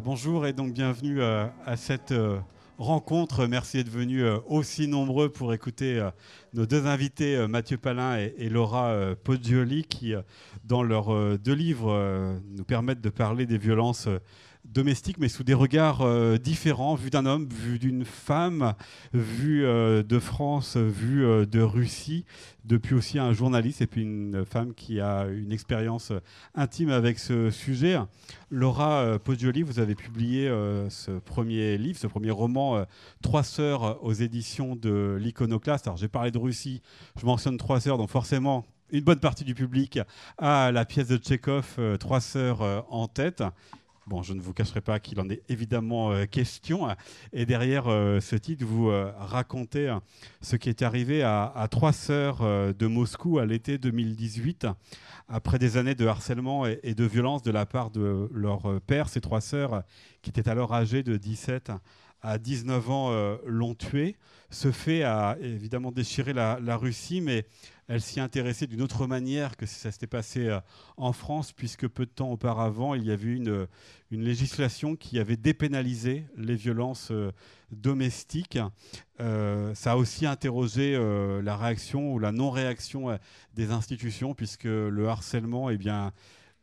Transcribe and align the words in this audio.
Bonjour 0.00 0.46
et 0.46 0.54
donc 0.54 0.72
bienvenue 0.72 1.20
euh, 1.20 1.46
à 1.66 1.76
cette 1.76 2.12
euh, 2.12 2.38
rencontre. 2.78 3.46
Merci 3.46 3.76
d'être 3.76 3.90
venus 3.90 4.22
euh, 4.22 4.38
aussi 4.46 4.88
nombreux 4.88 5.28
pour 5.28 5.52
écouter 5.52 6.08
nos 6.54 6.64
deux 6.64 6.86
invités, 6.86 7.46
Mathieu 7.46 7.76
Palin 7.76 8.16
et, 8.16 8.48
Laura 8.48 8.96
Poggioli, 9.22 9.84
qui, 9.84 10.14
dans 10.64 10.82
leurs 10.82 11.38
deux 11.38 11.52
livres, 11.52 12.40
nous 12.56 12.64
permettent 12.64 13.02
de 13.02 13.10
parler 13.10 13.44
des 13.44 13.58
violences 13.58 14.08
domestiques, 14.64 15.18
mais 15.18 15.28
sous 15.28 15.44
des 15.44 15.54
regards 15.54 16.02
euh, 16.02 16.38
différents, 16.38 16.94
vu 16.94 17.10
d'un 17.10 17.26
homme, 17.26 17.48
vu 17.48 17.78
d'une 17.78 18.04
femme, 18.04 18.74
vu 19.12 19.64
euh, 19.64 20.02
de 20.02 20.18
France, 20.18 20.76
vu 20.76 21.24
euh, 21.24 21.46
de 21.46 21.60
Russie, 21.60 22.24
depuis 22.64 22.94
aussi 22.94 23.18
un 23.18 23.32
journaliste 23.32 23.82
et 23.82 23.86
puis 23.86 24.02
une 24.02 24.44
femme 24.44 24.72
qui 24.74 25.00
a 25.00 25.26
une 25.26 25.52
expérience 25.52 26.12
intime 26.54 26.90
avec 26.90 27.18
ce 27.18 27.50
sujet. 27.50 27.98
Laura 28.50 29.18
Poggioli, 29.18 29.62
vous 29.62 29.80
avez 29.80 29.96
publié 29.96 30.48
ce 30.88 31.10
premier 31.18 31.76
livre, 31.76 31.98
ce 31.98 32.06
premier 32.06 32.30
roman, 32.30 32.84
Trois 33.20 33.42
sœurs 33.42 33.98
aux 34.04 34.12
éditions 34.12 34.76
de 34.76 35.18
l'Iconoclaste. 35.20 35.88
Alors 35.88 35.96
j'ai 35.96 36.06
parlé 36.06 36.30
de 36.30 36.38
Russie, 36.38 36.82
je 37.20 37.26
mentionne 37.26 37.56
Trois 37.56 37.80
sœurs, 37.80 37.98
donc 37.98 38.10
forcément 38.10 38.64
une 38.92 39.02
bonne 39.02 39.18
partie 39.18 39.42
du 39.42 39.54
public 39.54 39.98
a 40.38 40.70
la 40.70 40.84
pièce 40.84 41.08
de 41.08 41.16
Tchekhov, 41.16 41.80
Trois 41.98 42.20
sœurs 42.20 42.86
en 42.90 43.08
tête. 43.08 43.42
Bon, 44.08 44.20
je 44.20 44.32
ne 44.32 44.40
vous 44.40 44.52
cacherai 44.52 44.80
pas 44.80 44.98
qu'il 44.98 45.20
en 45.20 45.28
est 45.30 45.42
évidemment 45.48 46.10
euh, 46.10 46.26
question. 46.26 46.88
Et 47.32 47.46
derrière 47.46 47.86
euh, 47.86 48.18
ce 48.18 48.34
titre, 48.34 48.64
vous 48.64 48.90
euh, 48.90 49.12
racontez 49.16 49.96
ce 50.40 50.56
qui 50.56 50.68
est 50.68 50.82
arrivé 50.82 51.22
à, 51.22 51.68
trois 51.70 51.92
sœurs 51.92 52.40
de 52.74 52.86
Moscou 52.86 53.38
à 53.38 53.46
l'été 53.46 53.78
2018, 53.78 54.66
après 55.28 55.60
des 55.60 55.76
années 55.76 55.94
de 55.94 56.06
harcèlement 56.06 56.66
et, 56.66 56.80
et, 56.82 56.94
de 56.94 57.04
violence 57.04 57.42
de 57.42 57.52
la 57.52 57.64
part 57.64 57.90
de 57.90 58.28
leur 58.32 58.80
père. 58.80 59.08
Ces 59.08 59.20
trois 59.20 59.40
sœurs, 59.40 59.84
qui 60.20 60.30
étaient 60.30 60.48
alors 60.48 60.74
âgées 60.74 61.04
de 61.04 61.16
17 61.16 61.70
à 62.22 62.38
19 62.38 62.90
ans, 62.90 63.38
l'ont 63.46 63.74
tué. 63.74 64.16
Ce 64.50 64.72
fait 64.72 65.04
a 65.04 65.36
évidemment 65.40 65.92
déchiré 65.92 66.32
la, 66.32 66.58
la 66.60 66.76
Russie, 66.76 67.20
mais 67.20 67.46
elle 67.92 68.00
s'y 68.00 68.20
intéressait 68.20 68.66
d'une 68.66 68.80
autre 68.80 69.06
manière 69.06 69.54
que 69.54 69.66
si 69.66 69.74
ça 69.74 69.92
s'était 69.92 70.06
passé 70.06 70.48
euh, 70.48 70.60
en 70.96 71.12
France, 71.12 71.52
puisque 71.52 71.86
peu 71.86 72.06
de 72.06 72.10
temps 72.10 72.30
auparavant, 72.30 72.94
il 72.94 73.04
y 73.04 73.10
avait 73.10 73.34
une, 73.34 73.66
une 74.10 74.22
législation 74.22 74.96
qui 74.96 75.18
avait 75.18 75.36
dépénalisé 75.36 76.24
les 76.38 76.54
violences 76.54 77.10
euh, 77.10 77.32
domestiques. 77.70 78.58
Euh, 79.20 79.74
ça 79.74 79.92
a 79.92 79.96
aussi 79.96 80.24
interrogé 80.24 80.98
la 81.42 81.56
réaction 81.56 82.14
ou 82.14 82.18
la 82.18 82.32
non-réaction 82.32 83.18
des 83.54 83.70
institutions, 83.70 84.34
puisque 84.34 84.64
le 84.64 85.08
harcèlement, 85.08 85.68
eh 85.68 85.76
bien, 85.76 86.12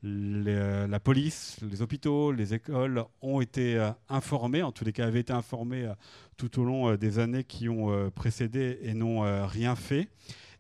la 0.02 0.99
police, 0.99 1.58
les 1.61 1.81
hôpitaux, 1.81 2.31
les 2.31 2.53
écoles 2.53 3.03
ont 3.21 3.39
été 3.39 3.91
informés, 4.09 4.64
en 4.64 4.71
tous 4.71 4.83
les 4.83 4.93
cas 4.93 5.05
avaient 5.05 5.21
été 5.21 5.33
informés 5.33 5.91
tout 6.38 6.59
au 6.59 6.64
long 6.64 6.95
des 6.95 7.19
années 7.19 7.43
qui 7.43 7.69
ont 7.69 8.11
précédé 8.11 8.80
et 8.83 8.93
n'ont 8.93 9.47
rien 9.47 9.75
fait. 9.75 10.09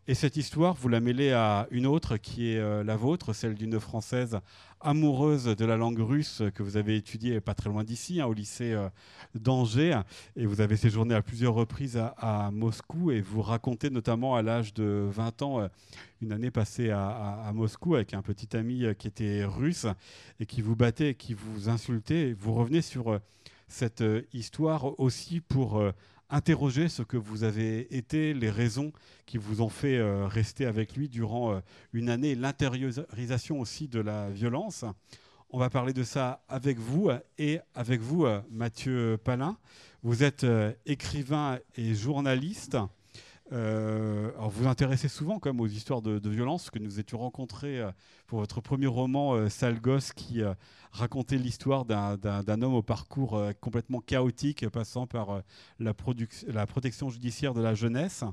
Et 0.09 0.15
cette 0.15 0.37
histoire, 0.37 0.73
vous 0.73 0.89
la 0.89 1.01
mêlez 1.01 1.33
à 1.33 1.67
une 1.69 1.85
autre 1.85 2.17
qui 2.17 2.51
est 2.51 2.57
euh, 2.57 2.83
la 2.83 2.95
vôtre, 2.95 3.31
celle 3.31 3.53
d'une 3.53 3.79
Française 3.79 4.39
amoureuse 4.81 5.45
de 5.45 5.65
la 5.65 5.77
langue 5.77 5.99
russe 5.99 6.41
que 6.55 6.63
vous 6.63 6.77
avez 6.77 6.95
étudiée 6.95 7.39
pas 7.39 7.53
très 7.53 7.69
loin 7.69 7.83
d'ici, 7.83 8.19
hein, 8.19 8.25
au 8.25 8.33
lycée 8.33 8.73
euh, 8.73 8.89
d'Angers. 9.35 9.99
Et 10.35 10.47
vous 10.47 10.61
avez 10.61 10.77
séjourné 10.77 11.13
à 11.13 11.21
plusieurs 11.21 11.53
reprises 11.53 12.01
à, 12.17 12.49
Moscou 12.51 13.11
et 13.11 13.21
vous 13.21 13.43
racontez 13.43 13.91
notamment 13.91 14.35
à 14.35 14.41
l'âge 14.41 14.73
de 14.73 15.07
20 15.11 15.43
ans 15.43 15.59
euh, 15.59 15.67
une 16.23 16.31
année 16.31 16.49
passée 16.49 16.89
à, 16.89 17.51
Moscou 17.53 17.93
avec 17.93 18.15
un 18.15 18.23
petit 18.23 18.57
ami 18.57 18.85
qui 18.97 19.07
était 19.07 19.45
russe 19.45 19.85
et 20.39 20.47
qui 20.47 20.63
vous 20.63 20.75
battait, 20.75 21.13
qui 21.13 21.35
vous 21.35 21.69
insultait. 21.69 22.33
vous 22.33 22.55
revenez 22.55 22.81
sur 22.81 23.19
cette 23.67 24.03
histoire 24.33 24.99
aussi 24.99 25.39
pour 25.39 25.79
interroger 26.29 26.89
ce 26.89 27.01
que 27.01 27.17
vous 27.17 27.43
avez 27.43 27.95
été, 27.95 28.33
les 28.33 28.49
raisons 28.49 28.91
qui 29.25 29.37
vous 29.37 29.61
ont 29.61 29.69
fait 29.69 29.97
euh, 29.97 30.27
rester 30.27 30.65
avec 30.65 30.95
lui 30.95 31.09
durant 31.09 31.53
euh, 31.53 31.59
une 31.93 32.09
année, 32.09 32.35
l'intériorisation 32.35 33.59
aussi 33.59 33.87
de 33.87 33.99
la 33.99 34.29
violence. 34.29 34.85
On 35.49 35.57
va 35.57 35.69
parler 35.69 35.93
de 35.93 36.03
ça 36.03 36.43
avec 36.47 36.77
vous 36.77 37.09
et 37.39 37.59
avec 37.73 38.01
vous, 38.01 38.25
euh, 38.25 38.41
Mathieu 38.51 39.17
Palin. 39.23 39.57
Vous 40.03 40.23
êtes 40.23 40.45
écrivain 40.85 41.59
et 41.75 41.93
journaliste. 41.93 42.77
Euh, 43.51 44.31
alors 44.37 44.49
vous 44.49 44.63
vous 44.63 44.69
intéressez 44.69 45.07
souvent 45.07 45.39
quand 45.39 45.51
même 45.51 45.61
aux 45.61 45.67
histoires 45.67 46.01
de, 46.01 46.29
violence, 46.29 46.69
que 46.69 46.79
nous 46.79 46.99
étions 46.99 47.17
rencontrés 47.17 47.79
euh, 47.79 47.91
pour 48.27 48.39
votre 48.39 48.61
premier 48.61 48.87
roman, 48.87 49.35
euh, 49.35 49.47
Gosse, 49.81 50.13
qui 50.13 50.41
racontait 50.91 51.37
l'histoire 51.37 51.85
d'un 51.85 52.61
homme 52.61 52.73
au 52.73 52.81
parcours 52.81 53.41
complètement 53.61 53.99
chaotique, 53.99 54.67
passant 54.69 55.07
par 55.07 55.41
la, 55.79 55.93
protection 55.93 57.09
judiciaire 57.09 57.53
de 57.53 57.61
la 57.61 57.75
jeunesse. 57.75 58.23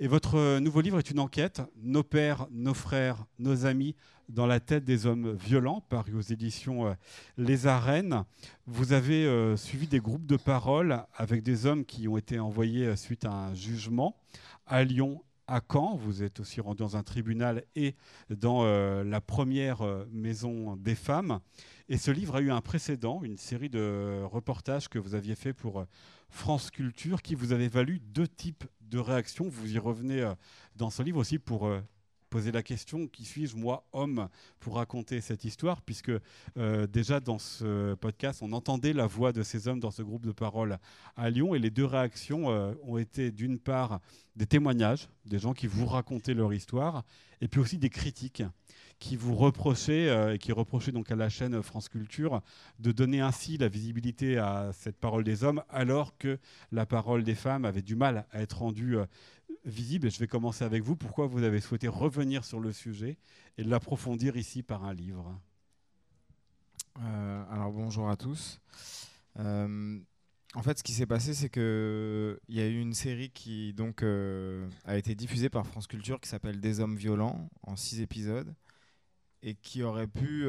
Et 0.00 0.06
votre 0.06 0.60
nouveau 0.60 0.80
livre 0.80 0.98
est 0.98 1.10
une 1.10 1.18
enquête, 1.18 1.60
Nos 1.82 2.04
pères, 2.04 2.46
nos 2.52 2.72
frères, 2.72 3.26
nos 3.40 3.66
amis, 3.66 3.96
dans 4.28 4.46
la 4.46 4.60
tête 4.60 4.84
des 4.84 5.06
hommes 5.06 5.32
violents, 5.32 5.80
paru 5.88 6.14
aux 6.14 6.20
éditions 6.20 6.96
Les 7.36 7.66
Arènes. 7.66 8.22
Vous 8.66 8.92
avez 8.92 9.56
suivi 9.56 9.88
des 9.88 9.98
groupes 9.98 10.26
de 10.26 10.36
parole 10.36 11.02
avec 11.16 11.42
des 11.42 11.66
hommes 11.66 11.84
qui 11.84 12.06
ont 12.06 12.16
été 12.16 12.38
envoyés 12.38 12.94
suite 12.94 13.24
à 13.24 13.32
un 13.32 13.54
jugement 13.54 14.14
à 14.66 14.84
Lyon, 14.84 15.20
à 15.48 15.60
Caen. 15.60 15.96
Vous 15.96 16.22
êtes 16.22 16.40
aussi 16.40 16.60
rendu 16.60 16.78
dans 16.78 16.96
un 16.96 17.02
tribunal 17.02 17.64
et 17.74 17.96
dans 18.30 18.64
euh, 18.64 19.02
la 19.02 19.20
première 19.20 19.82
euh, 19.82 20.06
maison 20.12 20.76
des 20.76 20.94
femmes. 20.94 21.40
Et 21.88 21.96
ce 21.96 22.10
livre 22.10 22.36
a 22.36 22.40
eu 22.40 22.50
un 22.50 22.60
précédent, 22.60 23.22
une 23.24 23.38
série 23.38 23.70
de 23.70 24.22
reportages 24.24 24.88
que 24.88 24.98
vous 24.98 25.14
aviez 25.14 25.34
fait 25.34 25.54
pour 25.54 25.80
euh, 25.80 25.84
France 26.28 26.70
Culture 26.70 27.22
qui 27.22 27.34
vous 27.34 27.52
avait 27.52 27.68
valu 27.68 28.00
deux 28.00 28.28
types 28.28 28.64
de 28.82 28.98
réactions. 28.98 29.48
Vous 29.48 29.74
y 29.74 29.78
revenez 29.78 30.30
dans 30.76 30.90
ce 30.90 31.02
livre 31.02 31.18
aussi 31.18 31.38
pour 31.38 31.68
poser 32.28 32.52
la 32.52 32.62
question 32.62 33.06
qui 33.06 33.24
suis-je, 33.24 33.56
moi, 33.56 33.84
homme, 33.92 34.28
pour 34.60 34.76
raconter 34.76 35.20
cette 35.20 35.44
histoire, 35.44 35.82
puisque 35.82 36.12
euh, 36.56 36.86
déjà 36.86 37.20
dans 37.20 37.38
ce 37.38 37.94
podcast, 37.94 38.40
on 38.42 38.52
entendait 38.52 38.92
la 38.92 39.06
voix 39.06 39.32
de 39.32 39.42
ces 39.42 39.68
hommes 39.68 39.80
dans 39.80 39.90
ce 39.90 40.02
groupe 40.02 40.26
de 40.26 40.32
parole 40.32 40.78
à 41.16 41.30
Lyon, 41.30 41.54
et 41.54 41.58
les 41.58 41.70
deux 41.70 41.84
réactions 41.84 42.50
euh, 42.50 42.72
ont 42.82 42.98
été 42.98 43.30
d'une 43.30 43.58
part 43.58 44.00
des 44.36 44.46
témoignages, 44.46 45.08
des 45.24 45.38
gens 45.38 45.54
qui 45.54 45.66
vous 45.66 45.86
racontaient 45.86 46.34
leur 46.34 46.52
histoire, 46.52 47.04
et 47.40 47.48
puis 47.48 47.60
aussi 47.60 47.78
des 47.78 47.90
critiques 47.90 48.42
qui 48.98 49.16
vous 49.16 49.34
reprochaient 49.34 50.08
euh, 50.08 50.34
et 50.34 50.38
qui 50.38 50.52
reprochaient 50.52 50.92
donc 50.92 51.10
à 51.10 51.16
la 51.16 51.28
chaîne 51.28 51.62
France 51.62 51.88
Culture 51.88 52.42
de 52.78 52.92
donner 52.92 53.20
ainsi 53.20 53.56
la 53.58 53.68
visibilité 53.68 54.38
à 54.38 54.70
cette 54.72 54.98
parole 54.98 55.24
des 55.24 55.44
hommes 55.44 55.62
alors 55.68 56.16
que 56.18 56.38
la 56.72 56.86
parole 56.86 57.22
des 57.22 57.34
femmes 57.34 57.64
avait 57.64 57.82
du 57.82 57.96
mal 57.96 58.26
à 58.32 58.42
être 58.42 58.58
rendue 58.58 58.96
visible. 59.64 60.10
je 60.10 60.18
vais 60.18 60.26
commencer 60.26 60.64
avec 60.64 60.82
vous. 60.82 60.96
Pourquoi 60.96 61.26
vous 61.26 61.42
avez 61.42 61.60
souhaité 61.60 61.88
revenir 61.88 62.44
sur 62.44 62.60
le 62.60 62.72
sujet 62.72 63.18
et 63.56 63.64
l'approfondir 63.64 64.36
ici 64.36 64.62
par 64.62 64.84
un 64.84 64.94
livre? 64.94 65.38
Euh, 67.00 67.44
Alors 67.50 67.72
bonjour 67.72 68.08
à 68.08 68.16
tous. 68.16 68.60
Euh, 69.38 69.98
en 70.54 70.62
fait, 70.62 70.78
ce 70.78 70.82
qui 70.82 70.92
s'est 70.92 71.06
passé, 71.06 71.34
c'est 71.34 71.50
que 71.50 72.40
il 72.48 72.56
y 72.56 72.60
a 72.60 72.66
eu 72.66 72.80
une 72.80 72.94
série 72.94 73.30
qui 73.30 73.74
donc 73.74 74.02
euh, 74.02 74.68
a 74.84 74.96
été 74.96 75.14
diffusée 75.14 75.50
par 75.50 75.66
France 75.66 75.86
Culture 75.86 76.20
qui 76.20 76.28
s'appelle 76.28 76.60
Des 76.60 76.80
hommes 76.80 76.96
violents 76.96 77.50
en 77.62 77.76
six 77.76 78.00
épisodes 78.00 78.54
et 79.42 79.54
qui 79.54 79.82
aurait 79.82 80.06
pu 80.06 80.46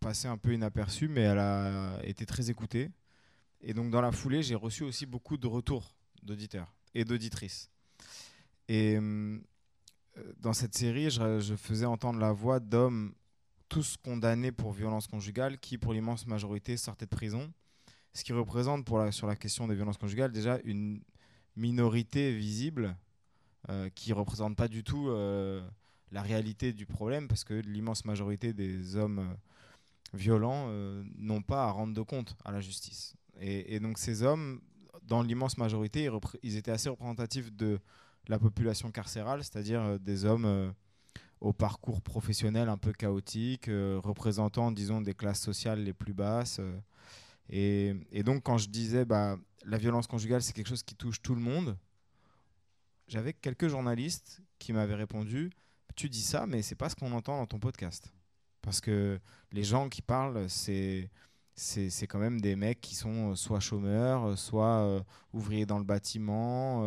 passer 0.00 0.28
un 0.28 0.36
peu 0.36 0.54
inaperçue, 0.54 1.08
mais 1.08 1.22
elle 1.22 1.38
a 1.38 1.98
été 2.04 2.26
très 2.26 2.50
écoutée. 2.50 2.90
Et 3.60 3.74
donc 3.74 3.90
dans 3.90 4.00
la 4.00 4.12
foulée, 4.12 4.42
j'ai 4.42 4.54
reçu 4.54 4.84
aussi 4.84 5.06
beaucoup 5.06 5.36
de 5.36 5.46
retours 5.46 5.94
d'auditeurs 6.22 6.72
et 6.94 7.04
d'auditrices. 7.04 7.70
Et 8.68 8.96
euh, 8.96 9.38
dans 10.38 10.52
cette 10.52 10.76
série, 10.76 11.10
je, 11.10 11.56
faisais 11.56 11.86
entendre 11.86 12.20
la 12.20 12.32
voix 12.32 12.60
d'hommes 12.60 13.14
tous 13.68 13.96
condamnés 13.96 14.52
pour 14.52 14.72
violence 14.72 15.06
conjugale 15.06 15.58
qui, 15.58 15.78
pour 15.78 15.92
l'immense 15.92 16.26
majorité, 16.26 16.76
sortaient 16.76 17.06
de 17.06 17.10
prison. 17.10 17.52
Ce 18.14 18.24
qui 18.24 18.32
représente, 18.32 18.88
sur 19.12 19.26
la 19.26 19.36
question 19.36 19.68
des 19.68 19.74
violences 19.74 19.98
conjugales, 19.98 20.32
déjà 20.32 20.58
une 20.64 21.02
minorité 21.56 22.34
visible 22.34 22.96
euh, 23.68 23.90
qui 23.90 24.10
ne 24.10 24.14
représente 24.14 24.56
pas 24.56 24.68
du 24.68 24.82
tout 24.84 25.08
euh, 25.08 25.62
la 26.12 26.22
réalité 26.22 26.72
du 26.72 26.86
problème 26.86 27.28
parce 27.28 27.44
que 27.44 27.54
l'immense 27.54 28.04
majorité 28.04 28.52
des 28.52 28.96
hommes 28.96 29.36
violents 30.14 30.70
n'ont 31.16 31.42
pas 31.42 31.64
à 31.64 31.70
rendre 31.70 31.94
de 31.94 32.02
compte 32.02 32.36
à 32.44 32.52
la 32.52 32.60
justice. 32.60 33.14
Et, 33.40 33.74
et 33.74 33.80
donc 33.80 33.98
ces 33.98 34.22
hommes 34.22 34.60
dans 35.08 35.22
l'immense 35.22 35.58
majorité, 35.58 36.08
ils, 36.42 36.56
étaient 36.56 36.70
assez 36.70 36.88
représentatifs 36.88 37.52
de 37.52 37.80
la 38.28 38.38
population 38.38 38.90
carcérale, 38.90 39.42
c'est-à-dire 39.42 39.80
euh, 39.80 39.98
des 39.98 40.24
hommes 40.24 40.44
euh, 40.44 40.70
au 41.40 41.52
parcours 41.52 42.02
professionnel 42.02 42.68
un 42.68 42.76
peu 42.76 42.92
chaotique, 42.92 43.68
euh, 43.68 43.98
représentant, 44.02 44.70
disons, 44.70 45.00
des 45.00 45.14
classes 45.14 45.40
sociales 45.40 45.82
les 45.82 45.94
plus 45.94 46.12
basses. 46.12 46.60
Et, 47.48 47.94
donc, 48.24 48.42
quand 48.42 48.58
je 48.58 48.68
disais 48.68 49.06
bah, 49.06 49.38
la 49.64 49.78
violence 49.78 50.06
conjugale, 50.06 50.42
c'est 50.42 50.52
quelque 50.52 50.68
chose 50.68 50.82
qui 50.82 50.94
touche 50.94 51.22
tout 51.22 51.34
le 51.34 51.40
monde, 51.40 51.76
j'avais 53.06 53.32
quelques 53.32 53.68
journalistes 53.68 54.42
qui 54.58 54.74
m'avaient 54.74 54.94
répondu 54.94 55.50
Tu 55.96 56.08
dis 56.08 56.22
ça, 56.22 56.46
mais 56.46 56.62
c'est 56.62 56.74
pas 56.74 56.88
ce 56.88 56.94
qu'on 56.94 57.12
entend 57.12 57.38
dans 57.38 57.46
ton 57.46 57.58
podcast. 57.58 58.12
Parce 58.62 58.80
que 58.80 59.20
les 59.52 59.64
gens 59.64 59.88
qui 59.88 60.02
parlent, 60.02 60.48
c'est 60.48 61.10
c'est 61.58 62.06
quand 62.06 62.20
même 62.20 62.40
des 62.40 62.54
mecs 62.54 62.80
qui 62.80 62.94
sont 62.94 63.34
soit 63.34 63.58
chômeurs, 63.58 64.38
soit 64.38 65.04
ouvriers 65.32 65.66
dans 65.66 65.78
le 65.78 65.84
bâtiment, 65.84 66.84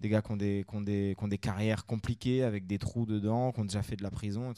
des 0.00 0.08
gars 0.08 0.22
qui 0.22 0.32
ont 0.32 0.36
des, 0.36 0.64
qui, 0.66 0.76
ont 0.76 0.80
des, 0.80 1.14
qui 1.16 1.24
ont 1.24 1.28
des, 1.28 1.38
carrières 1.38 1.84
compliquées 1.84 2.42
avec 2.42 2.66
des 2.66 2.78
trous 2.78 3.04
dedans, 3.04 3.52
qui 3.52 3.60
ont 3.60 3.64
déjà 3.64 3.82
fait 3.82 3.96
de 3.96 4.02
la 4.02 4.10
prison. 4.10 4.54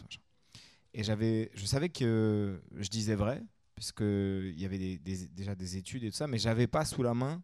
Et, 0.94 1.02
j'avais, 1.02 1.50
je 1.54 1.66
savais 1.66 1.88
que 1.88 2.62
je 2.76 2.88
disais 2.88 3.16
vrai, 3.16 3.42
puisqu'il 3.74 4.58
y 4.58 4.64
avait 4.64 4.98
déjà 4.98 5.56
des 5.56 5.76
études 5.76 6.04
et 6.04 6.10
tout 6.10 6.16
ça, 6.16 6.28
mais 6.28 6.38
j'avais 6.38 6.68
pas 6.68 6.84
sous 6.84 7.02
la 7.02 7.14
main 7.14 7.42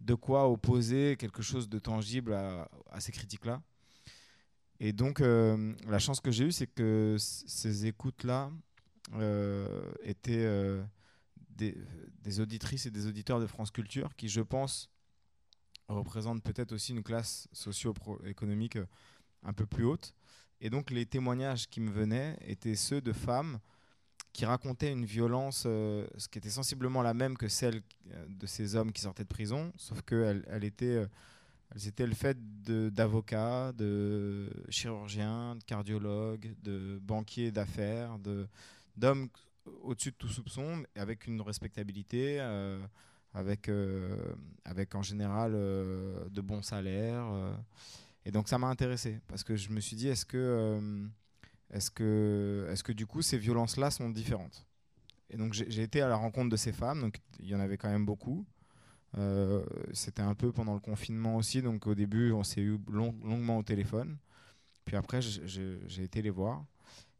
de 0.00 0.14
quoi 0.14 0.48
opposer 0.48 1.16
quelque 1.18 1.42
chose 1.42 1.68
de 1.68 1.78
tangible 1.78 2.32
à 2.32 3.00
ces 3.00 3.12
critiques-là. 3.12 3.62
Et 4.84 4.92
donc, 4.92 5.20
euh, 5.20 5.74
la 5.86 6.00
chance 6.00 6.20
que 6.20 6.32
j'ai 6.32 6.46
eue, 6.46 6.50
c'est 6.50 6.66
que 6.66 7.14
ces 7.18 7.86
écoutes-là 7.86 8.50
euh, 9.14 9.92
étaient 10.02 10.44
euh, 10.44 10.82
des, 11.50 12.40
auditrices 12.40 12.86
et 12.86 12.90
des 12.90 13.06
auditeurs 13.06 13.38
de 13.38 13.46
France 13.46 13.70
Culture 13.70 14.16
qui, 14.16 14.28
je 14.28 14.40
pense, 14.40 14.90
représentent 15.86 16.42
peut-être 16.42 16.72
aussi 16.72 16.90
une 16.90 17.04
classe 17.04 17.46
socio-économique 17.52 18.76
un 19.44 19.52
peu 19.52 19.66
plus 19.66 19.84
haute. 19.84 20.16
Et 20.60 20.68
donc, 20.68 20.90
les 20.90 21.06
témoignages 21.06 21.68
qui 21.68 21.80
me 21.80 21.92
venaient 21.92 22.36
étaient 22.40 22.74
ceux 22.74 23.00
de 23.00 23.12
femmes 23.12 23.60
qui 24.32 24.46
racontaient 24.46 24.90
une 24.90 25.04
violence, 25.04 25.58
ce 25.62 26.28
qui 26.28 26.38
était 26.38 26.50
sensiblement 26.50 27.02
la 27.02 27.14
même 27.14 27.36
que 27.36 27.46
celle 27.46 27.82
de 28.28 28.46
ces 28.46 28.74
hommes 28.74 28.90
qui 28.90 29.02
sortaient 29.02 29.22
de 29.22 29.28
prison, 29.28 29.72
sauf 29.76 30.02
qu'elle 30.02 30.44
elle 30.48 30.64
était 30.64 31.06
elles 31.74 31.88
étaient 31.88 32.06
le 32.06 32.14
fait 32.14 32.36
d'avocats, 32.64 33.72
de, 33.72 34.50
chirurgiens, 34.68 35.56
de 35.56 35.64
cardiologues, 35.64 36.54
de 36.62 36.98
banquiers 37.02 37.50
d'affaires, 37.50 38.18
d'hommes 38.96 39.28
au-dessus 39.82 40.10
de 40.10 40.16
tout 40.16 40.28
soupçon, 40.28 40.84
avec 40.96 41.26
une 41.26 41.40
respectabilité, 41.40 42.38
euh, 42.40 42.78
avec, 43.32 43.68
euh, 43.68 44.34
avec 44.64 44.94
en 44.94 45.02
général 45.02 45.52
euh, 45.54 46.28
de 46.28 46.40
bons 46.40 46.62
salaires. 46.62 47.26
et 48.24 48.30
donc 48.30 48.48
ça 48.48 48.58
m'a 48.58 48.68
intéressé, 48.68 49.20
parce 49.28 49.44
que 49.44 49.56
je 49.56 49.70
me 49.70 49.80
suis 49.80 49.96
dit, 49.96 50.08
est-ce 50.08 50.26
que, 50.26 51.08
est-ce 51.70 51.90
que, 51.90 52.68
est 52.70 52.82
que 52.82 52.92
du 52.92 53.06
coup 53.06 53.22
ces 53.22 53.38
violences-là 53.38 53.90
sont 53.90 54.10
différentes? 54.10 54.66
Et 55.30 55.36
donc 55.38 55.54
j'ai 55.54 55.82
été 55.82 56.02
à 56.02 56.08
la 56.08 56.16
rencontre 56.16 56.50
de 56.50 56.56
ces 56.56 56.72
femmes, 56.72 57.00
donc 57.00 57.18
il 57.40 57.48
y 57.48 57.54
en 57.54 57.60
avait 57.60 57.78
quand 57.78 57.88
même 57.88 58.04
beaucoup. 58.04 58.44
Euh, 59.18 59.62
c'était 59.92 60.22
un 60.22 60.34
peu 60.34 60.52
pendant 60.52 60.74
le 60.74 60.80
confinement 60.80 61.36
aussi, 61.36 61.60
donc 61.60 61.86
au 61.86 61.94
début 61.94 62.32
on 62.32 62.42
s'est 62.42 62.62
eu 62.62 62.78
longuement 62.88 63.58
au 63.58 63.62
téléphone. 63.62 64.16
Puis 64.84 64.96
après 64.96 65.20
j'ai 65.20 66.02
été 66.02 66.22
les 66.22 66.30
voir. 66.30 66.64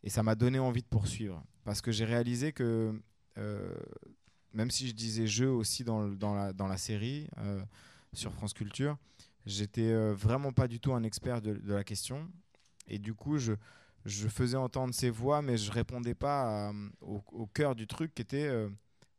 Et 0.04 0.10
ça 0.10 0.22
m'a 0.22 0.34
donné 0.34 0.58
envie 0.58 0.82
de 0.82 0.88
poursuivre. 0.88 1.44
Parce 1.64 1.80
que 1.80 1.92
j'ai 1.92 2.04
réalisé 2.04 2.52
que 2.52 3.00
euh, 3.38 3.74
même 4.52 4.70
si 4.70 4.88
je 4.88 4.94
disais 4.94 5.26
je 5.26 5.44
aussi 5.44 5.84
dans, 5.84 6.08
dans, 6.08 6.66
la, 6.66 6.76
série 6.76 7.28
euh, 7.38 7.62
sur 8.12 8.32
France 8.32 8.52
Culture, 8.52 8.96
j'étais 9.46 9.94
vraiment 10.12 10.52
pas 10.52 10.68
du 10.68 10.80
tout 10.80 10.92
un 10.92 11.02
expert 11.02 11.40
de, 11.40 11.60
la 11.72 11.84
question. 11.84 12.28
Et 12.88 12.98
du 12.98 13.14
coup 13.14 13.38
je, 13.38 13.54
faisais 14.04 14.56
entendre 14.56 14.92
ces 14.94 15.10
voix 15.10 15.42
mais 15.42 15.56
je 15.56 15.70
répondais 15.70 16.14
pas 16.14 16.72
au, 17.02 17.46
cœur 17.46 17.76
du 17.76 17.86
truc 17.86 18.14
qui 18.14 18.22
était 18.22 18.50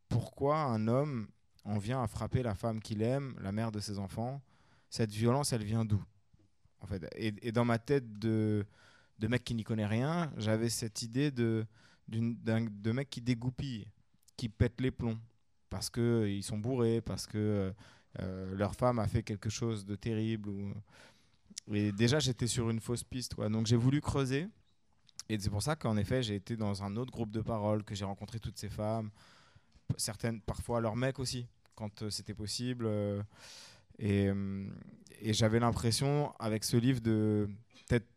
pourquoi 0.09 0.57
un 0.57 0.87
homme 0.87 1.27
on 1.65 1.77
vient 1.77 2.01
à 2.01 2.07
frapper 2.07 2.44
la 2.44 2.56
femme 2.56 2.81
qu'il 2.81 3.01
aime, 3.01 3.36
la 3.42 3.51
mère 3.51 3.71
de 3.71 3.80
ses 3.80 4.00
enfants. 4.00 4.42
Cette 4.89 5.12
violence, 5.12 5.54
elle 5.54 5.63
vient 5.63 5.86
d'où 5.86 6.04
en 6.83 6.88
fait? 6.88 7.10
Et, 7.15 7.51
dans 7.51 7.65
ma 7.65 7.80
tête 7.80 8.19
de, 8.19 8.65
de 9.19 9.27
mec 9.27 9.44
qui 9.44 9.56
n'y 9.56 9.63
connaît 9.63 9.86
rien, 9.86 10.31
j'avais 10.38 10.69
cette 10.69 11.01
idée 11.01 11.31
de, 11.31 11.65
de 12.07 12.92
mec 12.92 13.10
qui 13.10 13.21
dégoupille, 13.21 13.88
qui 14.38 14.50
pète 14.50 14.80
les 14.81 14.92
plombs, 14.92 15.18
parce 15.69 15.89
qu'ils 15.89 16.04
euh, 16.04 16.42
sont 16.42 16.57
bourrés, 16.57 17.01
parce 17.01 17.25
que 17.25 17.74
euh, 18.19 18.56
leur 18.56 18.75
femme 18.75 19.00
a 19.00 19.07
fait 19.07 19.24
quelque 19.24 19.50
chose 19.50 19.86
de 19.86 19.95
terrible. 19.95 20.51
Et 21.71 21.92
déjà, 21.92 22.19
j'étais 22.19 22.48
sur 22.48 22.69
une 22.69 22.80
fausse 22.80 23.04
piste. 23.04 23.36
Donc 23.38 23.65
j'ai 23.65 23.77
voulu 23.77 24.01
creuser. 24.01 24.48
Et 25.30 25.39
c'est 25.39 25.50
pour 25.50 25.63
ça 25.63 25.75
qu'en 25.77 25.95
effet, 25.95 26.21
j'ai 26.21 26.36
été 26.36 26.57
dans 26.57 26.83
un 26.83 26.98
autre 26.98 27.12
groupe 27.12 27.31
de 27.31 27.42
parole, 27.42 27.83
que 27.83 27.95
j'ai 27.95 28.04
rencontré 28.04 28.39
toutes 28.39 28.57
ces 28.57 28.69
femmes, 28.69 29.10
certaines, 29.97 30.41
parfois 30.41 30.81
leurs 30.81 30.95
mecs 30.95 31.19
aussi, 31.19 31.47
quand 31.75 32.03
euh, 32.03 32.09
c'était 32.09 32.33
possible. 32.33 32.85
Euh, 32.88 33.21
et, 34.00 34.27
euh, 34.27 34.68
et 35.21 35.33
j'avais 35.33 35.59
l'impression, 35.59 36.33
avec 36.39 36.63
ce 36.63 36.77
livre, 36.77 37.01
de 37.01 37.50
peut-être 37.88 38.07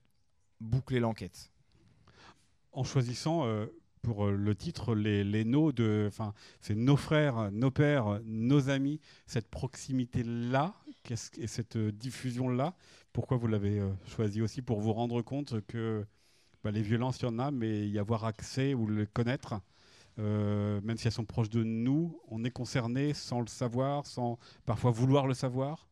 boucler 0.61 1.01
l'enquête. 1.01 1.51
En 2.73 2.85
choisissant 2.85 3.47
pour 4.03 4.27
le 4.27 4.55
titre 4.55 4.95
les, 4.95 5.25
les 5.25 5.47
nos 5.47 5.73
de 5.73 6.05
enfin 6.09 6.35
c'est 6.61 6.75
nos 6.75 6.97
frères 6.97 7.51
nos 7.53 7.71
pères 7.71 8.21
nos 8.27 8.69
amis 8.69 9.01
cette 9.27 9.49
proximité 9.49 10.23
là 10.23 10.75
et 11.39 11.47
cette 11.47 11.79
diffusion 11.79 12.51
là 12.51 12.75
pourquoi 13.15 13.39
vous 13.39 13.47
l'avez 13.47 13.83
choisi 14.07 14.43
aussi 14.43 14.61
pour 14.61 14.81
vous 14.81 14.93
rendre 14.93 15.23
compte 15.23 15.63
que 15.67 16.05
bah, 16.63 16.71
les 16.71 16.83
violences 16.83 17.19
il 17.21 17.25
y 17.25 17.29
en 17.29 17.39
a 17.39 17.51
mais 17.51 17.89
y 17.89 17.99
avoir 17.99 18.27
accès 18.27 18.75
ou 18.75 18.87
le 18.87 19.07
connaître 19.07 19.55
euh, 20.19 20.81
même 20.83 20.97
si 20.97 21.07
elles 21.07 21.13
sont 21.13 21.25
proches 21.25 21.51
de 21.51 21.63
nous, 21.63 22.19
on 22.29 22.45
est 22.45 22.51
concerné 22.51 23.13
sans 23.13 23.41
le 23.41 23.49
savoir, 23.49 24.07
sans 24.07 24.39
parfois 24.65 24.91
vouloir 24.91 25.27
le 25.27 25.35
savoir 25.35 25.89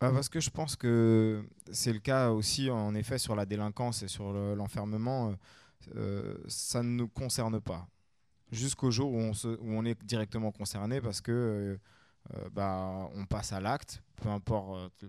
bah, 0.00 0.12
Parce 0.12 0.28
que 0.28 0.38
je 0.38 0.50
pense 0.50 0.76
que 0.76 1.44
c'est 1.72 1.92
le 1.92 1.98
cas 1.98 2.30
aussi, 2.30 2.70
en 2.70 2.94
effet, 2.94 3.18
sur 3.18 3.34
la 3.34 3.44
délinquance 3.44 4.02
et 4.02 4.08
sur 4.08 4.32
l'enfermement. 4.32 5.30
Euh, 5.30 5.34
euh, 5.96 6.34
ça 6.46 6.82
ne 6.84 6.90
nous 6.90 7.08
concerne 7.08 7.60
pas. 7.60 7.88
Jusqu'au 8.52 8.92
jour 8.92 9.12
où 9.12 9.18
on, 9.18 9.32
où 9.32 9.72
on, 9.72 9.84
est 9.84 10.00
directement 10.04 10.52
concerné 10.52 11.00
parce 11.00 11.20
que 11.20 11.78
bah, 12.52 13.08
on 13.16 13.24
passe 13.24 13.52
à 13.52 13.60
l'acte, 13.60 14.00
peu 14.14 14.28
importe, 14.28 15.04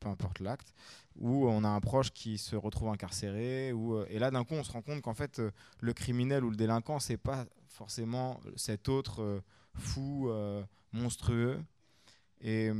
peu 0.00 0.08
importe 0.08 0.40
l'acte, 0.40 0.74
ou 1.16 1.46
on 1.48 1.64
a 1.64 1.68
un 1.68 1.80
proche 1.80 2.10
qui 2.10 2.36
se 2.36 2.56
retrouve 2.56 2.88
incarcéré, 2.88 3.72
ou, 3.72 4.02
et 4.08 4.18
là 4.18 4.30
d'un 4.30 4.44
coup 4.44 4.54
on 4.54 4.64
se 4.64 4.72
rend 4.72 4.82
compte 4.82 5.00
qu'en 5.00 5.14
fait 5.14 5.40
le 5.80 5.92
criminel 5.94 6.44
ou 6.44 6.50
le 6.50 6.56
délinquant 6.56 6.98
c'est 6.98 7.16
pas 7.16 7.46
forcément 7.72 8.40
cet 8.56 8.88
autre 8.88 9.22
euh, 9.22 9.40
fou, 9.74 10.28
euh, 10.28 10.62
monstrueux. 10.92 11.62
Et, 12.40 12.70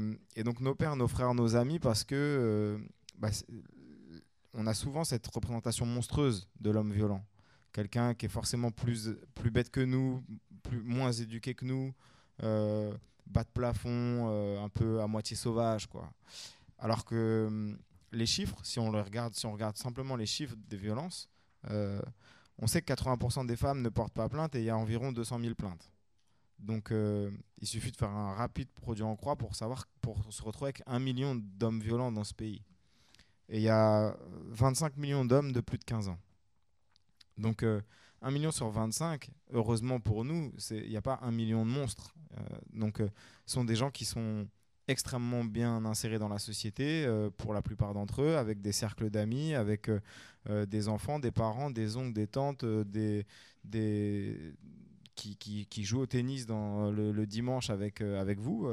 donc 0.44 0.60
nos 0.60 0.74
pères, 0.74 0.96
nos 0.96 1.08
frères, 1.08 1.34
nos 1.34 1.54
amis, 1.54 1.78
parce 1.78 2.02
que 2.02 2.14
euh, 2.16 2.78
bah, 3.18 3.30
on 4.54 4.66
a 4.66 4.74
souvent 4.74 5.04
cette 5.04 5.26
représentation 5.28 5.86
monstrueuse 5.86 6.48
de 6.60 6.70
l'homme 6.70 6.92
violent. 6.92 7.24
Quelqu'un 7.72 8.14
qui 8.14 8.26
est 8.26 8.28
forcément 8.28 8.70
plus, 8.70 9.10
plus 9.34 9.50
bête 9.50 9.70
que 9.70 9.80
nous, 9.80 10.22
plus, 10.62 10.82
moins 10.82 11.12
éduqué 11.12 11.54
que 11.54 11.64
nous, 11.64 11.94
bas 12.40 13.44
de 13.44 13.50
plafond, 13.54 14.58
un 14.62 14.68
peu 14.68 15.00
à 15.00 15.06
moitié 15.06 15.36
sauvage. 15.36 15.86
Quoi. 15.86 16.12
Alors 16.78 17.04
que 17.04 17.74
les 18.10 18.26
chiffres, 18.26 18.58
si 18.64 18.78
on, 18.80 18.90
le 18.90 19.00
regarde, 19.00 19.34
si 19.34 19.46
on 19.46 19.52
regarde 19.52 19.76
simplement 19.76 20.16
les 20.16 20.26
chiffres 20.26 20.56
des 20.68 20.76
violences, 20.76 21.30
on 22.62 22.68
sait 22.68 22.80
que 22.80 22.92
80% 22.92 23.44
des 23.44 23.56
femmes 23.56 23.82
ne 23.82 23.88
portent 23.88 24.14
pas 24.14 24.28
plainte 24.28 24.54
et 24.54 24.60
il 24.60 24.64
y 24.64 24.70
a 24.70 24.76
environ 24.76 25.10
200 25.10 25.40
000 25.40 25.54
plaintes. 25.56 25.90
Donc 26.60 26.92
euh, 26.92 27.28
il 27.58 27.66
suffit 27.66 27.90
de 27.90 27.96
faire 27.96 28.10
un 28.10 28.34
rapide 28.34 28.68
produit 28.70 29.02
en 29.02 29.16
croix 29.16 29.34
pour 29.34 29.56
savoir 29.56 29.88
pour 30.00 30.32
se 30.32 30.42
retrouver 30.42 30.68
avec 30.68 30.82
un 30.86 31.00
million 31.00 31.34
d'hommes 31.34 31.80
violents 31.80 32.12
dans 32.12 32.22
ce 32.22 32.32
pays. 32.32 32.62
Et 33.48 33.56
il 33.56 33.62
y 33.62 33.68
a 33.68 34.16
25 34.50 34.96
millions 34.96 35.24
d'hommes 35.24 35.50
de 35.50 35.60
plus 35.60 35.76
de 35.76 35.84
15 35.84 36.08
ans. 36.08 36.18
Donc 37.36 37.64
euh, 37.64 37.80
un 38.20 38.28
1 38.28 38.30
million 38.30 38.52
sur 38.52 38.70
25, 38.70 39.28
heureusement 39.50 39.98
pour 39.98 40.24
nous, 40.24 40.52
il 40.70 40.88
n'y 40.88 40.96
a 40.96 41.02
pas 41.02 41.18
un 41.22 41.32
million 41.32 41.66
de 41.66 41.70
monstres. 41.70 42.14
Euh, 42.38 42.44
donc 42.72 42.98
ce 42.98 43.08
sont 43.54 43.64
des 43.64 43.74
gens 43.74 43.90
qui 43.90 44.04
sont 44.04 44.46
extrêmement 44.92 45.44
bien 45.44 45.84
insérés 45.84 46.18
dans 46.18 46.28
la 46.28 46.38
société, 46.38 47.04
euh, 47.04 47.30
pour 47.30 47.52
la 47.54 47.62
plupart 47.62 47.94
d'entre 47.94 48.22
eux, 48.22 48.36
avec 48.36 48.60
des 48.60 48.72
cercles 48.72 49.10
d'amis, 49.10 49.54
avec 49.54 49.88
euh, 49.88 50.00
euh, 50.48 50.66
des 50.66 50.88
enfants, 50.88 51.18
des 51.18 51.32
parents, 51.32 51.70
des 51.70 51.96
oncles, 51.96 52.12
des 52.12 52.28
tantes, 52.28 52.64
des, 52.64 53.26
des, 53.64 54.54
qui, 55.16 55.36
qui, 55.36 55.66
qui, 55.66 55.84
jouent 55.84 56.02
au 56.02 56.06
tennis 56.06 56.46
dans 56.46 56.90
le, 56.92 57.26
dimanche 57.26 57.70
avec, 57.70 58.00
avec 58.00 58.38
vous 58.38 58.68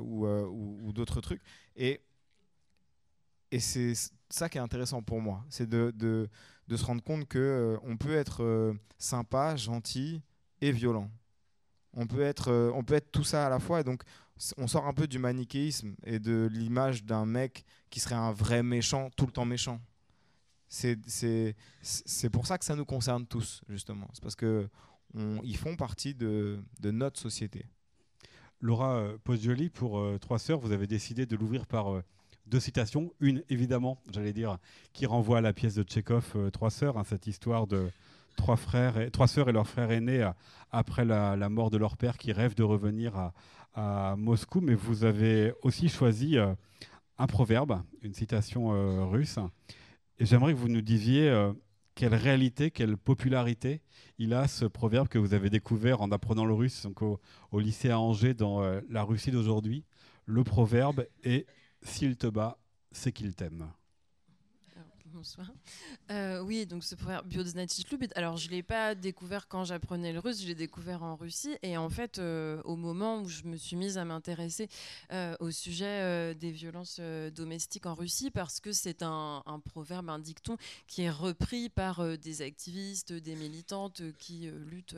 ou, 0.00 0.26
ou, 0.26 0.92
d'autres 0.92 1.20
trucs. 1.20 1.42
Et, 1.76 2.00
et 3.50 3.60
c'est 3.60 3.92
ça 4.30 4.48
qui 4.48 4.58
est 4.58 4.62
intéressant 4.62 5.02
pour 5.02 5.20
moi, 5.20 5.44
c'est 5.48 5.68
de, 5.68 5.92
de, 5.94 6.28
de, 6.68 6.76
se 6.76 6.84
rendre 6.84 7.02
compte 7.02 7.28
qu'on 7.28 7.78
on 7.82 7.96
peut 7.96 8.14
être 8.14 8.74
sympa, 8.98 9.56
gentil 9.56 10.22
et 10.60 10.72
violent. 10.72 11.10
On 11.96 12.08
peut, 12.08 12.22
être, 12.22 12.72
on 12.74 12.82
peut 12.82 12.94
être 12.94 13.12
tout 13.12 13.22
ça 13.22 13.46
à 13.46 13.48
la 13.48 13.60
fois. 13.60 13.84
Donc, 13.84 14.02
on 14.56 14.66
sort 14.66 14.86
un 14.86 14.92
peu 14.92 15.06
du 15.06 15.18
manichéisme 15.18 15.94
et 16.04 16.18
de 16.18 16.48
l'image 16.52 17.04
d'un 17.04 17.26
mec 17.26 17.64
qui 17.90 18.00
serait 18.00 18.14
un 18.14 18.32
vrai 18.32 18.62
méchant, 18.62 19.10
tout 19.16 19.26
le 19.26 19.32
temps 19.32 19.44
méchant. 19.44 19.80
C'est 20.68 22.30
pour 22.32 22.46
ça 22.46 22.58
que 22.58 22.64
ça 22.64 22.74
nous 22.74 22.84
concerne 22.84 23.26
tous, 23.26 23.62
justement. 23.68 24.08
C'est 24.12 24.22
parce 24.22 24.36
qu'ils 24.36 25.56
font 25.56 25.76
partie 25.76 26.14
de, 26.14 26.58
notre 26.82 27.20
société. 27.20 27.66
Laura 28.60 28.96
euh, 28.96 29.18
Poggioli, 29.22 29.68
pour 29.68 29.98
euh, 29.98 30.18
Trois 30.18 30.38
Sœurs, 30.38 30.58
vous 30.58 30.72
avez 30.72 30.86
décidé 30.86 31.26
de 31.26 31.36
l'ouvrir 31.36 31.66
par 31.66 31.92
euh, 31.92 32.02
deux 32.46 32.60
citations. 32.60 33.12
Une, 33.20 33.44
évidemment, 33.50 34.00
j'allais 34.10 34.32
dire, 34.32 34.58
qui 34.94 35.04
renvoie 35.04 35.38
à 35.38 35.40
la 35.42 35.52
pièce 35.52 35.74
de 35.74 35.82
Tchekhov, 35.82 36.50
Trois 36.50 36.70
Sœurs, 36.70 36.96
hein, 36.96 37.04
cette 37.04 37.26
histoire 37.26 37.66
de, 37.66 37.90
trois 38.36 38.56
frères, 38.56 38.98
et, 38.98 39.10
trois 39.10 39.28
sœurs 39.28 39.48
et 39.48 39.52
leur 39.52 39.66
frère 39.66 39.90
aîné 39.90 40.28
après 40.70 41.04
la, 41.04 41.48
mort 41.48 41.70
de 41.70 41.76
leur 41.76 41.96
père 41.96 42.18
qui 42.18 42.32
rêvent 42.32 42.54
de 42.54 42.62
revenir 42.62 43.16
à, 43.16 43.32
à 43.74 44.14
Moscou. 44.16 44.60
Mais 44.60 44.74
vous 44.74 45.04
avez 45.04 45.52
aussi 45.62 45.88
choisi 45.88 46.36
un 46.38 47.26
proverbe, 47.26 47.82
une 48.02 48.14
citation 48.14 49.08
russe. 49.10 49.38
Et 50.18 50.26
j'aimerais 50.26 50.52
que 50.52 50.58
vous 50.58 50.68
nous 50.68 50.82
disiez 50.82 51.30
quelle 51.94 52.14
réalité, 52.14 52.70
quelle 52.70 52.96
popularité 52.96 53.80
il 54.18 54.34
a 54.34 54.48
ce 54.48 54.64
proverbe 54.64 55.08
que 55.08 55.18
vous 55.18 55.34
avez 55.34 55.50
découvert 55.50 56.00
en 56.00 56.10
apprenant 56.10 56.44
le 56.44 56.54
russe 56.54 56.86
au, 57.00 57.60
lycée 57.60 57.90
à 57.90 57.98
Angers 57.98 58.34
dans 58.34 58.62
euh, 58.62 58.80
la 58.88 59.02
Russie 59.02 59.30
d'aujourd'hui. 59.30 59.84
Le 60.26 60.44
proverbe 60.44 61.06
est 61.22 61.46
s'il 61.82 62.16
te 62.16 62.26
bat, 62.26 62.58
c'est 62.92 63.12
qu'il 63.12 63.34
t'aime 63.34 63.70
bonsoir. 65.14 65.46
Euh, 66.10 66.40
oui, 66.40 66.66
donc 66.66 66.82
ce 66.82 66.96
proverbe 66.96 67.28
Club, 67.30 68.04
alors 68.16 68.36
je 68.36 68.48
ne 68.48 68.52
l'ai 68.52 68.62
pas 68.62 68.94
découvert 68.94 69.46
quand 69.46 69.64
j'apprenais 69.64 70.12
le 70.12 70.18
russe, 70.18 70.42
je 70.42 70.48
l'ai 70.48 70.54
découvert 70.54 71.02
en 71.02 71.14
Russie. 71.14 71.56
Et 71.62 71.76
en 71.76 71.88
fait, 71.88 72.18
euh, 72.18 72.60
au 72.64 72.74
moment 72.74 73.20
où 73.20 73.28
je 73.28 73.44
me 73.44 73.56
suis 73.56 73.76
mise 73.76 73.96
à 73.96 74.04
m'intéresser 74.04 74.68
euh, 75.12 75.36
au 75.38 75.50
sujet 75.50 76.34
des 76.34 76.50
violences 76.50 77.00
domestiques 77.34 77.86
en 77.86 77.94
Russie, 77.94 78.30
parce 78.30 78.60
que 78.60 78.72
c'est 78.72 79.02
un, 79.02 79.42
proverbe, 79.64 80.10
un 80.10 80.18
dicton 80.18 80.56
qui 80.86 81.02
est 81.02 81.10
repris 81.10 81.68
par 81.68 82.18
des 82.18 82.42
activistes, 82.42 83.12
des 83.12 83.36
militantes 83.36 84.02
qui 84.18 84.50
luttent 84.66 84.96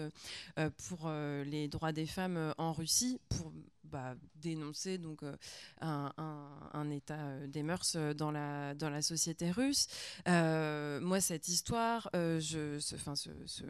pour 0.89 1.11
les 1.11 1.69
droits 1.69 1.93
des 1.93 2.07
femmes 2.07 2.55
en 2.57 2.73
Russie, 2.73 3.21
pour 3.29 3.53
bah, 3.87 4.14
dénoncer 4.35 4.99
donc 4.99 5.23
euh, 5.23 5.37
un, 5.83 6.90
état 6.90 7.14
euh, 7.14 7.47
des 7.47 7.62
mœurs 7.62 7.95
euh, 7.97 8.14
dans 8.14 8.31
la 8.31 8.75
dans 8.75 8.90
la 8.90 9.02
société 9.02 9.50
russe. 9.50 9.87
moi, 10.26 11.21
cette 11.21 11.49
histoire, 11.49 12.11
ce, 12.12 12.78
ce, 12.81 13.66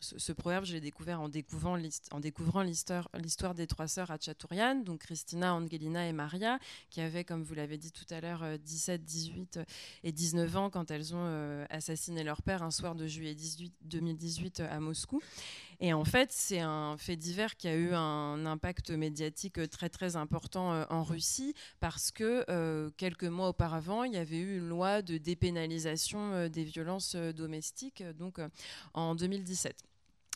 ce, 0.00 0.32
proverbe, 0.32 0.64
je 0.64 0.72
l'ai 0.72 0.80
découvert 0.80 1.20
en 1.20 1.28
découvrant 1.28 1.76
l'histoire 1.76 3.54
des 3.54 3.66
trois 3.66 3.88
sœurs 3.88 4.14
Tchaturian, 4.16 4.76
donc 4.76 5.00
Christina, 5.00 5.54
Angelina 5.54 6.06
et 6.06 6.12
Maria, 6.12 6.58
qui 6.90 7.00
avaient, 7.00 7.24
comme 7.24 7.42
vous 7.42 7.54
l'avez 7.54 7.78
dit 7.78 7.92
tout 7.92 8.06
à 8.10 8.20
l'heure, 8.20 8.58
17, 8.58 9.04
18 9.04 9.60
et 10.04 10.12
19 10.12 10.56
ans 10.56 10.70
quand 10.70 10.90
elles 10.90 11.14
ont 11.14 11.66
assassiné 11.70 12.24
leur 12.24 12.42
père 12.42 12.62
un 12.62 12.70
soir 12.70 12.94
de 12.94 13.06
juillet 13.06 13.34
18, 13.34 13.72
2018 13.82 14.60
à 14.60 14.80
Moscou. 14.80 15.20
Et 15.80 15.92
en 15.92 16.04
fait, 16.04 16.30
c'est 16.32 16.60
un 16.60 16.96
fait 16.96 17.16
divers 17.16 17.56
qui 17.56 17.68
a 17.68 17.74
eu 17.74 17.92
un 17.94 18.46
impact 18.46 18.90
médiatique 18.90 19.68
très 19.70 19.88
très 19.88 20.16
important 20.16 20.72
euh, 20.72 20.84
en 20.90 21.02
Russie 21.02 21.54
parce 21.80 22.10
que 22.10 22.44
euh, 22.48 22.90
quelques 22.96 23.24
mois 23.24 23.48
auparavant, 23.48 24.04
il 24.04 24.12
y 24.12 24.16
avait 24.16 24.38
eu 24.38 24.58
une 24.58 24.68
loi 24.68 25.02
de 25.02 25.18
dépénalisation 25.18 26.32
euh, 26.32 26.48
des 26.48 26.64
violences 26.64 27.16
domestiques, 27.16 28.02
donc 28.18 28.40
en 28.94 29.14
2017. 29.14 29.93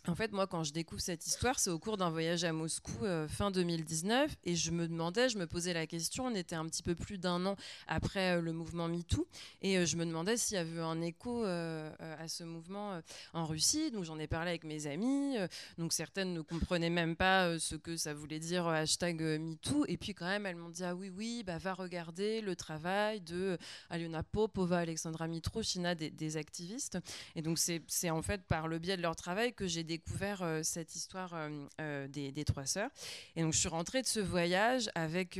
En 0.09 0.15
fait, 0.15 0.33
moi, 0.33 0.47
quand 0.47 0.65
je 0.65 0.73
découvre 0.73 1.03
cette 1.03 1.27
histoire, 1.27 1.59
c'est 1.59 1.69
au 1.69 1.79
cours 1.79 1.99
d'un 1.99 2.09
voyage 2.09 2.43
à 2.43 2.55
Moscou 2.55 3.05
euh, 3.05 3.29
fin 3.29 3.51
2019, 3.51 4.37
et 4.45 4.57
je 4.57 4.71
me 4.71 4.89
demandais, 4.89 5.29
je 5.29 5.37
me 5.37 5.47
posais 5.47 5.75
la 5.75 5.87
question, 5.87 6.25
on 6.25 6.35
était 6.35 6.57
un 6.57 6.65
petit 6.65 6.83
peu 6.83 6.95
plus 6.95 7.19
d'un 7.19 7.45
an 7.45 7.57
après 7.87 8.39
euh, 8.39 8.41
le 8.41 8.55
mouvement 8.55 8.89
MeToo, 8.89 9.27
et 9.61 9.77
euh, 9.77 9.85
je 9.85 9.99
me 9.99 10.07
demandais 10.07 10.39
s'il 10.39 10.55
y 10.55 10.59
avait 10.59 10.81
un 10.81 11.03
écho 11.03 11.45
à 11.45 12.27
ce 12.27 12.43
mouvement 12.43 13.01
en 13.35 13.45
Russie. 13.45 13.91
Donc 13.91 14.05
j'en 14.05 14.19
ai 14.19 14.27
parlé 14.27 14.49
avec 14.49 14.65
mes 14.65 14.87
amis, 14.87 15.37
donc 15.77 15.93
certaines 15.93 16.33
ne 16.33 16.41
comprenaient 16.41 16.91
même 16.91 17.15
pas 17.15 17.59
ce 17.59 17.75
que 17.75 17.97
ça 17.97 18.15
voulait 18.15 18.39
dire 18.39 18.67
hashtag 18.67 19.21
MeToo, 19.21 19.85
et 19.89 19.99
puis 19.99 20.15
quand 20.15 20.27
même 20.27 20.47
elles 20.47 20.57
m'ont 20.57 20.71
dit 20.71 20.85
ah 20.85 20.95
oui 20.95 21.11
oui, 21.11 21.43
bah 21.45 21.59
va 21.59 21.75
regarder 21.75 22.41
le 22.41 22.57
travail 22.57 23.21
de 23.21 23.59
Aliona 23.91 24.23
Popova, 24.23 24.79
Alexandra 24.79 25.27
Mitroshina, 25.27 25.95
des, 25.95 26.11
des 26.11 26.37
activistes, 26.39 26.99
et 27.37 27.43
donc 27.43 27.59
c'est 27.59 28.11
en 28.11 28.23
fait 28.23 28.43
par 28.45 28.69
le 28.69 28.79
biais 28.79 28.97
de 28.97 29.03
leur 29.03 29.15
travail 29.15 29.53
que 29.53 29.67
j'ai 29.67 29.85
découvert 29.85 29.98
euh, 30.23 30.63
cette 30.63 30.95
histoire 30.95 31.35
euh, 31.35 31.67
euh, 31.81 32.09
des, 32.09 32.45
trois 32.45 32.67
sœurs. 32.67 32.91
Et 33.37 33.43
donc 33.43 33.53
je 33.53 33.59
suis 33.59 33.69
rentrée 33.69 34.03
de 34.03 34.07
ce 34.07 34.21
voyage 34.21 34.91
avec, 34.95 35.39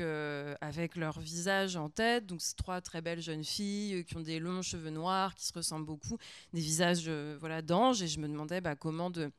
avec 0.61 0.97
leur 0.97 1.21
visage 1.21 1.77
en 1.77 1.89
tête. 1.89 2.27
Donc 2.27 2.41
c'est 2.41 2.57
trois 2.57 2.81
très 2.81 3.01
belles 3.01 3.21
jeunes 3.23 3.45
filles 3.45 4.05
qui 4.05 4.17
ont 4.17 4.21
des 4.21 4.39
longs 4.39 4.63
cheveux 4.63 4.91
noirs, 4.91 5.35
qui 5.35 5.47
se 5.47 5.53
ressemblent 5.53 5.87
beaucoup, 5.87 6.19
des 6.53 6.61
visages 6.61 7.09
voilà, 7.41 7.63
d'anges. 7.63 8.03
Et 8.03 8.09
je 8.09 8.21
me 8.21 8.29
demandais 8.29 8.61
bah, 8.61 8.77
comment 8.77 9.11
de 9.11 9.31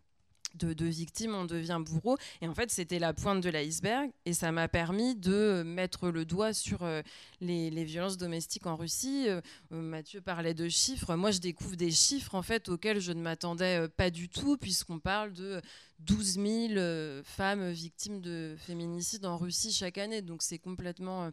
de, 0.56 0.86
victimes, 0.86 1.36
on 1.36 1.46
devient 1.46 1.80
bourreau. 1.84 2.18
Et 2.42 2.48
en 2.48 2.54
fait, 2.54 2.72
c'était 2.72 3.00
la 3.00 3.14
pointe 3.14 3.42
de 3.42 3.50
l'iceberg. 3.50 4.12
Et 4.26 4.34
ça 4.34 4.52
m'a 4.52 4.68
permis 4.68 5.16
de 5.16 5.64
mettre 5.66 6.10
le 6.10 6.26
doigt 6.26 6.54
sur 6.54 6.84
euh, 6.84 7.02
les, 7.42 7.84
violences 7.84 8.18
domestiques 8.18 8.66
en 8.66 8.76
Russie. 8.76 9.26
Euh, 9.28 9.42
euh, 9.72 9.82
Mathieu 9.82 10.22
parlait 10.22 10.54
de 10.54 10.68
chiffres. 10.70 11.16
Moi, 11.16 11.32
je 11.32 11.40
découvre 11.40 11.76
des 11.76 11.92
chiffres 11.92 12.36
en 12.36 12.42
fait 12.42 12.70
auxquels 12.70 13.00
je 13.00 13.12
ne 13.12 13.22
m'attendais 13.22 13.88
pas 13.90 14.10
du 14.10 14.30
tout, 14.30 14.58
puisqu'on 14.58 15.00
parle 15.00 15.34
de 15.34 15.62
12 16.00 16.40
000 16.76 17.24
femmes 17.24 17.70
victimes 17.72 18.22
de 18.22 18.56
féminicide 18.58 19.26
en 19.26 19.38
Russie 19.38 19.72
chaque 19.72 19.98
année. 19.98 20.22
Donc, 20.22 20.42
c'est 20.42 20.60
complètement 20.60 21.32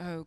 euh, 0.00 0.24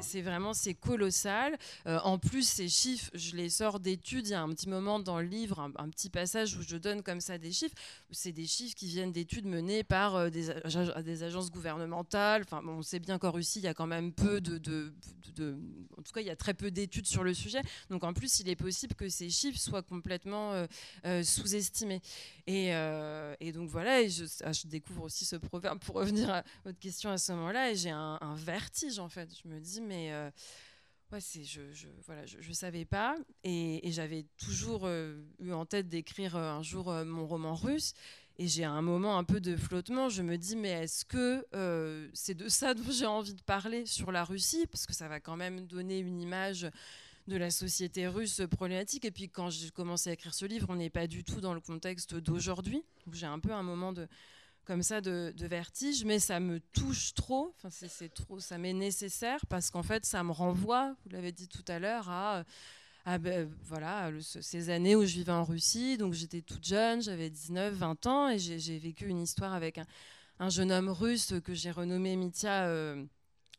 c'est 0.00 0.22
vraiment 0.22 0.54
c'est 0.54 0.74
colossal. 0.74 1.56
Euh, 1.86 1.98
en 2.00 2.18
plus, 2.18 2.46
ces 2.46 2.68
chiffres, 2.68 3.10
je 3.14 3.36
les 3.36 3.48
sors 3.48 3.78
d'études. 3.78 4.26
Il 4.26 4.30
y 4.30 4.34
a 4.34 4.42
un 4.42 4.48
petit 4.48 4.68
moment 4.68 4.98
dans 4.98 5.20
le 5.20 5.26
livre, 5.26 5.60
un, 5.60 5.88
petit 5.88 6.10
passage 6.10 6.56
où 6.56 6.62
je 6.62 6.76
donne 6.76 7.02
comme 7.02 7.20
ça 7.20 7.38
des 7.38 7.52
chiffres. 7.52 7.74
C'est 8.10 8.32
des 8.32 8.46
chiffres 8.46 8.74
qui 8.74 8.86
viennent 8.86 9.12
d'études 9.12 9.46
menées 9.46 9.84
par 9.84 10.16
euh, 10.16 10.30
des, 10.30 10.48
des, 11.04 11.22
agences 11.22 11.50
gouvernementales. 11.50 12.42
Enfin, 12.44 12.62
on 12.66 12.82
sait 12.82 12.98
bien 12.98 13.18
qu'en 13.18 13.30
Russie, 13.30 13.60
il 13.60 13.64
y 13.64 13.68
a 13.68 13.74
quand 13.74 13.86
même 13.86 14.12
peu 14.12 14.40
de, 14.40 14.58
de, 14.58 14.92
en 15.96 16.02
tout 16.02 16.12
cas, 16.12 16.20
il 16.20 16.26
y 16.26 16.30
a 16.30 16.36
très 16.36 16.54
peu 16.54 16.70
d'études 16.70 17.06
sur 17.06 17.22
le 17.22 17.34
sujet. 17.34 17.62
Donc, 17.90 18.02
en 18.04 18.12
plus, 18.12 18.40
il 18.40 18.48
est 18.48 18.56
possible 18.56 18.94
que 18.94 19.08
ces 19.08 19.30
chiffres 19.30 19.58
soient 19.58 19.82
complètement 19.82 20.66
sous-estimés. 21.22 22.00
Et, 22.46 22.70
et, 23.40 23.52
donc 23.52 23.68
voilà, 23.68 24.06
je, 24.08 24.24
ah, 24.42 24.52
je, 24.52 24.66
découvre 24.66 25.04
aussi 25.04 25.24
ce 25.24 25.36
proverbe 25.36 25.78
pour 25.78 25.96
revenir 25.96 26.30
à 26.30 26.42
votre 26.64 26.78
question 26.78 27.10
à 27.10 27.18
ce 27.18 27.32
moment-là. 27.32 27.70
Et 27.70 27.76
j'ai 27.76 27.90
un 27.90 28.18
un 28.22 28.34
vertige 28.34 28.98
en 28.98 29.08
fait. 29.08 29.28
Je 29.42 29.48
me 29.48 29.60
dis 29.60 29.80
mais 29.80 30.12
euh, 30.12 30.30
ouais 31.12 31.20
c'est 31.20 31.44
je, 31.44 31.72
je, 31.72 31.88
voilà 32.06 32.24
je, 32.26 32.40
je 32.40 32.52
savais 32.52 32.84
pas 32.84 33.16
et, 33.44 33.80
j'avais 33.84 34.24
toujours 34.38 34.82
euh, 34.84 35.22
eu 35.40 35.52
en 35.52 35.66
tête 35.66 35.88
d'écrire 35.88 36.36
euh, 36.36 36.52
un 36.52 36.62
jour 36.62 36.92
mon 37.04 37.26
roman 37.26 37.54
russe 37.54 37.94
et 38.38 38.48
j'ai 38.48 38.64
un 38.64 38.80
moment 38.80 39.18
un 39.18 39.24
peu 39.24 39.40
de 39.40 39.56
flottement. 39.56 40.08
Je 40.08 40.22
me 40.22 40.38
dis 40.38 40.56
mais 40.56 40.70
est-ce 40.70 41.04
que 41.04 41.46
c'est 42.14 42.34
de 42.34 42.48
ça 42.48 42.72
dont 42.74 42.90
j'ai 42.90 43.06
envie 43.06 43.34
de 43.34 43.42
parler 43.42 43.84
sur 43.84 44.10
la 44.10 44.24
Russie? 44.24 44.66
Parce 44.70 44.86
que 44.86 44.94
ça 44.94 45.06
va 45.06 45.20
quand 45.20 45.36
même 45.36 45.66
donner 45.66 45.98
une 45.98 46.20
image 46.20 46.70
de 47.28 47.36
la 47.36 47.50
société 47.50 48.08
russe 48.08 48.40
problématique. 48.50 49.04
Et 49.04 49.10
puis 49.10 49.28
quand 49.28 49.50
j'ai 49.50 49.70
commencé 49.70 50.08
à 50.10 50.14
écrire 50.14 50.32
ce 50.32 50.46
livre, 50.46 50.68
on 50.70 50.76
n'est 50.76 50.90
pas 50.90 51.06
du 51.06 51.24
tout 51.24 51.42
dans 51.42 51.52
le 51.52 51.60
contexte 51.60 52.14
d'aujourd'hui. 52.14 52.82
J'ai 53.12 53.26
un 53.26 53.38
peu 53.38 53.52
un 53.52 53.62
moment 53.62 53.92
de, 53.92 54.08
comme 54.64 54.82
ça 54.82 55.00
de, 55.00 55.32
vertige, 55.38 56.04
mais 56.04 56.18
ça 56.18 56.40
me 56.40 56.60
touche 56.60 57.14
trop. 57.14 57.54
Enfin, 57.56 57.68
c'est 57.70 58.12
trop, 58.12 58.38
ça 58.40 58.58
m'est 58.58 58.72
nécessaire 58.72 59.44
parce 59.46 59.70
qu'en 59.70 59.82
fait, 59.82 60.04
ça 60.04 60.22
me 60.22 60.32
renvoie, 60.32 60.94
vous 61.04 61.10
l'avez 61.10 61.32
dit 61.32 61.48
tout 61.48 61.64
à 61.68 61.78
l'heure, 61.78 62.08
à, 62.08 62.44
ben, 63.18 63.50
voilà, 63.64 64.10
ces 64.20 64.70
années 64.70 64.94
où 64.94 65.04
je 65.04 65.14
vivais 65.14 65.32
en 65.32 65.44
Russie. 65.44 65.96
Donc 65.96 66.12
j'étais 66.12 66.42
toute 66.42 66.64
jeune, 66.64 67.02
j'avais 67.02 67.30
19, 67.30 67.74
20 67.74 68.06
ans, 68.06 68.28
et 68.28 68.38
j'ai 68.38 68.78
vécu 68.78 69.06
une 69.06 69.20
histoire 69.20 69.52
avec 69.52 69.78
un, 70.38 70.48
jeune 70.48 70.72
homme 70.72 70.88
russe 70.88 71.34
que 71.44 71.54
j'ai 71.54 71.70
renommé 71.70 72.16
Mitya. 72.16 72.66
Euh, 72.66 73.04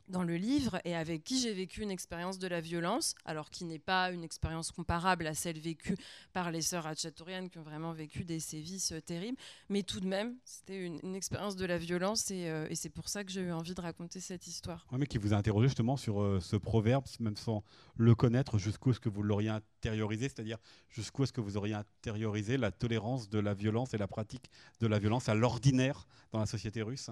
dans 0.07 0.23
le 0.23 0.35
livre 0.35 0.79
et 0.85 0.95
avec 0.95 1.23
qui 1.23 1.39
j'ai 1.39 1.53
vécu 1.53 1.81
une 1.81 1.91
expérience 1.91 2.39
de 2.39 2.47
la 2.47 2.61
violence, 2.61 3.15
alors 3.25 3.49
qui 3.49 3.65
n'est 3.65 3.79
pas 3.79 4.11
une 4.11 4.23
expérience 4.23 4.71
comparable 4.71 5.27
à 5.27 5.33
celle 5.33 5.59
vécue 5.59 5.97
par 6.33 6.51
les 6.51 6.61
sœurs 6.61 6.87
Hatchatorian 6.87 7.47
qui 7.47 7.59
ont 7.59 7.63
vraiment 7.63 7.93
vécu 7.93 8.23
des 8.23 8.39
sévices 8.39 8.91
euh, 8.91 9.01
terribles, 9.01 9.37
mais 9.69 9.83
tout 9.83 9.99
de 9.99 10.07
même, 10.07 10.35
c'était 10.45 10.85
une, 10.85 11.15
expérience 11.15 11.55
de 11.55 11.65
la 11.65 11.77
violence 11.77 12.27
euh, 12.31 12.67
et, 12.69 12.75
c'est 12.75 12.89
pour 12.89 13.07
ça 13.07 13.23
que 13.23 13.31
j'ai 13.31 13.41
eu 13.41 13.51
envie 13.51 13.75
de 13.75 13.81
raconter 13.81 14.19
cette 14.19 14.47
histoire. 14.47 14.85
mais 14.91 15.05
qui 15.05 15.17
vous 15.17 15.33
a 15.33 15.37
interrogé 15.37 15.67
justement 15.67 15.95
sur 15.95 16.21
euh, 16.21 16.39
ce 16.39 16.55
proverbe, 16.55 17.05
même 17.19 17.37
sans 17.37 17.63
le 17.95 18.15
connaître, 18.15 18.57
jusqu'où 18.57 18.91
est-ce 18.91 18.99
que 18.99 19.09
vous 19.09 19.23
l'auriez 19.23 19.49
intériorisé, 19.49 20.29
c'est-à-dire 20.29 20.57
jusqu'où 20.89 21.23
est-ce 21.23 21.33
que 21.33 21.41
vous 21.41 21.55
auriez 21.57 21.75
intériorisé 21.75 22.57
la 22.57 22.71
tolérance 22.71 23.29
de 23.29 23.39
la 23.39 23.53
violence 23.53 23.93
et 23.93 23.97
la 23.97 24.07
pratique 24.07 24.49
de 24.79 24.87
la 24.87 24.99
violence 24.99 25.29
à 25.29 25.35
l'ordinaire 25.35 26.07
dans 26.31 26.39
la 26.39 26.45
société 26.45 26.81
russe? 26.81 27.09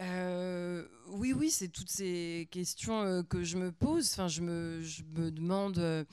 Euh, 0.00 0.86
oui, 1.08 1.32
oui, 1.32 1.50
c'est 1.50 1.68
toutes 1.68 1.90
ces 1.90 2.48
questions 2.50 3.02
euh, 3.02 3.22
que 3.22 3.42
je 3.44 3.56
me 3.58 3.70
pose. 3.72 4.10
Enfin, 4.12 4.28
je 4.28 4.40
me, 4.40 4.80
je 4.82 5.02
me 5.02 5.30
demande 5.30 6.06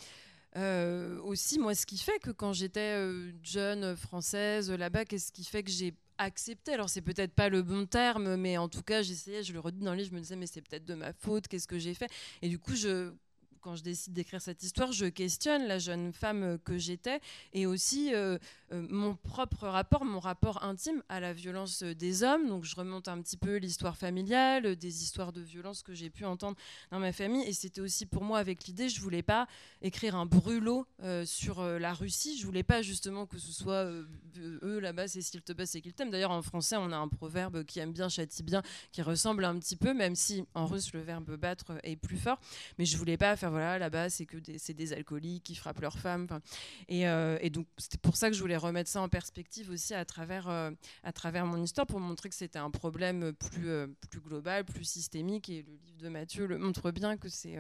euh, 0.56 1.22
aussi, 1.22 1.60
moi, 1.60 1.76
ce 1.76 1.86
qui 1.86 1.98
fait 1.98 2.20
que 2.20 2.32
quand 2.32 2.54
j'étais 2.54 3.00
jeune 3.44 3.96
française 3.96 4.72
là-bas, 4.72 5.06
qu'est-ce 5.06 5.32
qui 5.32 5.44
fait 5.44 5.64
que 5.64 5.72
j'ai 5.72 5.94
accepté? 6.18 6.74
Alors, 6.74 6.90
c'est 6.90 7.02
peut-être 7.02 7.34
pas 7.34 7.50
le 7.50 7.62
bon 7.62 7.86
terme, 7.86 8.36
mais 8.36 8.58
en 8.58 8.68
tout 8.68 8.82
cas, 8.82 9.02
j'essayais, 9.04 9.44
je 9.44 9.54
le 9.54 9.60
redis 9.60 9.84
dans 9.84 9.92
le 9.92 9.98
livre, 9.98 10.10
je 10.10 10.16
me 10.16 10.22
disais, 10.22 10.36
mais 10.36 10.48
c'est 10.48 10.62
peut-être 10.62 10.86
de 10.86 10.96
ma 10.96 11.14
faute, 11.14 11.48
qu'est-ce 11.48 11.68
que 11.68 11.80
j'ai 11.80 11.94
fait? 11.94 12.10
Et 12.42 12.50
du 12.50 12.60
coup, 12.60 12.76
je 12.76 13.14
quand 13.68 13.76
je 13.76 13.84
décide 13.84 14.14
d'écrire 14.14 14.40
cette 14.42 14.64
histoire, 14.64 14.94
je 14.94 15.08
questionne 15.08 15.68
la 15.68 15.78
jeune 15.78 16.14
femme 16.14 16.58
que 16.64 16.78
j'étais 16.78 17.20
et 17.52 17.66
aussi 17.66 18.14
mon 18.72 19.14
propre 19.14 19.68
rapport, 19.68 20.06
mon 20.06 20.22
rapport 20.22 20.64
intime 20.64 21.04
à 21.10 21.20
la 21.20 21.34
violence 21.34 21.84
des 21.84 22.24
hommes. 22.24 22.48
Donc 22.48 22.64
je 22.64 22.74
remonte 22.78 23.10
un 23.10 23.22
petit 23.22 23.36
peu 23.36 23.58
l'histoire 23.58 23.98
familiale, 23.98 24.78
des 24.78 25.04
histoires 25.04 25.34
de 25.34 25.42
violence 25.42 25.84
que 25.84 25.94
j'ai 25.94 26.10
pu 26.10 26.24
entendre 26.24 26.56
dans 26.92 27.00
ma 27.00 27.12
famille. 27.12 27.44
Et 27.44 27.52
c'était 27.52 27.82
aussi 27.82 28.06
pour 28.06 28.24
moi 28.24 28.40
avec 28.40 28.64
l'idée, 28.68 28.88
je 28.88 29.02
voulais 29.02 29.22
pas 29.22 29.50
écrire 29.82 30.16
un 30.16 30.26
brûlot 30.26 30.88
sur 31.26 31.62
la 31.62 31.94
Russie. 31.94 32.38
Je 32.38 32.46
voulais 32.46 32.64
pas 32.64 32.82
justement 32.82 33.26
que 33.26 33.38
ce 33.38 33.52
soit 33.52 33.84
eux 34.64 34.80
là-bas, 34.80 35.10
c'est 35.10 35.22
s'ils 35.22 35.42
te 35.42 35.52
baissent, 35.52 35.72
c'est 35.72 35.82
qu'ils 35.82 35.94
t'aiment. 35.94 36.12
D'ailleurs, 36.12 36.32
en 36.32 36.42
français, 36.42 36.78
on 36.78 36.94
a 36.94 36.98
un 36.98 37.10
proverbe 37.10 37.66
qui 37.66 37.80
aime 37.80 37.92
bien, 37.92 38.08
châtie 38.08 38.44
bien, 38.44 38.62
qui 38.94 39.02
ressemble 39.02 39.44
un 39.44 39.60
petit 39.60 39.76
peu, 39.76 39.94
même 39.94 40.16
si 40.16 40.46
en 40.54 40.68
russe, 40.68 40.94
le 40.94 41.02
verbe 41.02 41.36
battre 41.36 41.74
est 41.84 41.98
plus 41.98 42.18
fort. 42.18 42.40
Mais 42.78 42.86
je 42.86 42.96
voulais 42.96 43.18
pas 43.18 43.36
faire, 43.36 43.57
voilà, 43.58 43.80
là-bas, 43.80 44.10
c'est 44.10 44.26
que 44.26 44.38
des, 44.38 44.58
des 44.74 44.94
alcooliques 44.94 45.44
qui 45.44 45.56
frappent 45.56 45.82
leurs 45.82 46.00
femmes. 46.00 46.28
Et, 46.88 47.08
euh, 47.08 47.38
et, 47.42 47.50
donc, 47.50 47.68
c'était 47.78 47.98
pour 47.98 48.16
ça 48.16 48.30
que 48.30 48.36
je 48.36 48.42
voulais 48.42 48.58
remettre 48.58 48.90
ça 48.90 49.02
en 49.02 49.10
perspective 49.10 49.70
aussi 49.70 49.94
à 49.94 50.06
travers, 50.06 50.48
euh, 50.50 50.72
à 51.04 51.12
travers 51.12 51.46
mon 51.46 51.62
histoire, 51.62 51.88
pour 51.88 52.00
montrer 52.00 52.30
que 52.30 52.36
c'était 52.36 52.60
un 52.60 52.72
problème 52.72 53.34
plus, 53.34 53.70
euh, 53.70 53.88
plus 54.10 54.22
global, 54.22 54.66
plus 54.66 54.86
systémique. 54.86 55.50
Et 55.50 55.64
le 55.64 55.74
livre 55.74 55.98
de 56.00 56.10
Mathieu 56.10 56.58
montre 56.58 56.92
bien 56.92 57.18
que 57.18 57.30
c'est 57.30 57.58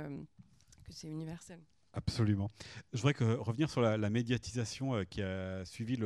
universel. 1.04 1.60
Absolument. 1.98 2.51
Je 2.94 3.00
voudrais 3.00 3.16
que, 3.16 3.24
revenir 3.24 3.72
sur 3.72 3.82
la, 3.82 4.10
médiatisation 4.12 4.94
euh, 4.94 5.04
qui 5.04 5.24
a 5.24 5.66
suivi 5.66 5.98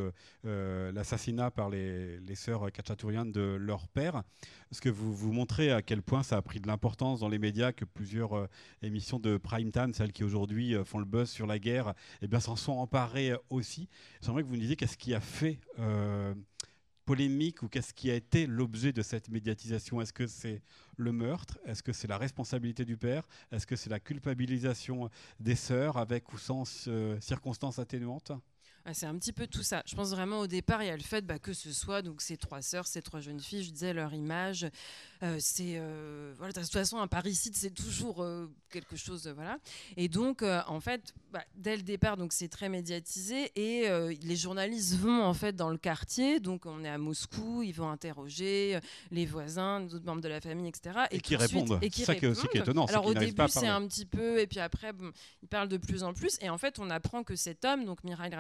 euh, 0.46 0.92
l'assassinat 0.94 1.52
par 1.52 1.70
les, 1.70 2.22
sœurs 2.34 2.72
Kachatourian 2.72 3.26
de 3.26 3.58
leur 3.60 3.90
père. 3.90 4.24
Est-ce 4.72 4.80
que 4.80 4.88
vous 4.88 5.14
vous 5.14 5.34
montrez 5.34 5.70
à 5.70 5.82
quel 5.82 6.02
point 6.02 6.24
ça 6.24 6.38
a 6.38 6.42
pris 6.42 6.62
de 6.62 6.68
l'importance 6.68 7.20
dans 7.20 7.28
les 7.28 7.40
médias 7.40 7.74
que 7.74 7.84
plusieurs 7.84 8.38
euh, 8.38 8.48
émissions 8.82 9.20
de 9.20 9.36
prime 9.36 9.70
time, 9.70 9.94
celles 9.94 10.14
qui 10.14 10.24
aujourd'hui 10.24 10.76
font 10.86 11.00
le 11.00 11.06
buzz 11.06 11.30
sur 11.30 11.46
la 11.46 11.60
guerre, 11.60 11.94
eh 12.22 12.40
s'en 12.40 12.56
sont 12.56 12.72
emparées 12.72 13.34
aussi? 13.50 13.90
J'aimerais 14.22 14.44
que 14.44 14.48
vous 14.48 14.54
nous 14.54 14.62
disiez 14.62 14.78
qu'est-ce 14.78 14.98
qui 14.98 15.14
a 15.14 15.20
fait 15.20 15.60
polémique 17.12 17.62
ou 17.62 17.68
qu'est-ce 17.68 17.94
qui 17.94 18.10
a 18.10 18.16
été 18.16 18.48
l'objet 18.48 18.94
de 18.94 19.02
cette 19.02 19.28
médiatisation? 19.28 20.00
Est-ce 20.00 20.14
que 20.14 20.28
c'est 20.28 20.62
le 20.96 21.12
meurtre? 21.12 21.60
Est-ce 21.66 21.84
que 21.84 21.92
c'est 21.92 22.08
la 22.08 22.18
responsabilité 22.18 22.86
du 22.86 22.96
père? 22.96 23.28
Est-ce 23.52 23.68
que 23.68 23.76
c'est 23.76 23.90
la 23.90 24.00
culpabilisation 24.00 25.10
des 25.38 25.58
sœurs 25.58 25.98
avec 25.98 26.32
ou 26.32 26.38
sans 26.38 26.64
euh, 26.88 27.20
circonstances 27.20 27.80
atténuantes? 27.80 28.32
Ah, 28.86 28.94
c'est 28.94 29.06
un 29.06 29.16
petit 29.16 29.34
peu 29.34 29.46
tout 29.46 29.62
ça. 29.62 29.84
Je 29.86 29.96
pense 29.96 30.10
vraiment 30.10 30.40
au 30.40 30.48
départ, 30.48 30.82
il 30.82 30.88
y 30.88 30.90
a 30.90 30.98
le 30.98 31.04
fait 31.04 31.26
bah, 31.26 31.38
que 31.38 31.54
ce 31.54 31.72
soit 31.72 32.02
donc 32.02 32.22
ces 32.22 32.38
trois 32.38 32.62
sœurs, 32.62 32.88
ces 32.88 33.02
trois 33.02 33.20
jeunes 33.20 33.40
filles, 33.40 33.64
je 33.64 33.72
disais 33.72 33.94
leur 33.94 34.14
image. 34.14 34.68
Euh, 35.24 35.38
c'est 35.40 35.76
euh, 35.76 36.34
voilà, 36.38 36.52
de 36.52 36.60
toute 36.62 36.72
façon 36.72 36.98
un 36.98 37.08
parricide, 37.08 37.56
c'est 37.56 37.70
toujours 37.70 38.24
euh, 38.24 38.50
quelque 38.72 38.96
chose, 38.96 39.28
voilà. 39.36 39.60
Et 39.98 40.08
donc 40.08 40.42
en 40.42 40.80
fait, 40.80 41.14
bah, 41.32 41.44
dès 41.56 41.78
le 41.78 41.84
départ, 41.84 42.18
donc 42.18 42.34
c'est 42.34 42.48
très 42.48 42.70
médiatisé 42.70 43.52
et 43.56 43.88
les 44.22 44.36
journalistes 44.36 44.96
vont 45.00 45.24
en 45.24 45.34
fait 45.34 45.56
dans 45.56 45.70
le 45.70 45.78
quartier. 45.78 46.40
Donc 46.40 46.66
on 46.66 46.84
est 46.84 46.90
à 46.90 46.98
Moscou, 46.98 47.62
ils 47.62 47.74
vont 47.74 47.90
interroger 47.90 48.80
les 49.12 49.26
voisins, 49.28 49.82
d'autres 49.82 50.06
membres 50.06 50.22
de 50.22 50.30
la 50.30 50.42
famille, 50.42 50.68
etc. 50.68 51.02
Et, 51.12 51.20
qui 51.20 51.36
répondent. 51.36 51.78
Et 51.84 51.90
qui 51.90 52.04
ça 52.04 52.16
qui 52.16 52.26
est 52.26 52.30
aussi 52.30 52.48
qui 52.48 52.58
est 52.58 52.62
étonnant. 52.62 52.86
Alors 52.86 53.06
au 53.06 53.14
début, 53.14 53.44
c'est 53.48 53.68
un 53.68 53.86
petit 53.88 54.06
peu, 54.06 54.40
et 54.40 54.48
puis 54.48 54.60
après, 54.60 54.92
bon, 54.92 55.12
ils 55.44 55.48
parlent 55.48 55.70
de 55.70 55.78
plus 55.78 56.02
en 56.02 56.14
plus. 56.14 56.38
Et 56.42 56.50
en 56.50 56.58
fait, 56.58 56.80
on 56.80 56.90
apprend 56.90 57.24
que 57.24 57.36
cet 57.36 57.64
homme, 57.64 57.86
donc 57.86 58.04
Mikhail 58.04 58.34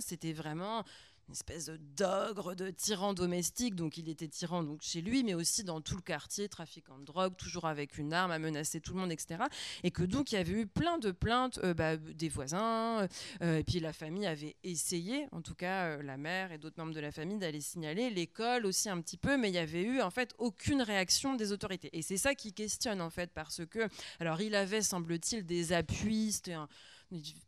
C'était 0.00 0.32
vraiment 0.32 0.84
une 1.28 1.32
espèce 1.32 1.70
d'ogre, 1.96 2.54
de 2.54 2.70
tyran 2.70 3.14
domestique. 3.14 3.74
Donc 3.74 3.96
il 3.96 4.08
était 4.08 4.28
tyran 4.28 4.62
donc 4.62 4.82
chez 4.82 5.00
lui, 5.00 5.24
mais 5.24 5.34
aussi 5.34 5.64
dans 5.64 5.80
tout 5.80 5.96
le 5.96 6.02
quartier, 6.02 6.48
trafiquant 6.48 6.98
de 6.98 7.04
drogue, 7.04 7.36
toujours 7.36 7.66
avec 7.66 7.98
une 7.98 8.12
arme, 8.12 8.30
à 8.30 8.38
menacer 8.38 8.80
tout 8.80 8.94
le 8.94 9.00
monde, 9.00 9.12
etc. 9.12 9.44
Et 9.82 9.90
que 9.90 10.02
donc 10.02 10.32
il 10.32 10.34
y 10.36 10.38
avait 10.38 10.52
eu 10.52 10.66
plein 10.66 10.98
de 10.98 11.10
plaintes 11.10 11.58
euh, 11.62 11.74
bah, 11.74 11.96
des 11.96 12.28
voisins. 12.28 13.08
Euh, 13.42 13.58
et 13.58 13.64
puis 13.64 13.80
la 13.80 13.92
famille 13.92 14.26
avait 14.26 14.56
essayé, 14.62 15.26
en 15.32 15.42
tout 15.42 15.54
cas 15.54 15.86
euh, 15.86 16.02
la 16.02 16.16
mère 16.16 16.52
et 16.52 16.58
d'autres 16.58 16.78
membres 16.78 16.94
de 16.94 17.00
la 17.00 17.12
famille, 17.12 17.38
d'aller 17.38 17.60
signaler. 17.60 18.10
L'école 18.10 18.66
aussi 18.66 18.88
un 18.88 19.00
petit 19.00 19.16
peu, 19.16 19.36
mais 19.36 19.48
il 19.48 19.54
y 19.54 19.58
avait 19.58 19.82
eu 19.82 20.00
en 20.02 20.10
fait 20.10 20.34
aucune 20.38 20.82
réaction 20.82 21.34
des 21.34 21.52
autorités. 21.52 21.90
Et 21.92 22.02
c'est 22.02 22.16
ça 22.16 22.34
qui 22.34 22.52
questionne 22.52 23.00
en 23.00 23.10
fait, 23.10 23.30
parce 23.32 23.64
que, 23.66 23.88
alors 24.20 24.40
il 24.40 24.54
avait, 24.54 24.82
semble-t-il, 24.82 25.44
des 25.44 25.72
appuis, 25.72 26.32
c'était 26.32 26.52
un 26.52 26.68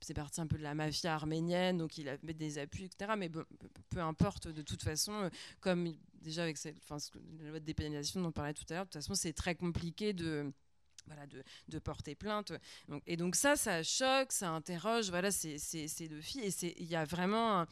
c'est 0.01 0.15
parti 0.15 0.41
un 0.41 0.47
peu 0.47 0.59
de 0.59 0.63
la 0.63 0.75
mafia 0.75 1.15
arménienne, 1.15 1.79
donc 1.79 1.99
il 1.99 2.09
avait 2.09 2.35
des 2.35 2.59
appuis, 2.59 2.85
etc. 2.85 3.13
Mais 3.17 3.29
peu 3.29 4.01
importe, 4.01 4.49
de 4.49 4.63
toute 4.63 4.83
façon, 4.83 5.13
euh, 5.13 5.31
comme 5.61 5.95
déjà 6.21 6.43
avec 6.43 6.57
cette, 6.57 6.77
enfin, 6.79 6.99
la 7.41 7.51
loi 7.51 7.61
de 7.61 7.65
dépénalisation 7.65 8.21
dont 8.21 8.29
on 8.29 8.33
parlait 8.33 8.55
tout 8.55 8.65
à 8.71 8.75
l'heure, 8.75 8.85
de 8.85 8.91
toute 8.91 9.03
façon, 9.03 9.15
c'est 9.15 9.33
très 9.33 9.55
compliqué 9.55 10.13
de 10.13 10.53
voilà, 11.07 11.27
de, 11.69 11.79
porter 11.79 12.15
plainte. 12.15 12.53
Et 13.07 13.17
donc 13.17 13.37
ça, 13.37 13.57
ça 13.57 13.83
choque, 13.83 14.33
ça 14.33 14.51
interroge, 14.51 15.11
voilà, 15.11 15.31
ces, 15.31 16.09
deux 16.09 16.21
filles. 16.21 16.47
Et 16.47 16.83
il 16.83 16.89
y 16.89 16.97
a 16.97 17.05
vraiment... 17.05 17.67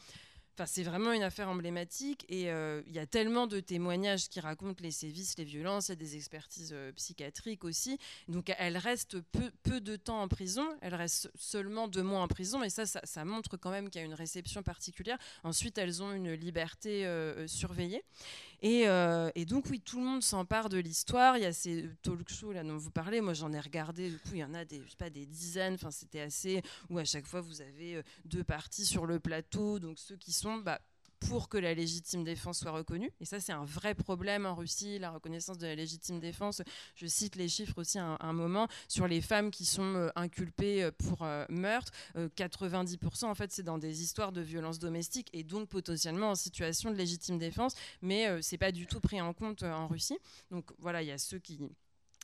C'est 0.65 0.83
vraiment 0.83 1.11
une 1.11 1.23
affaire 1.23 1.49
emblématique 1.49 2.25
et 2.29 2.51
euh, 2.51 2.83
il 2.85 2.93
y 2.93 2.99
a 2.99 3.07
tellement 3.07 3.47
de 3.47 3.59
témoignages 3.59 4.29
qui 4.29 4.39
racontent 4.39 4.83
les 4.83 4.91
sévices, 4.91 5.35
les 5.37 5.43
violences, 5.43 5.87
il 5.87 5.91
y 5.91 5.93
a 5.93 5.95
des 5.95 6.15
expertises 6.15 6.71
euh, 6.73 6.91
psychiatriques 6.91 7.63
aussi. 7.63 7.97
Donc 8.27 8.53
elle 8.59 8.77
reste 8.77 9.17
peu, 9.63 9.81
de 9.81 9.95
temps 9.95 10.21
en 10.21 10.27
prison, 10.27 10.67
elle 10.81 10.93
reste 10.93 11.31
seulement 11.35 11.87
deux 11.87 12.03
mois 12.03 12.21
en 12.21 12.27
prison 12.27 12.61
et 12.61 12.69
ça, 12.69 12.85
ça, 12.85 13.25
montre 13.25 13.57
quand 13.57 13.71
même 13.71 13.89
qu'il 13.89 13.99
y 13.99 14.03
a 14.03 14.05
une 14.05 14.13
réception 14.13 14.61
particulière. 14.61 15.17
Ensuite, 15.43 15.79
elles 15.79 16.03
ont 16.03 16.13
une 16.13 16.33
liberté 16.33 17.05
euh, 17.05 17.47
surveillée. 17.47 18.03
Et, 18.61 18.85
donc, 19.45 19.65
oui, 19.69 19.81
tout 19.81 19.97
le 19.97 20.05
monde 20.05 20.23
s'empare 20.23 20.69
de 20.69 20.77
l'histoire. 20.77 21.35
Il 21.35 21.43
y 21.43 21.45
a 21.45 21.51
ces 21.51 21.89
talk 22.01 22.29
shows 22.29 22.53
là 22.53 22.63
dont 22.63 22.77
vous 22.77 22.91
parlez. 22.91 23.19
Moi, 23.19 23.33
j'en 23.33 23.51
ai 23.51 23.59
regardé. 23.59 24.09
Du 24.09 24.19
coup, 24.19 24.29
il 24.33 24.37
y 24.37 24.43
en 24.43 24.53
a 24.53 24.63
des, 24.63 24.81
pas, 24.97 25.09
des 25.09 25.25
dizaines. 25.25 25.73
Enfin, 25.73 25.91
c'était 25.91 26.21
assez. 26.21 26.61
Où 26.89 26.97
à 26.97 27.03
chaque 27.03 27.27
fois, 27.27 27.41
vous 27.41 27.59
avez 27.59 28.01
deux 28.23 28.45
parties 28.45 28.85
sur 28.85 29.05
le 29.05 29.19
plateau. 29.19 29.79
Donc, 29.79 29.99
ceux 29.99 30.15
qui 30.15 30.31
sont. 30.31 30.42
Bah, 30.63 30.79
pour 31.29 31.49
que 31.49 31.57
la 31.57 31.73
légitime 31.73 32.23
défense 32.23 32.59
soit 32.59 32.71
reconnue. 32.71 33.11
Et 33.19 33.25
ça, 33.25 33.39
c'est 33.39 33.51
un 33.51 33.63
vrai 33.63 33.95
problème 33.95 34.45
en 34.45 34.55
Russie, 34.55 34.99
la 34.99 35.11
reconnaissance 35.11 35.57
de 35.57 35.67
la 35.67 35.75
légitime 35.75 36.19
défense. 36.19 36.61
Je 36.95 37.07
cite 37.07 37.35
les 37.35 37.47
chiffres 37.47 37.77
aussi 37.77 37.99
un, 37.99 38.33
moment 38.33 38.67
sur 38.87 39.07
les 39.07 39.21
femmes 39.21 39.51
qui 39.51 39.65
sont 39.65 39.95
euh, 39.95 40.09
inculpées 40.15 40.83
euh, 40.83 40.91
pour 40.91 41.23
euh, 41.23 41.45
meurtre. 41.49 41.91
90% 42.15 43.25
en 43.25 43.35
fait, 43.35 43.51
c'est 43.51 43.63
dans 43.63 43.77
des 43.77 44.03
histoires 44.03 44.31
de 44.31 44.41
violence 44.41 44.79
domestique 44.79 45.29
et 45.33 45.43
donc 45.43 45.69
potentiellement 45.69 46.31
en 46.31 46.35
situation 46.35 46.91
de 46.91 46.95
légitime 46.95 47.37
défense, 47.37 47.75
mais 48.01 48.41
c'est 48.41 48.57
pas 48.57 48.71
du 48.71 48.87
tout 48.87 48.99
pris 48.99 49.21
en 49.21 49.33
compte 49.33 49.63
en 49.63 49.87
Russie. 49.87 50.17
Donc 50.51 50.71
voilà, 50.79 51.01
il 51.01 51.07
y 51.07 51.11
a 51.11 51.17
ceux 51.17 51.39
qui 51.39 51.59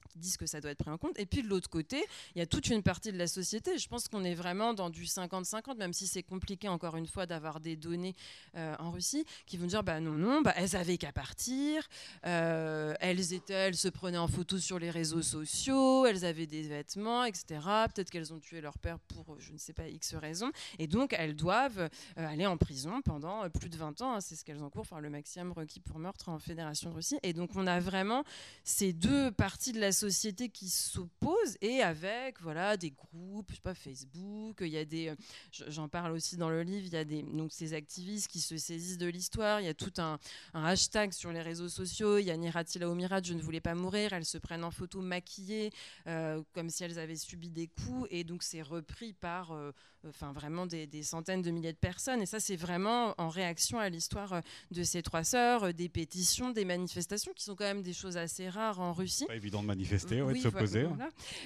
qui 0.08 0.20
disent 0.20 0.38
que 0.38 0.46
ça 0.46 0.62
doit 0.62 0.72
être 0.72 0.80
pris 0.80 0.90
en 0.90 0.98
compte. 0.98 1.18
Et 1.20 1.26
puis 1.26 1.44
de 1.44 1.48
l'autre 1.48 1.70
côté, 1.70 2.04
il 2.36 2.40
y 2.40 2.42
a 2.42 2.46
toute 2.46 2.68
une 2.68 2.84
partie 2.84 3.12
de 3.12 3.18
la 3.18 3.28
société. 3.28 3.78
Je 3.78 3.88
pense 3.88 4.08
qu'on 4.08 4.24
est 4.24 4.36
vraiment 4.36 4.74
dans 4.74 4.90
du 4.90 5.06
50-50, 5.06 5.78
même 5.78 5.94
si 5.94 6.08
c'est 6.08 6.24
compliqué 6.24 6.68
encore 6.68 6.96
une 6.96 7.08
fois 7.08 7.26
d'avoir 7.26 7.60
des 7.60 7.76
données 7.76 8.16
euh, 8.56 8.76
en 8.80 8.92
Russie, 8.92 9.26
qui 9.46 9.58
vont 9.58 9.68
dire 9.68 9.84
bah 9.84 10.00
non, 10.00 10.14
non, 10.14 10.42
bah, 10.42 10.54
elles 10.56 10.76
avaient 10.76 10.98
qu'à 10.98 11.12
partir, 11.12 11.88
euh, 12.26 12.94
elles 13.00 13.34
étaient, 13.34 13.54
elles 13.54 13.78
se 13.78 13.88
prenaient 13.88 14.18
en 14.18 14.28
photo 14.28 14.58
sur 14.58 14.80
les 14.80 14.90
réseaux 14.90 15.22
sociaux, 15.22 16.06
elles 16.06 16.26
avaient 16.26 16.48
des 16.48 16.64
vêtements, 16.64 17.24
etc. 17.26 17.60
Peut-être 17.94 18.10
qu'elles 18.10 18.34
ont 18.34 18.40
tué 18.40 18.62
leur 18.62 18.78
père 18.78 19.00
pour 19.00 19.40
je 19.40 19.54
ne 19.54 19.58
sais 19.58 19.74
pas 19.74 19.88
X 19.88 20.16
raison, 20.16 20.52
et 20.80 20.88
donc 20.88 21.14
elles 21.18 21.36
doivent 21.36 21.80
euh, 21.80 22.28
aller 22.28 22.46
en 22.46 22.58
prison 22.58 23.02
pendant 23.02 23.50
plus 23.50 23.70
de 23.70 23.78
20 23.78 24.02
ans. 24.02 24.14
Hein. 24.14 24.22
c'est 24.22 24.36
ce 24.36 24.44
qu'elles 24.44 24.64
encourent, 24.64 24.82
enfin 24.82 25.00
le 25.00 25.10
maximum 25.10 25.52
requis 25.52 25.80
pour 25.80 26.00
meurtre 26.00 26.30
en 26.30 26.40
Fédération 26.40 26.90
de 26.90 26.96
Russie. 26.96 27.20
Et 27.24 27.34
donc 27.34 27.52
on 27.56 27.68
a 27.68 27.80
vraiment 27.80 28.24
ces 28.64 28.94
deux 28.94 29.32
parties 29.32 29.72
de 29.72 29.80
société 29.92 30.50
qui 30.50 30.70
s'oppose 30.70 31.58
et 31.62 31.82
avec 31.82 32.42
voilà 32.42 32.78
des 32.78 32.92
groupes, 32.92 33.52
pas 33.62 33.74
Facebook, 33.74 34.58
il 34.62 34.68
y 34.68 34.78
a 34.78 34.86
des, 34.86 35.14
j'en 35.52 35.88
parle 35.88 36.12
aussi 36.12 36.38
dans 36.38 36.50
le 36.50 36.64
livre, 36.64 36.86
il 36.86 36.94
y 36.94 36.98
a 36.98 37.04
des 37.04 37.24
donc 37.24 37.52
ces 37.52 37.74
activistes 37.74 38.28
qui 38.28 38.40
se 38.40 38.58
saisissent 38.58 38.98
de 38.98 39.08
l'histoire, 39.08 39.62
il 39.62 39.66
y 39.66 39.70
a 39.70 39.74
tout 39.74 39.94
un, 39.98 40.20
hashtag 40.54 41.12
sur 41.12 41.32
les 41.32 41.42
réseaux 41.42 41.70
sociaux, 41.70 42.18
il 42.18 42.26
y 42.26 42.32
a 42.32 42.38
Niratila 42.38 42.90
Omirat, 42.90 43.22
je 43.24 43.34
ne 43.34 43.42
voulais 43.42 43.62
pas 43.62 43.76
mourir, 43.76 44.14
elles 44.14 44.26
se 44.26 44.38
prennent 44.38 44.64
en 44.64 44.72
photo 44.72 45.02
maquillées 45.02 45.72
euh, 46.08 46.42
comme 46.54 46.70
si 46.70 46.84
elles 46.84 47.00
avaient 47.00 47.16
subi 47.16 47.50
des 47.50 47.68
coups 47.68 48.08
et 48.12 48.24
donc 48.24 48.44
c'est 48.44 48.62
repris 48.62 49.14
par 49.14 49.52
euh, 49.52 49.72
enfin 50.08 50.32
vraiment 50.32 50.66
des, 50.66 50.88
centaines 51.04 51.42
de 51.42 51.52
milliers 51.52 51.74
de 51.74 51.78
personnes 51.78 52.22
et 52.22 52.26
ça 52.26 52.40
c'est 52.40 52.56
vraiment 52.56 53.14
en 53.18 53.30
réaction 53.30 53.80
à 53.80 53.90
l'histoire 53.90 54.34
euh, 54.34 54.42
de 54.72 54.84
ces 54.84 55.02
trois 55.02 55.24
sœurs, 55.24 55.74
des 55.74 55.90
pétitions, 55.90 56.52
des 56.52 56.66
manifestations 56.66 57.34
qui 57.34 57.44
sont 57.44 57.56
quand 57.56 57.66
même 57.66 57.84
des 57.84 57.94
choses 57.94 58.18
assez 58.18 58.50
rares 58.50 58.80
en 58.80 58.94
Russie. 58.94 59.26
Pas 59.26 59.36
évident 59.36 59.62
de 59.62 59.68
manifester 59.68 60.18
de 60.18 60.36
s'opposer. 60.36 60.88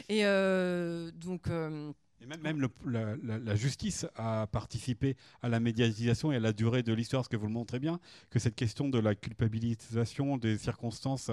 Et 0.09 0.25
euh, 0.25 1.11
donc. 1.11 1.47
Euh, 1.47 1.91
et 2.21 2.25
même, 2.25 2.69
la, 2.85 3.55
justice 3.55 4.05
a 4.15 4.47
participé 4.47 5.17
à 5.41 5.49
la 5.49 5.59
médiatisation 5.59 6.31
et 6.31 6.37
à 6.37 6.39
la 6.39 6.53
durée 6.53 6.81
de 6.81 6.93
l'histoire, 6.93 7.25
ce 7.25 7.29
que 7.29 7.35
vous 7.35 7.47
le 7.47 7.51
montrez 7.51 7.79
bien, 7.79 7.99
que 8.29 8.39
cette 8.39 8.55
question 8.55 8.87
de 8.87 8.97
la 8.97 9.13
culpabilisation 9.13 10.37
des 10.37 10.57
circonstances 10.57 11.31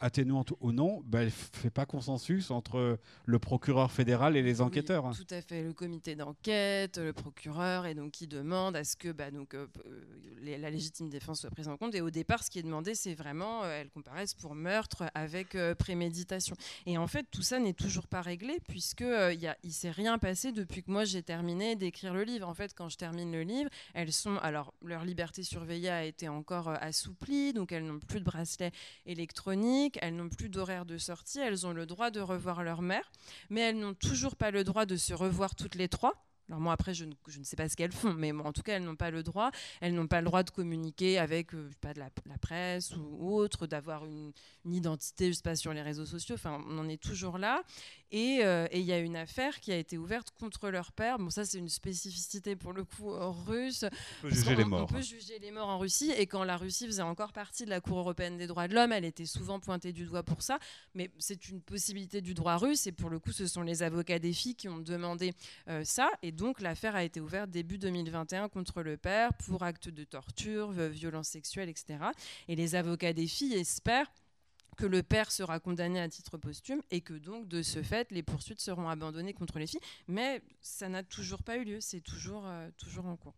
atténuante 0.00 0.52
ou 0.60 0.72
non, 0.72 1.02
bah, 1.04 1.20
elle 1.20 1.26
ne 1.26 1.30
fait 1.30 1.70
pas 1.70 1.86
consensus 1.86 2.50
entre 2.50 2.98
le 3.24 3.38
procureur 3.38 3.90
fédéral 3.90 4.36
et 4.36 4.42
les 4.42 4.60
enquêteurs. 4.60 5.04
Oui, 5.06 5.16
tout 5.16 5.34
à 5.34 5.40
fait. 5.42 5.62
Le 5.62 5.72
comité 5.72 6.14
d'enquête, 6.14 6.98
le 6.98 7.12
procureur, 7.12 7.86
et 7.86 7.94
donc 7.94 8.12
qui 8.12 8.26
demande 8.26 8.76
à 8.76 8.84
ce 8.84 8.96
que 8.96 9.12
bah, 9.12 9.30
donc, 9.30 9.54
euh, 9.54 9.66
euh, 9.86 10.56
la 10.58 10.70
légitime 10.70 11.08
défense 11.08 11.40
soit 11.40 11.50
prise 11.50 11.68
en 11.68 11.76
compte. 11.76 11.94
Et 11.94 12.00
au 12.00 12.10
départ, 12.10 12.42
ce 12.42 12.50
qui 12.50 12.58
est 12.58 12.62
demandé, 12.62 12.94
c'est 12.94 13.14
vraiment 13.14 13.64
euh, 13.64 13.80
elle 13.80 13.90
comparaisse 13.90 14.34
pour 14.34 14.54
meurtre 14.54 15.04
avec 15.14 15.56
préméditation. 15.78 16.56
Et 16.86 16.98
en 16.98 17.06
fait, 17.06 17.26
tout 17.30 17.42
ça 17.42 17.58
n'est 17.58 17.72
toujours 17.72 18.06
pas 18.06 18.20
réglé 18.20 18.58
puisque 18.68 19.00
il 19.00 19.54
ne 19.64 19.70
s'est 19.70 19.90
rien 19.90 20.18
passé 20.18 20.52
depuis 20.52 20.82
que 20.82 20.90
moi 20.90 21.04
j'ai 21.04 21.22
terminé 21.22 21.76
d'écrire 21.76 22.14
le 22.14 22.24
livre. 22.24 22.48
En 22.48 22.54
fait, 22.54 22.74
quand 22.74 22.88
je 22.88 22.96
termine 22.96 23.32
le 23.32 23.42
livre, 23.42 23.70
elles 23.94 24.12
sont 24.12 24.36
alors 24.38 24.74
leur 24.82 25.04
liberté 25.04 25.42
surveillée 25.42 25.90
a 25.90 26.04
été 26.04 26.28
encore 26.28 26.68
assouplie, 26.68 27.52
donc 27.52 27.72
elles 27.72 27.84
n'ont 27.84 28.00
plus 28.00 28.20
de 28.20 28.24
bracelet 28.24 28.72
électronique 29.06 29.87
elles 30.02 30.16
n'ont 30.16 30.28
plus 30.28 30.48
d'horaire 30.48 30.84
de 30.84 30.98
sortie, 30.98 31.38
elles 31.40 31.66
ont 31.66 31.72
le 31.72 31.86
droit 31.86 32.10
de 32.10 32.20
revoir 32.20 32.62
leur 32.62 32.82
mère, 32.82 33.10
mais 33.50 33.60
elles 33.60 33.78
n'ont 33.78 33.94
toujours 33.94 34.36
pas 34.36 34.50
le 34.50 34.64
droit 34.64 34.86
de 34.86 34.96
se 34.96 35.14
revoir 35.14 35.54
toutes 35.54 35.74
les 35.74 35.88
trois. 35.88 36.27
Alors 36.48 36.60
moi 36.60 36.72
après 36.72 36.94
je 36.94 37.04
ne, 37.04 37.12
sais 37.44 37.56
pas 37.56 37.68
ce 37.68 37.76
qu'elles 37.76 37.92
font, 37.92 38.14
mais 38.14 38.32
en 38.32 38.52
tout 38.52 38.62
cas 38.62 38.76
elles 38.76 38.84
n'ont 38.84 38.96
pas 38.96 39.10
le 39.10 39.22
droit. 39.22 39.50
Elles 39.80 39.94
n'ont 39.94 40.06
pas 40.06 40.20
le 40.20 40.26
droit 40.26 40.42
de 40.42 40.50
communiquer 40.50 41.18
avec 41.18 41.54
euh, 41.54 41.70
pas 41.80 41.92
de 41.92 42.00
la, 42.00 42.10
presse 42.40 42.94
ou, 42.96 43.34
autre, 43.36 43.66
d'avoir 43.66 44.06
une, 44.06 44.32
identité, 44.64 45.28
je 45.28 45.36
sais 45.36 45.42
pas 45.42 45.56
sur 45.56 45.72
les 45.72 45.82
réseaux 45.82 46.06
sociaux. 46.06 46.34
Enfin 46.34 46.62
on 46.68 46.78
en 46.78 46.88
est 46.88 47.02
toujours 47.02 47.38
là. 47.38 47.62
Euh, 48.14 48.66
et 48.70 48.80
il 48.80 48.86
y 48.86 48.92
a 48.92 48.98
une 48.98 49.16
affaire 49.16 49.60
qui 49.60 49.70
a 49.70 49.76
été 49.76 49.98
ouverte 49.98 50.30
contre 50.30 50.70
leur 50.70 50.92
père. 50.92 51.18
Bon, 51.18 51.30
ça, 51.30 51.44
c'est 51.44 51.58
une 51.58 51.68
spécificité 51.68 52.56
pour 52.56 52.72
le 52.72 52.84
coup 52.84 53.10
russe. 53.46 53.84
On 54.18 54.28
peut 54.28 54.34
juger 54.34 54.56
les 54.56 54.64
morts. 54.64 54.88
On 54.90 54.94
peut 54.94 55.02
juger 55.02 55.38
les 55.38 55.50
morts 55.50 55.68
en 55.68 55.78
Russie. 55.78 56.12
Et 56.16 56.26
quand 56.26 56.44
la 56.44 56.56
Russie 56.56 56.86
faisait 56.86 57.02
encore 57.02 57.32
partie 57.32 57.64
de 57.64 57.70
la 57.70 57.80
Cour 57.80 57.98
européenne 57.98 58.36
des 58.36 58.46
droits 58.46 58.66
de 58.66 58.74
l'homme, 58.74 58.92
elle 58.92 59.04
était 59.04 59.26
souvent 59.26 59.60
pointée 59.60 59.92
du 59.92 60.06
doigt 60.06 60.22
pour 60.22 60.42
ça. 60.42 60.58
Mais 60.94 61.10
c'est 61.18 61.48
une 61.48 61.60
possibilité 61.60 62.20
du 62.20 62.32
droit 62.32 62.56
russe. 62.56 62.86
Et 62.86 62.92
pour 62.92 63.10
le 63.10 63.18
coup, 63.18 63.32
ce 63.32 63.46
sont 63.46 63.62
les 63.62 63.82
avocats 63.82 64.18
des 64.18 64.32
filles 64.32 64.54
qui 64.54 64.68
ont 64.68 64.78
demandé 64.78 65.34
euh, 65.68 65.84
ça. 65.84 66.10
Et 66.22 66.32
donc, 66.38 66.60
l'affaire 66.60 66.94
a 66.94 67.02
été 67.02 67.20
ouverte 67.20 67.50
début 67.50 67.78
2021 67.78 68.48
contre 68.48 68.82
le 68.82 68.96
père 68.96 69.34
pour 69.34 69.64
actes 69.64 69.88
de 69.88 70.04
torture, 70.04 70.70
violences 70.70 71.26
sexuelles, 71.26 71.68
etc. 71.68 71.98
Et 72.46 72.54
les 72.54 72.76
avocats 72.76 73.12
des 73.12 73.26
filles 73.26 73.54
espèrent 73.54 74.10
que 74.76 74.86
le 74.86 75.02
père 75.02 75.32
sera 75.32 75.58
condamné 75.58 75.98
à 76.00 76.08
titre 76.08 76.38
posthume 76.38 76.80
et 76.92 77.00
que 77.00 77.14
donc 77.14 77.48
de 77.48 77.62
ce 77.62 77.82
fait 77.82 78.08
les 78.12 78.22
poursuites 78.22 78.60
seront 78.60 78.88
abandonnées 78.88 79.34
contre 79.34 79.58
les 79.58 79.66
filles. 79.66 79.80
Mais 80.06 80.40
ça 80.60 80.88
n'a 80.88 81.02
toujours 81.02 81.42
pas 81.42 81.56
eu 81.56 81.64
lieu, 81.64 81.80
c'est 81.80 82.00
toujours, 82.00 82.44
euh, 82.46 82.70
toujours 82.78 83.06
en 83.06 83.16
cours. 83.16 83.34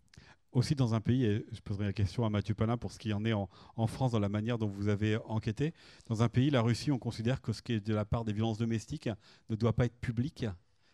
Aussi 0.53 0.75
dans 0.75 0.93
un 0.93 1.01
pays, 1.01 1.25
et 1.25 1.47
je 1.53 1.61
poserai 1.63 1.87
la 1.87 1.93
question 1.95 2.27
à 2.27 2.29
Mathieu 2.29 2.55
Palin 2.55 2.77
pour 2.77 2.93
ce 2.93 2.99
qui 2.99 3.15
en 3.15 3.25
est 3.25 3.33
en, 3.33 3.49
en, 3.77 3.87
France 3.87 4.13
dans 4.13 4.19
la 4.19 4.29
manière 4.29 4.59
dont 4.59 4.69
vous 4.69 4.89
avez 4.89 5.17
enquêté, 5.25 5.73
dans 6.07 6.23
un 6.23 6.29
pays, 6.29 6.51
la 6.51 6.61
Russie, 6.61 6.93
on 6.93 6.99
considère 6.99 7.41
que 7.41 7.55
ce 7.55 7.63
qui 7.63 7.73
est 7.73 7.81
de 7.81 7.95
la 7.95 8.05
part 8.05 8.27
des 8.27 8.35
violences 8.35 8.59
domestiques 8.59 9.09
ne 9.49 9.57
doit 9.57 9.73
pas 9.73 9.87
être 9.87 9.97
public 10.01 10.45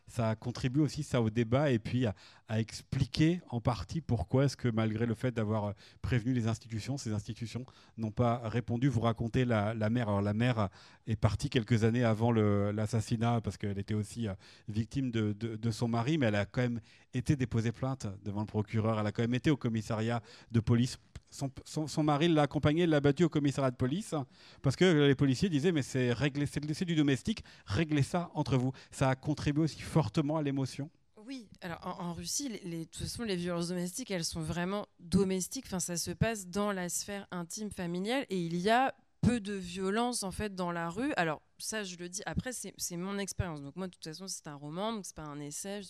ça 0.08 0.36
contribue 0.36 0.80
aussi 0.80 1.02
ça 1.02 1.20
au 1.20 1.30
débat 1.30 1.70
et 1.70 1.78
puis 1.78 2.06
à, 2.06 2.14
expliquer 2.60 3.40
en 3.48 3.60
partie 3.60 4.00
pourquoi 4.00 4.44
est-ce 4.44 4.56
que 4.56 4.68
malgré 4.68 5.04
le 5.04 5.14
fait 5.14 5.32
d'avoir 5.32 5.64
euh, 5.64 5.72
prévenu 6.00 6.32
les 6.32 6.46
institutions, 6.46 6.96
ces 6.96 7.12
institutions 7.12 7.66
n'ont 7.96 8.12
pas 8.12 8.48
répondu. 8.48 8.88
Vous 8.88 9.00
racontez 9.00 9.44
la, 9.44 9.74
mère. 9.90 10.08
Alors 10.08 10.22
la 10.22 10.32
mère 10.32 10.68
est 11.08 11.16
partie 11.16 11.50
quelques 11.50 11.82
années 11.82 12.04
avant 12.04 12.30
l'assassinat 12.30 13.40
parce 13.40 13.56
qu'elle 13.56 13.78
était 13.78 13.94
aussi 13.94 14.28
euh, 14.28 14.34
victime 14.68 15.10
de, 15.10 15.32
de, 15.32 15.70
son 15.72 15.88
mari, 15.88 16.18
mais 16.18 16.26
elle 16.26 16.36
a 16.36 16.46
quand 16.46 16.62
même 16.62 16.80
été 17.12 17.34
déposée 17.34 17.72
plainte 17.72 18.06
devant 18.24 18.40
le 18.40 18.46
procureur. 18.46 19.00
Elle 19.00 19.06
a 19.06 19.12
quand 19.12 19.22
même 19.22 19.34
été 19.34 19.50
au 19.50 19.56
commissariat 19.56 20.22
de 20.52 20.60
police 20.60 20.98
son, 21.30 22.02
mari 22.02 22.28
l'a 22.28 22.42
accompagné, 22.42 22.86
l'a 22.86 23.00
battu 23.00 23.24
au 23.24 23.28
commissariat 23.28 23.70
de 23.70 23.76
police 23.76 24.14
parce 24.62 24.76
que 24.76 25.06
les 25.06 25.14
policiers 25.14 25.48
disaient 25.48 25.72
mais 25.72 25.82
c'est 25.82 26.14
c'est 26.46 26.84
du 26.84 26.94
domestique, 26.94 27.42
réglez 27.66 28.02
ça 28.02 28.30
entre 28.34 28.56
vous. 28.56 28.72
Ça 28.90 29.10
a 29.10 29.14
contribué 29.14 29.64
aussi 29.64 29.80
fortement 29.80 30.36
à 30.36 30.42
l'émotion. 30.42 30.90
Oui, 31.26 31.48
alors 31.60 31.80
en, 32.00 32.12
Russie, 32.12 32.60
les, 32.64 32.80
de 32.80 32.84
toute 32.84 33.02
façon, 33.02 33.24
les 33.24 33.34
violences 33.34 33.68
domestiques, 33.68 34.12
elles 34.12 34.24
sont 34.24 34.42
vraiment 34.42 34.86
domestiques. 35.00 35.64
Enfin, 35.66 35.80
ça 35.80 35.96
se 35.96 36.12
passe 36.12 36.46
dans 36.46 36.70
la 36.70 36.88
sphère 36.88 37.26
intime 37.32 37.70
familiale 37.70 38.26
et 38.30 38.38
il 38.38 38.56
y 38.56 38.70
a 38.70 38.94
peu 39.22 39.40
de 39.40 39.54
violence 39.54 40.22
en 40.22 40.30
fait 40.30 40.54
dans 40.54 40.70
la 40.70 40.88
rue. 40.88 41.12
Alors 41.16 41.42
ça, 41.58 41.84
je 41.84 41.96
le 41.96 42.08
dis. 42.08 42.22
Après, 42.26 42.52
c'est 42.52 42.96
mon 42.96 43.18
expérience. 43.18 43.62
Donc 43.62 43.76
moi, 43.76 43.86
de 43.86 43.92
toute 43.92 44.04
façon, 44.04 44.28
c'est 44.28 44.46
un 44.46 44.54
roman, 44.54 44.92
donc 44.92 45.06
c'est 45.06 45.16
pas 45.16 45.22
un 45.22 45.40
essai. 45.40 45.80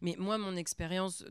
Mais 0.00 0.14
moi, 0.18 0.38
mon 0.38 0.56
expérience, 0.56 1.24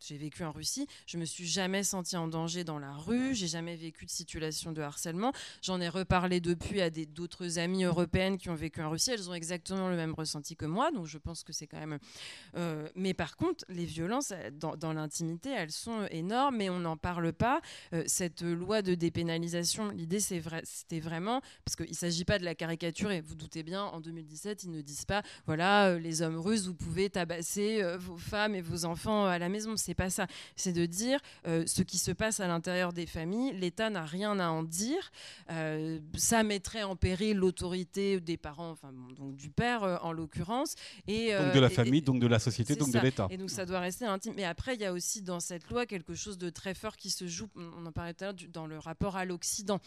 j'ai 0.00 0.16
vécu 0.16 0.44
en 0.44 0.52
Russie. 0.52 0.86
Je 1.06 1.18
me 1.18 1.24
suis 1.24 1.46
jamais 1.46 1.82
sentie 1.82 2.16
en 2.16 2.28
danger 2.28 2.64
dans 2.64 2.78
la 2.78 2.92
rue. 2.92 3.34
J'ai 3.34 3.48
jamais 3.48 3.76
vécu 3.76 4.06
de 4.06 4.10
situation 4.10 4.72
de 4.72 4.80
harcèlement. 4.80 5.32
J'en 5.62 5.80
ai 5.80 5.88
reparlé 5.88 6.40
depuis 6.40 6.80
à 6.80 6.90
d'autres 6.90 7.58
amies 7.58 7.84
européennes 7.84 8.38
qui 8.38 8.48
ont 8.48 8.54
vécu 8.54 8.80
en 8.82 8.90
Russie. 8.90 9.10
Elles 9.10 9.28
ont 9.28 9.34
exactement 9.34 9.88
le 9.88 9.96
même 9.96 10.14
ressenti 10.14 10.56
que 10.56 10.66
moi. 10.66 10.90
Donc 10.90 11.06
je 11.06 11.18
pense 11.18 11.42
que 11.42 11.52
c'est 11.52 11.66
quand 11.66 11.78
même. 11.78 11.98
Euh, 12.56 12.88
mais 12.94 13.14
par 13.14 13.36
contre, 13.36 13.64
les 13.68 13.84
violences 13.84 14.32
dans, 14.52 14.76
dans 14.76 14.92
l'intimité, 14.92 15.50
elles 15.50 15.72
sont 15.72 16.06
énormes, 16.10 16.56
mais 16.56 16.70
on 16.70 16.78
n'en 16.78 16.96
parle 16.96 17.32
pas. 17.32 17.60
Euh, 17.92 18.04
cette 18.06 18.42
loi 18.42 18.82
de 18.82 18.94
dépénalisation, 18.94 19.90
l'idée, 19.90 20.20
c'était 20.20 20.40
vrai, 20.40 20.62
vraiment 21.00 21.40
parce 21.64 21.76
qu'il 21.76 21.90
ne 21.90 21.94
s'agit 21.94 22.24
pas 22.24 22.38
de 22.38 22.44
la 22.44 22.54
caricature 22.60 23.10
et 23.10 23.22
vous 23.22 23.36
doutez 23.36 23.62
bien, 23.62 23.84
en 23.84 24.00
2017, 24.00 24.64
ils 24.64 24.70
ne 24.70 24.82
disent 24.82 25.06
pas 25.06 25.22
voilà, 25.46 25.86
euh, 25.86 25.98
les 25.98 26.20
hommes 26.20 26.38
russes, 26.38 26.66
vous 26.66 26.74
pouvez 26.74 27.08
tabasser 27.08 27.82
euh, 27.82 27.96
vos 27.96 28.18
femmes 28.18 28.54
et 28.54 28.60
vos 28.60 28.84
enfants 28.84 29.24
à 29.24 29.38
la 29.38 29.48
maison. 29.48 29.78
C'est 29.78 29.94
pas 29.94 30.10
ça. 30.10 30.26
C'est 30.56 30.74
de 30.74 30.84
dire 30.84 31.20
euh, 31.46 31.64
ce 31.66 31.80
qui 31.80 31.96
se 31.96 32.10
passe 32.10 32.38
à 32.38 32.48
l'intérieur 32.48 32.92
des 32.92 33.06
familles. 33.06 33.54
L'État 33.54 33.88
n'a 33.88 34.04
rien 34.04 34.38
à 34.38 34.48
en 34.48 34.62
dire. 34.62 35.10
ça 36.14 36.42
mettrait 36.42 36.82
en 36.82 36.96
péril 36.96 37.38
l'autorité 37.38 38.20
des 38.20 38.36
parents, 38.36 38.70
enfin 38.70 38.92
donc 39.16 39.36
du 39.36 39.48
père 39.48 39.82
en 40.02 40.12
l'occurrence. 40.12 40.74
Et, 41.08 41.32
donc 41.32 41.54
de 41.54 41.60
la 41.60 41.70
famille, 41.70 42.02
donc 42.02 42.20
de 42.20 42.26
la 42.26 42.38
société, 42.38 42.76
donc 42.76 42.90
de 42.90 42.98
l'État. 42.98 43.26
Et 43.30 43.38
donc 43.38 43.48
ça 43.48 43.64
doit 43.64 43.80
rester 43.80 44.04
intime. 44.04 44.34
Mais 44.36 44.44
après, 44.44 44.74
il 44.74 44.80
y 44.82 44.84
a 44.84 44.92
aussi 44.92 45.22
dans 45.22 45.40
cette 45.40 45.68
loi 45.70 45.86
quelque 45.86 46.14
chose 46.14 46.36
de 46.36 46.50
très 46.50 46.74
fort 46.74 46.96
qui 46.96 47.08
se 47.08 47.26
joue, 47.26 47.48
on 47.56 47.86
en 47.86 47.92
parlait 47.92 48.12
tout 48.12 48.24
à 48.24 48.26
l'heure, 48.26 48.36
dans 48.52 48.66
le 48.66 48.78
rapport 48.78 49.16
à 49.16 49.24
l'Occident, 49.24 49.80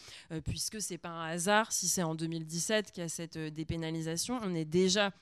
puisque 0.44 0.80
c'est 0.80 0.98
pas 0.98 1.10
un 1.10 1.28
hasard 1.28 1.70
si 1.70 1.86
c'est 1.86 2.02
en 2.02 2.14
2017 2.14 2.63
qui 2.92 3.00
a 3.00 3.08
cette 3.08 3.36
euh, 3.36 3.50
dépénalisation, 3.50 4.38
on 4.42 4.54
est 4.54 4.64
déjà 4.64 5.12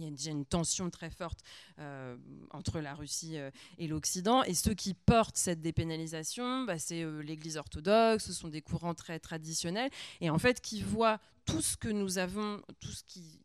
il 0.00 0.04
y 0.04 0.06
a 0.06 0.10
déjà 0.12 0.30
une 0.30 0.44
tension 0.44 0.90
très 0.90 1.10
forte 1.10 1.40
euh, 1.80 2.16
entre 2.52 2.78
la 2.78 2.94
Russie 2.94 3.36
euh, 3.36 3.50
et 3.78 3.88
l'Occident. 3.88 4.44
Et 4.44 4.54
ceux 4.54 4.74
qui 4.74 4.94
portent 4.94 5.36
cette 5.36 5.60
dépénalisation, 5.60 6.62
bah, 6.62 6.78
c'est 6.78 7.04
l'Église 7.20 7.56
orthodoxe, 7.56 8.26
ce 8.26 8.32
sont 8.32 8.46
des 8.46 8.62
courants 8.62 8.94
très 8.94 9.18
traditionnels, 9.18 9.90
et 10.20 10.30
en 10.30 10.38
fait 10.38 10.60
qui 10.60 10.82
voient 10.82 11.18
tout 11.48 11.62
ce 11.62 11.76
que 11.76 11.88
nous 11.88 12.18
avons, 12.18 12.62
tout 12.80 12.92
ce 12.92 13.02
qui 13.04 13.40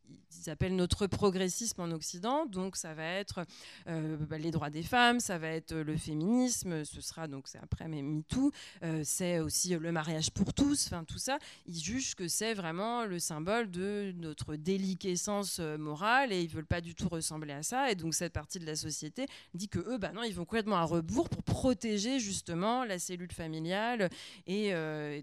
ils 0.46 0.50
appellent 0.50 0.76
notre 0.76 1.08
progressisme 1.08 1.82
en 1.82 1.92
Occident. 1.92 2.46
Donc 2.46 2.76
ça 2.76 2.94
va 2.94 3.06
être 3.06 3.46
euh, 3.88 4.18
bah, 4.18 4.38
les 4.38 4.52
droits 4.52 4.70
des 4.70 4.84
femmes, 4.84 5.20
ça 5.20 5.38
va 5.38 5.50
être 5.50 5.74
le 5.76 5.98
féminisme, 5.98 6.84
ce 6.86 7.02
sera 7.02 7.28
donc 7.28 7.48
c'est 7.48 7.60
après 7.60 7.88
mais 7.88 8.02
MeToo, 8.02 8.52
euh, 8.84 9.02
c'est 9.04 9.40
aussi 9.40 9.76
le 9.76 9.92
mariage 9.92 10.32
pour 10.32 10.54
tous, 10.54 10.88
enfin 10.88 11.04
tout 11.04 11.18
ça. 11.18 11.38
Ils 11.66 11.80
jugent 11.80 12.16
que 12.16 12.28
c'est 12.28 12.54
vraiment 12.54 13.06
le 13.06 13.20
symbole 13.20 13.70
de 13.70 14.14
notre 14.18 14.56
déliquescence 14.56 15.58
euh, 15.60 15.78
morale 15.78 16.32
et 16.32 16.42
ils 16.42 16.50
veulent 16.50 16.66
pas 16.66 16.82
du 16.82 16.96
tout 16.96 17.10
ressembler 17.10 17.54
à 17.54 17.64
ça. 17.64 17.92
Et 17.92 17.96
donc 17.96 18.14
cette 18.14 18.34
partie 18.34 18.60
de 18.60 18.66
la 18.66 18.76
société 18.76 19.28
dit 19.54 19.70
que 19.70 19.80
eux, 19.80 19.98
bah 19.98 20.12
non, 20.14 20.24
ils 20.24 20.34
vont 20.34 20.46
complètement 20.46 20.78
à 20.78 20.84
rebours 20.84 21.30
pour 21.30 21.44
protéger 21.44 22.20
justement 22.20 22.84
la 22.84 23.00
cellule 23.00 23.32
familiale 23.32 24.10
et 24.48 24.74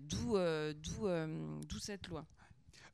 d'où 0.01 0.37
d'où 0.75 1.79
cette 1.79 2.09
loi. 2.09 2.25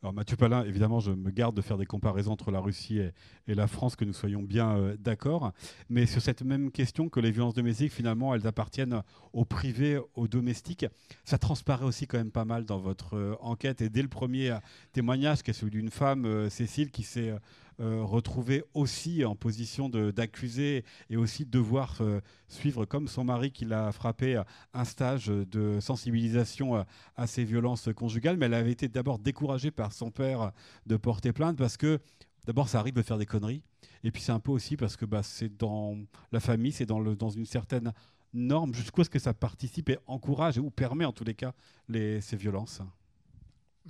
Alors 0.02 0.12
Mathieu 0.12 0.36
Palin, 0.36 0.64
évidemment, 0.64 1.00
je 1.00 1.10
me 1.10 1.30
garde 1.30 1.56
de 1.56 1.62
faire 1.62 1.78
des 1.78 1.86
comparaisons 1.86 2.32
entre 2.32 2.50
la 2.50 2.60
Russie 2.60 2.98
et, 2.98 3.54
la 3.54 3.66
France, 3.66 3.96
que 3.96 4.04
nous 4.04 4.12
soyons 4.12 4.42
bien 4.42 4.76
euh, 4.76 4.96
d'accord. 4.98 5.52
Mais 5.88 6.04
sur 6.06 6.20
cette 6.20 6.42
même 6.42 6.70
question, 6.70 7.08
que 7.08 7.18
les 7.18 7.30
violences 7.30 7.54
domestiques, 7.54 7.92
finalement, 7.92 8.34
elles 8.34 8.46
appartiennent 8.46 9.02
au 9.32 9.44
privé, 9.44 9.98
au 10.14 10.28
domestique, 10.28 10.84
ça 11.24 11.38
transparaît 11.38 11.86
aussi 11.86 12.06
quand 12.06 12.18
même 12.18 12.30
pas 12.30 12.44
mal 12.44 12.66
dans 12.66 12.78
votre 12.78 13.16
euh, 13.16 13.34
enquête. 13.40 13.80
Et 13.80 13.88
dès 13.88 14.02
le 14.02 14.08
premier 14.08 14.50
euh, 14.50 14.58
témoignage, 14.92 15.42
qui 15.42 15.50
est 15.50 15.54
celui 15.54 15.72
d'une 15.72 15.90
femme, 15.90 16.50
Cécile, 16.50 16.90
qui 16.90 17.02
s'est 17.02 17.32
retrouver 17.78 18.64
aussi 18.74 19.24
en 19.24 19.36
position 19.36 19.88
d'accuser 19.88 20.84
et 21.10 21.16
aussi 21.16 21.44
devoir 21.44 21.98
euh, 22.00 22.20
suivre, 22.48 22.84
comme 22.84 23.08
son 23.08 23.24
mari 23.24 23.50
qui 23.50 23.64
l'a 23.64 23.92
frappé, 23.92 24.42
un 24.72 24.84
stage 24.84 25.26
de 25.26 25.78
sensibilisation 25.80 26.84
à 27.16 27.26
ces 27.26 27.44
violences 27.44 27.88
conjugales. 27.94 28.36
Mais 28.36 28.46
elle 28.46 28.54
avait 28.54 28.72
été 28.72 28.88
d'abord 28.88 29.18
découragée 29.18 29.70
par 29.70 29.92
son 29.92 30.10
père 30.10 30.52
de 30.86 30.96
porter 30.96 31.32
plainte 31.32 31.56
parce 31.58 31.76
que 31.76 32.00
d'abord 32.46 32.68
ça 32.68 32.80
arrive 32.80 32.94
de 32.94 33.02
faire 33.02 33.18
des 33.18 33.26
conneries. 33.26 33.62
Et 34.04 34.10
puis 34.10 34.22
c'est 34.22 34.32
un 34.32 34.40
peu 34.40 34.52
aussi 34.52 34.76
parce 34.76 34.96
que 34.96 35.04
bah, 35.04 35.22
c'est 35.22 35.56
dans 35.56 35.96
la 36.32 36.40
famille, 36.40 36.72
c'est 36.72 36.86
dans, 36.86 37.00
dans 37.00 37.30
une 37.30 37.46
certaine 37.46 37.92
norme. 38.32 38.74
Jusqu'où 38.74 39.00
est-ce 39.00 39.10
que 39.10 39.18
ça 39.18 39.34
participe 39.34 39.88
et 39.90 39.98
encourage 40.06 40.58
ou 40.58 40.70
permet 40.70 41.04
en 41.04 41.12
tous 41.12 41.24
les 41.24 41.34
cas 41.34 41.52
les, 41.88 42.20
ces 42.20 42.36
violences? 42.36 42.80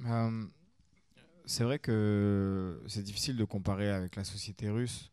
Euh, 0.07 0.46
c'est 1.47 1.65
vrai 1.65 1.79
que 1.79 2.83
c'est 2.89 3.03
difficile 3.03 3.37
de 3.37 3.45
comparer 3.45 3.89
avec 3.89 4.17
la 4.17 4.25
société 4.25 4.69
russe, 4.69 5.11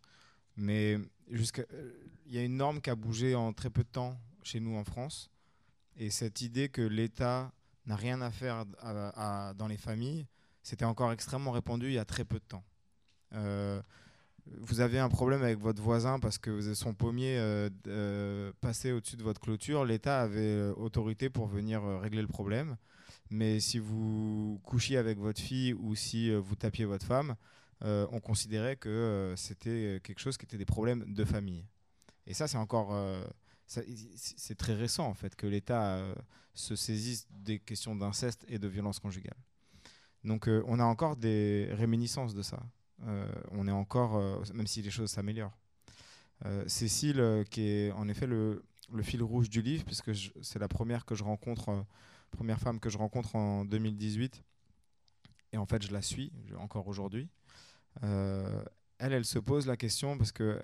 mais 0.57 0.97
il 1.29 2.33
y 2.33 2.37
a 2.37 2.43
une 2.43 2.57
norme 2.57 2.81
qui 2.81 2.89
a 2.89 2.95
bougé 2.95 3.35
en 3.35 3.53
très 3.53 3.69
peu 3.69 3.83
de 3.83 3.89
temps 3.89 4.17
chez 4.41 4.59
nous 4.59 4.75
en 4.75 4.83
France, 4.83 5.29
et 5.95 6.09
cette 6.09 6.41
idée 6.41 6.69
que 6.69 6.81
l'État 6.81 7.51
n'a 7.85 7.95
rien 7.95 8.19
à 8.21 8.31
faire 8.31 8.65
dans 8.65 9.67
les 9.67 9.77
familles, 9.77 10.25
c'était 10.63 10.85
encore 10.85 11.11
extrêmement 11.11 11.51
répandu 11.51 11.87
il 11.87 11.93
y 11.93 11.99
a 11.99 12.05
très 12.05 12.25
peu 12.25 12.39
de 12.39 12.45
temps. 12.45 12.63
vous 14.45 14.79
avez 14.79 14.99
un 14.99 15.09
problème 15.09 15.43
avec 15.43 15.59
votre 15.59 15.81
voisin 15.81 16.19
parce 16.19 16.37
que 16.37 16.73
son 16.73 16.93
pommier 16.93 17.37
passé 18.59 18.91
au-dessus 18.91 19.17
de 19.17 19.23
votre 19.23 19.39
clôture, 19.39 19.85
l'État 19.85 20.21
avait 20.21 20.71
autorité 20.77 21.29
pour 21.29 21.47
venir 21.47 21.83
régler 21.99 22.21
le 22.21 22.27
problème. 22.27 22.75
Mais 23.33 23.59
si 23.59 23.79
vous 23.79 24.61
couchiez 24.63 24.97
avec 24.97 25.17
votre 25.17 25.41
fille 25.41 25.73
ou 25.73 25.95
si 25.95 26.33
vous 26.33 26.55
tapiez 26.55 26.85
votre 26.85 27.05
femme, 27.05 27.35
on 27.81 28.19
considérait 28.19 28.75
que 28.75 29.33
c'était 29.35 29.99
quelque 30.03 30.19
chose 30.19 30.37
qui 30.37 30.45
était 30.45 30.57
des 30.57 30.65
problèmes 30.65 31.03
de 31.13 31.25
famille. 31.25 31.65
Et 32.27 32.33
ça, 32.35 32.47
c'est 32.47 32.57
encore 32.57 32.93
c'est 33.67 34.57
très 34.57 34.73
récent 34.73 35.07
en 35.07 35.13
fait 35.13 35.35
que 35.35 35.47
l'État 35.47 35.95
euh, 35.95 36.15
se 36.53 36.75
saisisse 36.75 37.27
des 37.31 37.59
questions 37.59 37.95
d'inceste 37.95 38.45
et 38.47 38.59
de 38.59 38.67
violence 38.67 38.99
conjugale. 38.99 39.37
Donc 40.23 40.47
euh, 40.47 40.63
on 40.67 40.79
a 40.79 40.83
encore 40.83 41.15
des 41.15 41.69
réminiscences 41.71 42.33
de 42.33 42.41
ça. 42.41 42.59
Euh, 43.05 43.27
on 43.51 43.67
est 43.67 43.71
encore, 43.71 44.21
même 44.53 44.67
si 44.67 44.81
les 44.81 44.91
choses 44.91 45.11
s'améliorent. 45.11 45.57
Cécile, 46.67 47.45
qui 47.49 47.61
est 47.61 47.91
en 47.93 48.09
effet 48.09 48.27
le, 48.27 48.63
fil 49.01 49.23
rouge 49.23 49.49
du 49.49 49.61
livre, 49.61 49.85
puisque 49.85 50.11
c'est 50.41 50.59
la 50.59 50.67
première 50.67 51.05
que 51.05 51.15
je 51.15 51.23
rencontre, 51.23 51.85
première 52.33 52.59
femme 52.59 52.79
que 52.79 52.89
je 52.89 52.97
rencontre 52.97 53.35
en 53.35 53.63
2018, 53.65 54.43
et 55.53 55.57
en 55.57 55.65
fait 55.65 55.85
je 55.85 55.93
la 55.93 56.01
suis 56.01 56.31
encore 56.57 56.87
aujourd'hui. 56.87 57.29
elle, 58.01 59.13
elle 59.13 59.25
se 59.25 59.39
pose 59.39 59.67
la 59.67 59.77
question 59.77 60.17
parce 60.17 60.31
que, 60.31 60.61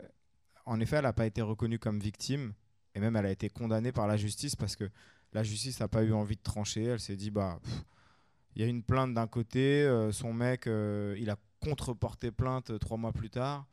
en 0.65 0.79
effet, 0.79 0.97
elle 0.97 1.03
n'a 1.03 1.13
pas 1.13 1.25
été 1.25 1.41
reconnue 1.41 1.79
comme 1.79 1.99
victime 1.99 2.53
et 2.95 2.99
même, 2.99 3.15
elle 3.15 3.25
a 3.25 3.31
été 3.31 3.49
condamnée 3.49 3.91
par 3.91 4.07
la 4.07 4.17
justice 4.17 4.55
parce 4.55 4.75
que 4.75 4.89
la 5.33 5.43
justice 5.43 5.79
n'a 5.79 5.87
pas 5.87 6.03
eu 6.03 6.13
envie 6.13 6.35
de 6.35 6.41
trancher. 6.41 6.83
Elle 6.83 6.99
s'est 6.99 7.15
dit, 7.15 7.31
bah, 7.31 7.59
il 8.55 8.61
y 8.61 8.65
a 8.65 8.67
une 8.67 8.83
plainte 8.83 9.13
d'un 9.13 9.27
côté, 9.27 9.83
euh, 9.83 10.11
son 10.11 10.33
mec, 10.33 10.67
euh, 10.67 11.15
il 11.19 11.29
a 11.29 11.37
contreporté 11.59 12.31
plainte 12.31 12.77
trois 12.79 12.97
mois 12.97 13.13
plus 13.13 13.29
tard. 13.29 13.65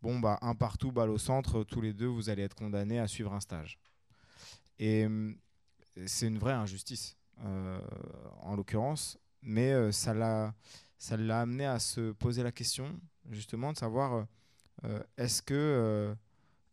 Bon, 0.00 0.18
bah, 0.18 0.38
un 0.42 0.54
partout, 0.54 0.90
balle 0.90 1.10
au 1.10 1.18
centre, 1.18 1.62
tous 1.62 1.80
les 1.80 1.92
deux, 1.92 2.06
vous 2.06 2.28
allez 2.28 2.42
être 2.42 2.56
condamnés 2.56 2.98
à 2.98 3.06
suivre 3.06 3.32
un 3.32 3.40
stage. 3.40 3.78
Et 4.78 5.04
euh, 5.04 5.32
c'est 6.06 6.26
une 6.26 6.38
vraie 6.38 6.52
injustice, 6.52 7.16
en 7.42 8.56
l'occurrence, 8.56 9.18
mais 9.42 9.92
ça 9.92 10.14
l'a 10.14 10.54
ça 10.98 11.16
l'a 11.16 11.40
amené 11.40 11.66
à 11.66 11.78
se 11.80 12.12
poser 12.12 12.42
la 12.42 12.52
question, 12.52 12.98
justement, 13.30 13.72
de 13.72 13.78
savoir 13.78 14.26
est-ce 15.16 15.42
que, 15.42 16.14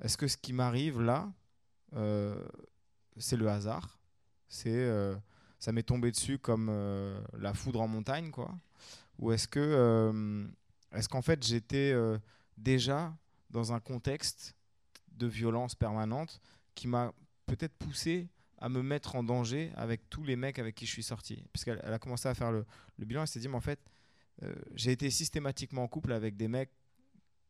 est 0.01 0.07
-ce 0.07 0.17
que 0.17 0.27
ce 0.27 0.37
qui 0.37 0.53
m'arrive 0.53 1.01
là, 1.01 1.31
euh, 1.95 2.35
c'est 3.17 3.37
le 3.37 3.49
hasard. 3.49 3.99
C'est 4.47 4.69
euh, 4.69 5.15
ça 5.59 5.71
m'est 5.71 5.83
tombé 5.83 6.11
dessus 6.11 6.39
comme 6.39 6.69
euh, 6.69 7.21
la 7.37 7.53
foudre 7.53 7.81
en 7.81 7.87
montagne, 7.87 8.31
quoi. 8.31 8.53
Ou 9.17 9.31
est-ce 9.31 9.47
que 9.47 10.47
est-ce 10.93 11.09
qu'en 11.09 11.21
fait 11.21 11.43
j'étais 11.43 11.93
déjà 12.57 13.13
dans 13.49 13.73
un 13.73 13.81
contexte 13.81 14.55
de 15.11 15.27
violence 15.27 15.75
permanente 15.75 16.39
qui 16.73 16.87
m'a 16.87 17.11
peut-être 17.45 17.75
poussé 17.75 18.29
à 18.59 18.69
me 18.69 18.81
mettre 18.81 19.15
en 19.15 19.23
danger 19.23 19.71
avec 19.75 20.09
tous 20.09 20.23
les 20.23 20.35
mecs 20.35 20.59
avec 20.59 20.75
qui 20.75 20.85
je 20.85 20.91
suis 20.91 21.03
sorti. 21.03 21.43
Puisqu'elle 21.51 21.81
elle 21.83 21.93
a 21.93 21.99
commencé 21.99 22.27
à 22.27 22.35
faire 22.35 22.51
le, 22.51 22.65
bilan, 22.97 23.21
elle 23.21 23.27
s'est 23.27 23.39
dit, 23.39 23.47
mais 23.47 23.55
en 23.55 23.61
fait, 23.61 23.79
j'ai 24.75 24.91
été 24.91 25.09
systématiquement 25.09 25.83
en 25.83 25.87
couple 25.87 26.13
avec 26.13 26.37
des 26.37 26.47
mecs 26.47 26.71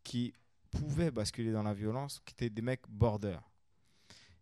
qui 0.04 0.34
pouvaient 0.72 1.12
basculer 1.12 1.52
dans 1.52 1.64
la 1.64 1.74
violence, 1.74 2.22
qui 2.26 2.34
étaient 2.34 2.50
des 2.50 2.62
mecs 2.62 2.88
border. 2.88 3.38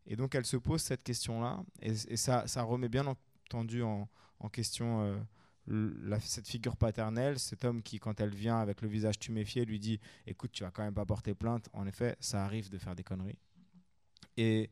Et 0.06 0.15
donc 0.15 0.36
elle 0.36 0.45
se 0.45 0.58
pose 0.58 0.82
cette 0.82 1.03
question-là, 1.03 1.63
et, 1.82 2.17
ça, 2.17 2.47
ça, 2.47 2.63
remet 2.63 2.89
bien 2.89 3.06
entendu 3.06 3.84
en, 3.84 4.08
question 4.51 5.01
euh, 5.01 6.19
cette 6.21 6.47
figure 6.47 6.77
paternelle, 6.77 7.39
cet 7.39 7.65
homme 7.65 7.84
qui, 7.84 7.99
quand 7.99 8.19
elle 8.21 8.34
vient 8.34 8.60
avec 8.60 8.82
le 8.82 8.88
visage 8.88 9.19
tuméfié, 9.19 9.65
lui 9.65 9.80
dit 9.80 9.99
Écoute, 10.25 10.51
tu 10.51 10.63
vas 10.63 10.71
quand 10.71 10.84
même 10.84 10.93
pas 10.93 11.06
porter 11.06 11.34
plainte. 11.34 11.69
En 11.73 11.86
effet, 11.86 12.15
ça 12.21 12.45
arrive 12.45 12.69
de 12.69 12.77
faire 12.77 12.95
des 12.95 13.03
conneries. 13.03 13.39
Et, 14.38 14.69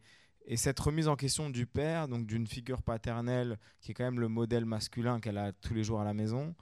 et 0.48 0.58
cette 0.58 0.80
remise 0.80 1.08
en 1.08 1.16
question 1.16 1.50
du 1.50 1.66
père, 1.66 2.08
donc 2.08 2.28
d'une 2.28 2.46
figure 2.46 2.84
paternelle 2.84 3.58
qui 3.82 3.92
est 3.92 3.94
quand 3.94 4.04
même 4.04 4.20
le 4.20 4.28
modèle 4.28 4.66
masculin 4.66 5.20
qu'elle 5.20 5.38
a 5.38 5.52
tous 5.52 5.74
les 5.74 5.84
jours 5.84 6.00
à 6.00 6.04
la 6.04 6.14
maison, 6.14 6.56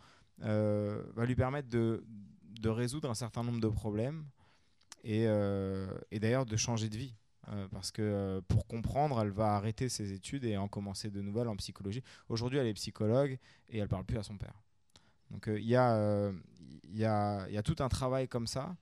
euh, 0.43 1.03
va 1.15 1.25
lui 1.25 1.35
permettre 1.35 1.69
de, 1.69 2.03
résoudre 2.65 3.09
un 3.09 3.13
certain 3.13 3.43
nombre 3.43 3.59
de 3.59 3.67
problèmes 3.67 4.25
et, 5.03 5.25
euh, 5.27 5.85
d'ailleurs 6.13 6.45
de 6.45 6.55
changer 6.55 6.89
de 6.89 6.95
vie. 6.97 7.13
Euh, 7.49 7.67
parce 7.67 7.91
que 7.91 8.41
pour 8.47 8.65
comprendre, 8.67 9.19
elle 9.21 9.31
va 9.31 9.55
arrêter 9.55 9.89
ses 9.89 10.13
études 10.13 10.45
et 10.45 10.55
en 10.55 10.69
commencer 10.69 11.09
de 11.09 11.21
nouvelles 11.21 11.49
en 11.49 11.57
psychologie. 11.57 12.01
Aujourd'hui, 12.29 12.57
elle 12.57 12.67
est 12.67 12.73
psychologue 12.73 13.37
et 13.67 13.79
elle 13.79 13.89
parle 13.89 14.05
plus 14.05 14.17
à 14.17 14.23
son 14.23 14.37
père. 14.37 14.53
Donc 15.29 15.49
il 15.53 15.65
y, 15.65 15.75
a, 15.75 16.31
tout 17.65 17.75
un 17.79 17.89
travail 17.89 18.29
comme 18.29 18.47
ça 18.47 18.77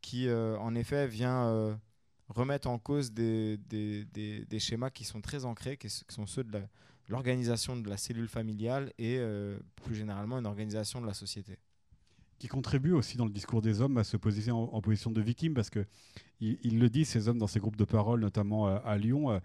qui, 0.00 0.30
en 0.30 0.74
effet, 0.74 1.06
vient 1.06 1.78
remettre 2.28 2.68
en 2.68 2.78
cause 2.78 3.12
des, 3.12 3.56
des, 3.68 4.04
des, 4.04 4.58
schémas 4.58 4.90
qui 4.90 5.04
sont 5.04 5.20
très 5.20 5.44
ancrés, 5.44 5.76
qui, 5.76 5.88
sont 5.88 6.26
ceux 6.26 6.44
de 6.44 6.60
l'organisation 7.08 7.76
de 7.76 7.88
la 7.88 7.96
cellule 7.96 8.28
familiale 8.28 8.92
et 8.98 9.18
plus 9.82 9.94
généralement 9.94 10.38
une 10.38 10.46
organisation 10.46 11.00
de 11.00 11.06
la 11.06 11.14
société 11.14 11.58
qui 12.38 12.48
contribue 12.48 12.92
aussi 12.92 13.16
dans 13.16 13.24
le 13.24 13.32
discours 13.32 13.62
des 13.62 13.80
hommes 13.80 13.98
à 13.98 14.04
se 14.04 14.16
positionner 14.16 14.58
en, 14.58 14.80
position 14.80 15.10
de 15.10 15.20
victime, 15.20 15.54
parce 15.54 15.70
que 15.70 15.84
il, 16.40 16.78
le 16.78 16.88
dit, 16.88 17.04
ces 17.04 17.28
hommes, 17.28 17.38
dans 17.38 17.48
ces 17.48 17.58
groupes 17.58 17.76
de 17.76 17.84
parole, 17.84 18.20
notamment 18.20 18.68
euh, 18.68 18.78
à, 18.84 18.96
Lyon, 18.96 19.32
euh, 19.32 19.40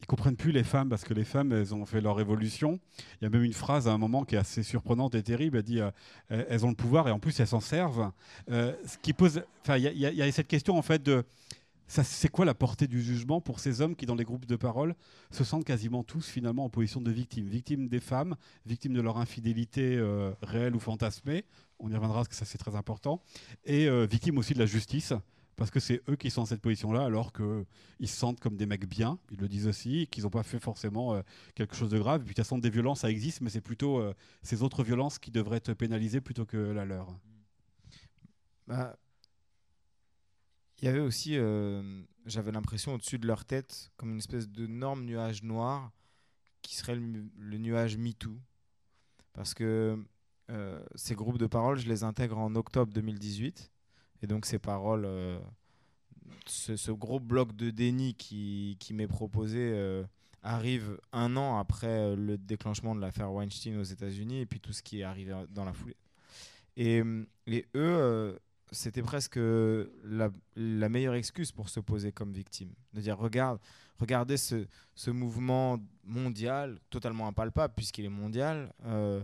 ils 0.00 0.06
comprennent 0.06 0.36
plus 0.36 0.50
les 0.50 0.64
femmes 0.64 0.88
parce 0.88 1.04
que 1.04 1.14
les 1.14 1.24
femmes, 1.24 1.52
elles 1.52 1.74
ont 1.74 1.86
fait 1.86 2.00
leur 2.00 2.16
révolution. 2.16 2.80
Il 3.20 3.24
y 3.24 3.26
a 3.26 3.30
même 3.30 3.44
une 3.44 3.52
phrase 3.52 3.86
à 3.86 3.92
un 3.92 3.98
moment 3.98 4.24
qui 4.24 4.34
est 4.34 4.38
assez 4.38 4.64
surprenante 4.64 5.14
et 5.14 5.22
terrible. 5.22 5.58
Elle 5.58 5.62
dit 5.62 5.80
euh, 5.80 5.90
elles 6.28 6.66
ont 6.66 6.68
le 6.68 6.74
pouvoir 6.74 7.06
et 7.08 7.12
en 7.12 7.20
plus 7.20 7.38
elles 7.38 7.46
s'en 7.46 7.60
servent. 7.60 8.10
ce 8.48 8.98
qui 9.00 9.12
pose, 9.12 9.42
enfin, 9.62 9.78
il 9.78 9.84
y, 9.84 10.00
y, 10.00 10.22
a 10.22 10.32
cette 10.32 10.48
question 10.48 10.76
en 10.76 10.82
fait 10.82 11.02
de 11.02 11.24
c'est 11.86 12.28
quoi 12.28 12.44
la 12.44 12.54
portée 12.54 12.86
du 12.86 13.02
jugement 13.02 13.40
pour 13.40 13.60
ces 13.60 13.80
hommes 13.80 13.94
qui, 13.94 14.06
dans 14.06 14.14
les 14.14 14.24
groupes 14.24 14.46
de 14.46 14.56
parole, 14.56 14.94
se 15.30 15.44
sentent 15.44 15.64
quasiment 15.64 16.02
tous 16.02 16.26
finalement 16.26 16.64
en 16.64 16.70
position 16.70 17.00
de 17.00 17.10
victime? 17.10 17.46
Victimes 17.46 17.88
des 17.88 18.00
femmes, 18.00 18.36
victimes 18.64 18.94
de 18.94 19.00
leur 19.00 19.18
infidélité 19.18 19.96
euh, 19.96 20.32
réelle 20.42 20.74
ou 20.74 20.80
fantasmée, 20.80 21.44
on 21.78 21.90
y 21.90 21.94
reviendra 21.94 22.20
parce 22.20 22.28
que 22.28 22.34
ça 22.34 22.44
c'est 22.44 22.58
très 22.58 22.74
important, 22.74 23.22
et 23.64 23.88
euh, 23.88 24.06
victimes 24.06 24.38
aussi 24.38 24.54
de 24.54 24.58
la 24.58 24.66
justice, 24.66 25.12
parce 25.56 25.70
que 25.70 25.78
c'est 25.78 26.00
eux 26.08 26.16
qui 26.16 26.30
sont 26.30 26.40
dans 26.40 26.46
cette 26.46 26.62
position-là, 26.62 27.04
alors 27.04 27.32
qu'ils 27.32 28.08
se 28.08 28.16
sentent 28.16 28.40
comme 28.40 28.56
des 28.56 28.66
mecs 28.66 28.88
bien, 28.88 29.18
ils 29.30 29.38
le 29.38 29.46
disent 29.46 29.68
aussi, 29.68 30.08
qu'ils 30.10 30.24
n'ont 30.24 30.30
pas 30.30 30.42
fait 30.42 30.58
forcément 30.58 31.14
euh, 31.14 31.22
quelque 31.54 31.76
chose 31.76 31.90
de 31.90 31.98
grave. 31.98 32.22
Et 32.22 32.24
puis 32.24 32.34
de 32.34 32.36
toute 32.36 32.44
façon, 32.44 32.58
des 32.58 32.70
violences, 32.70 33.00
ça 33.00 33.10
existe, 33.10 33.40
mais 33.40 33.50
c'est 33.50 33.60
plutôt 33.60 34.02
ces 34.42 34.62
autres 34.62 34.82
violences 34.82 35.20
qui 35.20 35.30
devraient 35.30 35.58
être 35.58 35.74
pénalisées 35.74 36.20
plutôt 36.20 36.44
que 36.44 36.56
la 36.56 36.84
leur. 36.84 37.14
Bah, 38.66 38.96
il 40.80 40.86
y 40.86 40.88
avait 40.88 41.00
aussi, 41.00 41.36
euh, 41.36 41.82
j'avais 42.26 42.52
l'impression 42.52 42.94
au-dessus 42.94 43.18
de 43.18 43.26
leur 43.26 43.44
tête, 43.44 43.90
comme 43.96 44.10
une 44.10 44.18
espèce 44.18 44.48
d'énorme 44.48 45.04
nuage 45.04 45.42
noir 45.42 45.92
qui 46.62 46.76
serait 46.76 46.96
le, 46.96 47.58
nuage 47.58 47.96
MeToo. 47.96 48.36
Parce 49.32 49.54
que 49.54 49.98
euh, 50.50 50.82
ces 50.94 51.14
groupes 51.14 51.38
de 51.38 51.46
paroles, 51.46 51.78
je 51.78 51.88
les 51.88 52.04
intègre 52.04 52.38
en 52.38 52.54
octobre 52.54 52.92
2018. 52.92 53.70
Et 54.22 54.26
donc 54.26 54.46
ces 54.46 54.58
paroles, 54.58 55.04
euh, 55.04 55.38
ce, 56.46 56.90
gros 56.90 57.20
bloc 57.20 57.54
de 57.54 57.70
déni 57.70 58.14
qui, 58.14 58.76
qui 58.80 58.94
m'est 58.94 59.08
proposé 59.08 60.02
arrive 60.42 60.98
un 61.12 61.36
an 61.36 61.58
après 61.58 62.14
le 62.16 62.36
déclenchement 62.36 62.94
de 62.94 63.00
l'affaire 63.00 63.32
Weinstein 63.32 63.78
aux 63.78 63.84
États-Unis 63.84 64.40
et 64.40 64.46
puis 64.46 64.60
tout 64.60 64.72
ce 64.72 64.82
qui 64.82 65.00
est 65.00 65.04
arrivé 65.04 65.34
dans 65.50 65.64
la 65.64 65.72
foulée. 65.72 65.96
Et, 66.76 67.02
et 67.46 67.66
eux 67.74 68.38
c'était 68.74 69.02
presque 69.02 69.38
la, 70.04 70.30
meilleure 70.88 71.14
excuse 71.14 71.52
pour 71.52 71.68
se 71.68 71.80
poser 71.80 72.12
comme 72.12 72.32
victime. 72.32 72.72
De 72.92 73.00
dire, 73.00 73.16
regarde, 73.16 73.58
regardez 73.98 74.36
ce, 74.36 74.66
ce 74.94 75.10
mouvement 75.10 75.78
mondial, 76.04 76.78
totalement 76.90 77.26
impalpable 77.26 77.72
puisqu'il 77.74 78.04
est 78.04 78.10
mondial, 78.10 78.72
euh, 78.84 79.22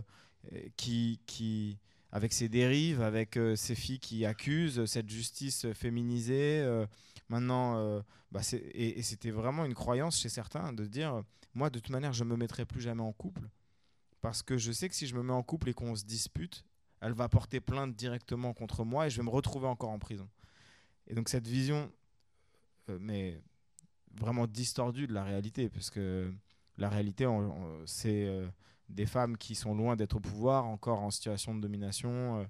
qui, 0.77 1.19
qui, 1.25 1.77
avec 2.11 2.33
ses 2.33 2.49
dérives, 2.49 3.01
avec 3.01 3.37
euh, 3.37 3.55
ces 3.55 3.75
filles 3.75 3.99
qui 3.99 4.25
accusent, 4.25 4.85
cette 4.85 5.09
justice 5.09 5.67
féminisée. 5.73 6.61
Euh, 6.61 6.85
maintenant, 7.29 8.03
bah 8.31 8.41
et, 8.53 8.99
et 8.99 9.01
c'était 9.03 9.31
vraiment 9.31 9.65
une 9.65 9.75
croyance 9.75 10.19
chez 10.19 10.29
certains 10.29 10.73
de 10.73 10.85
dire, 10.85 11.23
moi 11.53 11.69
de 11.69 11.79
toute 11.79 11.91
manière, 11.91 12.13
je 12.13 12.23
ne 12.23 12.29
me 12.29 12.37
mettrai 12.37 12.65
plus 12.65 12.81
jamais 12.81 13.03
en 13.03 13.13
couple. 13.13 13.47
Parce 14.21 14.43
que 14.43 14.57
je 14.57 14.71
sais 14.71 14.87
que 14.87 14.95
si 14.95 15.07
je 15.07 15.15
me 15.15 15.23
mets 15.23 15.33
en 15.33 15.43
couple 15.43 15.69
et 15.69 15.73
qu'on 15.73 15.95
se 15.95 16.05
dispute, 16.05 16.63
elle 17.01 17.13
va 17.13 17.27
porter 17.27 17.59
plainte 17.59 17.95
directement 17.95 18.53
contre 18.53 18.85
moi 18.85 19.07
et 19.07 19.09
je 19.09 19.17
vais 19.17 19.23
me 19.23 19.29
retrouver 19.29 19.67
encore 19.67 19.89
en 19.89 19.99
prison. 19.99 20.29
Et 21.07 21.15
donc 21.15 21.29
cette 21.29 21.47
vision, 21.47 21.91
euh, 22.89 22.97
mais 23.01 23.41
vraiment 24.13 24.47
distordue 24.47 25.07
de 25.07 25.13
la 25.13 25.23
réalité, 25.23 25.69
parce 25.69 25.89
que 25.89 26.31
la 26.77 26.89
réalité, 26.89 27.27
c'est 27.85 28.27
euh, 28.27 28.47
des 28.89 29.05
femmes 29.05 29.37
qui 29.37 29.55
sont 29.55 29.73
loin 29.73 29.95
d'être 29.95 30.17
au 30.17 30.19
pouvoir, 30.19 30.65
encore 30.65 30.99
en 30.99 31.11
situation 31.11 31.55
de 31.55 31.61
domination 31.61 32.39
euh, 32.39 32.43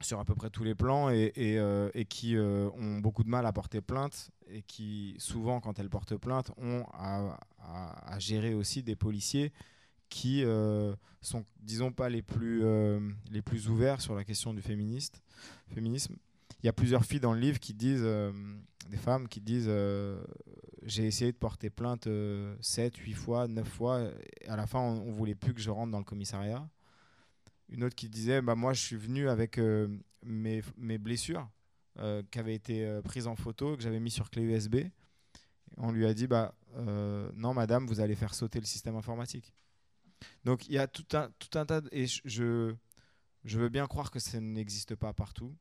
sur 0.00 0.20
à 0.20 0.24
peu 0.24 0.34
près 0.34 0.50
tous 0.50 0.64
les 0.64 0.74
plans, 0.74 1.10
et, 1.10 2.06
qui 2.08 2.36
ont 2.38 2.98
beaucoup 2.98 3.22
de 3.22 3.28
mal 3.28 3.46
à 3.46 3.52
porter 3.52 3.80
plainte, 3.80 4.30
et 4.48 4.62
qui 4.62 5.14
souvent, 5.18 5.60
quand 5.60 5.78
elles 5.78 5.90
portent 5.90 6.16
plainte, 6.16 6.52
ont 6.56 6.84
à 6.92 8.18
gérer 8.18 8.54
aussi 8.54 8.82
des 8.82 8.96
policiers 8.96 9.52
qui 10.10 10.44
sont, 11.22 11.44
disons, 11.60 11.92
pas 11.92 12.10
les 12.10 12.22
plus, 12.22 12.62
les 13.30 13.40
plus 13.40 13.68
ouverts 13.68 14.00
sur 14.00 14.14
la 14.14 14.24
question 14.24 14.52
du 14.52 14.60
féministe, 14.60 15.22
féminisme. 15.72 16.16
Il 16.62 16.66
y 16.66 16.68
a 16.68 16.74
plusieurs 16.74 17.04
filles 17.04 17.20
dans 17.20 17.32
le 17.32 17.40
livre 17.40 17.58
qui 17.58 17.72
disent, 17.72 18.06
des 18.90 18.96
femmes 18.98 19.28
qui 19.28 19.40
disent 19.40 19.70
j'ai 20.82 21.06
essayé 21.06 21.32
de 21.32 21.36
porter 21.36 21.70
plainte 21.70 22.08
7, 22.60 22.96
8 22.96 23.12
fois, 23.14 23.48
9 23.48 23.66
fois, 23.66 24.02
et 24.42 24.48
à 24.48 24.56
la 24.56 24.66
fin 24.66 24.80
on, 24.80 25.08
on 25.08 25.12
voulait 25.12 25.34
plus 25.34 25.54
que 25.54 25.60
je 25.60 25.70
rentre 25.70 25.92
dans 25.92 25.98
le 25.98 26.04
commissariat. 26.04 26.68
Une 27.70 27.84
autre 27.84 27.94
qui 27.94 28.08
disait 28.08 28.42
bah, 28.42 28.54
Moi, 28.54 28.72
je 28.72 28.80
suis 28.80 28.96
venu 28.96 29.28
avec 29.28 29.58
euh, 29.58 29.88
mes, 30.24 30.62
mes, 30.76 30.98
blessures 30.98 31.48
euh, 31.98 32.22
qui 32.30 32.38
avaient 32.38 32.54
été 32.54 32.84
euh, 32.84 33.00
prises 33.00 33.26
en 33.26 33.36
photo, 33.36 33.76
que 33.76 33.82
j'avais 33.82 34.00
mis 34.00 34.10
sur 34.10 34.30
clé 34.30 34.42
USB. 34.42 34.76
on 35.76 35.92
lui 35.92 36.06
a 36.06 36.12
dit 36.12 36.26
bah, 36.26 36.54
Non, 37.34 37.54
madame, 37.54 37.86
vous 37.86 38.00
allez 38.00 38.16
faire 38.16 38.34
sauter 38.34 38.58
le 38.58 38.66
système 38.66 38.96
informatique. 38.96 39.54
Donc, 40.44 40.68
il 40.68 40.74
y 40.74 40.78
a 40.78 40.86
tout 40.86 41.06
un, 41.12 41.30
tout 41.38 41.58
un 41.58 41.66
tas. 41.66 41.80
De, 41.80 41.88
et 41.92 42.06
je, 42.06 42.74
je 43.44 43.58
veux 43.58 43.68
bien 43.68 43.86
croire 43.86 44.10
que 44.10 44.18
ça 44.18 44.40
n'existe 44.40 44.94
pas 44.94 45.12
partout, 45.12 45.54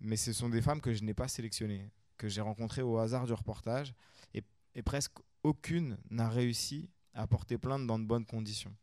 mais 0.00 0.16
ce 0.16 0.32
sont 0.32 0.48
des 0.48 0.62
femmes 0.62 0.80
que 0.80 0.92
je 0.92 1.02
n'ai 1.02 1.14
pas 1.14 1.28
sélectionnées, 1.28 1.90
que 2.16 2.28
j'ai 2.28 2.40
rencontrées 2.40 2.82
au 2.82 2.98
hasard 2.98 3.26
du 3.26 3.32
reportage, 3.32 3.94
et, 4.34 4.42
et 4.74 4.82
presque 4.82 5.14
aucune 5.42 5.96
n'a 6.10 6.28
réussi 6.28 6.90
à 7.14 7.26
porter 7.26 7.58
plainte 7.58 7.86
dans 7.86 7.98
de 7.98 8.04
bonnes 8.04 8.26
conditions. 8.26 8.74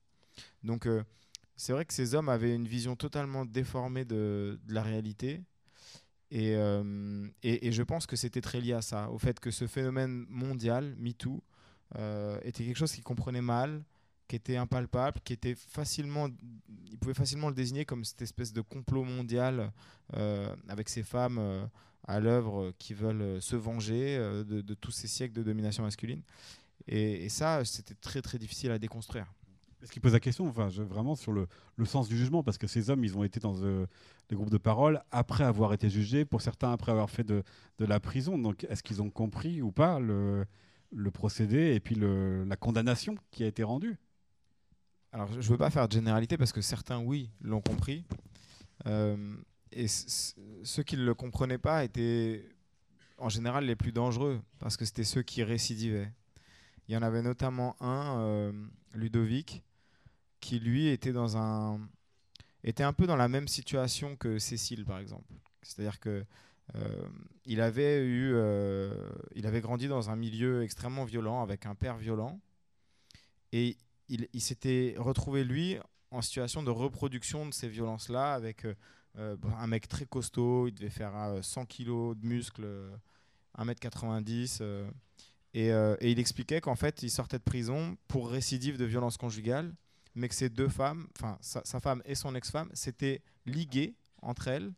Donc, 0.63 0.87
c'est 1.55 1.73
vrai 1.73 1.85
que 1.85 1.93
ces 1.93 2.15
hommes 2.15 2.29
avaient 2.29 2.55
une 2.55 2.67
vision 2.67 2.95
totalement 2.95 3.45
déformée 3.45 4.05
de, 4.05 4.59
la 4.67 4.81
réalité. 4.81 5.41
Euh, 6.33 7.27
et, 7.43 7.67
et, 7.67 7.71
je 7.71 7.83
pense 7.83 8.07
que 8.07 8.15
c'était 8.15 8.41
très 8.41 8.59
lié 8.59 8.73
à 8.73 8.81
ça, 8.81 9.09
au 9.11 9.19
fait 9.19 9.39
que 9.39 9.51
ce 9.51 9.67
phénomène 9.67 10.25
mondial, 10.29 10.95
MeToo, 10.97 11.43
euh, 11.95 12.39
était 12.43 12.65
quelque 12.65 12.77
chose 12.77 12.91
qu'ils 12.91 13.03
comprenaient 13.03 13.41
mal, 13.41 13.83
qui 14.27 14.35
était 14.35 14.57
impalpable, 14.57 15.19
qui 15.23 15.33
était 15.33 15.55
facilement, 15.55 16.29
ils 16.91 16.97
pouvaient 16.97 17.13
facilement 17.13 17.49
le 17.49 17.55
désigner 17.55 17.85
comme 17.85 18.03
cette 18.03 18.21
espèce 18.21 18.53
de 18.53 18.61
complot 18.61 19.03
mondial 19.03 19.71
euh, 20.15 20.55
avec 20.67 20.89
ces 20.89 21.03
femmes 21.03 21.69
à 22.07 22.19
l'œuvre 22.19 22.73
qui 22.79 22.93
veulent 22.93 23.41
se 23.41 23.55
venger 23.55 24.17
de, 24.17 24.73
tous 24.73 24.91
ces 24.91 25.07
siècles 25.07 25.33
de 25.33 25.43
domination 25.43 25.83
masculine. 25.83 26.21
et 26.87 27.29
ça, 27.29 27.63
c'était 27.65 27.95
très 27.95 28.21
très 28.21 28.37
difficile 28.37 28.71
à 28.71 28.79
déconstruire. 28.79 29.27
Ce 29.83 29.91
qui 29.91 29.99
pose 29.99 30.13
la 30.13 30.19
question, 30.19 30.47
enfin, 30.47 30.67
vraiment 30.67 31.15
sur 31.15 31.33
le, 31.33 31.47
sens 31.85 32.07
du 32.07 32.17
jugement, 32.17 32.41
parce 32.41 32.57
que 32.57 32.67
ces 32.67 32.89
hommes, 32.89 33.03
ils 33.03 33.17
ont 33.17 33.23
été 33.23 33.39
dans 33.39 33.55
euh, 33.63 33.85
des 34.29 34.35
groupes 34.35 34.49
de 34.49 34.57
parole 34.57 35.01
après 35.11 35.43
avoir 35.43 35.73
été 35.73 35.89
jugés, 35.89 36.23
pour 36.23 36.41
certains 36.41 36.71
après 36.71 36.91
avoir 36.91 37.09
fait 37.09 37.25
de, 37.25 37.43
la 37.79 37.99
prison. 37.99 38.37
Donc, 38.37 38.65
est-ce 38.69 38.81
qu'ils 38.81 39.01
ont 39.01 39.09
compris 39.09 39.61
ou 39.61 39.71
pas 39.71 39.99
le, 39.99 40.45
procédé 41.11 41.75
et 41.75 41.79
puis 41.81 41.95
la 41.95 42.55
condamnation 42.55 43.15
qui 43.31 43.43
a 43.43 43.47
été 43.47 43.63
rendue? 43.63 43.97
Alors, 45.13 45.31
je 45.31 45.37
ne 45.37 45.43
veux 45.43 45.57
pas 45.57 45.69
faire 45.69 45.87
de 45.87 45.93
généralité 45.93 46.37
parce 46.37 46.51
que 46.51 46.61
certains, 46.61 46.99
oui, 46.99 47.29
l'ont 47.39 47.61
compris. 47.61 48.03
Euh, 48.87 49.35
et 49.71 49.87
ceux 49.87 50.81
qui 50.81 50.97
ne 50.97 51.05
le 51.05 51.13
comprenaient 51.13 51.59
pas 51.59 51.83
étaient 51.83 52.43
en 53.19 53.29
général 53.29 53.65
les 53.65 53.75
plus 53.75 53.91
dangereux 53.91 54.41
parce 54.57 54.75
que 54.75 54.85
c'était 54.85 55.03
ceux 55.03 55.21
qui 55.21 55.43
récidivaient. 55.43 56.11
Il 56.87 56.95
y 56.95 56.97
en 56.97 57.03
avait 57.03 57.21
notamment 57.21 57.75
un, 57.79 58.17
euh, 58.21 58.51
Ludovic, 58.93 59.63
qui 60.39 60.59
lui 60.59 60.87
était 60.87 61.13
dans 61.13 61.37
un 61.37 61.79
était 62.63 62.83
un 62.83 62.93
peu 62.93 63.05
dans 63.05 63.15
la 63.15 63.27
même 63.27 63.47
situation 63.47 64.15
que 64.15 64.39
Cécile 64.39 64.83
par 64.83 64.97
exemple. 64.97 65.31
C'est-à-dire 65.61 65.99
que 65.99 66.25
euh, 66.75 67.07
il 67.45 67.61
avait 67.61 68.03
eu 68.03 68.35
avait 69.45 69.61
grandi 69.61 69.87
dans 69.87 70.09
un 70.09 70.15
milieu 70.15 70.63
extrêmement 70.63 71.05
violent 71.05 71.43
avec 71.43 71.67
un 71.67 71.75
père 71.75 71.97
violent 71.97 72.39
et 73.51 73.77
il, 74.33 74.41
s'était 74.41 74.95
retrouvé 74.97 75.43
lui 75.43 75.77
en 76.11 76.21
situation 76.21 76.63
de 76.63 76.69
reproduction 76.69 77.45
de 77.47 77.53
ces 77.53 77.67
violences-là 77.67 78.33
avec 78.33 78.65
euh, 78.65 79.37
un 79.57 79.67
mec 79.67 79.87
très 79.87 80.05
costaud, 80.05 80.67
il 80.67 80.73
devait 80.73 80.89
faire 80.89 81.13
100 81.41 81.65
kg 81.65 82.15
de 82.15 82.25
muscles, 82.25 82.67
1m90 83.57 84.63
et, 85.55 85.67
et, 85.67 86.11
il 86.11 86.19
expliquait 86.19 86.61
qu'en 86.61 86.75
fait, 86.75 87.03
il 87.03 87.11
sortait 87.11 87.37
de 87.37 87.43
prison 87.43 87.95
pour 88.07 88.29
récidive 88.29 88.77
de 88.77 88.85
violence 88.85 89.17
conjugale 89.17 89.73
mais 90.15 90.29
que 90.29 90.35
ces 90.35 90.49
deux 90.49 90.69
femmes, 90.69 91.07
enfin 91.17 91.37
sa, 91.41 91.79
femme 91.79 92.01
et 92.05 92.15
son 92.15 92.35
ex-femme, 92.35 92.69
s'étaient 92.73 93.21
liguées 93.45 93.95
entre 94.21 94.47
elles 94.47 94.73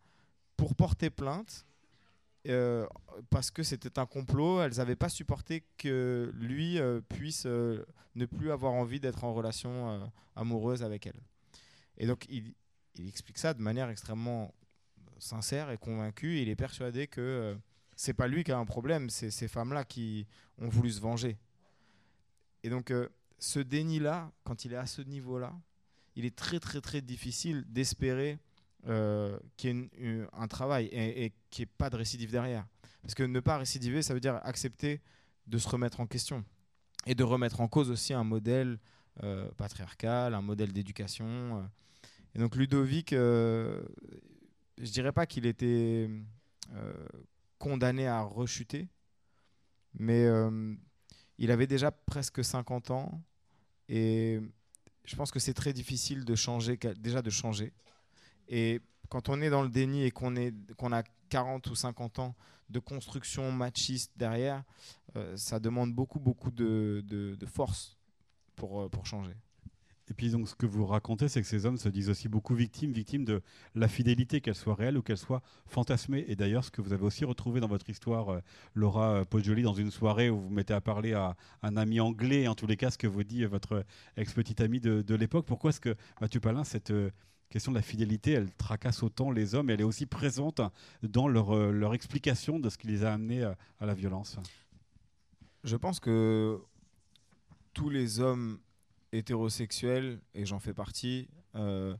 pour 0.57 0.75
porter 0.75 1.09
plainte 1.09 1.65
euh, 2.47 2.85
parce 3.29 3.51
que 3.51 3.63
c'était 3.63 3.99
un 3.99 4.05
complot. 4.05 4.61
Elles 4.61 4.77
n'avaient 4.77 4.95
pas 4.95 5.09
supporté 5.09 5.63
que 5.77 6.31
lui 6.35 6.79
euh, 6.79 7.01
puisse 7.01 7.45
euh, 7.45 7.85
ne 8.15 8.25
plus 8.25 8.51
avoir 8.51 8.73
envie 8.73 8.99
d'être 8.99 9.23
en 9.23 9.33
relation 9.33 10.11
amoureuse 10.35 10.83
avec 10.83 11.07
elle. 11.07 11.19
Et 11.97 12.07
donc 12.07 12.25
il, 12.29 12.53
explique 13.07 13.37
ça 13.37 13.53
de 13.53 13.61
manière 13.61 13.89
extrêmement 13.89 14.53
sincère 15.17 15.71
et 15.71 15.77
convaincue. 15.77 16.39
il 16.41 16.49
est 16.49 16.55
persuadé 16.55 17.07
que 17.07 17.57
c'est 17.95 18.13
pas 18.13 18.27
lui 18.27 18.43
qui 18.43 18.51
a 18.51 18.57
un 18.57 18.65
problème, 18.65 19.09
c'est 19.09 19.31
ces 19.31 19.47
femmes-là 19.47 19.83
qui 19.83 20.27
ont 20.59 20.69
voulu 20.69 20.91
se 20.91 21.01
venger. 21.01 21.37
Et 22.63 22.69
donc 22.69 22.93
ce 23.39 23.59
déni-là, 23.59 24.31
quand 24.43 24.65
il 24.65 24.73
est 24.73 24.77
à 24.77 24.85
ce 24.85 25.01
niveau-là, 25.01 25.53
il 26.15 26.25
est 26.25 26.35
très 26.35 26.59
très 26.59 26.79
très 26.79 27.01
difficile 27.01 27.65
d'espérer 27.67 28.39
euh, 28.87 29.37
qu'il 29.57 29.89
y 29.97 30.23
un 30.33 30.47
travail 30.47 30.85
et, 30.91 31.33
qu'il 31.49 31.63
n'y 31.63 31.71
pas 31.77 31.89
de 31.89 31.95
récidive 31.95 32.31
derrière. 32.31 32.65
Parce 33.01 33.15
que 33.15 33.23
ne 33.23 33.39
pas 33.39 33.57
récidiver, 33.57 34.01
ça 34.01 34.13
veut 34.13 34.19
dire 34.19 34.39
accepter 34.43 35.01
de 35.47 35.57
se 35.57 35.67
remettre 35.67 35.99
en 35.99 36.07
question 36.07 36.43
et 37.05 37.15
de 37.15 37.23
remettre 37.23 37.61
en 37.61 37.67
cause 37.67 37.91
aussi 37.91 38.13
un 38.13 38.23
modèle 38.23 38.79
euh, 39.23 39.49
patriarcal, 39.57 40.33
un 40.33 40.41
modèle 40.41 40.73
d'éducation. 40.73 41.25
Euh. 41.25 41.61
Et 42.33 42.39
donc 42.39 42.55
Ludovic, 42.55 43.11
je 43.11 43.81
dirais 44.77 45.11
pas 45.11 45.25
qu'il 45.25 45.45
était 45.45 46.09
condamné 47.59 48.07
à 48.07 48.21
rechuter, 48.21 48.89
mais 49.93 50.27
il 51.37 51.51
avait 51.51 51.67
déjà 51.67 51.91
presque 51.91 52.43
50 52.43 52.91
ans 52.91 53.21
et 53.87 54.41
je 55.05 55.15
pense 55.15 55.31
que 55.31 55.39
c'est 55.39 55.53
très 55.53 55.73
difficile 55.73 56.25
de 56.25 56.35
changer, 56.35 56.77
déjà 56.99 57.21
de 57.21 57.29
changer. 57.29 57.73
Et 58.47 58.81
quand 59.09 59.29
on 59.29 59.41
est 59.41 59.49
dans 59.49 59.63
le 59.63 59.69
déni 59.69 60.03
et 60.03 60.11
qu'on 60.11 60.35
a 60.35 61.03
40 61.29 61.67
ou 61.67 61.75
50 61.75 62.19
ans 62.19 62.35
de 62.69 62.79
construction 62.79 63.51
machiste 63.51 64.11
derrière, 64.15 64.63
euh, 65.15 65.37
ça 65.37 65.59
demande 65.59 65.93
beaucoup, 65.93 66.19
beaucoup 66.19 66.51
de, 66.51 67.37
force 67.45 67.97
pour, 68.55 68.81
euh, 68.81 68.89
pour 68.89 69.05
changer. 69.05 69.33
Et 70.07 70.13
puis 70.13 70.29
donc 70.29 70.47
ce 70.47 70.53
que 70.53 70.67
vous 70.67 70.85
racontez, 70.85 71.27
c'est 71.27 71.41
que 71.41 71.47
ces 71.47 71.65
hommes 71.65 71.77
se 71.77 71.89
disent 71.89 72.09
aussi 72.11 72.29
beaucoup 72.29 72.53
victimes, 72.53 72.91
victimes 72.91 73.25
de 73.25 73.41
la 73.73 73.87
fidélité, 73.87 74.39
qu'elle 74.39 74.55
soit 74.55 74.75
réelle 74.75 74.97
ou 74.97 75.01
qu'elle 75.01 75.17
soit 75.17 75.41
fantasmée. 75.65 76.25
Et 76.27 76.35
d'ailleurs, 76.35 76.63
ce 76.63 76.69
que 76.69 76.81
vous 76.81 76.93
avez 76.93 77.03
aussi 77.03 77.25
retrouvé 77.25 77.59
dans 77.59 77.67
votre 77.67 77.89
histoire, 77.89 78.29
euh, 78.29 78.39
Laura 78.75 79.25
Poggioli, 79.25 79.63
dans 79.63 79.73
une 79.73 79.89
soirée 79.89 80.29
où 80.29 80.39
vous 80.39 80.49
mettez 80.49 80.73
à 80.73 80.81
parler 80.81 81.13
à 81.13 81.35
un 81.63 81.75
ami 81.75 81.99
anglais, 81.99 82.47
en 82.47 82.53
tous 82.53 82.67
les 82.67 82.77
cas, 82.77 82.91
ce 82.91 82.99
que 82.99 83.07
vous 83.07 83.23
dit 83.23 83.45
votre 83.45 83.83
ex-petite 84.15 84.61
amie 84.61 84.79
de, 84.79 85.15
l'époque. 85.15 85.45
Pourquoi 85.45 85.69
est-ce 85.71 85.79
que, 85.81 85.95
Mathieu 86.21 86.39
Palin, 86.39 86.63
cette 86.63 86.93
question 87.49 87.71
de 87.71 87.77
la 87.77 87.81
fidélité, 87.81 88.31
elle 88.31 88.51
tracasse 88.53 89.03
autant 89.03 89.31
les 89.31 89.55
hommes, 89.55 89.69
elle 89.69 89.81
est 89.81 89.85
aussi 89.85 90.05
présente 90.05 90.61
dans 91.03 91.27
leur, 91.27 91.55
leur 91.71 91.93
explication 91.93 92.59
de 92.59 92.69
ce 92.69 92.77
qui 92.77 92.87
les 92.87 93.03
a 93.03 93.13
amenés 93.13 93.43
à 93.43 93.85
la 93.85 93.93
violence 93.93 94.37
Je 95.63 95.75
pense 95.75 95.99
que 95.99 96.59
tous 97.73 97.89
les 97.89 98.19
hommes 98.19 98.59
hétérosexuels, 99.11 100.19
et 100.33 100.45
j'en 100.45 100.59
fais 100.59 100.73
partie, 100.73 101.27
euh, 101.55 101.95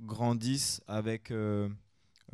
grandissent 0.00 0.82
avec, 0.86 1.30
euh, 1.30 1.68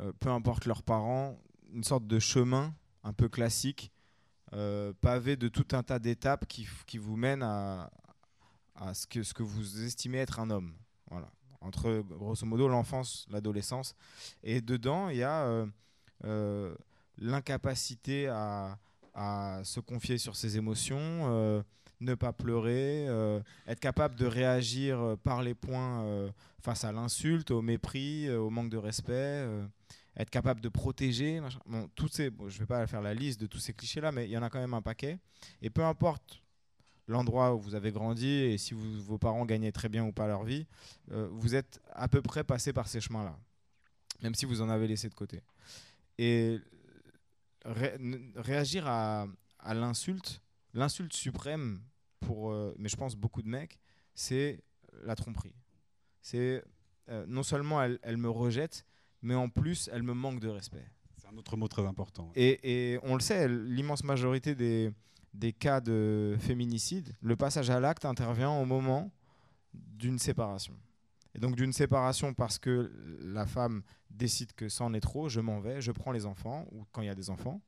euh, 0.01 0.11
peu 0.19 0.29
importe 0.29 0.65
leurs 0.65 0.83
parents, 0.83 1.39
une 1.73 1.83
sorte 1.83 2.07
de 2.07 2.19
chemin 2.19 2.73
un 3.03 3.13
peu 3.13 3.29
classique, 3.29 3.91
pavé 5.01 5.35
de 5.35 5.47
tout 5.47 5.67
un 5.73 5.83
tas 5.83 5.99
d'étapes 5.99 6.47
qui, 6.47 6.67
qui, 6.87 6.97
vous 6.97 7.15
mènent 7.15 7.43
à, 7.43 7.91
à 8.73 8.95
ce, 8.95 9.05
que, 9.05 9.21
ce 9.21 9.31
que 9.31 9.43
vous 9.43 9.83
estimez 9.83 10.17
être 10.17 10.39
un 10.39 10.49
homme. 10.49 10.73
Voilà. 11.11 11.29
Entre, 11.61 12.03
grosso 12.09 12.45
modo, 12.45 12.67
l'enfance, 12.67 13.25
l'adolescence. 13.29 13.95
Et 14.43 14.61
dedans, 14.61 15.09
il 15.09 15.17
y 15.17 15.23
a 15.23 15.65
l'incapacité 17.17 18.27
à, 18.27 18.77
se 19.63 19.81
confier 19.81 20.17
sur 20.17 20.37
ses 20.37 20.55
émotions, 20.55 21.63
ne 22.01 22.15
pas 22.15 22.33
pleurer, 22.33 23.07
euh, 23.07 23.41
être 23.67 23.79
capable 23.79 24.15
de 24.15 24.25
réagir 24.25 24.99
euh, 24.99 25.15
par 25.15 25.41
les 25.41 25.53
points 25.53 26.03
euh, 26.03 26.29
face 26.61 26.83
à 26.83 26.91
l'insulte, 26.91 27.51
au 27.51 27.61
mépris, 27.61 28.29
au 28.29 28.49
manque 28.49 28.69
de 28.69 28.77
respect, 28.77 29.47
être 30.17 30.29
capable 30.29 30.61
de 30.61 30.69
protéger. 30.69 31.41
Bon, 31.65 31.89
toutes 31.95 32.13
ces, 32.13 32.31
je 32.47 32.55
ne 32.55 32.59
vais 32.59 32.65
pas 32.65 32.85
faire 32.87 33.01
la 33.01 33.13
liste 33.13 33.39
de 33.39 33.47
tous 33.47 33.59
ces 33.59 33.73
clichés-là, 33.73 34.11
mais 34.11 34.25
il 34.25 34.31
y 34.31 34.37
en 34.37 34.43
a 34.43 34.49
quand 34.49 34.59
même 34.59 34.73
un 34.73 34.81
paquet. 34.81 35.19
Et 35.61 35.69
peu 35.69 35.83
importe 35.83 36.41
l'endroit 37.09 37.55
où 37.55 37.59
vous 37.59 37.75
avez 37.75 37.91
grandi 37.91 38.27
et 38.27 38.57
si 38.57 38.73
vos 38.73 39.17
parents 39.17 39.45
gagnaient 39.45 39.71
très 39.71 39.89
bien 39.89 40.05
ou 40.05 40.11
pas 40.11 40.27
leur 40.27 40.43
vie, 40.43 40.67
vous 41.09 41.55
êtes 41.55 41.81
à 41.91 42.07
peu 42.07 42.21
près 42.21 42.43
passé 42.43 42.71
par 42.71 42.87
ces 42.87 43.01
chemins-là, 43.01 43.37
même 44.21 44.35
si 44.35 44.45
vous 44.45 44.61
en 44.61 44.69
avez 44.69 44.87
laissé 44.87 45.09
de 45.09 45.15
côté. 45.15 45.41
Et 46.17 46.59
réagir 47.65 48.87
à, 48.87 49.27
à 49.59 49.73
l'insulte, 49.73 50.41
l'insulte 50.73 51.13
suprême 51.13 51.81
pour, 52.19 52.51
euh, 52.51 52.75
mais 52.77 52.89
je 52.89 52.95
pense 52.95 53.15
beaucoup 53.15 53.41
de 53.41 53.47
mecs, 53.47 53.79
c'est 54.13 54.63
la 55.03 55.15
tromperie. 55.15 55.55
C'est 56.21 56.63
non 57.27 57.41
seulement 57.41 57.81
elle, 57.81 57.97
elle, 58.03 58.17
me 58.17 58.29
rejette, 58.29 58.85
mais 59.23 59.33
en 59.33 59.49
plus 59.49 59.89
elle 59.91 60.03
me 60.03 60.13
manque 60.13 60.39
de 60.39 60.47
respect. 60.47 60.85
C'est 61.17 61.27
un 61.27 61.35
autre 61.37 61.57
mot 61.57 61.67
très 61.67 61.83
important. 61.83 62.31
Et, 62.35 62.93
et 62.93 62.99
on 63.01 63.15
le 63.15 63.19
sait, 63.19 63.47
l'immense 63.47 64.03
majorité 64.03 64.53
des, 64.53 64.91
des 65.33 65.53
cas 65.53 65.81
de 65.81 66.35
féminicide, 66.39 67.15
le 67.21 67.35
passage 67.35 67.69
à 67.69 67.79
l'acte 67.79 68.05
intervient 68.05 68.51
au 68.51 68.65
moment 68.65 69.11
d'une 69.73 70.19
séparation. 70.19 70.75
Et 71.35 71.39
donc 71.39 71.55
d'une 71.55 71.73
séparation 71.73 72.33
parce 72.33 72.57
que 72.57 72.91
la 73.21 73.45
femme 73.45 73.83
décide 74.09 74.53
que 74.53 74.67
c'en 74.67 74.93
est 74.93 74.99
trop, 74.99 75.29
je 75.29 75.39
m'en 75.39 75.59
vais, 75.59 75.81
je 75.81 75.91
prends 75.91 76.11
les 76.11 76.25
enfants, 76.25 76.67
ou 76.71 76.85
quand 76.91 77.01
il 77.01 77.05
y 77.05 77.09
a 77.09 77.15
des 77.15 77.29
enfants. 77.29 77.61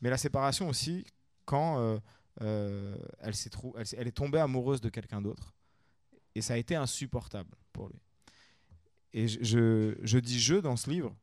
Mais 0.00 0.10
la 0.10 0.18
séparation 0.18 0.68
aussi 0.68 1.04
quand 1.44 1.78
euh, 1.78 1.98
euh, 2.42 2.96
elle, 3.20 3.34
est 3.34 3.94
elle, 3.96 4.08
est 4.08 4.16
tombée 4.16 4.38
amoureuse 4.38 4.80
de 4.80 4.88
quelqu'un 4.88 5.20
d'autre. 5.20 5.52
Et 6.34 6.40
ça 6.40 6.54
a 6.54 6.56
été 6.56 6.74
insupportable 6.74 7.50
pour 7.72 7.88
lui. 7.88 8.00
Et 9.12 9.28
je, 9.28 9.96
je, 10.02 10.18
dis 10.18 10.40
je 10.40 10.56
dans 10.56 10.76
ce 10.76 10.90
livre 10.90 11.14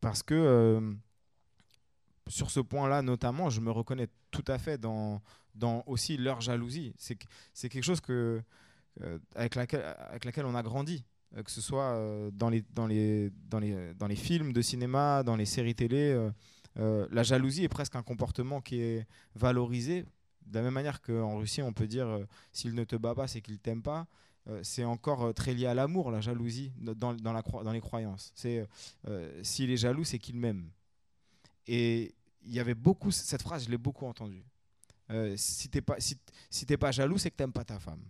parce 0.00 0.22
que 0.22 0.34
euh, 0.34 0.94
sur 2.28 2.50
ce 2.50 2.60
point-là, 2.60 3.02
notamment, 3.02 3.50
je 3.50 3.60
me 3.60 3.70
reconnais 3.70 4.08
tout 4.30 4.44
à 4.48 4.58
fait 4.58 4.78
dans, 4.78 5.22
aussi 5.86 6.16
leur 6.16 6.40
jalousie. 6.40 6.94
C'est 6.98 7.68
quelque 7.68 7.82
chose 7.82 8.00
que, 8.00 8.42
avec, 9.34 9.54
laquelle, 9.54 10.46
on 10.46 10.54
a 10.54 10.62
grandi. 10.62 11.04
Euh, 11.36 11.42
que 11.42 11.50
ce 11.50 11.60
soit 11.60 11.94
euh, 11.96 12.30
dans, 12.32 12.48
les, 12.48 14.16
films 14.16 14.52
de 14.52 14.62
cinéma, 14.62 15.22
dans 15.22 15.36
les 15.36 15.46
séries 15.46 15.74
télé. 15.74 16.30
Euh, 16.78 17.06
la 17.10 17.22
jalousie 17.22 17.64
est 17.64 17.68
presque 17.68 17.96
un 17.96 18.02
comportement 18.02 18.60
qui 18.60 18.80
est 18.80 19.06
valorisé. 19.34 20.04
De 20.46 20.58
la 20.58 20.62
même 20.62 20.74
manière 20.74 21.02
qu'en 21.02 21.38
Russie, 21.38 21.62
on 21.62 21.72
peut 21.72 21.88
dire 21.88 22.20
s'il 22.52 22.74
ne 22.74 22.84
te 22.84 22.94
bat 22.96 23.14
pas, 23.14 23.26
c'est 23.26 23.40
qu'il 23.40 23.58
t'aime 23.58 23.82
pas. 23.82 24.06
c'est 24.62 24.84
encore 24.84 25.34
très 25.34 25.54
lié 25.54 25.66
à 25.66 25.74
l'amour, 25.74 26.12
la 26.12 26.20
jalousie, 26.20 26.72
dans, 26.78 27.72
les 27.72 27.80
croyances. 27.80 28.30
C'est 28.36 28.68
s'il 29.42 29.72
est 29.72 29.76
jaloux, 29.76 30.04
c'est 30.04 30.20
qu'il 30.20 30.36
m'aime. 30.36 30.70
Et 31.66 32.14
il 32.42 32.52
y 32.52 32.60
avait 32.60 32.74
beaucoup, 32.74 33.10
cette 33.10 33.42
phrase, 33.42 33.64
je 33.64 33.70
l'ai 33.70 33.78
beaucoup 33.78 34.06
entendue. 34.06 34.44
si 35.36 35.68
t'es 35.68 35.80
pas, 35.80 35.96
si, 35.98 36.16
pas 36.78 36.92
jaloux, 36.92 37.18
c'est 37.18 37.30
que 37.30 37.36
t'aimes 37.36 37.52
pas 37.52 37.64
ta 37.64 37.78
femme. 37.78 38.02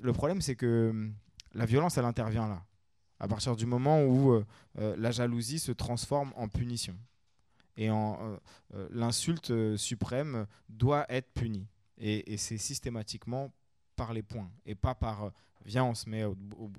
Le 0.00 0.12
problème, 0.12 0.40
c'est 0.40 0.56
que 0.56 1.10
la 1.54 1.66
violence, 1.66 1.98
elle 1.98 2.04
intervient 2.04 2.48
là, 2.48 2.64
à 3.20 3.28
partir 3.28 3.56
du 3.56 3.66
moment 3.66 4.02
où 4.04 4.32
euh, 4.32 4.44
euh, 4.78 4.96
la 4.98 5.10
jalousie 5.10 5.58
se 5.58 5.72
transforme 5.72 6.32
en 6.36 6.48
punition. 6.48 6.96
Et 7.76 7.90
en, 7.90 8.38
euh, 8.74 8.88
l'insulte 8.90 9.76
suprême 9.76 10.46
doit 10.68 11.06
être 11.08 11.32
punie. 11.32 11.66
Et, 11.98 12.36
c'est 12.36 12.58
systématiquement 12.58 13.52
par 13.96 14.12
les 14.12 14.22
points, 14.22 14.50
et 14.66 14.74
pas 14.74 14.94
par 14.94 15.30
viens, 15.64 15.84
on 15.84 15.94
se 15.94 16.08
met 16.08 16.24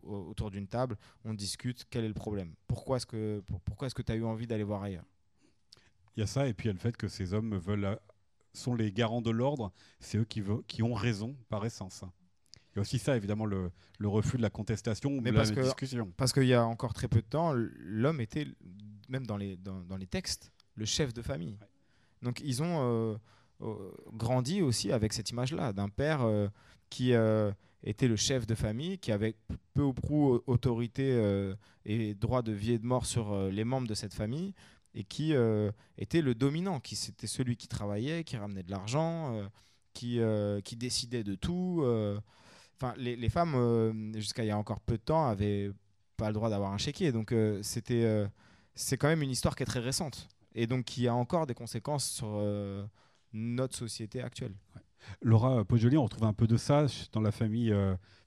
autour 0.03 0.51
d'une 0.51 0.67
table, 0.67 0.97
on 1.23 1.33
discute, 1.33 1.85
quel 1.89 2.03
est 2.03 2.09
le 2.09 2.13
problème? 2.13 2.53
Pourquoi 2.67 2.97
est-ce 2.97 3.05
que 3.05 3.41
pourquoi 3.63 3.85
est-ce 3.85 3.95
que 3.95 4.01
tu 4.01 4.11
as 4.11 4.15
eu 4.15 4.25
envie 4.25 4.47
d'aller 4.47 4.63
voir 4.63 4.83
ailleurs? 4.83 5.05
Il 6.16 6.20
y 6.20 6.24
a 6.24 6.28
ça, 6.28 6.47
et 6.47 6.53
puis 6.53 6.66
il 6.66 6.68
y 6.68 6.70
a 6.70 6.74
le 6.74 6.80
fait 6.80 6.95
que 6.95 7.07
ces 7.07 7.34
hommes 7.34 7.57
veulent, 7.57 7.99
sont 8.53 8.76
les 8.76 8.91
garants 8.91 9.22
de 9.22 9.32
l'ordre, 9.32 9.72
c'est 9.99 10.18
eux 10.18 10.26
qui, 10.26 10.43
qui 10.68 10.84
ont 10.84 10.93
raison 10.93 11.36
par 11.49 11.66
essence. 11.66 12.03
Il 12.74 12.78
y 12.78 12.80
a 12.80 12.82
aussi 12.82 12.97
ça, 12.97 13.16
évidemment, 13.16 13.45
le, 13.45 13.72
refus 14.03 14.38
de 14.38 14.41
la 14.41 14.49
contestation 14.49 15.11
ou 15.11 15.22
de 15.22 15.30
la 15.30 15.43
discussion. 15.43 16.11
Parce 16.18 16.34
qu'il 16.34 16.45
y 16.45 16.55
a 16.55 16.66
encore 16.66 16.93
très 16.93 17.07
peu 17.07 17.22
de 17.22 17.28
temps, 17.28 17.53
l'homme 17.53 18.20
était, 18.20 18.47
même 19.09 19.28
dans 19.28 19.38
les, 19.38 19.57
dans, 19.57 19.97
les 19.97 20.07
textes, 20.07 20.51
le 20.76 20.86
chef 20.86 21.14
de 21.14 21.22
famille. 21.22 21.57
Donc 22.24 22.41
ils 22.43 22.64
ont 22.64 22.80
euh, 22.82 23.16
euh, 23.61 23.91
grandi 24.14 24.61
aussi 24.61 24.91
avec 24.91 25.14
cette 25.14 25.30
image-là, 25.30 25.72
d'un 25.72 25.89
père 25.89 26.22
euh, 26.22 26.47
qui 26.89 27.14
était 27.84 28.07
le 28.07 28.16
chef 28.16 28.47
de 28.47 28.55
famille, 28.55 28.97
qui 28.97 29.11
avait 29.11 29.36
peu 29.74 29.84
ou 29.84 29.93
prou 29.93 30.41
autorité 30.47 31.53
et 31.86 32.14
droit 32.14 32.41
de 32.41 32.51
vie 32.51 32.74
et 32.74 32.80
de 32.80 32.86
mort 32.86 33.05
sur 33.05 33.49
les 33.49 33.64
membres 33.64 33.88
de 33.88 33.95
cette 33.95 34.14
famille, 34.14 34.53
et 34.95 35.03
qui 35.03 35.33
était 35.97 36.21
le 36.21 36.35
dominant, 36.35 36.79
qui 36.79 36.95
c'était 36.95 37.27
celui 37.27 37.57
qui 37.57 37.67
travaillait, 37.67 38.23
qui 38.23 38.37
ramenait 38.37 38.63
de 38.63 38.71
l'argent, 38.71 39.41
qui, 39.93 40.19
qui 40.63 40.75
décidait 40.75 41.23
de 41.23 41.35
tout 41.35 41.83
les, 42.97 43.29
femmes, 43.29 43.53
euh, 43.55 44.13
jusqu'à 44.13 44.43
il 44.43 44.47
y 44.47 44.51
a 44.51 44.57
encore 44.57 44.79
peu 44.79 44.97
de 44.97 45.01
temps, 45.01 45.25
avaient 45.25 45.71
pas 46.17 46.27
le 46.27 46.33
droit 46.33 46.49
d'avoir 46.49 46.71
un 46.73 46.77
chéquier. 46.77 47.11
Donc, 47.11 47.31
euh, 47.31 47.61
c'était, 47.63 48.03
euh, 48.03 48.27
c'est 48.75 48.97
quand 48.97 49.07
même 49.07 49.21
une 49.21 49.31
histoire 49.31 49.55
qui 49.55 49.63
est 49.63 49.67
très 49.67 49.79
récente 49.79 50.27
et 50.55 50.67
donc 50.67 50.85
qui 50.85 51.07
a 51.07 51.15
encore 51.15 51.47
des 51.47 51.53
conséquences 51.53 52.05
sur 52.05 52.39
notre 53.33 53.75
société 53.75 54.21
actuelle. 54.21 54.53
Laura 55.21 55.65
Pojoli, 55.65 55.97
on 55.97 56.03
retrouve 56.03 56.25
un 56.25 56.33
peu 56.33 56.47
de 56.47 56.57
ça 56.57 56.85
dans 57.11 57.21
la 57.21 57.31
famille, 57.31 57.73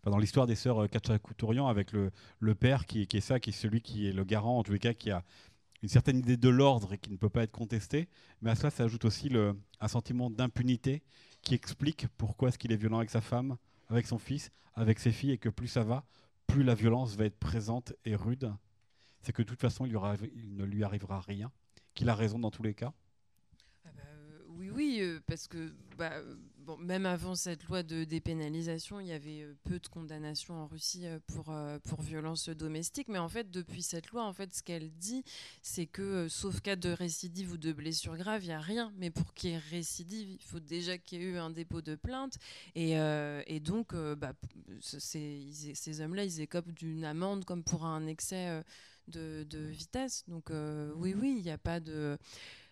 dans 0.02 0.18
l'histoire 0.18 0.46
des 0.46 0.56
sœurs 0.56 0.90
Kachakouturian 0.90 1.68
avec 1.68 1.92
le, 1.92 2.10
le 2.40 2.54
père 2.56 2.84
qui, 2.84 3.06
qui, 3.06 3.18
est 3.18 3.20
ça, 3.20 3.38
qui 3.38 3.50
est 3.50 3.52
celui 3.52 3.80
qui 3.80 4.08
est 4.08 4.12
le 4.12 4.24
garant, 4.24 4.58
en 4.58 4.62
tous 4.64 4.72
les 4.72 4.80
cas, 4.80 4.92
qui 4.92 5.12
a 5.12 5.22
une 5.83 5.89
certaine 5.89 6.18
idée 6.18 6.37
de 6.37 6.49
l'ordre 6.49 6.97
qui 6.97 7.11
ne 7.11 7.16
peut 7.16 7.29
pas 7.29 7.43
être 7.43 7.53
contesté. 7.53 8.09
Mais 8.43 8.51
à 8.51 8.55
cela 8.55 8.70
s'ajoute 8.70 9.05
aussi 9.05 9.31
un 9.81 9.89
sentiment 9.89 10.31
d'impunité 10.31 11.03
qui 11.43 11.55
explique 11.55 12.07
pourquoi 12.16 12.49
est-ce 12.49 12.59
qu'il 12.59 12.72
est 12.72 12.77
violent 12.77 12.99
avec 12.99 13.11
sa 13.11 13.20
femme, 13.20 13.57
avec 13.89 14.07
son 14.07 14.18
fils, 14.18 14.51
avec 14.74 14.99
ses 14.99 15.12
filles, 15.12 15.33
et 15.33 15.39
que 15.39 15.49
plus 15.49 15.68
ça 15.68 15.85
va, 15.85 16.05
plus 16.47 16.62
la 16.62 16.74
violence 16.74 17.16
va 17.16 17.24
être 17.24 17.39
présente 17.39 17.93
et 18.05 18.16
rude, 18.16 18.53
c'est 19.22 19.33
que 19.33 19.43
de 19.43 19.49
toute 19.49 19.61
façon, 19.61 19.87
il, 19.87 20.57
ne 20.57 20.64
lui 20.64 20.85
arrivera 20.85 21.20
rien, 21.20 21.51
qu'il 21.95 22.09
a 22.09 22.14
raison 22.14 22.39
dans 22.39 22.51
tous 22.51 22.62
les 22.62 22.74
cas 22.74 22.93
ah 23.85 23.91
bah, 23.97 24.03
euh, 24.07 24.39
Oui, 24.49 24.70
oui, 24.70 24.99
euh, 25.01 25.20
parce 25.27 25.49
que 25.49 25.74
bah, 25.97 26.12
même 26.78 27.06
avant 27.06 27.34
cette 27.34 27.64
loi 27.64 27.82
de 27.82 28.04
dépénalisation, 28.04 29.00
il 29.00 29.06
y 29.06 29.12
avait 29.12 29.42
euh, 29.42 29.54
peu 29.64 29.78
de 29.78 29.86
condamnations 29.86 30.54
en 30.54 30.66
Russie 30.66 31.06
euh, 31.06 31.18
pour, 31.26 31.50
euh, 31.50 31.78
pour 31.80 32.02
violence 32.02 32.48
domestique. 32.48 33.08
Mais 33.08 33.18
en 33.18 33.28
fait, 33.28 33.50
depuis 33.50 33.82
cette 33.82 34.10
loi, 34.10 34.24
en 34.24 34.32
fait, 34.32 34.54
ce 34.54 34.62
qu'elle 34.62 34.90
dit, 34.90 35.24
c'est 35.62 35.86
que 35.86 36.28
sauf 36.28 36.60
cas 36.60 36.76
de 36.76 36.90
récidive 36.90 37.52
ou 37.52 37.56
de 37.56 37.72
blessure 37.72 38.16
grave, 38.16 38.44
il 38.44 38.48
n'y 38.48 38.54
a 38.54 38.60
rien. 38.60 38.92
Mais 38.96 39.10
pour 39.10 39.34
qu'il 39.34 39.50
y 39.50 39.52
ait 39.54 39.58
récidive, 39.58 40.28
il 40.30 40.42
faut 40.42 40.60
déjà 40.60 40.98
qu'il 40.98 41.20
y 41.20 41.24
ait 41.24 41.26
eu 41.26 41.38
un 41.38 41.50
dépôt 41.50 41.82
de 41.82 41.94
plainte. 41.94 42.38
Et, 42.74 42.96
donc, 43.60 43.94
bah, 43.94 44.32
ces, 44.80 46.00
hommes-là, 46.00 46.24
ils 46.24 46.40
écopent 46.40 46.72
d'une 46.72 47.04
amende 47.04 47.44
comme 47.44 47.64
pour 47.64 47.84
un 47.84 48.06
excès 48.06 48.62
de, 49.08 49.44
de 49.48 49.58
vitesse. 49.58 50.24
Donc, 50.28 50.50
oui, 50.96 51.14
oui, 51.14 51.36
il 51.38 51.42
n'y 51.42 51.50
a 51.50 51.58
pas 51.58 51.80
de 51.80 52.18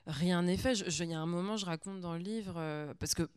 rien 0.07 0.43
n'est 0.43 0.57
fait. 0.57 0.75
Il 0.75 1.11
y 1.11 1.15
a 1.15 1.21
un 1.21 1.27
moment, 1.27 1.57
je 1.57 1.67
raconte 1.67 2.01
dans 2.01 2.15
le 2.15 2.21
livre, 2.21 2.55
parce 2.99 3.15
que 3.15 3.29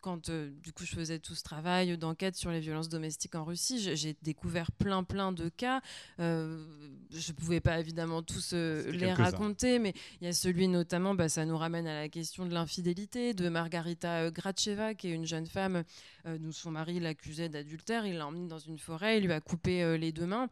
quand 0.00 0.28
euh, 0.28 0.50
du 0.62 0.72
coup 0.72 0.84
je 0.84 0.94
faisais 0.94 1.18
tout 1.18 1.34
ce 1.34 1.42
travail 1.42 1.96
d'enquête 1.96 2.36
sur 2.36 2.50
les 2.50 2.60
violences 2.60 2.88
domestiques 2.88 3.34
en 3.34 3.44
Russie, 3.44 3.78
j'ai 3.94 4.16
découvert 4.22 4.72
plein 4.72 5.04
plein 5.04 5.32
de 5.32 5.48
cas. 5.48 5.80
Euh, 6.18 6.64
je 7.10 7.32
pouvais 7.32 7.60
pas 7.60 7.78
évidemment 7.78 8.22
tous 8.22 8.52
euh, 8.52 8.90
les 8.90 9.12
raconter, 9.12 9.78
mais 9.78 9.92
il 10.20 10.26
y 10.26 10.28
a 10.28 10.32
celui 10.32 10.68
notamment, 10.68 11.14
bah, 11.14 11.28
ça 11.28 11.44
nous 11.44 11.56
ramène 11.56 11.86
à 11.86 11.94
la 11.94 12.08
question 12.08 12.46
de 12.46 12.54
l'infidélité 12.54 13.34
de 13.34 13.48
Margarita 13.48 14.30
Gracheva, 14.30 14.94
qui 14.94 15.08
est 15.08 15.14
une 15.14 15.26
jeune 15.26 15.46
femme 15.46 15.84
dont 16.24 16.52
son 16.52 16.70
mari 16.70 17.00
l'accusait 17.00 17.48
d'adultère. 17.48 18.06
Il 18.06 18.16
l'a 18.16 18.26
emmenée 18.26 18.48
dans 18.48 18.58
une 18.58 18.78
forêt, 18.78 19.18
il 19.18 19.24
lui 19.24 19.32
a 19.32 19.40
coupé 19.40 19.98
les 19.98 20.12
deux 20.12 20.26
mains. 20.26 20.48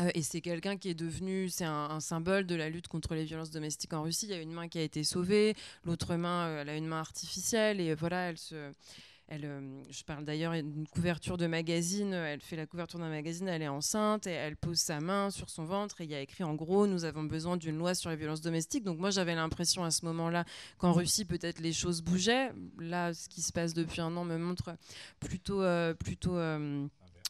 Euh, 0.00 0.10
et 0.14 0.22
c'est 0.22 0.40
quelqu'un 0.40 0.76
qui 0.76 0.88
est 0.88 0.94
devenu, 0.94 1.48
c'est 1.48 1.64
un, 1.64 2.00
symbole 2.00 2.46
de 2.46 2.54
la 2.54 2.68
lutte 2.68 2.88
contre 2.88 3.14
les 3.14 3.24
violences 3.24 3.50
domestiques 3.50 3.92
en 3.92 4.02
Russie. 4.02 4.26
Il 4.26 4.30
y 4.30 4.34
a 4.34 4.40
une 4.40 4.52
main 4.52 4.68
qui 4.68 4.78
a 4.78 4.82
été 4.82 5.04
sauvée, 5.04 5.54
l'autre 5.84 6.16
main, 6.16 6.46
euh, 6.46 6.62
elle 6.62 6.68
a 6.68 6.76
une 6.76 6.86
main 6.86 7.00
artificielle, 7.00 7.80
et 7.80 7.94
voilà, 7.94 8.28
elle 8.28 8.38
se, 8.38 8.72
elle, 9.28 9.44
euh, 9.44 9.82
je 9.90 10.04
parle 10.04 10.24
d'ailleurs 10.24 10.52
d'une 10.52 10.86
couverture 10.86 11.36
de 11.36 11.46
magazine. 11.46 12.12
Elle 12.12 12.40
fait 12.40 12.56
la 12.56 12.66
couverture 12.66 12.98
d'un 12.98 13.08
magazine, 13.08 13.48
elle 13.48 13.62
est 13.62 13.68
enceinte 13.68 14.26
et 14.26 14.32
elle 14.32 14.56
pose 14.56 14.78
sa 14.78 15.00
main 15.00 15.30
sur 15.30 15.50
son 15.50 15.64
ventre 15.64 16.00
et 16.00 16.04
il 16.04 16.10
y 16.10 16.14
a 16.14 16.20
écrit 16.20 16.44
en 16.44 16.54
gros 16.54 16.86
Nous 16.86 17.04
avons 17.04 17.24
besoin 17.24 17.56
d'une 17.56 17.76
loi 17.76 17.94
sur 17.94 18.10
les 18.10 18.16
violences 18.16 18.40
domestiques. 18.40 18.84
Donc, 18.84 18.98
moi, 18.98 19.10
j'avais 19.10 19.34
l'impression 19.34 19.82
à 19.82 19.90
ce 19.90 20.04
moment-là 20.04 20.44
qu'en 20.78 20.92
Russie, 20.92 21.24
peut-être 21.24 21.58
les 21.58 21.72
choses 21.72 22.02
bougeaient. 22.02 22.52
Là, 22.78 23.14
ce 23.14 23.28
qui 23.28 23.42
se 23.42 23.52
passe 23.52 23.74
depuis 23.74 24.00
un 24.00 24.16
an 24.16 24.24
me 24.24 24.36
montre 24.36 24.76
plutôt. 25.18 25.62
plutôt 25.98 26.38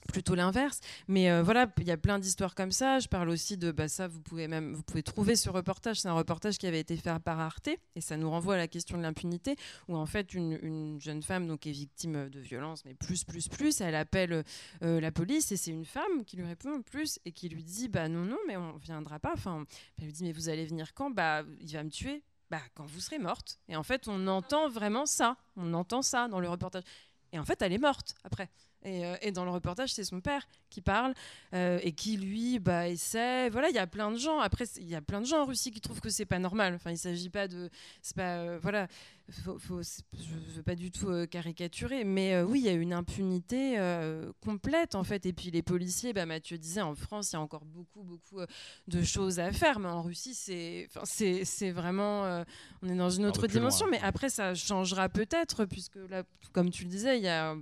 plutôt 0.06 0.34
l'inverse. 0.34 0.80
Mais 1.08 1.30
euh, 1.30 1.42
voilà, 1.42 1.70
il 1.78 1.86
y 1.86 1.90
a 1.90 1.96
plein 1.96 2.18
d'histoires 2.18 2.54
comme 2.54 2.72
ça. 2.72 2.98
Je 2.98 3.08
parle 3.08 3.28
aussi 3.28 3.56
de 3.56 3.70
bah, 3.70 3.88
ça, 3.88 4.08
vous 4.08 4.20
pouvez 4.20 4.48
même 4.48 4.74
vous 4.74 4.82
pouvez 4.82 5.02
trouver 5.02 5.36
ce 5.36 5.50
reportage. 5.50 6.00
C'est 6.00 6.08
un 6.08 6.14
reportage 6.14 6.58
qui 6.58 6.66
avait 6.66 6.80
été 6.80 6.96
fait 6.96 7.18
par 7.20 7.40
Arte 7.40 7.68
et 7.68 8.00
ça 8.00 8.16
nous 8.16 8.30
renvoie 8.30 8.54
à 8.54 8.58
la 8.58 8.68
question 8.68 8.96
de 8.96 9.02
l'impunité 9.02 9.56
où 9.88 9.96
en 9.96 10.06
fait 10.06 10.34
une, 10.34 10.98
jeune 11.00 11.22
femme 11.22 11.46
donc 11.46 11.66
est 11.66 11.72
victime 11.72 12.28
de 12.28 12.40
violence, 12.40 12.84
mais 12.84 12.94
plus 12.94 13.24
plus 13.24 13.48
plus. 13.48 13.80
Elle 13.80 13.94
appelle 13.94 14.44
euh, 14.82 15.00
la 15.00 15.12
police 15.12 15.52
et 15.52 15.56
c'est 15.56 15.70
une 15.70 15.84
femme 15.84 16.24
qui 16.26 16.36
lui 16.36 16.46
répond 16.46 16.82
plus 16.82 17.18
et 17.24 17.32
qui 17.32 17.48
lui 17.48 17.64
dit 17.64 17.88
bah 17.88 18.08
non 18.08 18.24
non 18.24 18.38
mais 18.46 18.56
on 18.56 18.76
viendra 18.76 19.18
pas. 19.18 19.32
Enfin, 19.34 19.64
elle 19.98 20.06
lui 20.06 20.12
dit 20.12 20.24
mais 20.24 20.32
vous 20.32 20.48
allez 20.48 20.66
venir 20.66 20.94
quand? 20.94 21.10
Bah 21.10 21.42
il 21.60 21.72
va 21.72 21.84
me 21.84 21.90
tuer. 21.90 22.22
Bah, 22.48 22.60
quand 22.74 22.86
vous 22.86 23.00
serez 23.00 23.18
morte. 23.18 23.58
Et 23.68 23.74
en 23.74 23.82
fait, 23.82 24.06
on 24.06 24.28
entend 24.28 24.68
vraiment 24.68 25.04
ça. 25.04 25.36
On 25.56 25.74
entend 25.74 26.02
ça 26.02 26.28
dans 26.28 26.38
le 26.38 26.48
reportage. 26.48 26.84
Et 27.32 27.38
en 27.38 27.44
fait, 27.44 27.60
elle 27.60 27.72
est 27.72 27.78
morte 27.78 28.14
après. 28.22 28.48
Euh, 28.84 29.16
et, 29.20 29.32
dans 29.32 29.44
le 29.44 29.50
reportage, 29.50 29.92
c'est 29.92 30.04
son 30.04 30.20
père 30.20 30.46
qui 30.70 30.80
parle 30.80 31.14
euh, 31.54 31.78
et 31.82 31.92
qui 31.92 32.16
lui 32.16 32.58
bah, 32.58 32.88
essaie. 32.88 33.48
Voilà, 33.50 33.68
il 33.68 33.74
y 33.74 33.78
a 33.78 33.86
plein 33.86 34.10
de 34.10 34.16
gens. 34.16 34.38
Après, 34.40 34.64
il 34.76 34.88
y 34.88 34.94
a 34.94 35.00
plein 35.00 35.20
de 35.20 35.26
gens 35.26 35.42
en 35.42 35.46
Russie 35.46 35.70
qui 35.70 35.80
trouvent 35.80 36.00
que 36.00 36.10
c'est 36.10 36.26
pas 36.26 36.38
normal. 36.38 36.74
Enfin, 36.74 36.90
il 36.90 36.98
s'agit 36.98 37.30
pas 37.30 37.48
de. 37.48 37.70
C'est 38.02 38.16
pas. 38.16 38.36
Euh, 38.36 38.58
voilà. 38.62 38.88
Faut, 39.30 39.58
faut, 39.58 39.82
je 39.82 40.34
ne 40.34 40.56
veux 40.56 40.62
pas 40.62 40.74
du 40.74 40.90
tout 40.90 41.08
euh, 41.08 41.26
caricaturer, 41.26 42.04
mais 42.04 42.34
euh, 42.34 42.44
oui, 42.44 42.60
il 42.60 42.64
y 42.66 42.68
a 42.68 42.72
une 42.72 42.92
impunité 42.92 43.78
euh, 43.78 44.32
complète 44.40 44.94
en 44.94 45.02
fait. 45.02 45.26
Et 45.26 45.32
puis 45.32 45.50
les 45.50 45.62
policiers, 45.62 46.12
bah, 46.12 46.26
Mathieu 46.26 46.58
disait, 46.58 46.82
en 46.82 46.94
France, 46.94 47.32
il 47.32 47.34
y 47.34 47.36
a 47.36 47.40
encore 47.40 47.64
beaucoup, 47.64 48.02
beaucoup 48.02 48.40
de 48.88 49.02
choses 49.02 49.40
à 49.40 49.52
faire, 49.52 49.78
mais 49.78 49.88
en 49.88 50.02
Russie, 50.02 50.34
c'est, 50.34 50.88
c'est, 51.04 51.70
vraiment, 51.70 52.44
on 52.82 52.88
est 52.88 52.96
dans 52.96 53.10
une 53.10 53.26
autre 53.26 53.46
dimension. 53.46 53.86
Mais 53.90 54.00
après, 54.00 54.28
ça 54.28 54.54
changera 54.54 55.08
peut-être, 55.08 55.64
puisque 55.64 55.98
là, 56.08 56.22
comme 56.52 56.70
tu 56.70 56.84
le 56.84 56.90
disais, 56.90 57.18
il 57.18 57.24
y 57.24 57.28
a 57.28 57.56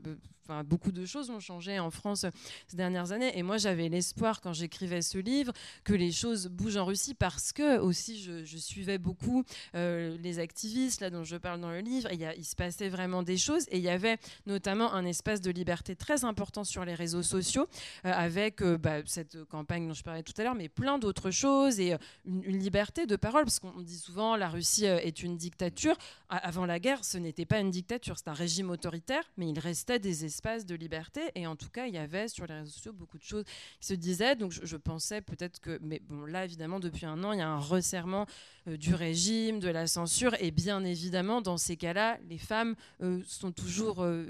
Enfin, 0.47 0.63
beaucoup 0.63 0.93
de 0.93 1.07
choses 1.07 1.31
ont 1.31 1.41
changé 1.41 1.79
en 1.79 1.91
France 1.91 2.27
ces 2.67 2.77
dernières 2.77 3.13
années. 3.13 3.37
Et 3.39 3.43
moi, 3.43 3.57
j'avais 3.57 3.89
l'espoir, 3.89 4.43
quand 4.43 4.53
j'écrivais 4.53 5.01
ce 5.01 5.17
livre, 5.17 5.53
que 5.85 5.95
les 5.95 6.13
choses 6.13 6.49
bougent 6.49 6.77
en 6.77 6.85
Russie 6.85 7.15
parce 7.15 7.53
que 7.53 7.79
aussi 7.79 8.19
je, 8.21 8.57
suivais 8.59 8.99
beaucoup 8.99 9.43
euh, 9.75 10.17
les 10.23 10.39
activistes 10.39 11.01
là 11.01 11.11
dont 11.11 11.25
je 11.25 11.37
parle 11.37 11.54
dans 11.59 11.71
le 11.71 11.81
livre. 11.81 12.09
Il 12.13 12.45
se 12.45 12.57
passait 12.57 12.89
vraiment 12.89 13.23
des 13.23 13.37
choses. 13.37 13.65
Et 13.71 13.79
il 13.79 13.83
y 13.83 13.89
avait 13.89 14.19
notamment 14.47 14.93
un 14.93 15.05
espace 15.05 15.41
de 15.41 15.51
liberté 15.51 15.97
très 15.97 16.25
important 16.25 16.65
sur 16.65 16.85
les 16.85 16.95
réseaux 16.95 17.23
sociaux, 17.23 17.67
euh, 18.05 18.13
avec 18.13 18.63
euh, 18.63 18.77
bah, 18.79 18.99
cette 19.07 19.45
campagne 19.45 19.87
dont 19.87 19.95
je 19.95 20.03
parlais 20.03 20.23
tout 20.23 20.35
à 20.39 20.45
l'heure, 20.45 20.55
mais 20.55 20.69
plein 20.69 20.99
d'autres 20.99 21.31
choses 21.31 21.81
et 21.81 21.97
une, 22.25 22.43
une, 22.45 22.59
liberté 22.59 23.07
de 23.07 23.17
parole, 23.17 23.45
parce 23.45 23.61
qu'on 23.61 23.81
dit 23.81 23.99
souvent 23.99 24.37
la 24.37 24.49
Russie 24.49 24.87
est 24.87 25.23
une 25.23 25.37
dictature. 25.37 25.97
Avant 26.29 26.67
la 26.67 26.79
guerre, 26.79 27.05
ce 27.05 27.19
n'était 27.19 27.47
pas 27.47 27.61
une 27.61 27.71
dictature, 27.71 28.17
c'est 28.19 28.29
un 28.29 28.35
régime 28.35 28.71
autoritaire, 28.71 29.23
mais 29.37 29.49
il 29.49 29.59
restait 29.59 29.99
des 29.99 30.25
espace 30.25 30.67
de 30.67 30.75
liberté. 30.75 31.21
Et 31.35 31.47
en 31.47 31.57
tout 31.57 31.69
cas, 31.69 31.87
il 31.87 31.95
y 31.95 31.99
avait 31.99 32.29
sur 32.29 32.47
les 32.47 32.55
réseaux 32.55 32.71
sociaux 32.71 32.93
beaucoup 32.93 33.19
de 33.19 33.23
choses 33.23 33.45
qui 33.81 33.87
se 33.87 33.95
disaient. 33.95 34.37
Donc 34.37 34.53
je, 34.53 34.77
pensais 34.77 35.21
peut-être 35.21 35.61
que. 35.61 35.79
Mais 35.83 36.01
bon, 36.01 36.25
là, 36.25 36.45
évidemment, 36.45 36.81
depuis 36.81 37.07
un 37.07 37.23
an, 37.25 37.33
il 37.33 37.39
y 37.39 37.43
a 37.43 37.49
un 37.49 37.59
resserrement 37.59 38.27
euh, 38.69 38.77
du 38.77 38.95
régime, 38.95 39.61
de 39.61 39.69
la 39.69 39.87
censure. 39.87 40.35
Et 40.41 40.51
bien 40.51 40.85
évidemment, 40.85 41.41
dans 41.45 41.57
ces 41.57 41.77
cas-là, 41.77 42.19
les 42.29 42.39
femmes 42.39 42.75
euh, 43.03 43.21
sont 43.27 43.53
toujours 43.53 44.03
euh, 44.03 44.25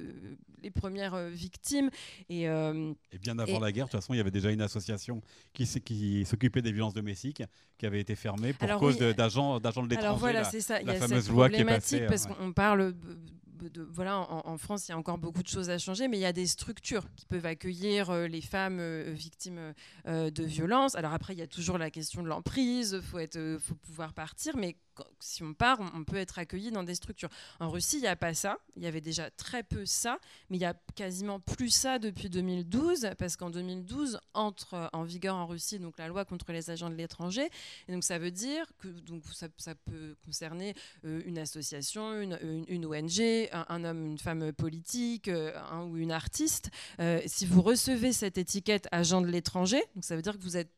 les 0.62 0.70
premières 0.70 1.28
victimes. 1.28 1.90
Et, 2.28 2.42
et 2.42 3.18
bien 3.20 3.38
avant 3.38 3.60
la 3.60 3.72
guerre, 3.72 3.86
de 3.86 3.90
toute 3.90 4.00
façon, 4.00 4.14
il 4.14 4.18
y 4.18 4.20
avait 4.20 4.30
déjà 4.30 4.50
une 4.50 4.62
association 4.62 5.22
qui, 5.52 5.66
qui 5.82 6.24
s'occupait 6.24 6.62
des 6.62 6.72
violences 6.72 6.94
domestiques 6.94 7.42
qui 7.78 7.86
avait 7.86 8.00
été 8.00 8.14
fermée 8.14 8.52
pour 8.52 8.68
cause 8.78 8.98
d'agents 8.98 9.58
de 9.58 9.64
l'étranger. 9.66 9.98
Alors 9.98 10.18
voilà, 10.18 10.44
c'est 10.44 10.60
ça. 10.60 10.80
il 10.80 10.86
y 10.86 10.90
a 10.90 11.06
cette 11.06 11.28
problématique 11.28 12.06
parce 12.06 12.26
qu'on 12.26 12.52
parle 12.52 12.94
voilà, 13.90 14.18
en, 14.18 14.58
France, 14.58 14.88
il 14.88 14.92
y 14.92 14.94
a 14.94 14.98
encore 14.98 15.18
beaucoup 15.18 15.42
de 15.42 15.48
choses 15.48 15.70
à 15.70 15.78
changer, 15.78 16.08
mais 16.08 16.18
il 16.18 16.20
y 16.20 16.26
a 16.26 16.32
des 16.32 16.46
structures 16.46 17.04
qui 17.16 17.26
peuvent 17.26 17.46
accueillir 17.46 18.10
euh, 18.10 18.26
les 18.26 18.40
femmes 18.40 18.78
euh, 18.80 19.12
victimes 19.14 19.74
euh, 20.06 20.30
de 20.30 20.44
violences. 20.44 20.94
Alors 20.94 21.12
après, 21.12 21.34
il 21.34 21.38
y 21.38 21.42
a 21.42 21.46
toujours 21.46 21.78
la 21.78 21.90
question 21.90 22.22
de 22.22 22.28
l'emprise, 22.28 23.00
faut 23.00 23.18
être, 23.18 23.58
faut 23.60 23.74
pouvoir 23.74 24.12
partir, 24.12 24.56
mais 24.56 24.76
si 25.20 25.42
on 25.42 25.54
part, 25.54 25.80
on, 25.94 26.04
peut 26.04 26.16
être 26.16 26.38
accueilli 26.38 26.70
dans 26.70 26.82
des 26.82 26.94
structures. 26.94 27.28
En 27.60 27.70
Russie, 27.70 27.96
il 27.96 28.02
n'y 28.02 28.08
a 28.08 28.16
pas 28.16 28.34
ça. 28.34 28.58
Il 28.76 28.82
y 28.82 28.86
avait 28.86 29.00
déjà 29.00 29.30
très 29.30 29.62
peu 29.62 29.86
ça, 29.86 30.18
mais 30.50 30.56
il 30.56 30.60
y 30.60 30.66
a 30.66 30.74
quasiment 30.94 31.40
plus 31.40 31.70
ça 31.70 31.98
depuis 31.98 32.28
2012, 32.28 33.10
parce 33.18 33.36
qu'en 33.36 33.50
2012 33.50 34.20
entre 34.34 34.90
en 34.92 35.02
vigueur 35.02 35.34
en 35.36 35.46
Russie 35.46 35.78
donc 35.78 35.98
la 35.98 36.08
loi 36.08 36.24
contre 36.24 36.52
les 36.52 36.70
agents 36.70 36.90
de 36.90 36.94
l'étranger, 36.94 37.48
et 37.88 37.92
donc 37.92 38.04
ça 38.04 38.18
veut 38.18 38.30
dire 38.30 38.66
que 38.78 38.88
donc 38.88 39.22
ça, 39.32 39.74
peut 39.74 40.16
concerner 40.24 40.74
euh, 41.04 41.22
une 41.26 41.38
association, 41.38 42.20
une, 42.20 42.86
ONG, 42.86 43.48
un, 43.52 43.84
homme, 43.84 44.06
une 44.06 44.18
femme 44.18 44.52
politique, 44.52 45.28
euh, 45.28 45.52
un 45.70 45.84
ou 45.84 45.96
une 45.96 46.12
artiste. 46.12 46.70
Euh, 47.00 47.20
si 47.26 47.46
vous 47.46 47.62
recevez 47.62 48.12
cette 48.12 48.38
étiquette 48.38 48.88
agent 48.92 49.20
de 49.20 49.26
l'étranger, 49.26 49.82
donc 49.94 50.04
ça 50.04 50.16
veut 50.16 50.22
dire 50.22 50.36
que 50.36 50.42
vous 50.42 50.56
êtes 50.56 50.70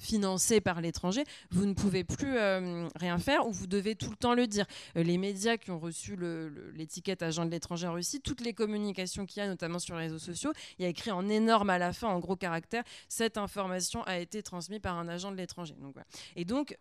financé 0.00 0.60
par 0.60 0.80
l'étranger, 0.80 1.24
vous 1.50 1.66
ne 1.66 1.74
pouvez 1.74 2.04
plus 2.04 2.36
euh, 2.36 2.88
rien 2.96 3.18
faire 3.18 3.46
ou 3.46 3.52
vous 3.52 3.66
devez 3.66 3.94
tout 3.94 4.10
le 4.10 4.16
temps 4.16 4.34
le 4.34 4.46
dire. 4.46 4.66
Euh, 4.96 5.02
les 5.02 5.18
médias 5.18 5.56
qui 5.56 5.70
ont 5.70 5.78
reçu 5.78 6.16
l'étiquette 6.74 7.22
agent 7.22 7.44
de 7.44 7.50
l'étranger 7.50 7.86
en 7.86 7.94
Russie, 7.94 8.20
toutes 8.20 8.40
les 8.40 8.52
communications 8.52 9.26
qu'il 9.26 9.42
y 9.42 9.46
a, 9.46 9.48
notamment 9.48 9.78
sur 9.78 9.96
les 9.96 10.02
réseaux 10.02 10.18
sociaux, 10.18 10.52
il 10.78 10.82
y 10.82 10.86
a 10.86 10.88
écrit 10.88 11.10
en 11.10 11.28
énorme 11.28 11.70
à 11.70 11.78
la 11.78 11.92
fin, 11.92 12.08
en 12.08 12.18
gros 12.18 12.36
caractère, 12.36 12.84
cette 13.08 13.38
information 13.38 14.02
a 14.04 14.18
été 14.18 14.42
transmise 14.42 14.80
par 14.80 14.98
un 14.98 15.08
agent 15.08 15.30
de 15.30 15.36
l'étranger. 15.36 15.74
Et 16.34 16.44
donc, 16.44 16.76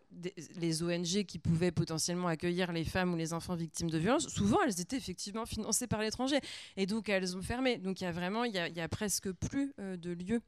les 0.55 0.83
ONG 0.83 1.23
qui 1.25 1.39
pouvaient 1.39 1.71
potentiellement 1.71 2.27
accueillir 2.27 2.71
les 2.71 2.83
femmes 2.83 3.13
ou 3.13 3.17
les 3.17 3.33
enfants 3.33 3.55
victimes 3.55 3.89
de 3.89 3.97
violences, 3.97 4.27
souvent 4.29 4.57
elles 4.65 4.79
étaient 4.79 4.97
effectivement 4.97 5.45
financées 5.45 5.87
par 5.87 6.01
l'étranger. 6.01 6.39
Et 6.77 6.85
donc, 6.85 7.09
elles 7.09 7.35
ont 7.37 7.41
fermé. 7.41 7.77
Donc, 7.77 8.01
il 8.01 8.05
y 8.05 8.07
a 8.07 8.11
vraiment, 8.11 8.43
il 8.43 8.53
y 8.53 8.81
a, 8.81 8.87
presque 8.87 9.31
plus 9.31 9.73
euh, 9.79 9.97
de 9.97 10.11
lieux 10.11 10.41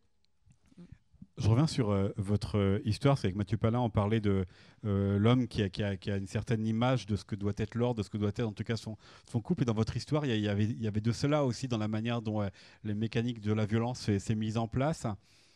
je 1.38 1.50
reviens 1.50 1.68
sur 1.68 1.92
euh, 1.92 2.10
votre 2.18 2.58
euh, 2.58 2.80
histoire. 2.84 3.18
C'est 3.18 3.28
avec 3.28 3.36
Mathieu 3.36 3.58
Palin, 3.58 3.80
on 3.80 3.90
parlait 3.90 4.20
de 4.20 4.46
euh, 4.86 5.20
l'homme 5.20 5.48
qui 5.48 5.62
a, 5.62 6.18
une 6.18 6.28
certaine 6.28 6.66
image 6.66 7.06
de 7.06 7.16
ce 7.16 7.26
que 7.26 7.36
doit 7.36 7.54
être 7.58 7.76
l'ordre, 7.76 8.00
de 8.00 8.04
ce 8.04 8.10
que 8.10 8.18
doit 8.18 8.30
être 8.30 8.42
en 8.42 8.54
tout 8.54 8.64
cas 8.64 8.76
son, 8.76 8.98
couple. 9.42 9.64
Et 9.64 9.66
dans 9.66 9.74
votre 9.74 9.96
histoire, 9.96 10.26
il 10.26 10.40
y, 10.40 10.48
avait, 10.48 11.02
de 11.02 11.12
cela 11.12 11.46
aussi 11.46 11.68
dans 11.68 11.78
la 11.78 11.88
manière 11.88 12.22
dont 12.22 12.42
les 12.84 12.96
mécaniques 12.96 13.40
de 13.40 13.54
la 13.54 13.66
violence 13.66 14.10
s'est 14.18 14.36
mise 14.36 14.58
en 14.58 14.68
place. 14.68 15.06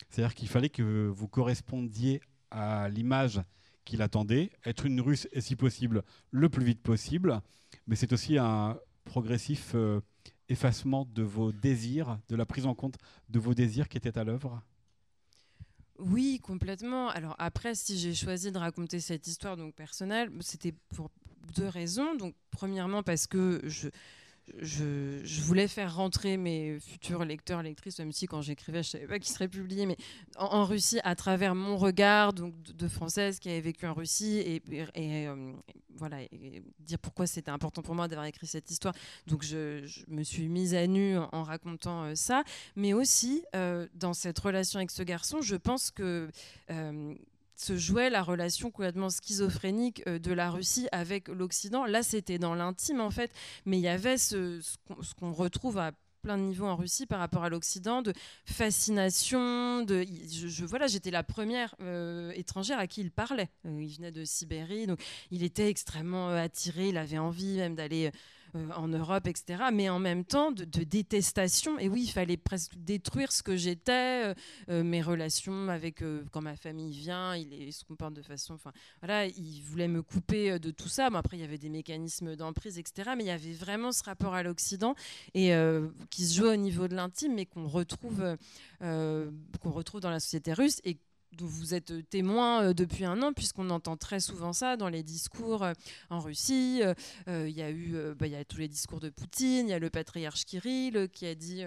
C'est-à-dire 0.09 0.35
qu'il 0.35 0.49
fallait 0.49 0.69
que 0.69 1.07
vous 1.07 1.27
correspondiez 1.27 2.21
à 2.51 2.87
l'image 2.89 3.41
qu'il 3.83 4.03
attendait, 4.03 4.51
être 4.65 4.85
une 4.85 5.01
russe 5.01 5.27
et 5.31 5.41
si 5.41 5.55
possible 5.55 6.03
le 6.29 6.49
plus 6.49 6.63
vite 6.63 6.83
possible. 6.83 7.41
Mais 7.87 7.95
c'est 7.95 8.13
aussi 8.13 8.37
un 8.37 8.77
progressif 9.03 9.75
effacement 10.47 11.07
de 11.11 11.23
vos 11.23 11.51
désirs, 11.51 12.19
de 12.29 12.35
la 12.35 12.45
prise 12.45 12.67
en 12.67 12.75
compte 12.75 12.97
de 13.29 13.39
vos 13.39 13.55
désirs 13.55 13.89
qui 13.89 13.97
étaient 13.97 14.17
à 14.17 14.23
l'œuvre. 14.23 14.61
Oui, 16.01 16.39
complètement. 16.41 17.09
Alors 17.09 17.35
après, 17.37 17.75
si 17.75 17.97
j'ai 17.97 18.15
choisi 18.15 18.51
de 18.51 18.57
raconter 18.57 18.99
cette 18.99 19.27
histoire 19.27 19.55
donc 19.55 19.75
personnelle, 19.75 20.31
c'était 20.39 20.73
pour 20.95 21.11
deux 21.55 21.67
raisons. 21.67 22.15
Donc 22.15 22.33
premièrement 22.49 23.03
parce 23.03 23.27
que 23.27 23.61
je 23.63 23.89
je, 24.59 25.41
voulais 25.41 25.67
faire 25.67 25.95
rentrer 25.95 26.37
mes 26.37 26.79
futurs 26.79 27.25
lecteurs, 27.25 27.61
lectrices, 27.61 27.99
même 27.99 28.11
si 28.11 28.25
quand 28.25 28.41
j'écrivais, 28.41 28.83
je 28.83 28.89
ne 28.89 28.91
savais 28.91 29.07
pas 29.07 29.19
qu'ils 29.19 29.33
seraient 29.33 29.47
publiés, 29.47 29.85
mais 29.85 29.97
en, 30.37 30.65
Russie, 30.65 30.99
à 31.03 31.15
travers 31.15 31.55
mon 31.55 31.77
regard 31.77 32.33
de, 32.33 32.87
Française 32.87 33.39
qui 33.39 33.49
avait 33.49 33.61
vécu 33.61 33.85
en 33.85 33.93
Russie, 33.93 34.37
et, 34.39 34.61
euh, 35.27 35.53
voilà, 35.95 36.17
dire 36.79 36.99
pourquoi 36.99 37.27
c'était 37.27 37.51
important 37.51 37.81
pour 37.81 37.95
moi 37.95 38.07
d'avoir 38.07 38.25
écrit 38.25 38.47
cette 38.47 38.69
histoire. 38.69 38.93
Donc 39.27 39.43
je, 39.43 39.85
me 40.07 40.23
suis 40.23 40.49
mise 40.49 40.73
à 40.73 40.87
nu 40.87 41.17
en, 41.17 41.43
racontant 41.43 42.03
euh, 42.03 42.15
ça, 42.15 42.43
mais 42.75 42.93
aussi 42.93 43.43
euh, 43.55 43.87
dans 43.93 44.13
cette 44.13 44.39
relation 44.39 44.79
avec 44.79 44.91
ce 44.91 45.03
garçon, 45.03 45.41
je 45.41 45.55
pense 45.55 45.91
que 45.91 46.29
se 47.61 47.77
jouait 47.77 48.09
la 48.09 48.23
relation 48.23 48.71
complètement 48.71 49.09
schizophrénique 49.09 50.03
euh, 50.07 50.19
de 50.19 50.33
la 50.33 50.49
Russie 50.49 50.87
avec 50.91 51.27
l'Occident. 51.27 51.85
Là, 51.85 52.01
c'était 52.03 52.39
dans 52.39 52.55
l'intime, 52.55 53.01
en 53.01 53.11
fait, 53.11 53.31
mais 53.65 53.77
il 53.77 53.81
y 53.81 53.87
avait 53.87 54.17
ce, 54.17 54.61
qu'on 55.19 55.31
retrouve 55.31 55.77
à 55.77 55.91
plein 56.23 56.37
de 56.37 56.43
niveaux 56.43 56.67
en 56.67 56.75
Russie 56.75 57.05
par 57.05 57.19
rapport 57.19 57.43
à 57.43 57.49
l'Occident, 57.49 58.01
de 58.01 58.13
fascination, 58.45 59.81
de 59.83 60.03
je, 60.03 60.65
voilà, 60.65 60.87
j'étais 60.87 61.09
la 61.09 61.23
première 61.23 61.75
euh, 61.81 62.31
étrangère 62.35 62.77
à 62.77 62.87
qui 62.87 63.01
il 63.01 63.11
parlait. 63.11 63.49
Euh, 63.65 63.81
il 63.81 63.95
venait 63.95 64.11
de 64.11 64.23
Sibérie, 64.23 64.85
donc 64.85 65.01
il 65.31 65.43
était 65.43 65.69
extrêmement 65.69 66.29
attiré, 66.29 66.89
il 66.89 66.97
avait 66.97 67.17
envie 67.17 67.57
même 67.57 67.75
d'aller 67.75 68.11
en 68.75 68.87
Europe, 68.87 69.27
etc. 69.27 69.63
Mais 69.73 69.89
en 69.89 69.99
même 69.99 70.25
temps, 70.25 70.51
de, 70.51 70.63
détestation. 70.63 71.79
Et 71.79 71.89
oui, 71.89 72.03
il 72.03 72.11
fallait 72.11 72.37
presque 72.37 72.75
détruire 72.77 73.31
ce 73.31 73.43
que 73.43 73.55
j'étais, 73.55 74.25
euh, 74.25 74.33
euh, 74.69 74.83
mes 74.83 75.01
relations 75.01 75.69
avec 75.69 76.03
quand 76.31 76.41
ma 76.41 76.55
famille 76.55 76.91
vient, 76.91 77.35
il, 77.35 77.71
se 77.73 77.83
comporte 77.85 78.13
de 78.13 78.21
façon. 78.21 78.53
Enfin, 78.53 78.71
voilà, 79.01 79.25
il 79.25 79.61
voulait 79.63 79.87
me 79.87 80.01
couper 80.01 80.59
de 80.59 80.71
tout 80.71 80.89
ça. 80.89 81.09
Bon, 81.09 81.17
après, 81.17 81.37
il 81.37 81.41
y 81.41 81.43
avait 81.43 81.57
des 81.57 81.69
mécanismes 81.69 82.35
d'emprise, 82.35 82.77
etc. 82.77 83.11
Mais 83.17 83.23
il 83.23 83.27
y 83.27 83.31
avait 83.31 83.53
vraiment 83.53 83.91
ce 83.91 84.03
rapport 84.03 84.33
à 84.33 84.43
l'Occident 84.43 84.95
et 85.33 85.53
qui 86.09 86.25
se 86.25 86.37
joue 86.37 86.47
au 86.47 86.55
niveau 86.55 86.87
de 86.87 86.95
l'intime, 86.95 87.35
mais 87.35 87.45
qu'on 87.45 87.67
retrouve, 87.67 88.37
qu'on 88.79 89.71
retrouve 89.71 90.01
dans 90.01 90.09
la 90.09 90.19
société 90.19 90.53
russe 90.53 90.81
dont 91.33 91.45
vous 91.45 91.73
êtes 91.73 91.91
euh, 91.91 92.01
témoin 92.03 92.63
euh, 92.63 92.73
depuis 92.73 93.05
un 93.05 93.21
an, 93.21 93.33
puisqu'on 93.33 93.69
entend 93.69 93.97
très 93.97 94.19
souvent 94.19 94.53
ça 94.53 94.77
dans 94.77 94.89
les 94.89 95.03
discours 95.03 95.63
euh, 95.63 95.73
en 96.09 96.19
Russie. 96.19 96.81
Il 97.27 97.49
y 97.49 97.61
a 97.61 97.71
eu 97.71 97.95
bah, 98.15 98.27
tous 98.47 98.57
les 98.57 98.67
discours 98.67 98.99
de 98.99 99.09
Poutine, 99.09 99.67
il 99.67 99.71
y 99.71 99.73
a 99.73 99.79
le 99.79 99.89
patriarche 99.89 100.45
Kirill 100.45 101.09
qui 101.09 101.25
a 101.25 101.35
dit... 101.35 101.63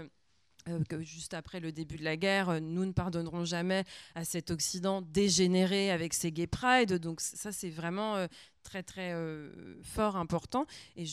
que 0.88 1.02
juste 1.02 1.34
après 1.34 1.60
le 1.60 1.72
début 1.72 1.96
de 1.96 2.04
la 2.04 2.16
guerre, 2.16 2.60
nous 2.60 2.86
ne 2.86 2.92
pardonnerons 2.92 3.44
jamais 3.44 3.84
à 4.14 4.24
cet 4.24 4.50
Occident 4.50 5.02
dégénéré 5.02 5.90
avec 5.90 6.14
ses 6.14 6.32
gay 6.32 6.46
pride. 6.46 6.94
Donc 6.94 7.20
ça, 7.20 7.52
c'est 7.52 7.70
vraiment 7.70 8.26
très 8.62 8.82
très 8.82 9.14
fort, 9.82 10.16
important. 10.16 10.66
Et 10.96 11.06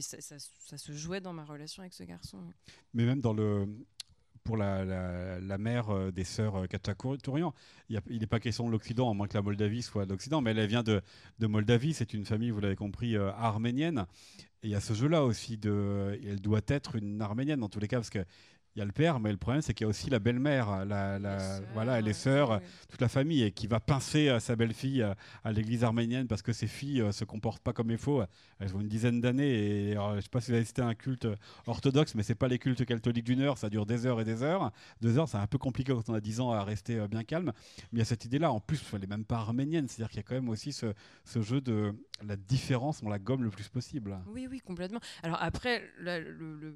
ça, 0.00 0.20
ça, 0.20 0.78
se 0.78 0.92
jouait 0.92 1.20
dans 1.20 1.32
ma 1.32 1.44
relation 1.44 1.82
avec 1.82 1.94
ce 1.94 2.04
garçon. 2.04 2.38
Mais 2.94 3.04
même 3.04 3.20
dans 3.20 3.32
le, 3.32 3.68
pour 4.46 4.56
la, 4.56 4.84
la, 5.40 5.58
mère 5.58 5.90
euh, 5.90 6.10
des 6.10 6.24
sœurs 6.24 6.56
euh, 6.56 6.66
Kachatourian. 6.66 7.52
Il 7.90 8.20
n'est 8.20 8.26
pas 8.26 8.40
question 8.40 8.66
de 8.66 8.72
l'Occident, 8.72 9.10
à 9.10 9.14
moins 9.14 9.26
que 9.26 9.34
la 9.34 9.42
Moldavie 9.42 9.82
soit 9.82 10.06
l'Occident, 10.06 10.40
mais 10.40 10.52
elle 10.52 10.66
vient 10.66 10.84
de, 10.84 11.02
de 11.40 11.46
Moldavie, 11.46 11.92
c'est 11.92 12.14
une 12.14 12.24
famille, 12.24 12.50
vous 12.50 12.60
l'avez 12.60 12.76
compris, 12.76 13.16
euh, 13.16 13.32
arménienne. 13.32 14.06
Et 14.62 14.68
il 14.68 14.70
y 14.70 14.74
a 14.74 14.80
ce 14.80 14.94
jeu-là 14.94 15.24
aussi, 15.24 15.58
de, 15.58 16.18
elle 16.24 16.40
doit 16.40 16.62
être 16.68 16.96
une 16.96 17.20
arménienne 17.20 17.60
dans 17.60 17.68
tous 17.68 17.80
les 17.80 17.88
cas, 17.88 17.98
parce 17.98 18.10
qu'il 18.10 18.24
il 18.76 18.80
y 18.80 18.82
a 18.82 18.84
le 18.84 18.92
père, 18.92 19.20
mais 19.20 19.32
le 19.32 19.38
problème, 19.38 19.62
c'est 19.62 19.72
qu'il 19.72 19.84
y 19.84 19.86
a 19.86 19.88
aussi 19.88 20.10
la 20.10 20.18
belle-mère, 20.18 20.84
la, 20.84 21.18
la, 21.18 21.60
voilà, 21.72 22.02
les 22.02 22.12
sœurs, 22.12 22.60
toute 22.90 23.00
la 23.00 23.08
famille, 23.08 23.42
et 23.42 23.50
qui 23.50 23.66
va 23.66 23.80
pincer 23.80 24.38
sa 24.38 24.54
belle-fille 24.54 25.02
à, 25.02 25.52
l'église 25.52 25.82
arménienne 25.82 26.26
parce 26.26 26.42
que 26.42 26.52
ses 26.52 26.66
filles 26.66 27.00
ne 27.00 27.10
se 27.10 27.24
comportent 27.24 27.62
pas 27.62 27.72
comme 27.72 27.90
il 27.90 27.96
faut. 27.96 28.22
Elles 28.58 28.76
ont 28.76 28.80
une 28.80 28.88
dizaine 28.88 29.22
d'années, 29.22 29.50
et 29.50 29.92
je 29.94 30.16
ne 30.16 30.20
sais 30.20 30.28
pas 30.28 30.42
si 30.42 30.50
vous 30.50 30.56
avez 30.56 30.66
cité 30.66 30.82
un 30.82 30.94
culte 30.94 31.26
orthodoxe, 31.66 32.14
mais 32.14 32.22
c'est 32.22 32.34
pas 32.34 32.48
les 32.48 32.58
cultes 32.58 32.84
catholiques 32.84 33.24
d'une 33.24 33.40
heure, 33.40 33.56
ça 33.56 33.70
dure 33.70 33.86
des 33.86 34.04
heures 34.04 34.20
et 34.20 34.24
des 34.24 34.42
heures. 34.42 34.70
Deux 35.00 35.16
heures, 35.16 35.28
c'est 35.28 35.38
un 35.38 35.46
peu 35.46 35.56
compliqué 35.56 35.94
quand 35.94 36.10
on 36.10 36.14
a 36.14 36.20
10 36.20 36.40
ans 36.40 36.52
à 36.52 36.62
rester 36.62 37.08
bien 37.08 37.24
calme. 37.24 37.52
Mais 37.92 37.96
il 37.96 37.98
y 38.00 38.02
a 38.02 38.04
cette 38.04 38.26
idée-là. 38.26 38.52
En 38.52 38.60
plus, 38.60 38.82
elle 38.92 39.00
n'est 39.00 39.06
même 39.06 39.24
pas 39.24 39.36
arménienne, 39.36 39.88
c'est-à-dire 39.88 40.10
qu'il 40.10 40.18
y 40.18 40.20
a 40.20 40.24
quand 40.24 40.34
même 40.34 40.50
aussi 40.50 40.72
ce, 40.72 40.92
ce, 41.24 41.40
jeu 41.40 41.62
de 41.62 41.94
la 42.26 42.36
différence, 42.36 43.02
on 43.02 43.08
la 43.08 43.18
gomme 43.18 43.42
le 43.42 43.50
plus 43.50 43.68
possible. 43.68 44.18
Oui, 44.26 44.46
oui, 44.50 44.60
complètement. 44.60 45.00
Alors 45.22 45.38
après, 45.40 45.82
le 45.98 46.36
le, 46.36 46.74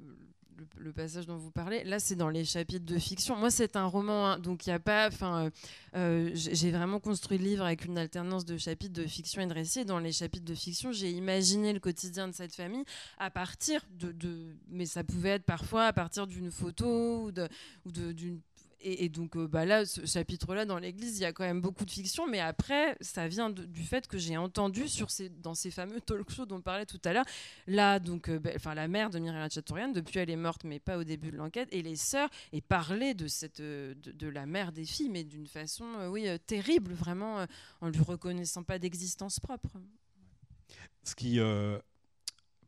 passage 1.01 1.25
dont 1.25 1.37
vous 1.37 1.51
parlez, 1.51 1.83
là 1.83 1.99
c'est 1.99 2.15
dans 2.15 2.29
les 2.29 2.45
chapitres 2.45 2.85
de 2.85 2.99
fiction. 2.99 3.35
Moi 3.35 3.49
c'est 3.49 3.75
un 3.75 3.85
roman, 3.85 4.27
hein, 4.27 4.39
donc 4.39 4.65
il 4.65 4.69
n'y 4.69 4.75
a 4.75 4.79
pas. 4.79 5.09
Euh, 5.09 5.49
euh, 5.95 6.31
j'ai 6.33 6.71
vraiment 6.71 6.99
construit 6.99 7.37
le 7.37 7.45
livre 7.45 7.65
avec 7.65 7.85
une 7.85 7.97
alternance 7.97 8.45
de 8.45 8.57
chapitres 8.57 8.93
de 8.93 9.07
fiction 9.07 9.41
et 9.41 9.47
de 9.47 9.53
récits. 9.53 9.85
dans 9.85 9.99
les 9.99 10.11
chapitres 10.11 10.45
de 10.45 10.55
fiction, 10.55 10.91
j'ai 10.91 11.11
imaginé 11.11 11.73
le 11.73 11.79
quotidien 11.79 12.27
de 12.27 12.33
cette 12.33 12.53
famille 12.53 12.83
à 13.17 13.31
partir 13.31 13.81
de, 13.91 14.11
de 14.11 14.55
mais 14.69 14.85
ça 14.85 15.03
pouvait 15.03 15.29
être 15.29 15.45
parfois 15.45 15.85
à 15.85 15.93
partir 15.93 16.27
d'une 16.27 16.51
photo 16.51 17.31
ou 17.85 17.91
d'une 17.91 18.39
et, 18.83 19.09
donc 19.09 19.35
euh, 19.35 19.47
bah 19.47 19.65
là, 19.65 19.85
ce 19.85 20.05
chapitre-là, 20.05 20.65
dans 20.65 20.77
l'Église, 20.77 21.17
il 21.17 21.21
y 21.21 21.25
a 21.25 21.33
quand 21.33 21.43
même 21.43 21.61
beaucoup 21.61 21.85
de 21.85 21.91
fiction, 21.91 22.27
mais 22.27 22.39
après, 22.39 22.97
ça 23.01 23.27
vient 23.27 23.49
du 23.49 23.83
fait 23.83 24.07
que 24.07 24.17
j'ai 24.17 24.37
entendu 24.37 24.85
dans 25.41 25.53
ces 25.53 25.71
fameux 25.71 26.01
talk 26.01 26.29
shows 26.31 26.45
dont 26.45 26.57
on 26.57 26.61
parlait 26.61 26.85
tout 26.85 27.01
à 27.05 27.13
l'heure, 27.13 27.25
là, 27.67 27.99
donc, 27.99 28.29
euh, 28.29 28.39
enfin, 28.55 28.73
la 28.73 28.87
mère 28.87 29.09
de 29.09 29.19
Myriam 29.19 29.49
Chatorian, 29.49 29.89
depuis 29.89 30.19
elle 30.19 30.29
est 30.29 30.35
morte, 30.35 30.63
mais 30.63 30.79
pas 30.79 30.97
au 30.97 31.03
début 31.03 31.31
de 31.31 31.37
l'enquête, 31.37 31.69
et 31.71 31.81
les 31.81 31.95
sœurs, 31.95 32.29
et 32.51 32.61
parler 32.61 33.13
de, 33.13 33.27
cette, 33.27 33.59
euh, 33.59 33.93
de, 33.95 34.27
la 34.27 34.45
mère 34.45 34.71
des 34.71 34.85
filles, 34.85 35.09
mais 35.09 35.23
d'une 35.23 35.47
façon, 35.47 35.85
oui, 36.09 36.27
terrible, 36.45 36.93
vraiment, 36.93 37.45
en 37.81 37.89
lui 37.89 38.01
reconnaissant 38.01 38.63
pas 38.63 38.79
d'existence 38.79 39.39
propre. 39.39 39.77
Ce 41.03 41.15
qui 41.15 41.39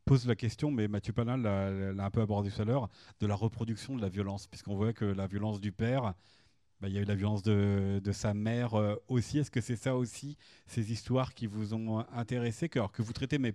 pose 0.04 0.26
la 0.26 0.36
question, 0.36 0.70
mais 0.70 0.88
Mathieu 0.88 1.12
Palin 1.12 1.36
l'a 1.36 2.04
un 2.04 2.10
peu 2.10 2.20
abordé 2.20 2.50
tout 2.50 2.62
à 2.62 2.64
l'heure, 2.64 2.88
de 3.20 3.26
la 3.26 3.34
reproduction 3.34 3.96
de 3.96 4.02
la 4.02 4.08
violence, 4.08 4.46
puisqu'on 4.46 4.76
voit 4.76 4.92
que 4.92 5.04
la 5.04 5.26
violence 5.26 5.60
du 5.60 5.72
père, 5.72 6.14
bah, 6.80 6.88
il 6.88 6.94
y 6.94 6.98
a 6.98 7.00
eu 7.00 7.04
la 7.04 7.14
violence 7.14 7.42
de, 7.42 8.00
sa 8.12 8.34
mère 8.34 8.74
euh, 8.74 8.96
aussi. 9.08 9.38
Est-ce 9.38 9.50
que 9.50 9.60
c'est 9.60 9.76
ça 9.76 9.96
aussi, 9.96 10.36
ces 10.66 10.92
histoires 10.92 11.34
qui 11.34 11.46
vous 11.46 11.74
ont 11.74 12.04
intéressé, 12.12 12.68
que, 12.68 12.86
que 12.88 13.02
vous 13.02 13.12
traitez, 13.12 13.38
mais 13.38 13.54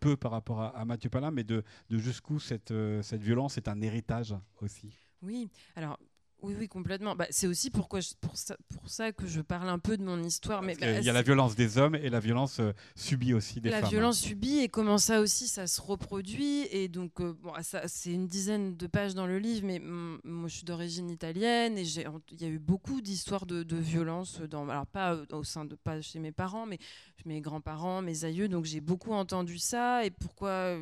peu 0.00 0.16
par 0.16 0.32
rapport 0.32 0.60
à, 0.60 0.84
Mathieu 0.84 1.08
Palin, 1.08 1.30
mais 1.30 1.44
de, 1.44 1.62
jusqu'où 1.90 2.38
cette, 2.38 2.72
euh, 2.72 3.02
cette 3.02 3.22
violence 3.22 3.56
est 3.56 3.68
un 3.68 3.80
héritage 3.80 4.34
aussi? 4.60 4.92
Oui, 5.22 5.48
alors 5.76 5.98
oui, 6.44 6.54
oui, 6.58 6.68
complètement. 6.68 7.16
Bah, 7.16 7.26
c'est 7.30 7.46
aussi 7.46 7.70
pourquoi 7.70 8.00
pour, 8.20 8.36
ça, 8.36 8.56
pour 8.68 8.88
ça 8.88 9.12
que 9.12 9.26
je 9.26 9.40
parle 9.40 9.68
un 9.68 9.78
peu 9.78 9.96
de 9.96 10.04
mon 10.04 10.22
histoire. 10.22 10.62
mais 10.62 10.74
bah, 10.76 10.98
il 10.98 11.04
y 11.04 11.10
a 11.10 11.12
la 11.12 11.22
violence 11.22 11.54
des 11.54 11.78
hommes 11.78 11.94
et 11.94 12.10
la 12.10 12.20
violence 12.20 12.60
euh, 12.60 12.72
subie 12.94 13.32
aussi 13.34 13.60
des 13.60 13.70
femmes. 13.70 13.82
La 13.82 13.88
violence 13.88 14.18
subie 14.18 14.58
et 14.58 14.68
comment 14.68 14.98
ça 14.98 15.20
aussi 15.20 15.48
ça 15.48 15.66
se 15.66 15.80
reproduit. 15.80 16.66
Et 16.70 16.88
donc, 16.88 17.20
euh, 17.20 17.34
bon, 17.42 17.52
c'est 17.86 18.12
une 18.12 18.26
dizaine 18.26 18.76
de 18.76 18.86
pages 18.86 19.14
dans 19.14 19.26
le 19.26 19.38
livre, 19.38 19.66
mais 19.66 19.80
moi 19.80 20.48
je 20.48 20.56
suis 20.56 20.64
d'origine 20.64 21.10
italienne 21.10 21.78
et 21.78 21.82
il 21.82 22.42
y 22.42 22.44
a 22.44 22.48
eu 22.48 22.58
beaucoup 22.58 23.00
d'histoires 23.00 23.46
de, 23.46 23.62
de, 23.62 23.76
violence, 23.76 24.40
dans, 24.40 24.68
alors 24.68 24.86
pas 24.86 25.14
euh, 25.14 25.26
au 25.32 25.44
sein 25.44 25.64
de, 25.64 25.74
pas 25.74 26.00
chez 26.00 26.18
mes 26.18 26.32
parents, 26.32 26.66
mais 26.66 26.78
mes 27.24 27.40
grands-parents, 27.40 28.02
mes 28.02 28.24
aïeux. 28.24 28.48
Donc 28.48 28.66
j'ai 28.66 28.80
beaucoup 28.80 29.12
entendu 29.12 29.58
ça 29.58 30.04
et 30.04 30.10
pourquoi 30.10 30.76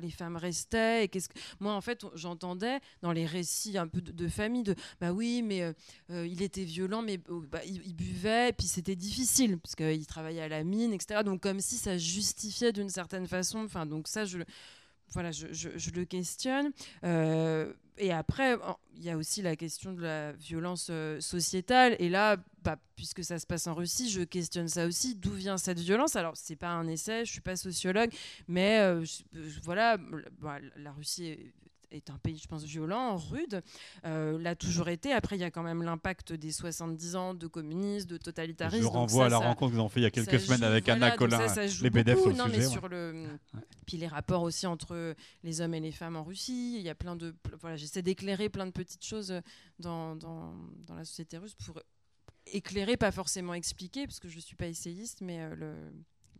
les 0.00 0.10
femmes 0.10 0.36
restaient. 0.36 1.04
Et 1.04 1.08
qu'est-ce 1.08 1.30
que... 1.30 1.38
Moi 1.60 1.72
en 1.72 1.80
fait, 1.80 2.04
j'entendais 2.14 2.78
dans 3.00 3.12
les 3.12 3.24
récits 3.24 3.78
un 3.78 3.88
peu 3.88 4.02
de, 4.02 4.12
de 4.12 4.28
famille 4.28 4.62
de 4.62 4.74
bah 5.00 5.12
oui, 5.12 5.42
mais 5.42 5.62
euh, 5.62 5.72
euh, 6.10 6.26
il 6.26 6.42
était 6.42 6.64
violent, 6.64 7.02
mais 7.02 7.20
oh, 7.28 7.42
bah, 7.50 7.60
il, 7.64 7.94
buvait, 7.94 8.52
puis 8.52 8.66
c'était 8.66 8.96
difficile, 8.96 9.58
parce 9.58 9.74
qu'il 9.76 10.06
travaillait 10.06 10.42
à 10.42 10.48
la 10.48 10.64
mine, 10.64 10.92
etc. 10.92 11.22
Donc 11.24 11.42
comme 11.42 11.60
si 11.60 11.76
ça 11.76 11.96
justifiait 11.98 12.72
d'une 12.72 12.90
certaine 12.90 13.26
façon. 13.26 13.60
Enfin, 13.60 13.86
donc 13.86 14.08
ça, 14.08 14.24
je, 14.24 14.38
voilà, 15.10 15.30
je, 15.30 15.90
le 15.94 16.04
questionne. 16.04 16.72
Euh, 17.04 17.72
et 17.96 18.12
après, 18.12 18.56
il 18.94 19.04
y 19.04 19.10
a 19.10 19.16
aussi 19.16 19.42
la 19.42 19.56
question 19.56 19.92
de 19.92 20.02
la 20.02 20.32
violence 20.32 20.90
sociétale. 21.20 21.96
Et 21.98 22.08
là, 22.08 22.36
bah, 22.62 22.76
puisque 22.96 23.24
ça 23.24 23.38
se 23.38 23.46
passe 23.46 23.66
en 23.66 23.74
Russie, 23.74 24.10
je 24.10 24.22
questionne 24.22 24.68
ça 24.68 24.86
aussi. 24.86 25.14
D'où 25.14 25.32
vient 25.32 25.58
cette 25.58 25.80
violence? 25.80 26.16
Alors, 26.16 26.36
c'est 26.36 26.56
pas 26.56 26.68
un 26.68 26.86
essai, 26.88 27.24
je 27.24 27.32
suis 27.32 27.40
pas 27.40 27.56
sociologue, 27.56 28.10
mais 28.46 28.80
voilà, 29.62 29.96
bah, 30.40 30.58
la 30.76 30.92
Russie 30.92 31.52
est 31.90 32.10
un 32.10 32.18
pays, 32.18 32.38
je 32.38 32.48
pense, 32.48 32.64
violent, 32.64 33.16
rude, 33.16 33.62
euh, 34.04 34.38
l'a 34.38 34.54
toujours 34.54 34.88
été. 34.88 35.12
Après, 35.12 35.36
il 35.36 35.40
y 35.40 35.44
a 35.44 35.50
quand 35.50 35.62
même 35.62 35.82
l'impact 35.82 36.32
des 36.32 36.52
70 36.52 37.16
ans 37.16 37.34
de 37.34 37.46
communisme, 37.46 38.08
de 38.08 38.16
totalitarisme. 38.16 38.82
Je 38.82 38.88
renvoie 38.88 39.26
à 39.26 39.28
la 39.28 39.38
rencontre 39.38 39.72
que 39.72 39.76
vous 39.76 39.80
avez 39.80 39.88
fait 39.88 40.00
il 40.00 40.04
y 40.04 40.06
a 40.06 40.10
quelques 40.10 40.40
semaines 40.40 40.64
avec 40.64 40.88
Anna 40.88 41.12
Colin, 41.12 41.38
les 41.82 41.90
BDF 41.90 42.26
non, 42.26 42.46
mais 42.48 42.66
sur 42.66 42.88
le... 42.88 43.26
Puis 43.86 43.96
les 43.96 44.06
rapports 44.06 44.42
aussi 44.42 44.66
entre 44.66 45.14
les 45.42 45.60
hommes 45.60 45.74
et 45.74 45.80
les 45.80 45.92
femmes 45.92 46.16
en 46.16 46.24
Russie. 46.24 46.76
Il 46.76 46.82
y 46.82 46.90
a 46.90 46.94
plein 46.94 47.16
de... 47.16 47.34
Voilà, 47.60 47.76
J'essaie 47.76 48.02
d'éclairer 48.02 48.48
plein 48.48 48.66
de 48.66 48.70
petites 48.70 49.04
choses 49.04 49.34
dans, 49.78 50.16
dans, 50.16 50.54
dans, 50.86 50.94
la 50.94 51.04
société 51.04 51.38
russe 51.38 51.54
pour 51.54 51.80
éclairer, 52.46 52.96
pas 52.96 53.12
forcément 53.12 53.54
expliquer, 53.54 54.06
parce 54.06 54.20
que 54.20 54.28
je 54.28 54.36
ne 54.36 54.40
suis 54.40 54.56
pas 54.56 54.66
essayiste, 54.66 55.20
mais 55.20 55.40
euh, 55.40 55.54
le, 55.54 55.74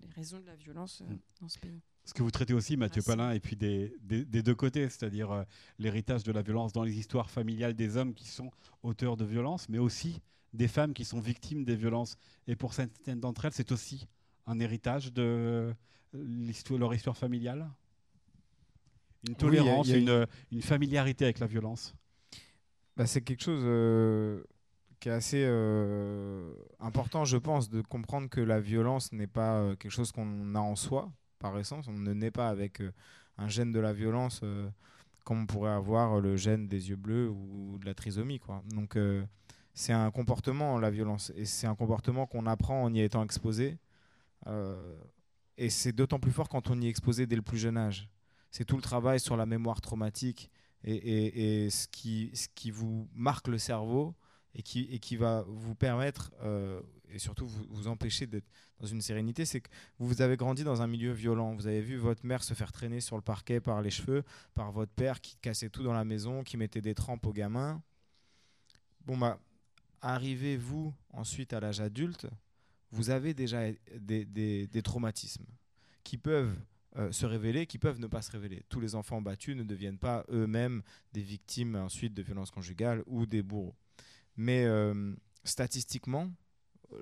les 0.01 0.09
raisons 0.15 0.41
de 0.41 0.47
la 0.47 0.57
violence 0.57 1.03
euh, 1.03 1.13
mm. 1.13 1.19
dans 1.41 1.49
ce 1.49 1.59
pays 1.59 1.83
ce 2.09 2.15
que 2.15 2.23
vous 2.23 2.31
traitez 2.31 2.55
aussi, 2.55 2.79
Mathieu 2.79 3.03
Palin, 3.03 3.33
et 3.33 3.41
puis 3.41 3.55
des, 3.55 3.93
deux 4.01 4.55
côtés, 4.55 4.89
c'est-à-dire 4.89 5.31
euh, 5.31 5.43
l'héritage 5.79 6.23
de 6.23 6.33
la 6.33 6.41
violence 6.41 6.73
dans 6.73 6.83
les 6.83 6.99
histoires 6.99 7.31
familiales 7.31 7.75
des 7.75 7.99
hommes 7.99 8.15
qui 8.15 8.27
sont 8.27 8.51
auteurs 8.83 9.19
de 9.19 9.27
violences, 9.27 9.69
mais 9.69 9.77
aussi 9.77 10.23
des 10.55 10.69
femmes 10.69 10.95
qui 10.95 11.05
sont 11.05 11.21
victimes 11.21 11.67
des 11.67 11.77
violences. 11.77 12.17
Et 12.47 12.57
pour 12.57 12.73
certaines 12.73 13.21
d'entre 13.21 13.45
elles, 13.45 13.53
c'est 13.53 13.73
aussi 13.73 14.09
un 14.47 14.59
héritage 14.59 15.13
de 15.13 15.75
leur 16.71 16.95
histoire 16.95 17.15
familiale? 17.15 17.69
Une 19.29 19.35
tolérance, 19.35 19.89
une, 19.89 20.63
familiarité 20.63 21.27
avec 21.27 21.41
la 21.41 21.47
violence? 21.47 21.95
Bah, 22.97 23.07
C'est 23.07 23.21
quelque 23.21 23.43
chose 23.43 23.61
euh, 23.65 24.43
qui 24.99 25.11
est 25.11 25.13
assez 25.13 25.45
euh, 25.47 26.55
important, 26.81 27.27
je 27.27 27.37
pense, 27.37 27.69
de 27.69 27.83
comprendre 27.83 28.31
que 28.31 28.41
la 28.41 28.61
violence 28.61 29.13
n'est 29.13 29.27
pas 29.27 29.77
quelque 29.77 29.93
chose 29.93 30.11
qu'on 30.11 30.55
a 30.55 30.61
en 30.61 30.75
soi, 30.75 31.13
par 31.39 31.59
essence. 31.59 31.89
On 31.89 31.93
ne 31.93 32.13
naît 32.13 32.31
pas 32.31 32.49
avec 32.49 32.81
euh, 32.81 32.93
un 33.37 33.49
gène 33.49 33.73
de 33.73 33.81
la 33.81 33.93
violence 33.93 34.41
euh, 34.43 34.69
comme 35.25 35.43
on 35.43 35.47
pourrait 35.47 35.73
avoir 35.73 36.21
le 36.21 36.37
gène 36.37 36.69
des 36.69 36.91
yeux 36.91 36.97
bleus 36.97 37.29
ou 37.29 37.79
de 37.79 37.87
la 37.87 37.95
trisomie. 37.95 38.39
Quoi. 38.39 38.63
Donc 38.71 38.97
euh, 38.97 39.25
c'est 39.75 39.93
un 39.93 40.11
comportement, 40.11 40.79
la 40.79 40.91
violence. 40.91 41.33
Et 41.37 41.45
c'est 41.45 41.67
un 41.67 41.75
comportement 41.75 42.27
qu'on 42.27 42.47
apprend 42.47 42.83
en 42.83 42.93
y 42.93 43.01
étant 43.01 43.23
exposé. 43.23 43.79
et 45.57 45.71
c'est 45.71 45.93
d'autant 45.93 46.19
plus 46.19 46.33
fort 46.33 46.49
quand 46.49 46.71
on 46.71 46.81
y 46.81 46.87
est 46.87 46.89
exposé 46.89 47.27
dès 47.27 47.37
le 47.37 47.43
plus 47.43 47.59
jeune 47.59 47.77
âge. 47.77 48.09
C'est 48.51 48.65
tout 48.65 48.77
le 48.77 48.83
travail 48.83 49.21
sur 49.21 49.37
la 49.37 49.45
mémoire 49.45 49.81
traumatique 49.83 50.51
et, 50.83 51.65
et, 51.65 51.71
ce, 51.71 51.87
qui, 51.89 52.31
ce 52.35 52.49
qui 52.55 52.71
vous 52.71 53.09
marque 53.13 53.49
le 53.49 53.59
cerveau 53.59 54.15
et 54.55 54.63
qui, 54.63 54.89
et 54.91 54.99
qui 54.99 55.17
va 55.17 55.45
vous 55.47 55.75
permettre, 55.75 56.33
et 57.11 57.19
surtout 57.19 57.47
vous, 57.47 57.65
vous 57.69 57.89
empêcher 57.89 58.27
d'être 58.27 58.49
dans 58.81 58.87
une 58.87 59.01
sérénité, 59.01 59.45
c'est 59.45 59.61
que 59.61 59.69
vous 59.99 60.23
avez 60.23 60.37
grandi 60.37 60.65
dans 60.65 60.83
un 60.83 60.87
milieu 60.87 61.13
violent. 61.13 61.55
Vous 61.55 61.67
avez 61.67 61.81
vu 61.81 61.97
votre 61.97 62.25
mère 62.25 62.43
se 62.45 62.55
faire 62.55 62.73
traîner 62.73 63.01
sur 63.01 63.17
le 63.17 63.23
parquet 63.23 63.61
par 63.61 63.83
les 63.83 63.91
cheveux, 63.91 64.25
par 64.55 64.73
votre 64.73 64.93
père 64.93 65.21
qui 65.21 65.37
cassait 65.37 65.71
tout 65.71 65.83
dans 65.83 65.93
la 65.93 66.05
maison, 66.05 66.43
qui 66.45 66.57
mettait 66.57 66.81
des 66.81 66.95
trempes 66.95 67.27
aux 67.27 67.33
gamins. 67.33 67.83
Bon, 69.05 69.17
bah, 69.17 69.41
arrivez-vous 70.01 70.95
ensuite 71.13 71.53
à 71.53 71.61
l'âge 71.61 71.81
adulte, 71.81 72.27
vous 72.91 73.11
avez 73.11 73.35
déjà 73.35 73.71
des, 73.99 74.83
traumatismes 74.83 75.45
qui 76.05 76.17
peuvent 76.17 76.57
euh, 76.97 77.13
se 77.13 77.27
révéler, 77.27 77.67
qui 77.67 77.79
peuvent 77.79 78.01
ne 78.01 78.07
pas 78.07 78.23
se 78.23 78.31
révéler. 78.31 78.63
Tous 78.69 78.81
les 78.81 78.95
enfants 78.95 79.21
battus 79.21 79.57
ne 79.57 79.63
deviennent 79.63 79.99
pas 79.99 80.25
eux-mêmes 80.31 80.83
des 81.13 81.23
victimes 81.23 81.77
ensuite 81.77 82.15
de 82.15 82.23
violences 82.23 82.51
conjugales 82.51 83.03
ou 83.07 83.27
des 83.27 83.43
bourreaux. 83.43 83.75
Mais 84.37 84.65
euh, 84.65 85.15
statistiquement, 85.45 86.31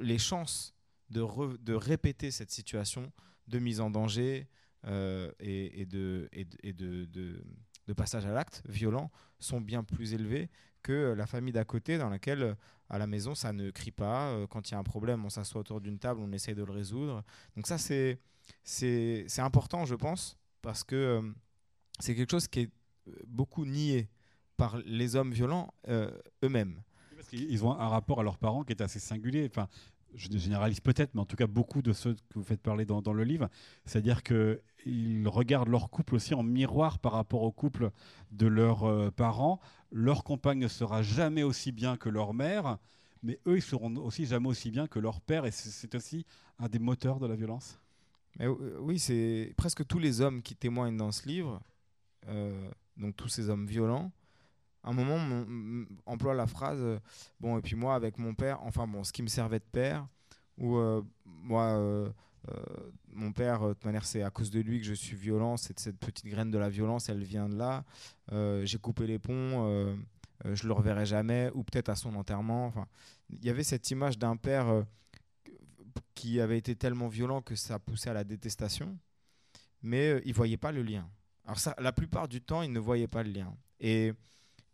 les 0.01 0.19
chances 0.19 0.77
de, 1.11 1.75
répéter 1.75 2.31
cette 2.31 2.51
situation 2.51 3.13
de 3.49 3.59
mise 3.59 3.81
en 3.81 3.91
danger 3.91 4.49
euh, 4.87 5.31
et, 5.41 5.87
de, 5.87 6.29
passage 7.97 8.27
à 8.27 8.33
l'acte 8.33 8.63
violent 8.69 9.11
sont 9.39 9.61
bien 9.61 9.85
plus 9.85 10.15
élevées 10.15 10.51
que 10.83 11.15
la 11.17 11.27
famille 11.27 11.53
d'à 11.53 11.65
côté 11.65 11.99
dans 11.99 12.11
laquelle 12.11 12.43
euh, 12.43 12.55
à 12.89 12.99
la 12.99 13.07
maison 13.07 13.35
ça 13.35 13.53
ne 13.53 13.71
crie 13.71 13.91
pas. 13.91 14.29
Euh, 14.31 14.47
quand 14.47 14.69
il 14.69 14.73
y 14.73 14.75
a 14.75 14.79
un 14.79 14.85
problème, 14.85 15.25
on 15.25 15.31
s'assoit 15.31 15.61
autour 15.61 15.81
d'une 15.81 15.99
table, 15.99 16.21
on 16.23 16.31
essaye 16.33 16.55
de 16.55 16.63
le 16.63 16.73
résoudre. 16.73 17.25
Donc 17.57 17.67
ça 17.67 17.79
c'est 17.79 18.21
important 19.39 19.85
je 19.85 19.95
pense 19.95 20.37
parce 20.63 20.85
que 20.85 21.35
c'est 21.99 22.15
quelque 22.15 22.31
chose 22.31 22.47
qui 22.49 22.61
est 22.61 22.71
beaucoup 23.27 23.65
nié 23.65 24.09
par 24.57 24.79
les 24.79 25.17
hommes 25.17 25.33
violents 25.33 25.73
eux-mêmes. 25.89 26.83
Parce 27.27 27.43
qu'ils 27.43 27.65
ont 27.65 27.73
un 27.73 27.89
rapport 27.89 28.21
à 28.21 28.23
leurs 28.23 28.39
parents 28.39 28.63
qui 28.63 28.73
est 28.73 28.81
assez 28.81 29.01
singulier. 29.01 29.49
Enfin, 29.51 29.69
je 30.15 30.29
généralise 30.39 30.79
peut-être, 30.79 31.15
mais 31.15 31.21
en 31.21 31.25
tout 31.25 31.35
cas 31.35 31.49
beaucoup 31.49 31.83
de 31.83 31.93
ceux 31.93 32.15
que 32.15 32.35
vous 32.35 32.45
faites 32.45 32.63
parler 32.63 32.85
dans, 32.85 33.13
le 33.13 33.25
livre, 33.25 33.49
c'est-à-dire 33.85 34.23
qu'ils 34.23 35.27
regardent 35.27 35.69
leur 35.69 35.91
couple 35.91 36.15
aussi 36.15 36.35
en 36.35 36.45
miroir 36.45 37.01
par 37.01 37.13
rapport 37.13 37.43
au 37.43 37.51
couple 37.51 37.91
de 38.31 38.47
leurs 38.47 38.85
euh, 38.85 39.11
parents. 39.11 39.61
Leur 39.91 40.23
compagne 40.23 40.59
ne 40.59 40.69
sera 40.69 41.03
jamais 41.03 41.43
aussi 41.43 41.73
bien 41.73 41.97
que 41.97 42.09
leur 42.09 42.33
mère, 42.33 42.79
mais 43.23 43.41
eux, 43.47 43.57
ils 43.57 43.63
seront 43.63 43.97
aussi 43.97 44.25
jamais 44.25 44.49
aussi 44.49 44.71
bien 44.71 44.87
que 44.87 45.01
leur 45.01 45.21
père, 45.21 45.45
et 45.45 45.51
c'est 45.51 45.95
aussi 45.97 46.25
un 46.61 46.69
des 46.69 46.79
moteurs 46.79 47.19
de 47.19 47.27
la 47.27 47.35
violence. 47.35 47.81
Oui, 48.39 48.99
c'est 48.99 49.53
presque 49.57 49.85
tous 49.87 49.99
les 49.99 50.21
hommes 50.21 50.43
qui 50.43 50.55
témoignent 50.55 50.97
dans 50.97 51.11
ce 51.11 51.27
livre, 51.27 51.61
euh, 52.29 52.71
donc 52.97 53.17
tous 53.17 53.29
ces 53.29 53.49
hommes 53.49 53.67
violents, 53.67 54.13
un 54.87 54.93
moment 54.93 55.19
emploie 56.07 56.35
la 56.35 56.47
phrase 56.47 56.79
euh, 56.81 56.99
bon 57.41 57.59
et 57.59 57.63
puis 57.63 57.77
moi 57.77 57.95
avec 57.95 58.19
mon 58.19 58.35
père 58.35 58.63
enfin 58.63 58.87
bon 58.87 59.05
ce 59.05 59.13
qui 59.13 59.23
me 59.23 59.29
servait 59.29 59.59
de 59.59 59.65
père 59.71 60.07
ou 60.59 60.79
moi 61.27 61.79
mon 63.13 63.33
père 63.33 63.61
de 63.61 63.85
manière 63.85 64.07
c'est 64.07 64.23
à 64.23 64.31
cause 64.31 64.51
de 64.51 64.61
lui 64.61 64.81
que 64.81 64.87
je 64.87 64.95
suis 64.95 65.17
violent 65.17 65.59
c'est 65.59 65.79
cette 65.79 65.99
petite 65.99 66.27
graine 66.27 66.51
de 66.51 66.57
la 66.57 66.71
violence 66.71 67.11
elle 67.11 67.23
vient 67.23 67.49
de 67.49 67.57
là 67.57 67.85
j'ai 68.65 68.79
coupé 68.79 69.07
les 69.07 69.19
ponts 69.19 69.95
je 70.45 70.67
le 70.67 70.73
reverrai 70.73 71.05
jamais 71.05 71.51
ou 71.55 71.63
peut-être 71.63 71.91
à 71.91 71.95
son 71.95 72.15
enterrement 72.15 72.67
enfin 72.67 72.87
il 73.29 73.45
y 73.45 73.51
avait 73.51 73.65
cette 73.65 73.91
image 73.91 74.19
d'un 74.19 74.37
père 74.37 74.85
qui 76.17 76.41
avait 76.41 76.59
été 76.59 76.75
tellement 76.75 77.09
violent 77.09 77.43
que 77.43 77.55
ça 77.55 77.79
poussait 77.79 78.11
à 78.11 78.15
la 78.15 78.25
détestation, 78.25 78.99
mais 79.83 80.09
euh, 80.09 80.21
il 80.25 80.35
voyait 80.35 80.57
pas 80.57 80.73
le 80.73 80.83
lien. 80.83 81.09
Alors 81.45 81.61
ça, 81.61 81.77
la 81.79 81.93
plupart 81.93 82.27
du 82.27 82.41
temps, 82.41 82.63
il 82.63 82.73
ne 82.73 82.81
voyait 82.81 83.07
pas 83.07 83.23
le 83.23 83.31
lien. 83.31 83.55
Et, 83.79 84.13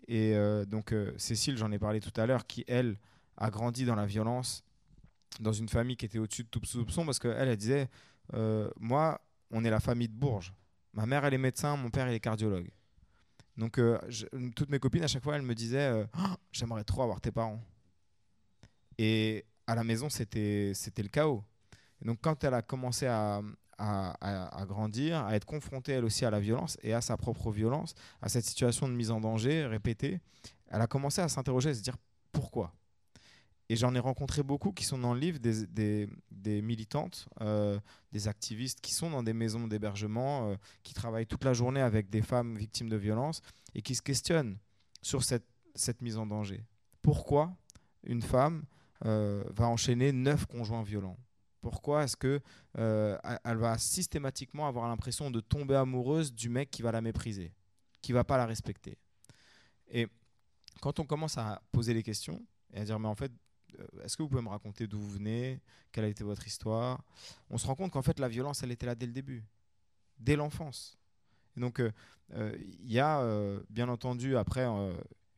et 0.09 0.35
euh, 0.35 0.65
donc 0.65 0.93
euh, 0.93 1.13
Cécile, 1.17 1.57
j'en 1.57 1.71
ai 1.73 1.79
parlé 1.79 2.01
tout 2.01 2.13
à 2.21 2.27
l'heure, 2.27 2.47
qui, 2.47 2.65
elle, 2.67 2.99
a 3.37 3.51
grandi 3.51 3.85
dans 3.85 3.95
la 3.95 4.07
violence, 4.07 4.65
dans 5.41 5.53
une 5.53 5.69
famille 5.69 5.97
qui 5.97 6.07
était 6.07 6.19
au-dessus 6.19 6.45
de 6.45 6.49
tout 6.49 6.65
soupçon, 6.65 7.05
parce 7.05 7.19
qu'elle, 7.19 7.49
elle 7.49 7.57
disait, 7.57 7.89
moi, 8.79 9.21
on 9.51 9.65
est 9.65 9.71
la 9.71 9.81
famille 9.81 10.09
de 10.09 10.15
Bourges. 10.15 10.53
Ma 10.93 11.07
mère, 11.07 11.25
elle 11.25 11.35
est 11.35 11.39
médecin, 11.39 11.77
mon 11.77 11.91
père, 11.91 12.09
il 12.09 12.15
est 12.15 12.21
cardiologue. 12.21 12.71
Donc, 13.57 13.81
toutes 14.55 14.71
mes 14.71 14.79
copines, 14.79 15.05
à 15.05 15.09
chaque 15.09 15.23
fois, 15.23 15.37
elles 15.37 15.43
me 15.43 15.55
disaient 15.55 16.05
oh, 16.19 16.35
J'aimerais 16.53 16.85
trop 16.85 17.03
avoir 17.03 17.21
tes 17.21 17.33
parents. 17.33 17.63
Et 18.99 19.45
à 19.67 19.75
la 19.75 19.85
maison, 19.85 20.11
c'était 20.11 20.73
le 20.99 21.09
chaos. 21.09 21.43
donc, 22.03 22.19
quand 22.21 22.45
elle 22.45 22.55
a 22.55 22.63
commencé 22.63 23.07
à, 23.07 23.41
à, 23.83 24.65
grandir, 24.67 25.25
à 25.25 25.35
être 25.35 25.45
confrontée 25.45 25.93
elle 25.93 26.05
aussi 26.05 26.25
à 26.25 26.31
la 26.31 26.41
violence 26.41 26.79
et 26.83 26.93
à 26.93 27.01
sa 27.01 27.17
propre 27.17 27.51
violence, 27.51 27.95
à 28.21 28.29
cette 28.29 28.45
situation 28.45 28.89
de 28.89 28.95
mise 28.95 29.11
en 29.11 29.21
danger 29.21 29.67
répétée, 29.67 30.21
elle 30.69 30.81
a 30.81 30.87
commencé 30.87 31.21
à 31.21 31.29
s'interroger, 31.29 31.71
à 31.71 31.75
se 31.75 31.83
dire 31.83 31.97
pourquoi. 32.33 32.73
Et 33.69 33.77
j'en 33.77 33.95
ai 33.95 33.99
rencontré 33.99 34.43
beaucoup 34.43 34.73
qui 34.73 34.85
sont 34.85 34.99
dans 34.99 35.15
le 35.15 35.21
livre, 35.21 35.39
des, 35.39 36.63
militantes, 36.63 37.29
euh, 37.41 37.79
des 38.13 38.29
activistes 38.29 38.81
qui 38.81 38.93
sont 38.93 39.11
dans 39.11 39.23
des 39.23 39.33
maisons 39.33 39.67
d'hébergement, 39.67 40.51
euh, 40.51 40.57
qui 40.83 40.95
travaillent 40.95 41.27
toute 41.27 41.45
la 41.45 41.55
journée 41.55 41.81
avec 41.81 42.11
des 42.11 42.23
femmes 42.23 42.57
victimes 42.57 42.89
de 42.89 42.97
violence 42.97 43.41
et 43.75 43.83
qui 43.83 43.95
se 43.95 44.03
questionnent 44.03 44.59
sur 45.01 45.25
cette, 45.25 45.47
cette 45.75 46.03
mise 46.03 46.19
en 46.19 46.27
danger. 46.27 46.65
Pourquoi 47.01 47.57
une 48.05 48.23
femme 48.23 48.65
euh, 49.05 49.43
va 49.51 49.69
enchaîner 49.69 50.13
neuf 50.13 50.47
conjoints 50.47 50.83
violents? 50.83 51.17
Pourquoi 51.63 52.03
est-ce 52.05 52.17
que 52.17 52.41
euh, 52.77 53.17
elle 53.45 53.57
va 53.57 53.79
systématiquement 53.79 54.67
avoir 54.67 54.89
l'impression 54.89 55.31
de 55.31 55.41
tomber 55.41 55.77
amoureuse 55.77 56.35
du 56.35 56.49
mec 56.49 56.71
qui 56.71 56.83
va 56.83 56.93
la 56.93 57.01
mépriser, 57.01 57.55
qui 58.03 58.13
va 58.13 58.25
pas 58.25 58.37
la 58.37 58.47
respecter. 58.47 58.99
Et 59.89 60.09
quand 60.81 60.99
on 60.99 61.05
commence 61.05 61.39
à 61.39 61.63
poser 61.71 61.95
les 61.95 62.03
questions 62.03 62.45
et 62.75 62.81
à 62.81 62.85
dire 62.85 62.99
mais 62.99 63.09
en 63.09 63.15
fait 63.15 63.33
euh, 63.79 64.03
est-ce 64.05 64.17
que 64.17 64.25
vous 64.25 64.29
pouvez 64.29 64.43
me 64.43 64.49
raconter 64.49 64.89
d'où 64.89 64.99
vous 64.99 65.13
venez, 65.13 65.61
quelle 65.93 66.05
a 66.05 66.09
été 66.09 66.25
votre 66.25 66.47
histoire? 66.47 67.03
On 67.49 67.59
se 67.59 67.67
rend 67.67 67.77
compte 67.77 67.93
qu'en 67.93 68.03
fait 68.03 68.19
la 68.19 68.29
violence 68.29 68.65
elle 68.65 68.73
était 68.73 68.87
là 68.87 68.97
dès 68.97 69.07
le 69.07 69.13
début, 69.13 69.45
dès 70.19 70.35
l'enfance. 70.35 70.99
donc 71.57 71.81
il 72.35 72.91
y 72.91 72.99
a 72.99 73.25
bien 73.71 73.89
entendu 73.89 74.37
après 74.37 74.67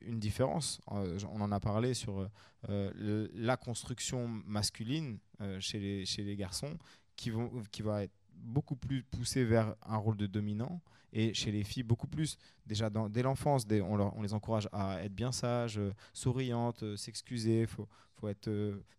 une 0.07 0.18
différence. 0.18 0.80
Euh, 0.92 1.18
on 1.32 1.40
en 1.40 1.52
a 1.52 1.61
parlé 1.61 1.94
sur 1.94 2.28
euh, 2.68 3.28
la 3.34 3.57
construction 3.57 4.28
masculine 4.28 5.18
euh, 5.40 5.59
chez, 5.61 5.78
les, 5.78 6.07
chez 6.07 6.22
les 6.22 6.36
garçons 6.36 6.76
qui, 7.16 7.30
vont, 7.30 7.50
qui 7.70 7.82
va 7.82 8.05
être 8.05 8.14
beaucoup 8.32 8.76
plus 8.76 9.02
poussée 9.02 9.44
vers 9.44 9.74
un 9.86 9.96
rôle 9.96 10.16
de 10.16 10.26
dominant 10.26 10.80
et 11.12 11.32
chez 11.34 11.52
les 11.52 11.62
filles 11.62 11.84
beaucoup 11.84 12.09
plus 12.09 12.36
déjà 12.66 12.90
dans, 12.90 13.09
dès 13.09 13.22
l'enfance 13.22 13.64
on, 13.70 14.20
les 14.20 14.34
encourage 14.34 14.68
à 14.72 15.02
être 15.05 15.14
bien 15.14 15.30
sages 15.30 15.80
souriantes 16.12 16.96
s'excuser 16.96 17.66
faut, 17.66 17.88
faut 18.16 18.28
être 18.28 18.50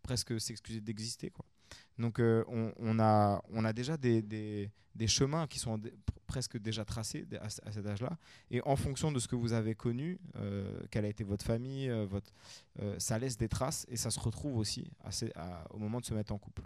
presque 0.02 0.40
s'excuser 0.40 0.80
d'exister 0.80 1.30
quoi 1.30 1.46
donc 1.98 2.20
euh, 2.20 2.44
on, 2.48 3.00
a, 3.00 3.42
on 3.52 3.64
a 3.64 3.74
déjà 3.74 3.98
des, 3.98 4.22
des, 4.22 5.08
chemins 5.08 5.48
qui 5.48 5.60
sont 5.60 5.80
presque 6.28 6.58
déjà 6.58 6.84
tracés 6.84 7.26
à, 7.40 7.50
cet 7.50 7.86
âge-là. 7.86 8.18
Et 8.52 8.62
en 8.62 8.76
fonction 8.76 9.12
de 9.12 9.20
ce 9.20 9.28
que 9.28 9.36
vous 9.36 9.54
avez 9.54 9.76
connu, 9.76 10.20
euh, 10.36 10.82
quelle 10.92 11.06
a 11.06 11.08
été 11.08 11.24
votre 11.24 11.46
famille, 11.46 11.90
euh, 11.90 12.06
votre, 12.06 12.32
ça 12.98 13.18
laisse 13.18 13.38
des 13.38 13.48
traces 13.48 13.86
et 13.90 13.96
ça 13.96 14.12
se 14.12 14.20
retrouve 14.20 14.58
aussi 14.58 14.90
au 15.70 15.78
moment 15.78 16.00
de 16.00 16.06
se 16.06 16.14
mettre 16.14 16.34
en 16.34 16.38
couple. 16.38 16.64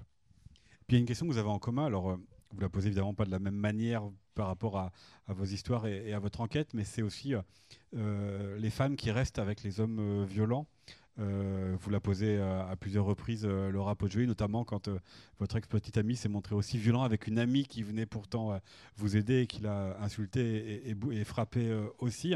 Puis 0.88 0.90
il 0.90 0.94
y 0.96 0.98
a 0.98 1.00
une 1.02 1.06
question 1.06 1.28
que 1.28 1.32
vous 1.32 1.38
avez 1.38 1.50
en 1.50 1.60
commun. 1.60 1.86
Alors, 1.86 2.18
vous 2.52 2.62
la 2.62 2.70
posez 2.70 2.88
évidemment 2.88 3.14
pas 3.14 3.26
de 3.26 3.32
la 3.32 3.38
même 3.38 3.56
manière 3.56 4.10
par 4.34 4.48
rapport 4.48 4.78
à, 4.78 4.92
vos 5.28 5.46
histoires 5.46 5.86
et, 5.86 6.14
à 6.14 6.20
votre 6.20 6.42
enquête, 6.42 6.74
mais 6.74 6.84
c'est 6.84 7.04
aussi 7.04 7.36
les 7.94 8.70
femmes 8.72 8.96
qui 8.96 9.12
restent 9.12 9.38
avec 9.38 9.62
les 9.62 9.80
hommes 9.80 10.26
violents. 10.26 10.66
Euh, 11.20 11.76
vous 11.80 11.90
la 11.90 12.00
posez 12.00 12.38
euh, 12.38 12.66
à 12.66 12.76
plusieurs 12.76 13.06
reprises, 13.06 13.46
euh, 13.46 13.70
Laura 13.72 13.96
Poggioli, 13.96 14.26
notamment 14.26 14.64
quand 14.64 14.90
votre 15.40 15.58
ex-petite 15.58 15.98
amie 15.98 16.16
s'est 16.16 16.30
montré 16.30 16.56
aussi 16.56 16.78
violent 16.78 17.04
avec 17.04 17.28
une 17.28 17.40
amie 17.40 17.66
qui 17.66 17.84
venait 17.84 18.06
pourtant 18.06 18.60
vous 18.96 19.18
aider 19.18 19.42
et 19.42 19.48
qui 19.48 19.62
l'a 19.62 19.98
insulté 20.02 20.90
et, 20.90 20.96
et, 21.12 21.24
frappé 21.24 21.78
aussi. 22.00 22.34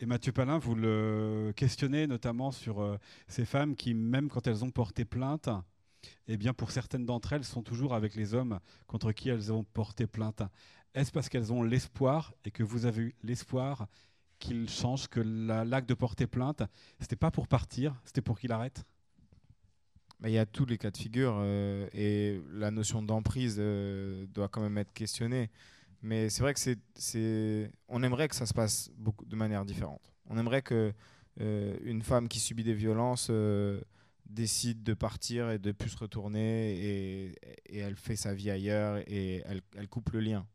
Et 0.00 0.06
Mathieu 0.06 0.32
Palin, 0.32 0.58
vous 0.58 0.74
le 0.74 1.52
questionnez 1.56 2.06
notamment 2.06 2.50
sur 2.50 2.98
ces 3.26 3.44
femmes 3.44 3.74
qui, 3.74 3.94
même 3.94 4.28
quand 4.28 4.46
elles 4.46 4.64
ont 4.64 4.70
porté 4.70 5.04
plainte, 5.04 5.48
eh 6.28 6.36
bien 6.36 6.52
pour 6.52 6.70
certaines 6.70 7.04
d'entre 7.04 7.32
elles, 7.32 7.44
sont 7.44 7.62
toujours 7.62 7.94
avec 7.94 8.14
les 8.14 8.34
hommes 8.34 8.60
contre 8.86 9.12
qui 9.12 9.28
elles 9.28 9.52
ont 9.52 9.64
porté 9.64 10.06
plainte. 10.06 10.42
Est-ce 10.94 11.12
parce 11.12 11.28
qu'elles 11.28 11.52
ont 11.52 11.62
l'espoir 11.62 12.34
et 12.44 12.50
que 12.50 12.62
vous 12.62 12.86
avez 12.86 13.02
eu 13.02 13.14
l'espoir 13.22 13.88
qu'il 14.38 14.68
change, 14.68 15.08
que 15.08 15.20
l'acte 15.20 15.88
de 15.88 15.94
porter 15.94 16.26
plainte, 16.26 16.62
c'était 17.00 17.16
pas 17.16 17.30
pour 17.30 17.48
partir, 17.48 17.94
c'était 18.04 18.22
pour 18.22 18.38
qu'il 18.38 18.52
arrête 18.52 18.84
il 20.26 20.32
y 20.32 20.38
a 20.38 20.46
tous 20.46 20.66
les 20.66 20.78
cas 20.78 20.90
de 20.90 20.96
figure 20.96 21.36
euh, 21.38 21.86
et 21.92 22.40
la 22.52 22.70
notion 22.70 23.02
d'emprise 23.02 23.56
euh, 23.58 24.26
doit 24.26 24.48
quand 24.48 24.60
même 24.60 24.78
être 24.78 24.92
questionnée. 24.92 25.50
Mais 26.02 26.28
c'est 26.28 26.42
vrai 26.42 26.54
que 26.54 26.60
c'est, 26.94 27.72
on 27.88 28.02
aimerait 28.02 28.28
que 28.28 28.36
ça 28.36 28.46
se 28.46 28.54
passe 28.54 28.90
beaucoup, 28.96 29.24
de 29.24 29.36
manière 29.36 29.64
différente. 29.64 30.12
On 30.26 30.38
aimerait 30.38 30.62
que 30.62 30.92
euh, 31.40 31.76
une 31.82 32.02
femme 32.02 32.28
qui 32.28 32.40
subit 32.40 32.64
des 32.64 32.74
violences 32.74 33.30
décide 34.26 34.82
de 34.82 34.94
partir 34.94 35.50
et 35.50 35.58
de 35.58 35.72
plus 35.72 35.90
se 35.90 35.96
retourner 35.96 36.76
et, 36.76 37.78
elle 37.78 37.96
fait 37.96 38.16
sa 38.16 38.34
vie 38.34 38.50
ailleurs 38.50 38.98
et 39.06 39.42
elle, 39.46 39.62
elle 39.76 39.88
coupe 39.88 40.10
le 40.10 40.20
lien. 40.20 40.46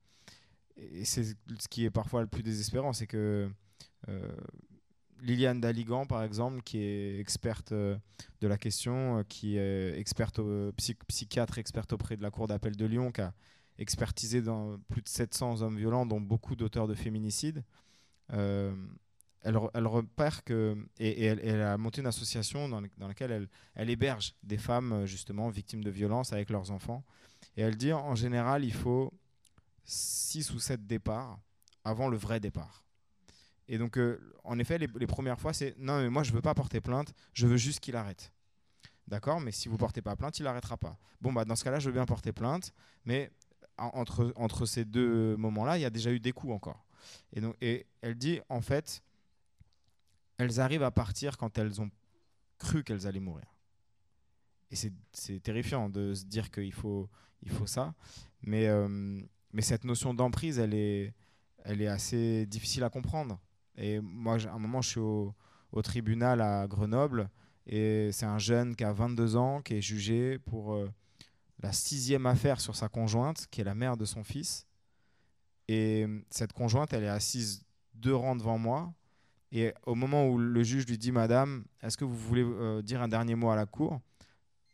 Et 0.77 1.05
c'est 1.05 1.23
ce 1.23 1.67
qui 1.69 1.85
est 1.85 1.91
parfois 1.91 2.21
le 2.21 2.27
plus 2.27 2.43
désespérant, 2.43 2.93
c'est 2.93 3.07
que 3.07 3.49
Liliane 5.23 5.61
Daligan, 5.61 6.05
par 6.05 6.23
exemple, 6.23 6.61
qui 6.61 6.79
est 6.79 7.19
experte 7.19 7.71
euh, 7.71 7.97
de 8.41 8.47
la 8.47 8.57
question, 8.57 9.19
euh, 9.19 9.23
qui 9.23 9.57
est 9.57 9.97
experte 9.97 10.39
psychiatre, 11.07 11.57
experte 11.57 11.93
auprès 11.93 12.17
de 12.17 12.21
la 12.21 12.29
Cour 12.29 12.47
d'appel 12.47 12.75
de 12.75 12.85
Lyon, 12.85 13.11
qui 13.11 13.21
a 13.21 13.33
expertisé 13.79 14.41
dans 14.41 14.77
plus 14.89 15.01
de 15.01 15.07
700 15.07 15.61
hommes 15.61 15.77
violents, 15.77 16.05
dont 16.05 16.21
beaucoup 16.21 16.55
d'auteurs 16.55 16.87
de 16.87 16.93
féminicides. 16.93 17.63
elle, 18.29 19.55
repère 19.55 20.43
que. 20.43 20.75
Et, 20.99 21.23
elle, 21.23 21.61
a 21.61 21.77
monté 21.77 22.01
une 22.01 22.07
association 22.07 22.67
dans, 22.67 22.81
dans 22.97 23.07
laquelle 23.07 23.31
elle, 23.31 23.49
elle, 23.75 23.89
héberge 23.89 24.35
des 24.43 24.57
femmes, 24.57 25.05
justement, 25.05 25.49
victimes 25.49 25.83
de 25.83 25.89
violences 25.89 26.33
avec 26.33 26.49
leurs 26.49 26.71
enfants. 26.71 27.03
Et 27.55 27.61
elle 27.61 27.77
dit 27.77 27.93
en 27.93 28.15
général, 28.15 28.63
il 28.63 28.73
faut 28.73 29.11
6 29.85 30.53
ou 30.53 30.59
7 30.59 30.85
départs 30.85 31.39
avant 31.83 32.09
le 32.09 32.17
vrai 32.17 32.39
départ. 32.39 32.83
Et 33.67 33.77
donc, 33.77 33.97
euh, 33.97 34.19
en 34.43 34.59
effet, 34.59 34.77
les, 34.77 35.07
premières 35.07 35.39
fois, 35.39 35.53
c'est 35.53 35.75
non, 35.77 36.01
mais 36.01 36.09
moi, 36.09 36.23
je 36.23 36.31
veux 36.31 36.41
pas 36.41 36.53
porter 36.53 36.81
plainte, 36.81 37.13
je 37.33 37.47
veux 37.47 37.57
juste 37.57 37.79
qu'il 37.79 37.95
arrête. 37.95 38.33
D'accord? 39.07 39.39
Mais 39.39 39.51
si 39.51 39.69
vous 39.69 39.77
portez 39.77 40.01
pas 40.01 40.15
plainte, 40.15 40.39
il 40.39 40.43
n'arrêtera 40.43 40.77
pas. 40.77 40.97
Bon, 41.21 41.31
bah, 41.31 41.45
dans 41.45 41.55
ce 41.55 41.63
cas-là, 41.63 41.79
je 41.79 41.87
veux 41.87 41.93
bien 41.93 42.05
porter 42.05 42.31
plainte, 42.31 42.73
mais 43.05 43.31
entre, 43.77 44.33
entre 44.35 44.65
ces 44.65 44.85
deux 44.85 45.35
moments-là, 45.37 45.77
il 45.77 45.81
y 45.81 45.85
a 45.85 45.89
déjà 45.89 46.11
eu 46.11 46.19
des 46.19 46.31
coups 46.31 46.53
encore. 46.53 46.85
Et, 47.33 47.41
donc, 47.41 47.55
et 47.61 47.85
elle 48.01 48.15
dit, 48.15 48.39
en 48.49 48.61
fait, 48.61 49.01
elles 50.37 50.59
arrivent 50.59 50.83
à 50.83 50.91
partir 50.91 51.37
quand 51.37 51.57
elles 51.57 51.81
ont 51.81 51.89
cru 52.57 52.83
qu'elles 52.83 53.07
allaient 53.07 53.19
mourir. 53.19 53.45
Et 54.71 54.75
c'est 54.75 55.39
terrifiant 55.39 55.89
de 55.89 56.13
se 56.13 56.25
dire 56.25 56.49
qu'il 56.49 56.73
faut, 56.73 57.09
il 57.43 57.51
faut 57.51 57.67
ça. 57.67 57.93
Mais, 58.41 58.67
euh, 58.67 58.87
mais 59.51 59.61
cette 59.61 59.83
notion 59.83 60.13
d'emprise, 60.13 60.57
elle 60.57 60.73
est, 60.73 61.13
elle 61.63 61.81
est 61.81 61.87
assez 61.87 62.45
difficile 62.47 62.83
à 62.83 62.89
comprendre. 62.89 63.39
Et 63.77 63.99
moi, 63.99 64.37
à 64.45 64.53
un 64.53 64.59
moment, 64.59 64.81
je 64.81 64.89
suis 64.89 64.99
au, 64.99 65.33
tribunal 65.83 66.41
à 66.41 66.67
Grenoble 66.67 67.29
Et 67.65 68.11
c'est 68.11 68.27
un 68.27 68.37
jeune 68.37 68.75
qui 68.75 68.83
a 68.83 68.93
22 68.93 69.35
ans, 69.35 69.61
qui 69.61 69.75
est 69.75 69.81
jugé 69.81 70.37
pour 70.37 70.75
euh, 70.75 70.91
la 71.61 71.71
sixième 71.71 72.27
affaire 72.27 72.61
sur 72.61 72.75
sa 72.75 72.89
conjointe, 72.89 73.47
qui 73.49 73.61
est 73.61 73.63
la 73.63 73.73
mère 73.73 73.97
de 73.97 74.05
son 74.05 74.23
fils. 74.23 74.67
Et 75.67 76.05
euh, 76.05 76.23
cette 76.29 76.53
conjointe, 76.53 76.93
elle 76.93 77.03
est 77.03 77.09
assise 77.09 77.63
deux 77.95 78.15
rangs 78.15 78.35
devant 78.35 78.57
moi. 78.57 78.93
Et 79.51 79.73
au 79.85 79.95
moment 79.95 80.27
où 80.27 80.37
le 80.37 80.63
juge 80.63 80.85
lui 80.87 80.97
dit, 80.97 81.11
Madame, 81.11 81.65
est-ce 81.81 81.97
que 81.97 82.05
vous 82.05 82.17
voulez 82.17 82.43
euh, 82.43 82.81
dire 82.81 83.01
un 83.01 83.07
dernier 83.07 83.35
mot 83.35 83.49
à 83.49 83.55
la 83.55 83.65
cour? 83.65 83.99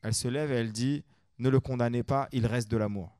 Elle 0.01 0.13
se 0.13 0.27
lève 0.27 0.51
et 0.51 0.55
elle 0.55 0.71
dit, 0.71 1.03
Ne 1.37 1.49
le 1.49 1.59
condamnez 1.59 2.03
pas, 2.03 2.27
il 2.31 2.45
reste 2.45 2.69
de 2.69 2.77
l'amour. 2.77 3.17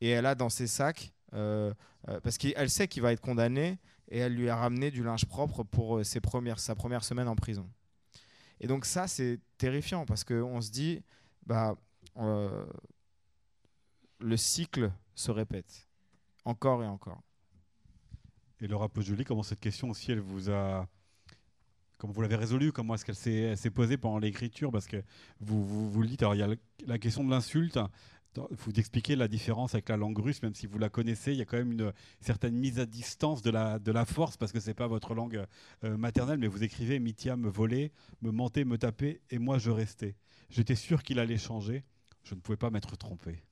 Et 0.00 0.10
elle 0.10 0.26
a 0.26 0.36
dans 0.36 0.48
ses 0.48 0.68
sacs, 0.68 1.12
parce 1.32 2.38
qu'elle 2.38 2.70
sait 2.70 2.86
qu'il 2.86 3.02
va 3.02 3.12
être 3.12 3.20
condamné, 3.20 3.78
et 4.08 4.18
elle 4.18 4.34
lui 4.34 4.48
a 4.48 4.56
ramené 4.56 4.90
du 4.90 5.02
linge 5.02 5.26
propre 5.26 5.62
pour 5.62 6.04
ses 6.04 6.20
premières, 6.20 6.58
sa 6.58 6.74
première 6.74 7.04
semaine 7.04 7.28
en 7.28 7.36
prison. 7.36 7.68
Et 8.60 8.66
donc 8.66 8.84
ça, 8.84 9.06
c'est 9.06 9.40
terrifiant 9.58 10.04
parce 10.06 10.24
qu'on 10.24 10.60
se 10.60 10.70
dit, 10.70 11.02
bah, 11.46 11.76
euh, 12.16 12.66
le 14.18 14.36
cycle 14.36 14.90
se 15.14 15.30
répète 15.30 15.88
encore 16.44 16.82
et 16.82 16.86
encore. 16.86 17.20
Et 18.60 18.66
Laura 18.66 18.88
Pojoli, 18.88 19.24
comment 19.24 19.42
cette 19.42 19.60
question 19.60 19.90
aussi, 19.90 20.12
elle 20.12 20.20
vous 20.20 20.50
a... 20.50 20.88
Comment 21.98 22.12
vous 22.12 22.22
l'avez 22.22 22.36
résolue 22.36 22.72
Comment 22.72 22.94
est-ce 22.94 23.04
qu'elle 23.04 23.56
s'est 23.56 23.70
posée 23.70 23.96
pendant 23.96 24.18
l'écriture? 24.18 24.70
Parce 24.70 24.86
que 24.86 25.02
vous, 25.40 25.64
vous, 25.64 25.90
vous 25.90 26.02
le 26.02 26.08
dites, 26.08 26.22
alors 26.22 26.36
il 26.36 26.38
y 26.38 26.42
a 26.42 26.48
la 26.86 26.98
question 26.98 27.24
de 27.24 27.30
l'insulte, 27.30 27.78
vous 28.36 28.72
expliquez 28.76 29.16
la 29.16 29.28
différence 29.28 29.74
avec 29.74 29.88
la 29.88 29.96
langue 29.96 30.18
russe, 30.18 30.42
même 30.42 30.54
si 30.54 30.66
vous 30.66 30.78
la 30.78 30.88
connaissez, 30.88 31.32
il 31.32 31.38
y 31.38 31.42
a 31.42 31.44
quand 31.44 31.56
même 31.56 31.72
une 31.72 31.92
certaine 32.20 32.54
mise 32.54 32.78
à 32.78 32.86
distance 32.86 33.42
de 33.42 33.50
la, 33.50 33.78
de 33.78 33.92
la 33.92 34.04
force, 34.04 34.36
parce 34.36 34.52
que 34.52 34.60
ce 34.60 34.68
n'est 34.68 34.74
pas 34.74 34.86
votre 34.86 35.14
langue 35.14 35.44
euh, 35.84 35.96
maternelle, 35.96 36.38
mais 36.38 36.46
vous 36.46 36.62
écrivez 36.62 36.98
Mithia 36.98 37.36
me 37.36 37.48
volait, 37.48 37.92
me 38.22 38.30
mentait, 38.30 38.64
me 38.64 38.78
tapait, 38.78 39.20
et 39.30 39.38
moi 39.38 39.58
je 39.58 39.70
restais. 39.70 40.16
J'étais 40.50 40.76
sûr 40.76 41.02
qu'il 41.02 41.18
allait 41.18 41.38
changer, 41.38 41.84
je 42.22 42.34
ne 42.34 42.40
pouvais 42.40 42.56
pas 42.56 42.70
m'être 42.70 42.96
trompé. 42.96 43.42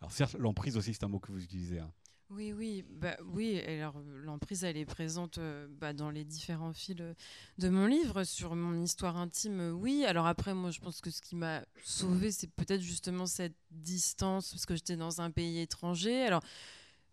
Alors 0.00 0.12
certes, 0.12 0.34
l'emprise 0.38 0.76
aussi, 0.76 0.94
c'est 0.94 1.04
un 1.04 1.08
mot 1.08 1.18
que 1.18 1.32
vous 1.32 1.42
utilisez. 1.42 1.78
Hein. 1.78 1.92
Oui, 2.30 2.52
oui, 2.52 2.84
bah, 2.88 3.16
oui. 3.24 3.60
Alors 3.60 4.00
l'emprise, 4.22 4.62
elle 4.62 4.76
est 4.76 4.84
présente 4.84 5.38
euh, 5.38 5.66
bah, 5.68 5.92
dans 5.92 6.10
les 6.10 6.24
différents 6.24 6.72
fils 6.72 6.94
de 6.96 7.68
mon 7.68 7.86
livre 7.86 8.22
sur 8.22 8.54
mon 8.54 8.80
histoire 8.80 9.16
intime. 9.16 9.76
Oui. 9.80 10.04
Alors 10.06 10.26
après, 10.26 10.54
moi, 10.54 10.70
je 10.70 10.78
pense 10.78 11.00
que 11.00 11.10
ce 11.10 11.20
qui 11.20 11.34
m'a 11.34 11.64
sauvée, 11.82 12.30
c'est 12.30 12.50
peut-être 12.52 12.82
justement 12.82 13.26
cette 13.26 13.56
distance 13.72 14.52
parce 14.52 14.64
que 14.64 14.76
j'étais 14.76 14.96
dans 14.96 15.20
un 15.20 15.32
pays 15.32 15.58
étranger. 15.58 16.22
Alors 16.22 16.42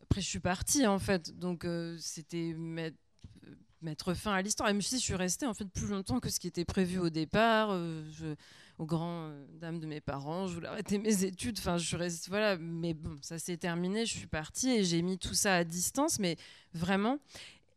après, 0.04 0.22
je 0.22 0.28
suis 0.28 0.40
partie 0.40 0.86
en 0.86 1.00
fait, 1.00 1.38
donc 1.38 1.66
euh, 1.66 1.98
c'était 2.00 2.54
mettre, 2.54 2.98
fin 4.16 4.34
à 4.34 4.42
l'histoire. 4.42 4.70
Même 4.70 4.82
si 4.82 4.98
je 4.98 5.04
suis 5.04 5.16
restée 5.16 5.46
en 5.46 5.54
fait 5.54 5.66
plus 5.66 5.88
longtemps 5.88 6.20
que 6.20 6.30
ce 6.30 6.40
qui 6.40 6.48
était 6.48 6.66
prévu 6.66 7.00
au 7.00 7.10
départ. 7.10 7.70
Euh, 7.72 8.04
je 8.12 8.36
aux 8.80 8.86
grandes 8.86 9.32
euh, 9.32 9.46
dames 9.60 9.80
de 9.80 9.88
mes 9.88 10.02
parents, 10.02 10.48
je 10.48 10.54
voulais 10.54 10.68
arrêter 10.68 10.98
mes 10.98 11.24
études, 11.24 11.58
enfin 11.60 11.78
je 11.78 11.96
reste 11.98 12.30
voilà, 12.30 12.58
mais 12.58 12.94
bon, 12.94 13.18
ça 13.22 13.40
s'est 13.40 13.58
terminé, 13.58 14.06
je 14.06 14.16
suis 14.16 14.28
partie 14.28 14.70
et 14.70 14.84
j'ai 14.84 15.02
mis 15.02 15.18
tout 15.18 15.34
ça 15.34 15.56
à 15.56 15.64
distance, 15.64 16.20
mais 16.20 16.38
vraiment. 16.74 17.18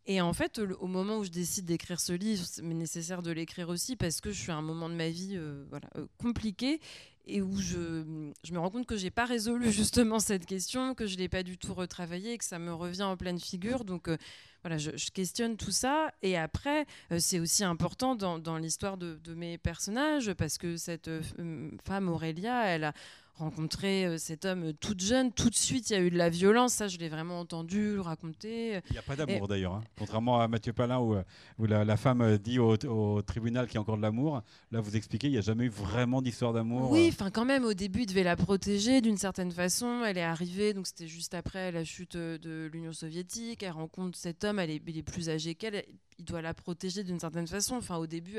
Et 0.06 0.20
en 0.20 0.32
fait, 0.32 0.58
au 0.58 0.86
moment 0.86 1.18
où 1.18 1.24
je 1.24 1.30
décide 1.30 1.66
d'écrire 1.66 2.00
ce 2.00 2.12
livre, 2.12 2.44
c'est 2.44 2.62
nécessaire 2.62 3.22
de 3.22 3.30
l'écrire 3.30 3.68
aussi 3.68 3.96
parce 3.96 4.20
que 4.20 4.32
je 4.32 4.40
suis 4.40 4.50
à 4.50 4.56
un 4.56 4.62
moment 4.62 4.88
de 4.88 4.94
ma 4.94 5.08
vie 5.08 5.36
euh, 5.36 5.64
voilà, 5.68 5.88
euh, 5.96 6.06
compliqué 6.18 6.80
et 7.26 7.42
où 7.42 7.56
je, 7.58 7.76
me 7.76 8.58
rends 8.58 8.70
compte 8.70 8.86
que 8.86 8.96
j'ai 8.96 9.10
pas 9.10 9.24
résolu 9.24 9.70
justement 9.70 10.18
cette 10.18 10.46
question, 10.46 10.94
que 10.94 11.06
je 11.06 11.16
l'ai 11.16 11.28
pas 11.28 11.42
du 11.42 11.58
tout 11.58 11.74
retravaillé, 11.74 12.38
que 12.38 12.44
ça 12.44 12.58
me 12.58 12.72
revient 12.72 13.02
en 13.02 13.16
pleine 13.16 13.38
figure. 13.38 13.84
Donc 13.84 14.08
voilà, 14.62 14.76
je, 14.76 15.10
questionne 15.10 15.56
tout 15.56 15.70
ça. 15.70 16.12
Et 16.22 16.36
après, 16.36 16.86
euh, 17.12 17.18
c'est 17.18 17.40
aussi 17.40 17.64
important 17.64 18.14
dans, 18.14 18.58
l'histoire 18.58 18.96
de, 18.96 19.18
mes 19.34 19.58
personnages, 19.58 20.32
parce 20.34 20.58
que 20.58 20.76
cette 20.76 21.08
euh, 21.08 21.70
femme, 21.84 22.08
Aurélia, 22.08 22.64
elle 22.66 22.84
a 22.84 22.92
rencontré 23.40 24.06
euh, 24.06 24.18
cet 24.18 24.44
homme 24.44 24.72
toute 24.74 25.00
jeune. 25.00 25.32
Tout 25.32 25.50
de 25.50 25.54
suite, 25.54 25.90
il 25.90 25.92
y 25.94 25.96
a 25.96 26.00
eu 26.00 26.10
de 26.10 26.16
la 26.16 26.30
violence. 26.30 26.74
Ça, 26.74 26.88
je 26.88 26.98
l'ai 26.98 27.08
vraiment 27.08 27.40
entendu 27.40 27.98
raconter. 27.98 28.80
Il 28.90 28.92
n'y 28.92 28.98
a 28.98 29.02
pas 29.02 29.16
d'amour 29.16 29.48
d'ailleurs. 29.48 29.74
Hein. 29.74 29.84
Contrairement 29.98 30.40
à 30.40 30.48
Mathieu 30.48 30.72
Palin, 30.72 30.98
où, 31.00 31.16
où 31.58 31.66
la, 31.66 31.96
femme 31.96 32.38
dit 32.38 32.58
au, 32.58 33.22
tribunal 33.22 33.66
qu'il 33.66 33.74
y 33.74 33.78
a 33.78 33.80
encore 33.80 33.96
de 33.96 34.02
l'amour, 34.02 34.42
là, 34.70 34.80
vous 34.80 34.96
expliquez, 34.96 35.28
il 35.28 35.32
n'y 35.32 35.38
a 35.38 35.42
jamais 35.42 35.64
eu 35.64 35.70
vraiment 35.70 36.22
d'histoire 36.22 36.52
d'amour. 36.52 36.90
Oui, 36.90 37.08
enfin, 37.12 37.30
quand 37.30 37.44
même, 37.44 37.64
au 37.64 37.74
début, 37.74 38.02
il 38.02 38.06
devait 38.06 38.22
la 38.22 38.36
protéger 38.36 39.00
d'une 39.00 39.18
certaine 39.18 39.50
façon. 39.50 40.04
Elle 40.04 40.18
est 40.18 40.22
arrivée, 40.22 40.72
donc 40.72 40.86
c'était 40.86 41.08
juste 41.08 41.34
après 41.34 41.72
la 41.72 41.84
chute 41.84 42.16
de 42.16 42.70
l'Union 42.72 42.92
soviétique. 42.92 43.62
Elle 43.62 43.72
rencontre 43.72 44.16
cet 44.16 44.44
homme, 44.44 44.58
elle 44.58 44.70
est, 44.70 44.82
il 44.86 44.98
est 44.98 45.02
plus 45.02 45.28
âgé 45.28 45.54
qu'elle 45.54 45.84
il 46.20 46.24
doit 46.24 46.42
la 46.42 46.52
protéger 46.52 47.02
d'une 47.02 47.18
certaine 47.18 47.46
façon. 47.46 47.76
Enfin, 47.76 47.96
au 47.96 48.06
début, 48.06 48.38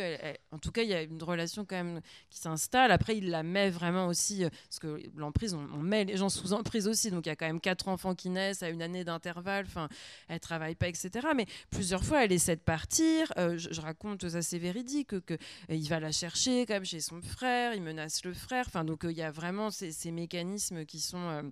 en 0.52 0.60
tout 0.60 0.72
cas, 0.72 0.84
il 0.84 0.89
y 0.89 0.93
a 0.93 1.02
une 1.02 1.22
relation 1.22 1.66
quand 1.66 1.76
même 1.76 2.02
qui 2.30 2.39
s'installe. 2.39 2.91
Après, 2.91 3.18
il 3.18 3.30
la 3.30 3.41
met 3.41 3.70
vraiment 3.72 4.08
aussi, 4.08 4.43
euh, 4.43 4.49
parce 4.70 4.80
que 4.80 4.91
l'emprise, 5.16 5.54
on, 5.54 5.78
met 5.78 6.06
les 6.06 6.18
gens 6.18 6.30
sous 6.30 6.54
emprise 6.54 6.88
aussi. 6.88 7.12
Donc, 7.12 7.26
il 7.26 7.30
y 7.30 7.32
a 7.32 7.36
quand 7.36 7.48
même 7.48 7.60
quatre 7.60 7.88
enfants 7.88 8.16
qui 8.16 8.30
naissent 8.30 8.64
à 8.64 8.70
une 8.70 8.82
année 8.82 9.04
d'intervalle. 9.04 9.66
Enfin, 9.68 9.89
elle 10.28 10.39
travaille 10.39 10.76
pas, 10.76 10.88
etc. 10.88 11.10
Mais 11.36 11.46
plusieurs 11.70 12.04
fois, 12.04 12.24
elle 12.24 12.32
essaie 12.32 12.56
de 12.56 12.62
partir. 12.62 13.32
Euh, 13.38 13.58
je, 13.58 13.82
raconte, 13.82 14.28
ça 14.28 14.42
c'est 14.42 14.60
véridique, 14.60 15.20
que, 15.22 15.34
euh, 15.34 15.38
il 15.70 15.88
va 15.88 16.00
la 16.00 16.12
chercher 16.12 16.66
quand 16.66 16.84
chez 16.84 17.00
son 17.00 17.22
frère. 17.22 17.74
Il 17.74 17.82
menace 17.82 18.24
le 18.24 18.34
frère. 18.34 18.66
Enfin, 18.68 18.84
donc, 18.84 19.02
il 19.04 19.12
y 19.12 19.24
a 19.24 19.32
vraiment 19.32 19.72
ces 19.72 20.12
mécanismes 20.12 20.86
qui 20.86 21.00
sont 21.00 21.52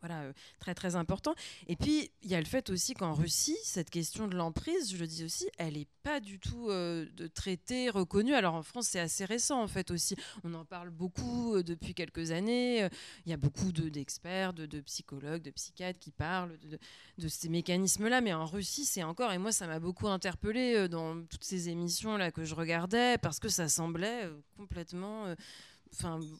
voilà, 0.00 0.22
euh, 0.22 0.32
très 0.60 0.74
très 0.74 0.96
important. 0.96 1.34
Et 1.66 1.76
puis, 1.76 2.10
il 2.22 2.30
y 2.30 2.34
a 2.34 2.40
le 2.40 2.46
fait 2.46 2.70
aussi 2.70 2.94
qu'en 2.94 3.14
Russie, 3.14 3.56
cette 3.64 3.90
question 3.90 4.28
de 4.28 4.36
l'emprise, 4.36 4.92
je 4.92 4.96
le 4.96 5.06
dis 5.06 5.24
aussi, 5.24 5.48
elle 5.58 5.74
n'est 5.74 5.88
pas 6.02 6.20
du 6.20 6.38
tout 6.38 6.70
euh, 6.70 7.06
de 7.16 7.26
traité 7.26 7.90
reconnue. 7.90 8.34
Alors 8.34 8.54
en 8.54 8.62
France, 8.62 8.86
c'est 8.88 9.00
assez 9.00 9.24
récent 9.24 9.62
en 9.62 9.68
fait 9.68 9.90
aussi. 9.90 10.16
On 10.44 10.54
en 10.54 10.64
parle 10.64 10.90
beaucoup 10.90 11.56
euh, 11.56 11.62
depuis 11.62 11.94
quelques 11.94 12.30
années. 12.30 12.88
Il 13.26 13.30
y 13.30 13.32
a 13.32 13.36
beaucoup 13.36 13.72
d'experts, 13.72 14.52
de, 14.52 14.80
psychologues, 14.80 15.42
de 15.42 15.50
psychiatres 15.50 15.98
qui 15.98 16.10
parlent 16.10 16.58
de, 16.58 16.78
de 17.18 17.28
ces 17.28 17.48
mécanismes-là. 17.48 18.20
Mais 18.20 18.32
en 18.32 18.46
Russie, 18.46 18.84
c'est 18.84 19.02
encore, 19.02 19.32
et 19.32 19.38
moi, 19.38 19.52
ça 19.52 19.66
m'a 19.66 19.80
beaucoup 19.80 20.08
interpellé 20.08 20.88
dans 20.88 21.24
toutes 21.24 21.44
ces 21.44 21.68
émissions-là 21.68 22.30
que 22.30 22.44
je 22.44 22.54
regardais, 22.54 23.18
parce 23.18 23.40
que 23.40 23.48
ça 23.48 23.68
semblait 23.68 24.28
complètement 24.56 25.34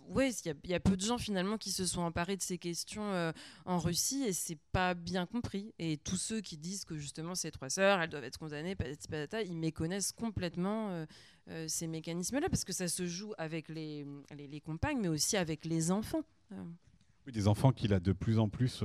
Ouais, 0.09 0.31
il 0.45 0.71
y, 0.71 0.75
a 0.75 0.81
peu 0.81 0.97
de 0.97 1.01
gens 1.01 1.19
finalement 1.19 1.59
qui 1.59 1.71
se 1.71 1.87
sont 1.87 2.03
emparés 2.03 2.37
de 2.37 2.43
ces 2.43 2.59
questions 2.59 3.13
euh, 3.13 3.33
en 3.65 3.79
Russie 3.79 4.23
et 4.25 4.33
c'est 4.33 4.59
pas 4.73 4.95
bien 4.95 5.27
compris. 5.27 5.75
Et 5.79 5.97
tous 5.97 6.17
ceux 6.17 6.41
qui 6.41 6.57
disent 6.57 6.85
que 6.85 6.97
justement 6.97 7.35
ces 7.35 7.51
trois 7.51 7.71
sœurs, 7.71 8.01
elles 8.01 8.11
doivent 8.11 8.25
être 8.25 8.39
condamnées, 8.39 8.77
ils 9.47 9.57
méconnaissent 9.57 10.13
complètement 10.13 10.91
euh, 10.91 11.07
euh, 11.51 11.67
ces 11.69 11.87
mécanismes-là 11.87 12.49
parce 12.49 12.65
que 12.65 12.73
ça 12.73 12.89
se 12.89 13.07
joue 13.07 13.33
avec 13.39 13.69
les, 13.69 14.07
les, 14.37 14.61
compagnes, 14.61 15.01
mais 15.01 15.09
aussi 15.09 15.37
avec 15.37 15.65
les 15.65 15.91
enfants. 15.91 16.23
Des 17.27 17.49
enfants 17.49 17.73
qu'il 17.73 17.93
a 17.93 18.01
de 18.01 18.13
plus 18.13 18.39
en 18.39 18.49
plus 18.49 18.83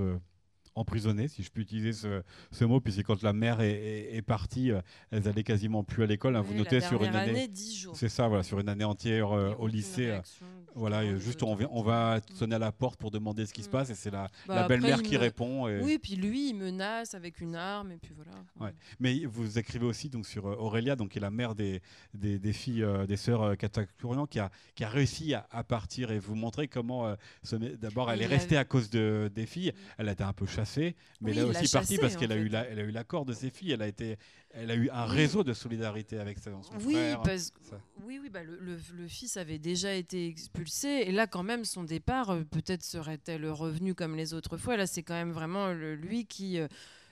emprisonnées, 0.76 1.28
si 1.28 1.44
je 1.44 1.52
peux 1.52 1.62
utiliser 1.62 1.94
ce, 1.94 2.66
mot, 2.66 2.80
puisque 2.80 3.04
quand 3.04 3.22
la 3.22 3.34
mère 3.34 3.62
est, 3.62 4.22
partie, 4.26 4.72
euh, 4.72 4.82
elles 5.12 5.28
allaient 5.28 5.44
quasiment 5.44 5.84
plus 5.84 6.04
à 6.04 6.06
l'école. 6.06 6.36
Hein. 6.36 6.42
vous 6.42 6.54
notez 6.54 6.82
sur 6.82 7.04
une 7.04 7.16
année, 7.16 7.50
c'est 7.94 8.10
ça, 8.10 8.28
voilà, 8.28 8.44
sur 8.44 8.60
une 8.60 8.70
année 8.70 8.84
entière 8.84 9.32
euh, 9.32 9.54
au 9.60 9.68
lycée. 9.68 10.10
Euh, 10.10 10.22
voilà, 10.76 11.18
juste 11.18 11.44
on, 11.44 11.58
on 11.72 11.84
va 11.84 12.20
sonner 12.34 12.56
à 12.56 12.60
la 12.60 12.72
porte 12.72 13.00
pour 13.00 13.12
demander 13.12 13.46
ce 13.46 13.54
qui 13.54 13.62
se 13.62 13.68
mm. 13.68 13.72
passe, 13.72 13.90
et 13.92 13.96
c'est 13.96 14.10
la, 14.10 14.30
bah, 14.48 14.56
la 14.56 14.68
belle-mère 14.68 15.04
qui 15.04 15.18
répond. 15.18 15.68
Et... 15.68 15.82
Oui, 15.82 16.00
puis 16.00 16.16
lui, 16.16 16.50
il 16.50 16.56
menace 16.56 17.14
avec 17.14 17.42
une 17.42 17.56
arme, 17.56 17.92
et 17.92 17.98
puis 17.98 18.14
voilà. 18.16 18.32
Ouais. 18.60 18.74
Mais 19.00 19.26
vous 19.26 19.60
écrivez 19.60 19.86
aussi 19.86 20.10
donc 20.10 20.26
sur 20.26 20.46
Aurélia, 20.46 20.96
donc 20.96 21.10
qui 21.10 21.20
est 21.20 21.22
la 21.22 21.32
mère 21.32 21.54
des, 21.54 21.82
des, 22.14 22.40
des 22.40 22.54
filles, 22.54 22.86
des 23.08 23.18
sœurs 23.18 23.56
Katakurian, 23.58 24.26
qui 24.26 24.40
a, 24.40 24.50
qui 24.74 24.84
a 24.84 24.90
réussi 24.90 25.34
à, 25.34 25.64
partir, 25.64 26.12
et 26.12 26.20
vous 26.20 26.36
montrez 26.36 26.68
comment 26.68 27.16
d'abord 27.80 28.12
elle 28.12 28.22
est 28.22 28.28
restée 28.28 28.58
à 28.58 28.66
cause 28.66 28.90
de, 28.90 29.32
des 29.34 29.46
filles, 29.46 29.72
mm. 29.72 29.96
elle 30.00 30.10
a 30.10 30.12
été 30.14 30.24
un 30.24 30.34
peu 30.34 30.48
chassée 30.48 30.63
mais 31.22 31.32
elle 31.32 31.38
est 31.40 31.44
aussi 31.44 31.72
partie 31.72 31.98
parce 31.98 32.16
qu'elle 32.16 32.32
a, 32.32 32.38
eu 32.38 32.54
a 32.54 32.72
eu 32.72 32.92
l'accord 32.92 33.26
de 33.26 33.34
ses 33.34 33.50
filles. 33.50 33.72
Elle 33.72 33.82
a, 33.82 33.88
été, 33.88 34.18
elle 34.52 34.72
a 34.72 34.76
eu 34.76 34.90
un 34.90 35.06
réseau 35.06 35.44
de 35.44 35.54
solidarité 35.54 36.20
avec 36.20 36.40
son, 36.40 36.62
oui, 36.86 36.94
frère. 36.94 37.22
oui, 38.04 38.20
oui, 38.22 38.30
bah, 38.30 38.42
le, 38.44 39.08
fils 39.08 39.38
avait 39.38 39.60
déjà 39.60 39.94
été 39.94 40.28
expulsé. 40.28 40.88
Et 41.08 41.12
là, 41.12 41.28
quand 41.28 41.44
même, 41.44 41.66
son 41.66 41.84
départ, 41.84 42.32
euh, 42.32 42.44
peut-être 42.44 42.84
serait-elle 42.84 43.46
revenu 43.50 43.96
comme 43.96 44.16
les 44.16 44.34
autres 44.34 44.58
fois. 44.58 44.78
Là, 44.78 44.88
c'est 44.88 45.04
quand 45.04 45.16
même 45.16 45.32
vraiment 45.32 45.72
lui 45.72 46.26
qui. 46.26 46.60
Euh, 46.60 46.68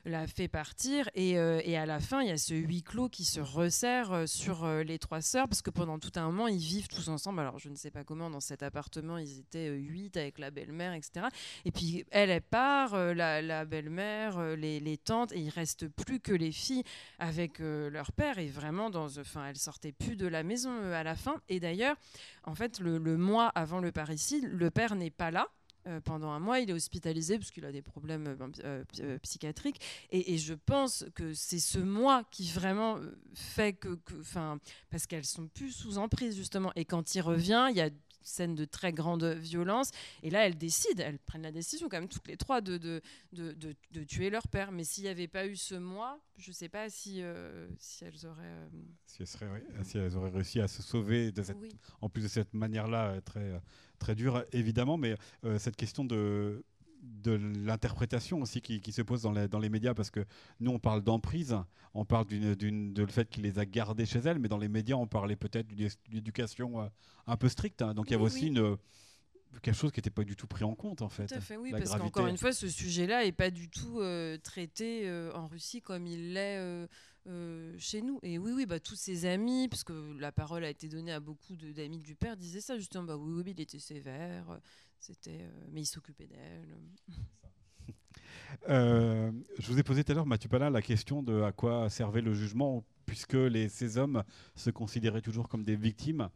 la 0.06 0.28
fait 0.28 0.48
partir. 0.48 1.10
Et, 1.16 1.38
euh, 1.38 1.62
et, 1.64 1.78
à 1.78 1.86
la 1.86 2.00
fin, 2.00 2.22
il 2.22 2.30
y 2.30 2.32
a 2.32 2.38
ce 2.38 2.54
huis 2.54 2.84
clos 2.84 3.10
qui 3.10 3.26
se 3.26 3.40
resserre 3.40 4.12
euh, 4.12 4.26
sur 4.26 4.64
euh, 4.64 4.84
les 4.84 5.00
trois 5.00 5.22
sœurs, 5.22 5.48
parce 5.48 5.62
que 5.62 5.70
pendant 5.70 6.00
tout 6.00 6.12
un 6.16 6.26
moment, 6.26 6.48
ils 6.48 6.58
vivent 6.58 6.88
tous 6.88 7.08
ensemble. 7.10 7.40
Alors, 7.40 7.60
je 7.60 7.70
ne 7.70 7.76
sais 7.76 7.92
pas 7.92 8.04
comment, 8.04 8.30
dans 8.30 8.40
cet 8.40 8.64
appartement, 8.64 9.18
ils 9.18 9.40
étaient 9.40 9.70
huit 9.70 10.18
avec 10.18 10.40
la 10.40 10.52
belle-mère, 10.52 10.94
etc. 10.94 11.28
Et 11.66 11.72
puis, 11.72 12.06
elle, 12.12 12.30
elle 12.30 12.42
part, 12.42 12.96
la, 12.96 13.66
belle-mère, 13.66 14.56
les, 14.56 14.80
les, 14.80 14.98
tantes, 14.98 15.32
et 15.34 15.40
il 15.40 15.50
reste 15.50 15.88
plus 15.88 16.20
que 16.20 16.34
les 16.34 16.52
filles 16.52 16.84
avec 17.20 17.60
leur 17.60 18.12
père. 18.12 18.40
Et 18.40 18.48
vraiment, 18.48 18.90
dans, 18.90 19.18
enfin, 19.20 19.48
elles 19.48 19.58
sortaient 19.58 19.92
plus 19.92 20.16
de 20.16 20.28
la 20.28 20.44
maison 20.44 20.72
à 20.92 21.04
la 21.04 21.16
fin. 21.16 21.36
Et 21.50 21.60
d'ailleurs, 21.60 21.96
en 22.44 22.56
fait, 22.56 22.80
le, 22.80 22.98
le 22.98 23.18
mois 23.18 23.48
avant 23.50 23.80
le 23.80 23.92
parricide, 23.92 24.50
le 24.52 24.72
père 24.72 24.96
n'est 24.96 25.12
pas 25.12 25.32
là. 25.32 25.48
Pendant 26.04 26.32
un 26.32 26.40
mois. 26.40 26.60
Il 26.60 26.70
est 26.70 26.74
hospitalisé 26.74 27.38
parce 27.38 27.52
qu'il 27.52 27.66
a 27.66 27.72
des 27.72 27.82
problèmes 27.82 28.36
psychiatriques. 29.22 29.82
Et, 30.12 30.38
je 30.38 30.54
pense 30.54 31.06
que 31.16 31.34
c'est 31.34 31.60
ce 31.60 31.80
mois 31.80 32.24
qui 32.32 32.50
vraiment 32.50 33.00
fait 33.34 33.74
que. 33.74 34.00
Enfin, 34.20 34.60
parce 34.90 35.08
qu'elles 35.08 35.26
sont 35.26 35.48
plus 35.48 35.72
sous 35.72 35.98
emprise, 35.98 36.36
justement. 36.36 36.72
Et 36.76 36.86
quand 36.86 37.16
il 37.16 37.22
revient, 37.22 37.68
il 37.72 37.78
y 37.78 37.82
a 37.82 37.90
scène 38.24 38.56
de 38.56 38.66
très 38.66 38.94
grande 38.94 39.24
violence. 39.24 39.92
Et 40.24 40.30
là, 40.30 40.46
elles 40.46 40.58
décident, 40.58 41.04
elles 41.04 41.20
prennent 41.20 41.42
la 41.42 41.52
décision, 41.52 41.90
quand 41.90 42.00
même, 42.00 42.10
toutes 42.10 42.28
les 42.28 42.38
trois, 42.38 42.62
de, 42.62 42.78
de, 42.78 43.02
de, 43.34 43.56
de, 43.92 44.04
tuer 44.04 44.30
leur 44.30 44.48
père. 44.48 44.72
Mais 44.72 44.84
s'il 44.84 45.04
n'y 45.04 45.10
avait 45.10 45.28
pas 45.28 45.46
eu 45.46 45.56
ce 45.56 45.76
mois, 45.76 46.20
je 46.38 46.50
ne 46.50 46.54
sais 46.54 46.70
pas 46.70 46.90
si, 46.90 47.22
euh, 47.22 47.68
si 47.78 48.04
elles 48.04 48.26
auraient. 48.26 48.44
Euh, 48.44 48.70
si, 49.06 49.22
elles 49.22 49.28
seraient, 49.28 49.64
si, 49.84 49.98
elles 49.98 50.16
auraient 50.16 50.30
réussi 50.30 50.60
à 50.60 50.68
se 50.68 50.82
sauver, 50.82 51.32
de 51.32 51.44
cette, 51.44 51.58
en 52.02 52.10
plus 52.10 52.24
de 52.24 52.28
cette 52.28 52.54
manière-là, 52.54 53.12
euh, 53.12 53.22
très, 53.22 53.62
très 54.00 54.16
dure, 54.16 54.44
évidemment. 54.52 54.98
Mais 54.98 55.16
cette 55.58 55.76
question 55.76 56.06
de 56.06 56.64
de 57.02 57.32
l'interprétation 57.32 58.42
aussi 58.42 58.62
qui, 58.62 58.92
se 58.92 59.02
pose 59.02 59.24
dans 59.24 59.32
les, 59.32 59.48
dans 59.48 59.60
les, 59.60 59.70
médias 59.70 59.94
parce 59.94 60.12
que 60.12 60.26
nous 60.60 60.72
on 60.72 60.80
parle 60.80 61.02
d'emprise, 61.02 61.58
on 61.94 62.06
parle 62.06 62.26
d'une, 62.26 62.94
de 62.94 63.02
le 63.02 63.12
fait 63.12 63.30
qu'il 63.30 63.44
les 63.44 63.60
a 63.60 63.66
gardés 63.66 64.06
chez 64.06 64.20
elle, 64.20 64.40
mais 64.40 64.48
dans 64.48 64.58
les 64.58 64.70
médias 64.70 64.96
on 64.96 65.08
parlait 65.08 65.36
peut-être 65.36 65.68
d'une 65.68 65.90
éducation 66.14 66.82
euh, 66.82 66.88
un 67.28 67.38
peu 67.38 67.50
stricte. 67.50 67.82
Hein. 67.82 67.94
donc 67.94 68.10
il 68.10 68.12
y 68.12 68.16
avait 68.16 68.24
aussi 68.24 68.48
une 68.48 68.78
quelque 69.62 69.76
chose 69.76 69.92
qui 69.92 70.00
n'était 70.00 70.12
pas 70.12 70.24
du 70.24 70.38
tout 70.38 70.48
pris 70.48 70.64
en 70.64 70.76
compte 70.76 71.02
en 71.02 71.10
fait. 71.10 71.28
Tout 71.28 71.34
à 71.34 71.42
fait, 71.42 71.58
oui, 71.58 71.72
parce 71.72 71.98
qu'encore 71.98 72.28
une 72.28 72.38
fois, 72.38 72.54
ce 72.54 72.70
sujet-là 72.70 73.26
n'est 73.26 73.34
pas 73.34 73.50
du 73.50 73.70
tout 73.70 74.00
euh, 74.00 74.38
traité 74.38 75.10
euh, 75.10 75.34
en 75.34 75.48
Russie 75.48 75.82
comme 75.82 76.08
il 76.08 76.34
l'est 76.34 76.88
chez 77.78 78.02
nous. 78.02 78.20
Et 78.24 78.38
oui, 78.38 78.52
oui, 78.56 78.66
bah, 78.66 78.80
tous 78.80 78.96
ses 78.96 79.26
amis, 79.26 79.68
parce 79.68 79.84
que 79.84 80.18
la 80.20 80.32
parole 80.32 80.64
a 80.64 80.70
été 80.70 80.88
donnée 80.88 81.12
à 81.12 81.20
beaucoup 81.20 81.56
d'amis 81.56 82.00
du 82.00 82.16
père, 82.16 82.38
disaient 82.38 82.62
ça 82.62 82.78
justement. 82.78 83.04
Bah 83.04 83.18
oui, 83.18 83.44
oui, 83.46 83.54
il 83.58 83.62
était 83.62 83.80
sévère, 83.80 84.60
c'était, 85.02 85.42
euh, 85.42 85.68
mais 85.72 85.82
il 85.82 85.86
s'occupait 85.86 86.28
d'elle. 86.28 86.78
Euh, 88.70 89.32
je 89.58 89.68
vous 89.72 89.80
ai 89.80 89.84
posé 89.84 90.04
tout 90.04 90.12
à 90.12 90.16
l'heure, 90.16 90.26
Mathieu 90.26 90.50
Palin, 90.50 90.70
la 90.70 90.82
question 90.82 91.24
de 91.24 91.42
à 91.42 91.52
quoi 91.52 91.90
servait 91.90 92.22
le 92.22 92.34
jugement, 92.34 92.84
puisque 93.06 93.38
ces 93.70 93.98
hommes 93.98 94.24
se 94.56 94.70
considéraient 94.70 95.22
toujours 95.22 95.48
comme 95.50 95.64
des 95.64 95.76
victimes. 95.76 96.30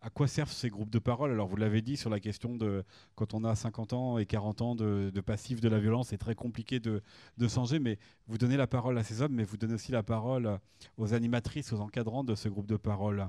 À 0.00 0.10
quoi 0.10 0.28
servent 0.28 0.52
ces 0.52 0.68
groupes 0.68 0.90
de 0.90 0.98
parole? 0.98 1.32
Alors, 1.32 1.48
vous 1.48 1.56
l'avez 1.56 1.82
dit 1.82 1.96
sur 1.96 2.10
la 2.10 2.20
question 2.20 2.54
de 2.54 2.84
quand 3.14 3.34
on 3.34 3.42
a 3.42 3.54
50 3.56 3.94
ans 3.94 4.18
et 4.18 4.26
40 4.26 4.60
ans 4.60 4.74
de, 4.74 5.10
de 5.12 5.20
passif 5.20 5.60
de 5.60 5.68
la 5.68 5.80
violence, 5.80 6.08
c'est 6.08 6.18
très 6.18 6.34
compliqué 6.34 6.78
de, 6.78 7.02
de, 7.38 7.48
changer, 7.48 7.78
mais 7.78 7.98
vous 8.28 8.38
donnez 8.38 8.58
la 8.58 8.66
parole 8.66 8.96
à 8.98 9.02
ces 9.02 9.22
hommes, 9.22 9.32
mais 9.32 9.44
vous 9.44 9.56
donnez 9.56 9.74
aussi 9.74 9.90
la 9.90 10.02
parole 10.02 10.60
aux 10.98 11.14
animatrices, 11.14 11.72
aux 11.72 11.80
encadrants 11.80 12.22
de 12.22 12.34
ce 12.34 12.48
groupe 12.48 12.66
de 12.66 12.76
parole 12.76 13.28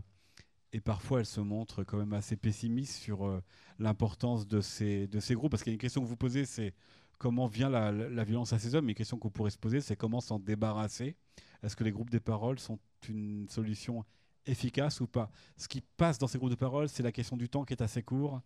et 0.75 0.81
parfois 0.81 1.19
elle 1.21 1.25
se 1.25 1.39
montre 1.39 1.85
quand 1.85 1.97
même 1.97 2.11
assez 2.11 2.35
pessimiste 2.35 2.95
sur 2.95 3.25
euh, 3.25 3.41
l'importance 3.79 4.45
de 4.45 4.59
ces, 4.59 5.07
de 5.07 5.21
ces 5.21 5.33
groupes. 5.33 5.51
Parce 5.51 5.63
qu'il 5.63 5.71
y 5.71 5.73
a 5.73 5.75
une 5.75 5.79
question 5.79 6.01
que 6.01 6.05
vous 6.05 6.17
posez, 6.17 6.43
c'est 6.43 6.73
comment 7.17 7.47
vient 7.47 7.69
la, 7.69 7.93
violence 8.25 8.51
à 8.51 8.59
ces 8.59 8.75
hommes? 8.75 8.89
Une 8.89 8.95
question 8.95 9.17
qu'on 9.17 9.29
pourrait 9.29 9.51
se 9.51 9.57
poser, 9.57 9.79
c'est 9.79 9.95
comment 9.95 10.19
s'en 10.19 10.37
débarrasser? 10.37 11.15
Est-ce 11.63 11.77
que 11.77 11.85
les 11.85 11.91
groupes 11.91 12.09
des 12.09 12.19
paroles 12.19 12.59
sont 12.59 12.77
une 13.07 13.47
solution 13.47 14.03
efficace 14.45 14.99
ou 14.99 15.07
pas? 15.07 15.31
Ce 15.55 15.69
qui 15.69 15.79
passe 15.79 16.17
dans 16.17 16.27
ces 16.27 16.37
groupes 16.37 16.49
de 16.49 16.55
paroles, 16.55 16.89
c'est 16.89 17.03
la 17.03 17.13
question 17.13 17.37
du 17.37 17.47
temps 17.47 17.63
qui 17.63 17.73
est 17.73 17.81
assez 17.81 18.03
court 18.03 18.41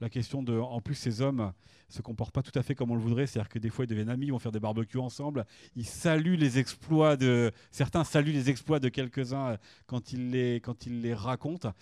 la 0.00 0.08
question 0.10 0.42
de. 0.42 0.58
En 0.58 0.80
plus, 0.80 0.94
ces 0.94 1.20
hommes 1.20 1.52
se 1.88 2.02
comportent 2.02 2.34
pas 2.34 2.42
tout 2.42 2.56
à 2.58 2.62
fait 2.62 2.74
comme 2.74 2.90
on 2.90 2.94
le 2.94 3.00
voudrait. 3.00 3.26
C'est-à-dire 3.26 3.48
que 3.48 3.58
des 3.58 3.70
fois, 3.70 3.84
ils 3.84 3.88
deviennent 3.88 4.08
amis, 4.08 4.26
ils 4.26 4.32
vont 4.32 4.38
faire 4.38 4.52
des 4.52 4.60
barbecues 4.60 4.98
ensemble. 4.98 5.46
Ils 5.76 5.86
saluent 5.86 6.36
les 6.36 6.58
exploits 6.58 7.16
de. 7.16 7.52
Certains 7.70 8.04
saluent 8.04 8.32
les 8.32 8.50
exploits 8.50 8.80
de 8.80 8.88
quelques-uns 8.88 9.58
quand 9.86 10.12
ils 10.12 10.30
les, 10.30 10.60
quand 10.60 10.86
ils 10.86 11.00
les 11.00 11.14
racontent. 11.14 11.72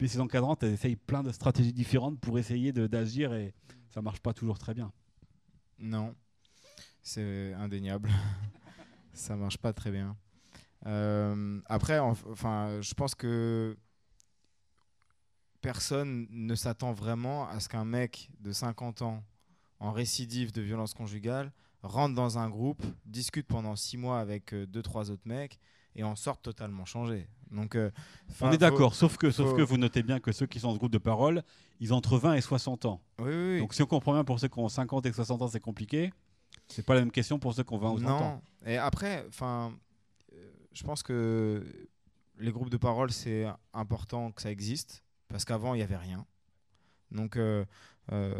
Mais 0.00 0.08
ces 0.08 0.20
encadrantes, 0.20 0.62
elles 0.62 0.74
essayent 0.74 0.96
plein 0.96 1.22
de 1.22 1.32
stratégies 1.32 1.72
différentes 1.72 2.20
pour 2.20 2.38
essayer 2.38 2.72
d'agir 2.72 3.32
et 3.32 3.54
ça 3.88 4.02
marche 4.02 4.20
pas 4.20 4.34
toujours 4.34 4.58
très 4.58 4.74
bien. 4.74 4.92
Non, 5.78 6.14
c'est 7.02 7.54
indéniable. 7.54 8.10
ça 9.14 9.36
marche 9.36 9.58
pas 9.58 9.72
très 9.72 9.90
bien. 9.90 10.16
Euh, 10.86 11.60
après, 11.66 11.98
enfin, 11.98 12.80
je 12.80 12.94
pense 12.94 13.14
que 13.14 13.76
personne 15.66 16.28
ne 16.30 16.54
s'attend 16.54 16.92
vraiment 16.92 17.48
à 17.48 17.58
ce 17.58 17.68
qu'un 17.68 17.84
mec 17.84 18.30
de 18.38 18.52
50 18.52 19.02
ans 19.02 19.24
en 19.80 19.90
récidive 19.90 20.52
de 20.52 20.62
violence 20.62 20.94
conjugale 20.94 21.50
rentre 21.82 22.14
dans 22.14 22.38
un 22.38 22.48
groupe, 22.48 22.84
discute 23.04 23.48
pendant 23.48 23.74
6 23.74 23.96
mois 23.96 24.20
avec 24.20 24.52
2-3 24.52 24.54
euh, 24.54 25.12
autres 25.14 25.26
mecs 25.26 25.58
et 25.96 26.04
en 26.04 26.14
sorte 26.14 26.40
totalement 26.42 26.84
changé. 26.84 27.26
Donc, 27.50 27.74
euh, 27.74 27.90
on 28.40 28.52
est 28.52 28.58
d'accord, 28.58 28.94
sauf 28.94 29.16
que, 29.16 29.32
sauf 29.32 29.56
que 29.56 29.62
vous 29.62 29.76
notez 29.76 30.04
bien 30.04 30.20
que 30.20 30.30
ceux 30.30 30.46
qui 30.46 30.60
sont 30.60 30.68
dans 30.68 30.74
ce 30.74 30.78
groupe 30.78 30.92
de 30.92 30.98
parole, 30.98 31.42
ils 31.80 31.92
ont 31.92 31.96
entre 31.96 32.16
20 32.16 32.34
et 32.34 32.40
60 32.40 32.84
ans. 32.84 33.00
Oui, 33.18 33.58
Donc 33.58 33.74
si 33.74 33.82
on 33.82 33.86
comprend 33.86 34.12
bien 34.12 34.22
pour 34.22 34.38
ceux 34.38 34.48
qui 34.48 34.60
ont 34.60 34.68
50 34.68 35.04
et 35.06 35.12
60 35.12 35.42
ans, 35.42 35.48
c'est 35.48 35.58
compliqué. 35.58 36.12
C'est 36.68 36.86
pas 36.86 36.94
la 36.94 37.00
même 37.00 37.10
question 37.10 37.40
pour 37.40 37.54
ceux 37.54 37.64
qui 37.64 37.74
ont 37.74 37.78
20 37.78 37.90
ou 37.90 37.98
30 37.98 38.22
ans. 38.22 38.42
Et 38.64 38.76
après, 38.76 39.24
enfin, 39.28 39.72
euh, 40.32 40.48
je 40.72 40.84
pense 40.84 41.02
que 41.02 41.64
les 42.38 42.52
groupes 42.52 42.70
de 42.70 42.76
parole, 42.76 43.10
c'est 43.10 43.46
important 43.72 44.30
que 44.30 44.42
ça 44.42 44.52
existe 44.52 45.02
parce 45.28 45.44
qu'avant, 45.44 45.74
il 45.74 45.78
n'y 45.78 45.82
avait 45.82 45.96
rien. 45.96 46.26
Donc, 47.10 47.36
euh, 47.36 47.64
euh, 48.12 48.34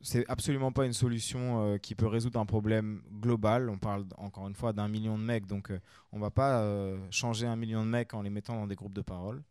c'est 0.00 0.28
absolument 0.28 0.72
pas 0.72 0.86
une 0.86 0.92
solution 0.92 1.62
euh, 1.62 1.78
qui 1.78 1.94
peut 1.94 2.06
résoudre 2.06 2.40
un 2.40 2.46
problème 2.46 3.02
global. 3.20 3.68
On 3.68 3.78
parle 3.78 4.06
encore 4.16 4.48
une 4.48 4.54
fois 4.54 4.72
d'un 4.72 4.88
million 4.88 5.18
de 5.18 5.22
mecs, 5.22 5.46
donc 5.46 5.72
on 6.12 6.18
va 6.18 6.30
pas 6.30 6.64
changer 7.10 7.46
un 7.46 7.56
million 7.56 7.84
de 7.84 7.90
mecs 7.90 8.14
en 8.14 8.22
les 8.22 8.30
mettant 8.30 8.56
dans 8.56 8.66
des 8.66 8.76
groupes 8.76 8.94
de 8.94 9.02
parole. 9.02 9.42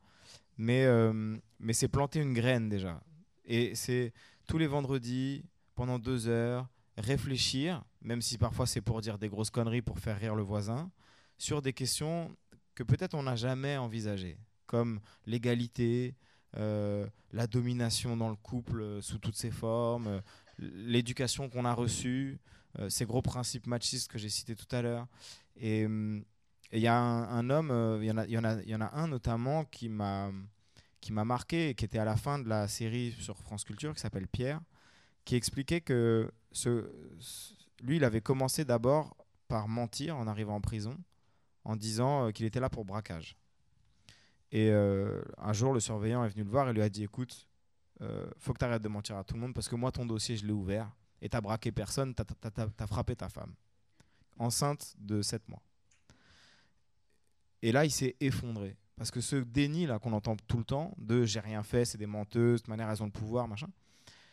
Mais, 0.58 0.86
mais 1.60 1.74
c'est 1.74 1.88
planter 1.88 2.20
une 2.20 2.34
graine 2.34 2.68
déjà. 2.68 3.02
Et 3.46 3.76
c'est 3.76 4.14
tous 4.48 4.58
les 4.58 4.68
vendredis, 4.68 5.46
pendant 5.76 6.00
deux 6.00 6.28
heures, 6.28 6.68
réfléchir, 6.98 7.84
même 8.02 8.22
si 8.22 8.38
parfois 8.38 8.68
c'est 8.68 8.82
pour 8.82 9.00
dire 9.00 9.18
des 9.18 9.30
grosses 9.30 9.50
conneries 9.50 9.82
pour 9.82 10.00
faire 10.00 10.20
rire 10.20 10.36
le 10.36 10.44
voisin, 10.44 10.92
sur 11.38 11.62
des 11.62 11.72
questions 11.72 12.36
que 12.76 12.84
peut-être 12.84 13.14
on 13.14 13.24
n'a 13.24 13.36
jamais 13.36 13.78
envisagées, 13.78 14.38
comme 14.66 15.00
l'égalité, 15.26 16.16
euh, 16.58 17.08
la 17.32 17.48
domination 17.48 18.18
dans 18.18 18.30
le 18.30 18.36
couple 18.36 18.82
euh, 18.82 19.02
sous 19.02 19.20
toutes 19.20 19.36
ses 19.36 19.52
formes, 19.52 20.08
euh, 20.08 20.22
l'éducation 20.58 21.50
qu'on 21.50 21.66
a 21.66 21.74
reçue, 21.74 22.40
ces 22.88 23.06
gros 23.06 23.24
principes 23.24 23.66
machistes 23.66 24.12
que 24.12 24.20
j'ai 24.20 24.30
cités 24.30 24.56
tout 24.56 24.68
à 24.76 24.84
l'heure. 24.84 25.08
Et 25.56 25.82
il 25.82 26.80
y 26.80 26.88
a 26.88 26.96
un, 26.96 27.50
homme, 27.50 28.00
il 28.00 28.06
y, 28.06 28.38
en 28.38 28.82
a, 28.82 28.90
un 28.94 29.08
notamment 29.08 29.66
qui 29.66 29.90
m'a 29.90 30.32
qui 31.02 31.12
m'a 31.12 31.26
marqué 31.26 31.74
qui 31.74 31.86
était 31.86 31.98
à 31.98 32.06
la 32.06 32.16
fin 32.16 32.38
de 32.38 32.48
la 32.48 32.68
série 32.68 33.16
sur 33.20 33.38
France 33.38 33.64
Culture, 33.64 33.94
qui 33.96 34.02
s'appelle 34.02 34.28
Pierre, 34.28 34.62
qui 35.26 35.36
expliquait 35.36 35.82
que 35.82 36.32
lui, 37.82 37.96
il 37.96 38.04
avait 38.04 38.22
commencé 38.22 38.66
d'abord 38.66 39.18
par 39.48 39.68
mentir 39.68 40.16
en 40.18 40.28
arrivant 40.28 40.56
en 40.56 40.62
prison, 40.62 40.96
en 41.64 41.76
disant 41.76 42.32
qu'il 42.32 42.46
était 42.46 42.60
là 42.60 42.70
pour 42.70 42.86
braquage. 42.86 43.36
Et 44.52 44.70
euh, 44.72 45.22
un 45.38 45.54
jour, 45.54 45.74
le 45.74 45.80
surveillant 45.80 46.24
est 46.24 46.30
venu 46.30 46.44
le 46.44 46.50
voir 46.50 46.70
et 46.70 46.74
lui 46.74 46.82
a 46.82 46.90
dit 46.90 47.04
Écoute, 47.04 47.48
euh, 48.02 48.26
faut 48.38 48.54
que 48.54 48.60
tu 48.60 48.66
arrêtes 48.66 48.82
de 48.82 48.88
mentir 48.88 49.18
à 49.18 49.24
tout 49.24 49.36
le 49.36 49.42
monde 49.42 49.54
parce 49.54 49.68
que 49.68 49.76
moi, 49.76 49.92
ton 49.92 50.06
dossier, 50.06 50.38
je 50.38 50.46
l'ai 50.46 50.54
ouvert 50.54 50.90
et 51.22 51.30
t'as 51.30 51.42
braqué 51.42 51.72
personne, 51.72 52.16
t'as 52.16 52.24
as, 52.80 52.88
frappé 52.88 53.16
ta 53.16 53.30
femme, 53.30 53.54
enceinte 54.38 54.96
de 55.00 55.22
7 55.22 55.48
mois. 55.50 55.62
Et 57.62 57.72
là, 57.72 57.86
il 57.86 57.92
s'est 57.92 58.16
effondré. 58.20 58.78
Parce 58.96 59.12
que 59.12 59.22
ce 59.22 59.38
déni 59.38 59.86
là 59.86 59.98
qu'on 59.98 60.12
entend 60.12 60.36
tout 60.36 60.58
le 60.58 60.66
temps 60.66 60.94
de 60.98 61.24
j'ai 61.24 61.40
rien 61.40 61.64
fait, 61.64 61.86
c'est 61.86 61.98
des 61.98 62.06
menteuses, 62.06 62.64
de 62.64 62.70
manière 62.70 62.90
elles 62.90 63.02
ont 63.02 63.06
le 63.06 63.12
pouvoir, 63.12 63.48
machin. 63.48 63.70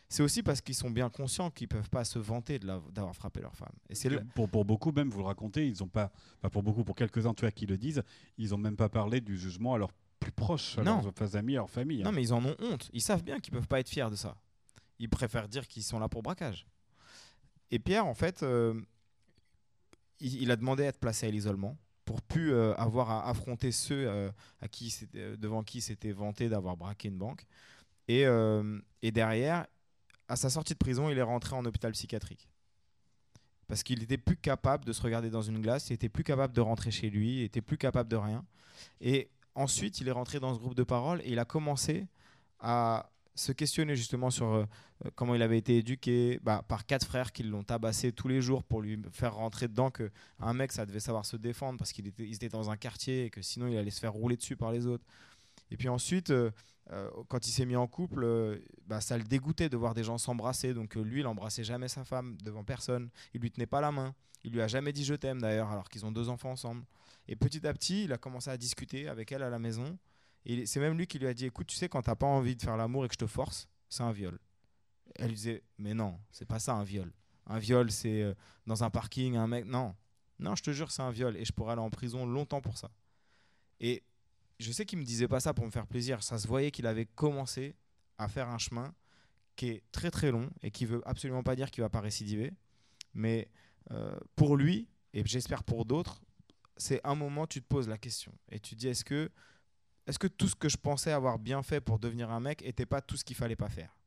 C'est 0.09 0.23
aussi 0.23 0.41
parce 0.41 0.61
qu'ils 0.61 0.75
sont 0.75 0.89
bien 0.89 1.09
conscients 1.09 1.51
qu'ils 1.51 1.67
peuvent 1.67 1.89
pas 1.89 2.05
se 2.05 2.17
vanter 2.17 2.59
d'avoir 2.59 3.13
frappé 3.15 3.41
leur 3.41 3.55
femme. 3.55 3.73
Et 3.89 3.95
c'est 3.95 4.09
pour, 4.33 4.49
pour 4.49 4.63
beaucoup 4.63 4.91
même, 4.91 5.09
vous 5.09 5.19
le 5.19 5.25
racontez, 5.25 5.67
ils 5.67 5.83
ont 5.83 5.87
pas, 5.87 6.11
pas 6.41 6.49
pour 6.49 6.63
beaucoup, 6.63 6.85
pour 6.85 6.95
quelques-uns 6.95 7.33
tu 7.33 7.49
qui 7.51 7.65
le 7.65 7.77
disent, 7.77 8.03
ils 8.37 8.55
ont 8.55 8.57
même 8.57 8.77
pas 8.77 8.87
parlé 8.87 9.19
du 9.19 9.37
jugement 9.37 9.73
à 9.73 9.77
leur 9.77 9.91
plus 10.27 10.33
proches, 10.33 10.77
à 10.77 10.83
non. 10.83 11.01
leurs 11.01 11.35
amis, 11.37 11.53
à 11.53 11.59
leur 11.59 11.69
famille. 11.69 12.03
Non, 12.03 12.09
hein. 12.09 12.11
mais 12.11 12.21
ils 12.21 12.33
en 12.33 12.43
ont 12.43 12.55
honte. 12.59 12.89
Ils 12.91 13.01
savent 13.01 13.23
bien 13.23 13.39
qu'ils 13.39 13.53
peuvent 13.53 13.67
pas 13.67 13.79
être 13.79 13.87
fiers 13.87 14.09
de 14.09 14.15
ça. 14.15 14.35
Ils 14.99 15.09
préfèrent 15.09 15.47
dire 15.47 15.67
qu'ils 15.67 15.83
sont 15.83 15.99
là 15.99 16.09
pour 16.09 16.21
braquage. 16.21 16.67
Et 17.71 17.79
Pierre, 17.79 18.05
en 18.05 18.13
fait, 18.13 18.43
euh, 18.43 18.73
il, 20.19 20.51
a 20.51 20.57
demandé 20.57 20.83
à 20.83 20.87
être 20.87 20.99
placé 20.99 21.27
à 21.27 21.31
l'isolement 21.31 21.77
pour 22.03 22.21
plus 22.21 22.51
euh, 22.51 22.73
avoir 22.75 23.09
à 23.09 23.29
affronter 23.29 23.71
ceux 23.71 24.07
euh, 24.07 24.29
à 24.61 24.67
qui 24.67 24.93
devant 25.13 25.63
qui 25.63 25.79
s'était 25.79 26.11
vanté 26.11 26.49
d'avoir 26.49 26.75
braqué 26.75 27.07
une 27.07 27.17
banque. 27.17 27.45
Et, 28.09 28.23
et, 29.01 29.11
derrière, 29.11 29.67
à 30.29 30.37
sa 30.37 30.49
sortie 30.49 30.73
de 30.73 30.77
prison, 30.77 31.09
il 31.09 31.17
est 31.17 31.23
rentré 31.23 31.55
en 31.55 31.65
hôpital 31.65 31.91
psychiatrique. 31.91 32.49
Parce 33.67 33.83
qu'il 33.83 33.99
n'était 33.99 34.17
plus 34.17 34.37
capable 34.37 34.85
de 34.85 34.93
se 34.93 35.01
regarder 35.01 35.29
dans 35.29 35.41
une 35.41 35.61
glace, 35.61 35.89
il 35.89 35.93
était 35.93 36.07
plus 36.07 36.23
capable 36.23 36.53
de 36.53 36.61
rentrer 36.61 36.91
chez 36.91 37.09
lui, 37.09 37.39
il 37.39 37.43
était 37.43 37.59
plus 37.59 37.77
capable 37.77 38.09
de 38.09 38.15
rien. 38.15 38.45
Et 39.01 39.29
ensuite, 39.57 39.99
il 39.99 40.07
est 40.07 40.11
rentré 40.11 40.39
dans 40.39 40.53
ce 40.53 40.59
groupe 40.59 40.75
de 40.75 40.83
parole 40.83 41.19
et 41.21 41.31
il 41.31 41.39
a 41.39 41.45
commencé 41.45 42.07
à 42.59 43.09
se 43.35 43.51
questionner 43.51 43.95
justement 43.95 44.29
sur 44.29 44.47
euh, 44.47 44.65
euh, 45.05 45.09
comment 45.15 45.35
il 45.35 45.41
avait 45.41 45.57
été 45.57 45.77
éduqué 45.77 46.39
bah, 46.41 46.63
par 46.67 46.85
quatre 46.85 47.05
frères 47.05 47.31
qui 47.31 47.43
l'ont 47.43 47.63
tabassé 47.63 48.11
tous 48.11 48.27
les 48.27 48.41
jours 48.41 48.63
pour 48.63 48.81
lui 48.81 48.99
faire 49.11 49.35
rentrer 49.35 49.67
dedans 49.67 49.91
que 49.91 50.11
un 50.39 50.53
mec 50.53 50.71
ça 50.71 50.85
devait 50.85 50.99
savoir 50.99 51.25
se 51.25 51.37
défendre 51.37 51.77
parce 51.77 51.91
qu'il 51.91 52.07
était, 52.07 52.49
dans 52.49 52.71
un 52.71 52.77
quartier 52.77 53.25
et 53.25 53.29
que 53.29 53.41
sinon 53.41 53.67
il 53.67 53.77
allait 53.77 53.91
se 53.91 53.99
faire 53.99 54.13
rouler 54.13 54.37
dessus 54.37 54.55
par 54.55 54.71
les 54.71 54.87
autres. 54.87 55.05
Et 55.69 55.77
puis 55.77 55.89
ensuite, 55.89 56.33
quand 57.27 57.45
il 57.45 57.51
s'est 57.51 57.65
mis 57.65 57.75
en 57.75 57.87
couple, 57.87 58.59
bah, 58.87 59.01
ça 59.01 59.17
le 59.17 59.25
dégoûtait 59.25 59.67
de 59.67 59.75
voir 59.75 59.93
des 59.93 60.03
gens 60.03 60.17
s'embrasser. 60.17 60.73
Donc 60.73 60.95
lui, 60.95 61.19
il 61.19 61.27
embrassait 61.27 61.65
jamais 61.65 61.89
sa 61.89 62.05
femme 62.05 62.37
devant 62.41 62.63
personne. 62.63 63.09
Il 63.33 63.41
lui 63.41 63.51
tenait 63.51 63.67
pas 63.67 63.81
la 63.81 63.91
main. 63.91 64.15
Il 64.45 64.53
lui 64.53 64.61
a 64.61 64.67
jamais 64.67 64.93
dit 64.93 65.03
je 65.03 65.13
t'aime 65.13 65.41
d'ailleurs, 65.41 65.69
alors 65.69 65.89
qu'ils 65.89 66.05
ont 66.05 66.11
deux 66.11 66.29
enfants 66.29 66.51
ensemble. 66.51 66.83
Et 67.27 67.35
petit 67.35 67.65
à 67.67 67.73
petit, 67.73 68.05
il 68.05 68.13
a 68.13 68.17
commencé 68.17 68.49
à 68.49 68.57
discuter 68.57 69.07
avec 69.07 69.31
elle 69.31 69.43
à 69.43 69.49
la 69.49 69.59
maison. 69.59 69.97
Et 70.45 70.65
c'est 70.65 70.79
même 70.79 70.97
lui 70.97 71.07
qui 71.07 71.19
lui 71.19 71.27
a 71.27 71.33
dit 71.33 71.45
écoute, 71.45 71.67
tu 71.67 71.75
sais, 71.75 71.89
quand 71.89 72.01
t'as 72.01 72.15
pas 72.15 72.27
envie 72.27 72.55
de 72.55 72.61
faire 72.61 72.77
l'amour 72.77 73.05
et 73.05 73.07
que 73.07 73.13
je 73.13 73.19
te 73.19 73.27
force, 73.27 73.67
c'est 73.89 74.03
un 74.03 74.11
viol. 74.11 74.39
Elle 75.15 75.27
lui 75.27 75.35
disait 75.35 75.63
mais 75.77 75.93
non, 75.93 76.19
c'est 76.31 76.45
pas 76.45 76.59
ça 76.59 76.73
un 76.73 76.83
viol. 76.83 77.11
Un 77.47 77.59
viol, 77.59 77.91
c'est 77.91 78.21
euh, 78.21 78.33
dans 78.65 78.83
un 78.83 78.89
parking, 78.89 79.35
un 79.35 79.47
mec. 79.47 79.65
Non, 79.65 79.95
non, 80.39 80.55
je 80.55 80.63
te 80.63 80.71
jure, 80.71 80.91
c'est 80.91 81.01
un 81.01 81.11
viol 81.11 81.35
et 81.35 81.45
je 81.45 81.51
pourrais 81.51 81.73
aller 81.73 81.81
en 81.81 81.89
prison 81.89 82.25
longtemps 82.25 82.61
pour 82.61 82.77
ça. 82.77 82.91
Et 83.79 84.03
je 84.59 84.71
sais 84.71 84.85
qu'il 84.85 84.99
me 84.99 85.03
disait 85.03 85.27
pas 85.27 85.39
ça 85.39 85.53
pour 85.53 85.65
me 85.65 85.71
faire 85.71 85.87
plaisir. 85.87 86.23
Ça 86.23 86.37
se 86.37 86.47
voyait 86.47 86.71
qu'il 86.71 86.87
avait 86.87 87.05
commencé 87.05 87.75
à 88.17 88.27
faire 88.27 88.49
un 88.49 88.57
chemin 88.57 88.93
qui 89.55 89.69
est 89.69 89.83
très 89.91 90.11
très 90.11 90.31
long 90.31 90.49
et 90.61 90.71
qui 90.71 90.85
veut 90.85 91.01
absolument 91.05 91.43
pas 91.43 91.55
dire 91.55 91.71
qu'il 91.71 91.81
va 91.81 91.89
pas 91.89 92.01
récidiver. 92.01 92.53
Mais 93.13 93.49
euh, 93.91 94.17
pour 94.35 94.55
lui, 94.55 94.87
et 95.13 95.23
j'espère 95.25 95.63
pour 95.63 95.85
d'autres, 95.85 96.21
c'est 96.77 97.01
un 97.03 97.15
moment 97.15 97.47
tu 97.47 97.61
te 97.61 97.67
poses 97.67 97.87
la 97.87 97.97
question 97.97 98.33
et 98.49 98.59
tu 98.59 98.75
dis 98.75 98.87
est-ce 98.87 99.03
que 99.03 99.29
est-ce 100.05 100.19
que 100.19 100.27
tout 100.27 100.47
ce 100.47 100.55
que 100.55 100.69
je 100.69 100.77
pensais 100.77 101.11
avoir 101.11 101.37
bien 101.37 101.61
fait 101.63 101.81
pour 101.81 101.99
devenir 101.99 102.31
un 102.31 102.39
mec 102.39 102.63
n'était 102.63 102.85
pas 102.85 103.01
tout 103.01 103.17
ce 103.17 103.25
qu'il 103.25 103.35
fallait 103.35 103.57
pas 103.57 103.69
faire? 103.69 103.97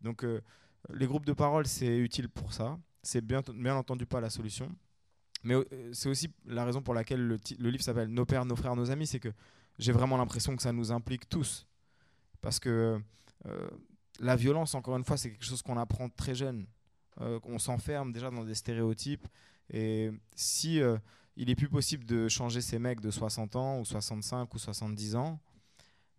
Donc 0.00 0.24
euh, 0.24 0.40
les 0.90 1.06
groupes 1.06 1.26
de 1.26 1.32
parole 1.32 1.66
c'est 1.66 1.98
utile 1.98 2.28
pour 2.28 2.52
ça, 2.52 2.78
c'est 3.02 3.20
bien, 3.20 3.42
bien 3.54 3.74
entendu 3.74 4.06
pas 4.06 4.20
la 4.20 4.30
solution, 4.30 4.74
mais 5.42 5.54
euh, 5.54 5.92
c'est 5.92 6.08
aussi 6.08 6.28
la 6.44 6.64
raison 6.64 6.82
pour 6.82 6.94
laquelle 6.94 7.20
le, 7.20 7.36
le 7.58 7.70
livre 7.70 7.82
s'appelle 7.82 8.08
Nos 8.08 8.26
pères, 8.26 8.44
nos 8.44 8.56
frères, 8.56 8.76
nos 8.76 8.90
amis, 8.90 9.06
c'est 9.06 9.20
que 9.20 9.32
j'ai 9.78 9.92
vraiment 9.92 10.16
l'impression 10.16 10.54
que 10.54 10.62
ça 10.62 10.72
nous 10.72 10.92
implique 10.92 11.28
tous, 11.28 11.66
parce 12.40 12.60
que 12.60 13.00
euh, 13.46 13.70
la 14.20 14.36
violence 14.36 14.74
encore 14.74 14.96
une 14.96 15.04
fois 15.04 15.16
c'est 15.16 15.30
quelque 15.30 15.44
chose 15.44 15.62
qu'on 15.62 15.78
apprend 15.78 16.08
très 16.08 16.34
jeune, 16.34 16.66
on 17.18 17.58
s'enferme 17.58 18.12
déjà 18.12 18.30
dans 18.30 18.44
des 18.44 18.54
stéréotypes. 18.54 19.26
Et 19.70 20.10
si 20.34 20.80
il 21.36 21.50
est 21.50 21.54
plus 21.54 21.68
possible 21.68 22.04
de 22.04 22.28
changer 22.28 22.60
ces 22.60 22.78
mecs 22.78 23.00
de 23.00 23.10
60 23.10 23.56
ans 23.56 23.78
ou 23.78 23.84
65 23.84 24.52
ou 24.54 24.58
70 24.58 25.16
ans, 25.16 25.38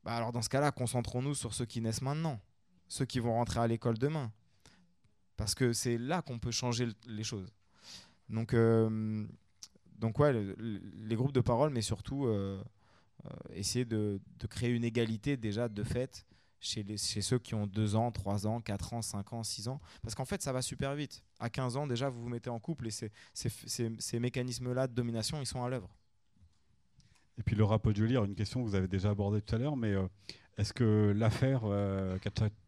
bah 0.03 0.15
alors 0.15 0.32
dans 0.32 0.41
ce 0.41 0.49
cas-là, 0.49 0.72
concentrons-nous 0.72 1.36
sur 1.36 1.53
ceux 1.53 1.65
qui 1.65 1.82
naissent 1.82 2.01
maintenant, 2.01 2.39
ceux 2.88 3.05
qui 3.05 3.20
vont 3.20 3.34
rentrer 3.34 3.59
à 3.59 3.68
l'école 3.68 3.97
demain. 3.97 4.32
Parce 5.36 5.53
que 5.53 5.74
c'est 5.74 5.97
là 5.97 6.22
qu'on 6.22 6.39
peut 6.39 6.51
changer 6.51 6.88
les 7.07 7.24
choses. 7.24 7.47
Donc, 8.30 8.53
euh, 8.53 9.26
donc 9.99 10.20
ouais, 10.20 10.34
les 10.59 11.15
groupes 11.15 11.32
de 11.32 11.41
parole, 11.41 11.72
mais 11.72 11.82
surtout 11.82 12.26
euh, 12.26 12.61
euh, 13.26 13.30
essayer 13.53 13.86
de, 13.86 14.20
de, 14.39 14.47
créer 14.47 14.72
une 14.72 14.84
égalité 14.84 15.38
déjà 15.38 15.70
de 15.70 15.84
fait 15.84 16.26
chez, 16.60 16.84
ceux 16.97 17.39
qui 17.39 17.55
ont 17.55 17.68
2 17.68 17.95
ans, 17.95 18.12
3 18.12 18.47
ans, 18.47 18.62
4 18.62 18.93
ans, 18.93 19.01
5 19.01 19.34
ans, 19.34 19.43
6 19.43 19.68
ans. 19.68 19.80
Parce 20.01 20.16
qu'en 20.16 20.26
fait, 20.26 20.41
ça 20.41 20.51
va 20.51 20.62
super 20.62 20.95
vite. 20.95 21.24
À 21.39 21.49
15 21.49 21.78
ans, 21.78 21.88
déjà, 21.88 22.10
vous 22.10 22.22
vous 22.22 22.30
mettez 22.30 22.49
en 22.49 22.60
couple 22.60 22.88
et 22.88 22.91
ces, 22.91 24.20
mécanismes-là 24.20 24.88
de 24.88 24.93
domination, 24.93 25.39
ils 25.39 25.45
sont 25.45 25.64
à 25.64 25.70
l'œuvre. 25.70 25.89
Et 27.38 27.43
puis 27.43 27.55
Laura 27.55 27.78
Poggioli, 27.78 28.16
une 28.16 28.34
question 28.34 28.64
que 28.64 28.68
vous 28.68 28.76
avez 28.76 28.88
déjà 28.88 29.12
abordée 29.12 29.41
tout 29.41 29.53
à 29.53 29.60
l'heure, 29.60 29.78
mais 29.78 29.93
euh, 29.93 30.08
est-ce 30.58 30.74
que 30.74 31.14
l'affaire 31.16 31.62
euh, 31.66 32.18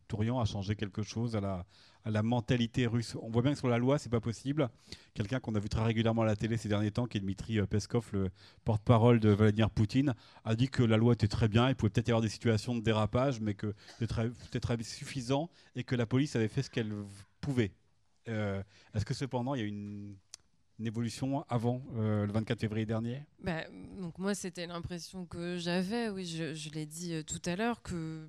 Tourian 0.08 0.40
a 0.40 0.46
changé 0.46 0.76
quelque 0.76 1.02
chose 1.02 1.36
à 1.36 1.42
la, 1.42 1.66
à 2.06 2.12
la 2.12 2.24
mentalité 2.24 2.88
russe. 2.88 3.16
On 3.22 3.30
voit 3.30 3.41
bien 3.41 3.52
que 3.52 3.58
sur 3.58 3.68
la 3.68 3.78
loi, 3.78 3.97
c'est 3.97 4.10
pas 4.10 4.22
possible. 4.22 4.70
Quelqu'un 5.14 5.39
qu'on 5.39 5.56
a 5.56 5.60
vu 5.60 5.70
très 5.70 5.84
régulièrement 5.84 6.22
à 6.22 6.26
la 6.26 6.36
télé 6.36 6.58
ces 6.58 6.70
derniers 6.70 6.91
temps, 6.91 7.06
qui 7.06 7.18
est 7.18 7.22
Dmitri 7.22 7.60
euh, 7.60 7.66
Peskov, 7.66 8.10
le 8.14 8.30
porte-parole 8.64 9.20
de 9.20 9.30
Vladimir 9.30 9.70
Poutine, 9.70 10.14
a 10.45 10.56
dit 10.56 10.70
que 10.70 10.84
la 10.84 10.97
loi 10.97 11.14
était 11.14 11.28
très 11.28 11.47
bien. 11.47 11.70
Il 11.70 11.76
pouvait 11.76 11.89
peut-être 11.89 12.08
y 12.08 12.12
avoir 12.12 12.22
des 12.22 12.30
situations 12.30 12.76
de 12.76 12.82
dérapage, 12.82 13.41
mais 13.41 13.54
que 13.54 13.74
c'était 14.00 14.84
suffisant 14.84 15.50
et 15.76 15.84
que 15.84 15.95
la 15.95 16.06
police 16.06 16.36
avait 16.36 16.47
fait 16.47 16.62
ce 16.62 16.70
qu'elle 16.70 16.93
pouvait. 17.41 17.72
Euh, 18.28 18.62
est-ce 18.93 19.06
que 19.06 19.14
cependant, 19.14 19.56
il 19.56 19.62
y 19.62 19.64
a 19.64 19.68
une 19.68 20.16
évolution 20.84 21.43
avant 21.50 21.82
euh, 21.95 22.26
le 22.26 22.32
24 22.32 22.60
février 22.62 22.86
dernier? 22.86 23.26
Bah, 23.43 23.64
donc 24.00 24.18
Moi, 24.18 24.36
c'était 24.36 24.68
l'impression 24.68 25.26
que 25.26 25.58
j'avais, 25.58 26.10
oui, 26.10 26.26
je, 26.26 26.54
je 26.54 26.70
l'ai 26.70 26.86
dit 26.86 27.24
tout 27.26 27.41
à 27.45 27.56
l'heure, 27.56 27.82
que 27.82 28.28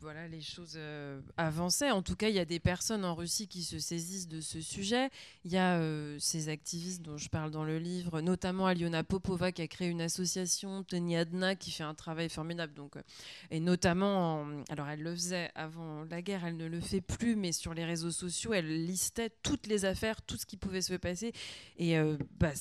voilà, 0.00 0.28
les 0.28 0.40
choses 0.40 0.74
euh, 0.76 1.20
avançaient. 1.36 1.90
En 1.90 2.02
tout 2.02 2.14
cas, 2.14 2.28
il 2.28 2.34
y 2.34 2.38
a 2.38 2.44
des 2.44 2.60
personnes 2.60 3.04
en 3.04 3.14
Russie 3.14 3.48
qui 3.48 3.62
se 3.62 3.78
saisissent 3.78 4.28
de 4.28 4.40
ce 4.40 4.60
sujet. 4.60 5.10
Il 5.44 5.52
y 5.52 5.56
a 5.56 5.78
euh, 5.78 6.16
ces 6.20 6.48
activistes 6.48 7.02
dont 7.02 7.16
je 7.16 7.28
parle 7.28 7.50
dans 7.50 7.64
le 7.64 7.78
livre, 7.78 8.20
notamment 8.20 8.66
Aliona 8.66 9.02
Popova 9.02 9.50
qui 9.50 9.62
a 9.62 9.66
créé 9.66 9.88
une 9.88 10.00
association, 10.00 10.84
Tony 10.84 11.16
Adna 11.16 11.56
qui 11.56 11.70
fait 11.70 11.84
un 11.84 11.94
travail 11.94 12.28
formidable. 12.28 12.74
Donc, 12.74 12.96
euh, 12.96 13.02
et 13.50 13.60
notamment, 13.60 14.46
alors 14.68 14.88
elle 14.88 15.02
le 15.02 15.14
faisait 15.14 15.50
avant 15.54 16.04
la 16.04 16.22
guerre, 16.22 16.44
elle 16.44 16.56
ne 16.56 16.66
le 16.66 16.80
fait 16.80 17.00
plus, 17.00 17.34
mais 17.34 17.52
sur 17.52 17.74
les 17.74 17.84
réseaux 17.84 18.12
sociaux, 18.12 18.52
elle 18.52 18.86
listait 18.86 19.30
toutes 19.42 19.66
les 19.66 19.84
affaires, 19.84 20.22
tout 20.22 20.36
ce 20.36 20.46
qui 20.46 20.56
pouvait 20.56 20.82
se 20.82 20.94
passer. 20.94 21.32
Et 21.76 21.96
bah, 22.38 22.52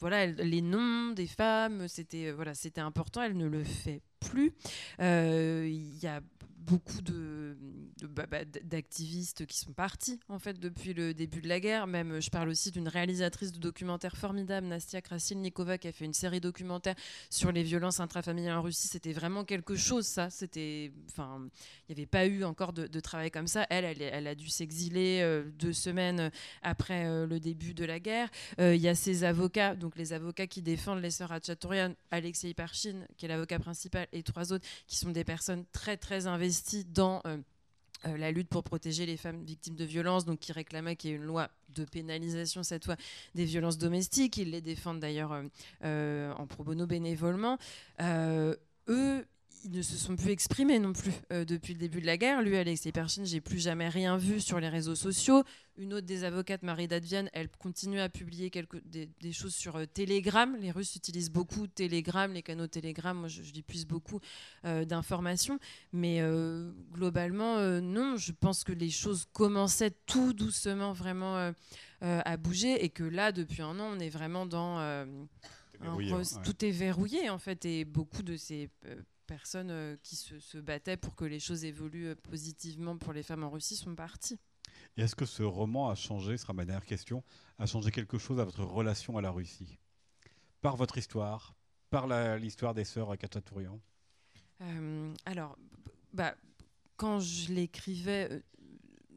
voilà, 0.00 0.26
les 0.26 0.60
noms 0.60 1.10
des 1.10 1.26
femmes, 1.26 1.88
c'était 1.88 2.30
voilà, 2.30 2.54
c'était 2.54 2.80
important. 2.80 3.22
Elle 3.22 3.36
ne 3.36 3.46
le 3.46 3.64
fait 3.64 4.02
plus. 4.20 4.52
Il 4.98 5.98
y 5.98 6.06
a 6.06 6.20
beaucoup 6.66 7.02
de, 7.02 7.56
bah, 8.08 8.26
bah, 8.30 8.44
d'activistes 8.44 9.46
qui 9.46 9.58
sont 9.58 9.72
partis 9.72 10.18
en 10.28 10.38
fait 10.38 10.58
depuis 10.58 10.94
le 10.94 11.14
début 11.14 11.40
de 11.40 11.48
la 11.48 11.60
guerre. 11.60 11.86
Même, 11.86 12.20
je 12.20 12.30
parle 12.30 12.48
aussi 12.48 12.70
d'une 12.70 12.88
réalisatrice 12.88 13.52
de 13.52 13.58
documentaires 13.58 14.16
formidable, 14.16 14.66
Nastia 14.66 15.00
Krasilnikova, 15.00 15.78
qui 15.78 15.88
a 15.88 15.92
fait 15.92 16.04
une 16.04 16.14
série 16.14 16.40
documentaire 16.40 16.94
sur 17.30 17.52
les 17.52 17.62
violences 17.62 18.00
intrafamiliales 18.00 18.56
en 18.56 18.62
Russie. 18.62 18.88
C'était 18.88 19.12
vraiment 19.12 19.44
quelque 19.44 19.76
chose, 19.76 20.06
ça. 20.06 20.30
C'était, 20.30 20.92
enfin, 21.10 21.48
il 21.88 21.94
n'y 21.94 22.00
avait 22.00 22.06
pas 22.06 22.26
eu 22.26 22.44
encore 22.44 22.72
de, 22.72 23.00
travail 23.00 23.30
comme 23.30 23.46
ça. 23.46 23.66
Elle, 23.68 23.84
elle, 23.84 24.26
a 24.26 24.34
dû 24.34 24.48
s'exiler 24.48 25.20
euh, 25.22 25.44
deux 25.58 25.74
semaines 25.74 26.30
après 26.62 27.06
euh, 27.06 27.26
le 27.26 27.38
début 27.38 27.74
de 27.74 27.84
la 27.84 28.00
guerre. 28.00 28.30
Euh, 28.58 28.74
il 28.74 28.80
y 28.80 28.88
a 28.88 28.94
ses 28.94 29.24
avocats, 29.24 29.74
donc 29.74 29.96
les 29.96 30.12
avocats 30.12 30.46
qui 30.46 30.62
défendent 30.62 31.02
les 31.02 31.10
sœurs 31.10 31.32
Hatchatourian, 31.32 31.94
Alexei 32.10 32.54
Parchin, 32.54 33.06
qui 33.18 33.26
est 33.26 33.28
l'avocat 33.28 33.58
principal, 33.58 34.06
et 34.12 34.22
trois 34.22 34.52
autres 34.52 34.66
qui 34.86 34.96
sont 34.96 35.10
des 35.10 35.24
personnes 35.24 35.64
très 35.72 35.96
très 35.96 36.26
investies 36.26 36.53
dans 36.88 37.20
euh, 37.26 37.38
euh, 38.06 38.16
la 38.16 38.30
lutte 38.30 38.48
pour 38.48 38.62
protéger 38.62 39.06
les 39.06 39.16
femmes 39.16 39.44
victimes 39.44 39.76
de 39.76 39.84
violences, 39.84 40.24
donc 40.24 40.40
qui 40.40 40.52
réclamaient 40.52 40.96
qu'il 40.96 41.10
y 41.10 41.12
ait 41.12 41.16
une 41.16 41.24
loi 41.24 41.48
de 41.70 41.84
pénalisation 41.84 42.62
cette 42.62 42.84
fois 42.84 42.96
des 43.34 43.44
violences 43.44 43.78
domestiques. 43.78 44.36
Ils 44.36 44.50
les 44.50 44.60
défendent 44.60 45.00
d'ailleurs 45.00 45.40
euh, 45.84 46.32
en 46.34 46.46
pro 46.46 46.64
bono 46.64 46.86
bénévolement. 46.86 47.58
eux, 48.00 49.26
ils 49.64 49.70
ne 49.70 49.82
se 49.82 49.96
sont 49.96 50.14
plus 50.14 50.30
exprimés 50.30 50.78
non 50.78 50.92
plus 50.92 51.12
euh, 51.32 51.44
depuis 51.44 51.72
le 51.72 51.78
début 51.78 52.00
de 52.00 52.06
la 52.06 52.16
guerre. 52.16 52.42
Lui, 52.42 52.56
Alexei 52.56 52.92
Pershin, 52.92 53.24
j'ai 53.24 53.40
plus 53.40 53.58
jamais 53.58 53.88
rien 53.88 54.16
vu 54.16 54.40
sur 54.40 54.60
les 54.60 54.68
réseaux 54.68 54.94
sociaux. 54.94 55.42
Une 55.76 55.94
autre 55.94 56.06
des 56.06 56.24
avocates, 56.24 56.62
Marie 56.62 56.86
Dadvian, 56.86 57.26
elle 57.32 57.48
continue 57.48 57.98
à 57.98 58.08
publier 58.08 58.50
quelques, 58.50 58.82
des, 58.84 59.32
choses 59.32 59.54
sur 59.54 59.76
euh, 59.76 59.86
Telegram. 59.86 60.54
Les 60.60 60.70
Russes 60.70 60.94
utilisent 60.96 61.30
beaucoup 61.30 61.66
Telegram, 61.66 62.30
les 62.32 62.42
canaux 62.42 62.66
Telegram. 62.66 63.16
Moi, 63.16 63.28
je, 63.28 63.42
je 63.42 63.60
puisse 63.62 63.86
beaucoup 63.86 64.20
euh, 64.66 64.84
d'informations. 64.84 65.58
Mais 65.92 66.20
globalement, 66.92 67.58
non, 67.80 68.16
je 68.16 68.32
pense 68.32 68.64
que 68.64 68.72
les 68.72 68.90
choses 68.90 69.24
commençaient 69.32 69.92
tout 70.06 70.32
doucement 70.32 70.92
vraiment 70.92 71.52
à 72.00 72.36
bouger 72.36 72.84
et 72.84 72.90
que 72.90 73.04
là, 73.04 73.32
depuis 73.32 73.62
un 73.62 73.78
an, 73.80 73.94
on 73.96 74.00
est 74.00 74.10
vraiment 74.10 74.46
dans... 74.46 75.06
Tout 76.44 76.64
est 76.64 76.70
verrouillé 76.70 77.30
en 77.30 77.38
fait 77.38 77.64
et 77.64 77.84
beaucoup 77.84 78.22
de 78.22 78.36
ces 78.36 78.70
personnes 79.26 79.70
euh, 79.70 79.96
qui 80.02 80.16
se, 80.16 80.58
battaient 80.58 80.96
pour 80.96 81.14
que 81.14 81.24
les 81.24 81.40
choses 81.40 81.64
évoluent 81.64 82.08
euh, 82.08 82.14
positivement 82.14 82.96
pour 82.96 83.12
les 83.12 83.22
femmes 83.22 83.44
en 83.44 83.50
Russie 83.50 83.76
sont 83.76 83.94
parties. 83.94 84.38
Et 84.96 85.02
est-ce 85.02 85.16
que 85.16 85.26
ce 85.26 85.42
roman 85.42 85.90
a 85.90 85.94
changé, 85.94 86.36
ce 86.36 86.42
sera 86.42 86.52
ma 86.52 86.64
dernière 86.64 86.86
question, 86.86 87.22
a 87.58 87.66
changé 87.66 87.90
quelque 87.90 88.18
chose 88.18 88.40
à 88.40 88.44
votre 88.44 88.62
relation 88.62 89.18
à 89.18 89.22
la 89.22 89.30
Russie? 89.30 89.78
Par 90.60 90.76
votre 90.76 90.98
histoire, 90.98 91.54
par 91.90 92.06
l'histoire 92.38 92.74
des 92.74 92.84
sœurs 92.84 93.16
Kachatourian 93.18 93.80
euh, 94.62 95.14
Alors, 95.26 95.58
bah, 96.12 96.34
quand 96.96 97.20
je 97.20 97.52
l'écrivais, 97.52 98.42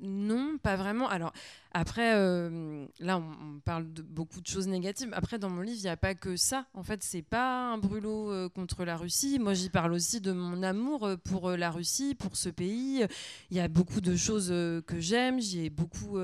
non, 0.01 0.57
pas 0.57 0.75
vraiment. 0.75 1.09
Alors, 1.09 1.33
après, 1.71 2.13
euh, 2.15 2.85
là, 2.99 3.17
on, 3.17 3.59
parle 3.59 3.91
de 3.91 4.01
beaucoup 4.01 4.41
de 4.41 4.47
choses 4.47 4.67
négatives. 4.67 5.09
Après, 5.13 5.39
dans 5.39 5.49
mon 5.49 5.61
livre, 5.61 5.77
il 5.79 5.83
n'y 5.83 5.89
a 5.89 5.97
pas 5.97 6.15
que 6.15 6.35
ça. 6.35 6.65
En 6.73 6.83
fait, 6.83 7.03
c'est 7.03 7.21
pas 7.21 7.71
un 7.71 7.77
brûlot 7.77 8.31
euh, 8.31 8.49
contre 8.49 8.85
la 8.85 8.95
Russie. 8.95 9.39
Moi, 9.39 9.53
j'y 9.53 9.69
parle 9.69 9.93
aussi 9.93 10.21
de 10.21 10.32
mon 10.32 10.63
amour 10.63 11.05
euh, 11.05 11.17
pour 11.17 11.51
la 11.51 11.71
Russie, 11.71 12.15
pour 12.15 12.36
ce 12.36 12.49
pays. 12.49 13.05
Il 13.51 13.57
y 13.57 13.59
a 13.59 13.67
beaucoup 13.67 14.01
de 14.01 14.15
choses 14.15 14.49
que 14.49 14.99
j'aime. 14.99 15.39
J'y 15.39 15.65
ai 15.65 15.69
beaucoup 15.69 16.19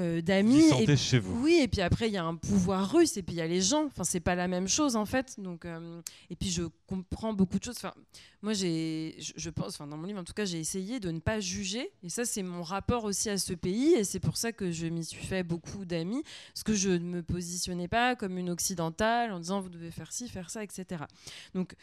euh, 0.00 0.20
d'amis. 0.20 0.64
Et, 0.80 0.96
chez 0.96 1.20
vous. 1.20 1.40
Oui, 1.44 1.60
et 1.62 1.68
puis 1.68 1.80
après, 1.80 2.08
il 2.08 2.12
y 2.12 2.16
a 2.16 2.24
un 2.24 2.34
pouvoir 2.34 2.90
russe, 2.90 3.16
et 3.16 3.22
puis 3.22 3.36
il 3.36 3.38
y 3.38 3.42
a 3.42 3.46
les 3.46 3.60
gens. 3.60 3.86
Enfin, 3.86 4.02
c'est 4.02 4.18
pas 4.20 4.34
la 4.34 4.48
même 4.48 4.66
chose, 4.66 4.96
en 4.96 5.06
fait. 5.06 5.38
Donc, 5.38 5.64
euh, 5.64 6.00
et 6.30 6.36
puis, 6.36 6.50
je 6.50 6.64
comprends 6.88 7.32
beaucoup 7.32 7.60
de 7.60 7.64
choses. 7.64 7.76
Enfin, 7.76 7.94
moi, 8.42 8.54
j'ai, 8.54 9.16
je, 9.18 9.50
pense, 9.50 9.74
enfin, 9.74 9.86
dans 9.86 9.96
mon 9.96 10.06
livre, 10.06 10.18
en 10.18 10.24
tout 10.24 10.32
cas, 10.32 10.44
j'ai 10.46 10.58
essayé 10.58 10.98
de 10.98 11.12
ne 11.12 11.20
pas 11.20 11.38
juger. 11.38 11.92
Et 12.02 12.08
ça, 12.08 12.24
c'est 12.24 12.42
mon 12.42 12.64
rapport 12.64 13.04
aussi 13.04 13.30
à 13.30 13.38
ce 13.38 13.52
pays. 13.52 13.92
Et 13.92 14.02
c'est 14.02 14.18
pour 14.18 14.36
ça 14.36 14.50
que 14.50 14.72
je 14.72 14.86
m'y 14.86 15.04
suis 15.04 15.24
fait 15.24 15.44
beaucoup 15.44 15.84
d'amis. 15.84 16.24
Parce 16.52 16.64
que 16.64 16.74
je 16.74 16.90
ne 16.90 17.04
me 17.04 17.22
positionnais 17.22 17.88
pas 17.88 18.16
comme 18.16 18.36
une 18.36 18.50
occidentale 18.50 19.32
en 19.32 19.38
disant, 19.38 19.60
vous 19.60 19.68
devez 19.68 19.92
faire 19.92 20.12
ci, 20.12 20.28
faire 20.28 20.50
ça, 20.50 20.64
etc. 20.64 21.04
Donc, 21.54 21.74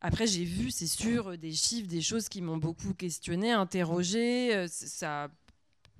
après, 0.00 0.26
j'ai 0.26 0.44
vu, 0.44 0.70
c'est 0.70 0.86
sûr, 0.86 1.36
des 1.36 1.52
chiffres, 1.52 1.88
des 1.88 2.00
choses 2.00 2.30
qui 2.30 2.40
m'ont 2.40 2.56
beaucoup 2.56 2.94
questionné, 2.94 3.52
interrogé. 3.52 4.66
Ça 4.68 5.28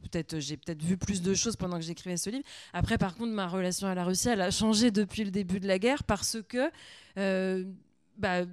peut-être 0.02 0.38
j'ai 0.38 0.56
peut-être 0.56 0.82
vu 0.82 0.96
plus 0.96 1.22
de 1.22 1.34
choses 1.34 1.56
pendant 1.56 1.76
que 1.78 1.84
j'écrivais 1.84 2.16
ce 2.16 2.30
livre. 2.30 2.44
Après, 2.72 2.98
par 2.98 3.14
contre, 3.14 3.32
ma 3.32 3.48
relation 3.48 3.86
à 3.86 3.94
la 3.94 4.04
Russie, 4.04 4.28
elle 4.28 4.40
a 4.40 4.50
changé 4.50 4.90
depuis 4.90 5.24
le 5.24 5.30
début 5.30 5.60
de 5.60 5.66
la 5.66 5.78
guerre 5.78 6.04
parce 6.04 6.38
que 6.48 6.70
euh, 7.18 7.64
bah, 8.16 8.44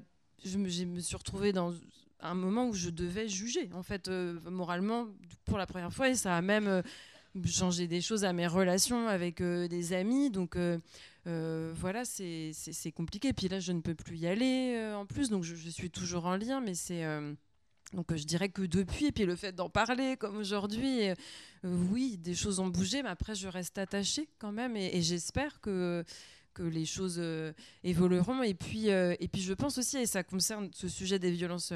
je, 0.44 0.58
me, 0.58 0.70
suis 1.00 1.16
retrouvée 1.16 1.54
dans 1.54 1.74
un 2.20 2.34
moment 2.34 2.68
où 2.68 2.74
je 2.74 2.90
devais 2.90 3.28
juger, 3.28 3.70
en 3.74 3.84
fait, 3.84 4.08
euh, 4.08 4.40
moralement, 4.50 5.08
pour 5.46 5.58
la 5.58 5.66
première 5.66 5.94
fois. 5.94 6.10
Et 6.10 6.16
ça 6.16 6.36
a 6.36 6.42
même 6.42 6.68
euh, 6.68 6.82
changé 7.46 7.88
des 7.88 8.02
choses 8.02 8.26
à 8.26 8.34
mes 8.34 8.48
relations 8.48 9.08
avec 9.08 9.42
des 9.42 9.94
amis. 9.94 10.30
Donc 10.30 10.58
voilà, 11.26 12.06
c'est 12.06 12.92
compliqué. 12.96 13.34
Puis 13.34 13.48
là, 13.48 13.60
je 13.60 13.72
ne 13.72 13.82
peux 13.82 13.96
plus 13.96 14.18
y 14.18 14.28
aller 14.28 14.94
en 14.96 15.06
plus. 15.06 15.30
Donc 15.30 15.44
je, 15.44 15.56
je 15.56 15.70
suis 15.70 15.90
toujours 15.90 16.26
en 16.26 16.38
lien, 16.38 16.62
mais 16.62 16.74
c'est 16.74 17.04
donc 17.94 18.12
euh, 18.12 18.18
je 18.18 18.26
dirais 18.26 18.50
que 18.50 18.64
depuis, 18.64 19.08
et 19.08 19.12
puis 19.12 19.26
le 19.26 19.36
fait 19.36 19.54
d'en 19.54 19.70
parler 19.70 20.18
comme 20.18 20.38
aujourd'hui, 20.38 21.10
euh, 21.10 21.16
oui, 21.64 22.18
des 22.18 22.36
choses 22.36 22.60
ont 22.60 22.68
bougé, 22.68 23.04
mais 23.04 23.10
après 23.10 23.36
je 23.36 23.48
reste 23.48 23.78
attachée 23.78 24.28
quand 24.40 24.52
même, 24.52 24.76
et 24.76 25.02
j'espère 25.02 25.62
que 25.62 26.04
que 26.54 26.64
les 26.64 26.86
choses 26.86 27.18
euh, 27.20 27.52
évolueront. 27.84 28.42
Et 28.42 28.54
puis, 28.54 28.88
et 28.88 29.28
puis 29.30 29.42
je 29.42 29.52
pense 29.52 29.78
aussi, 29.78 29.98
et 29.98 30.06
ça 30.06 30.24
concerne 30.24 30.70
ce 30.74 30.88
sujet 30.88 31.20
des 31.20 31.32
violences 31.32 31.74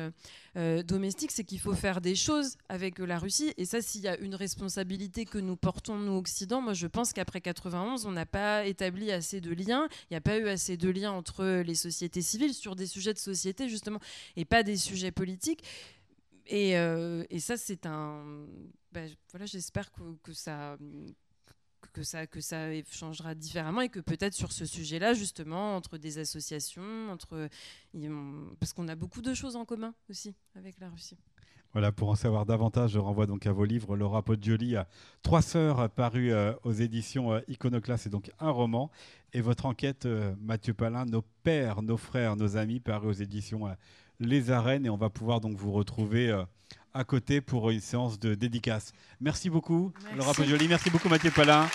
domestiques, 0.56 1.32
c'est 1.32 1.44
qu'il 1.44 1.60
faut 1.60 1.74
faire 1.74 2.00
des 2.00 2.16
choses 2.16 2.56
avec 2.70 2.98
la 3.00 3.20
Russie. 3.20 3.54
Et 3.58 3.66
ça, 3.66 3.82
s'il 3.82 4.00
y 4.00 4.08
a 4.08 4.18
une 4.20 4.36
responsabilité 4.36 5.26
que 5.26 5.38
nous 5.38 5.58
portons, 5.58 5.98
nous, 5.98 6.14
Occident, 6.14 6.62
moi 6.62 6.72
je 6.72 6.88
pense 6.88 7.12
qu'après 7.12 7.42
91, 7.42 8.06
on 8.06 8.14
n'a 8.14 8.26
pas 8.26 8.66
établi 8.68 9.12
assez 9.12 9.42
de 9.42 9.54
liens. 9.54 9.90
Il 10.10 10.14
n'y 10.14 10.18
a 10.18 10.22
pas 10.22 10.38
eu 10.38 10.48
assez 10.48 10.78
de 10.78 10.90
liens 10.90 11.12
entre 11.12 11.62
les 11.62 11.76
sociétés 11.76 12.22
civiles 12.22 12.54
sur 12.54 12.78
des 12.78 12.88
sujets 12.88 13.14
de 13.14 13.20
société, 13.20 13.68
justement, 13.68 14.00
et 14.38 14.46
pas 14.46 14.64
des 14.64 14.78
sujets 14.78 15.12
politiques. 15.12 15.66
Et, 16.50 16.72
et 16.72 17.40
ça, 17.40 17.58
c'est 17.58 17.86
un... 17.86 18.46
Ben, 18.92 19.10
voilà, 19.32 19.46
j'espère 19.46 19.92
que, 19.92 20.34
ça 20.34 20.78
que 21.94 22.04
ça, 22.04 22.28
que 22.28 22.42
ça 22.42 22.70
changera 22.92 23.36
différemment 23.36 23.82
et 23.82 23.90
que 23.90 24.00
peut-être 24.00 24.34
sur 24.34 24.52
ce 24.52 24.66
sujet-là, 24.66 25.14
justement, 25.14 25.76
entre 25.76 25.98
des 25.98 26.18
associations, 26.18 27.10
entre, 27.12 27.50
parce 28.60 28.74
qu'on 28.74 28.88
a 28.88 28.96
beaucoup 28.96 29.22
de 29.22 29.34
choses 29.34 29.56
en 29.56 29.66
commun 29.66 29.94
aussi 30.10 30.36
avec 30.56 30.80
la 30.80 30.90
Russie. 30.90 31.18
Voilà, 31.72 31.92
pour 31.92 32.10
en 32.10 32.16
savoir 32.16 32.48
davantage, 32.48 32.92
je 32.92 33.00
renvoie 33.00 33.28
donc 33.28 33.46
à 33.46 33.52
vos 33.52 33.64
livres. 33.64 33.96
Laura 33.96 34.24
Poggioli, 34.24 34.76
Trois 35.22 35.44
sœurs, 35.44 35.88
paru 35.92 36.32
euh, 36.32 36.54
aux 36.64 36.72
éditions 36.72 37.32
euh, 37.32 37.42
Iconoclast, 37.48 38.06
c'est 38.06 38.10
donc 38.10 38.32
un 38.40 38.50
roman. 38.50 38.90
Et 39.34 39.42
votre 39.42 39.68
enquête, 39.68 40.08
euh, 40.08 40.34
Mathieu 40.40 40.74
Palin, 40.74 41.06
Nos 41.06 41.22
pères, 41.44 41.84
nos 41.84 41.98
frères, 41.98 42.36
nos 42.36 42.58
amis, 42.58 42.80
paru 42.80 43.10
aux 43.10 43.14
éditions 43.14 43.68
Les 44.20 44.52
Arènes. 44.52 44.86
Et 44.86 44.90
on 44.90 44.98
va 44.98 45.10
pouvoir 45.10 45.42
donc 45.42 45.56
vous 45.58 45.72
retrouver 45.72 46.36
à 46.94 47.04
côté 47.04 47.42
pour 47.42 47.70
une 47.70 47.80
séance 47.80 48.20
de 48.20 48.36
dédicace. 48.36 48.94
Merci 49.22 49.50
beaucoup, 49.50 49.92
Laura 50.16 50.34
Poggioli. 50.34 50.68
Merci 50.68 50.90
beaucoup, 50.90 51.10
Mathieu 51.10 51.32
Palin. 51.32 51.68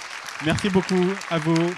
Merci 0.45 0.69
beaucoup 0.71 1.05
à 1.31 1.39
vous. 1.39 1.73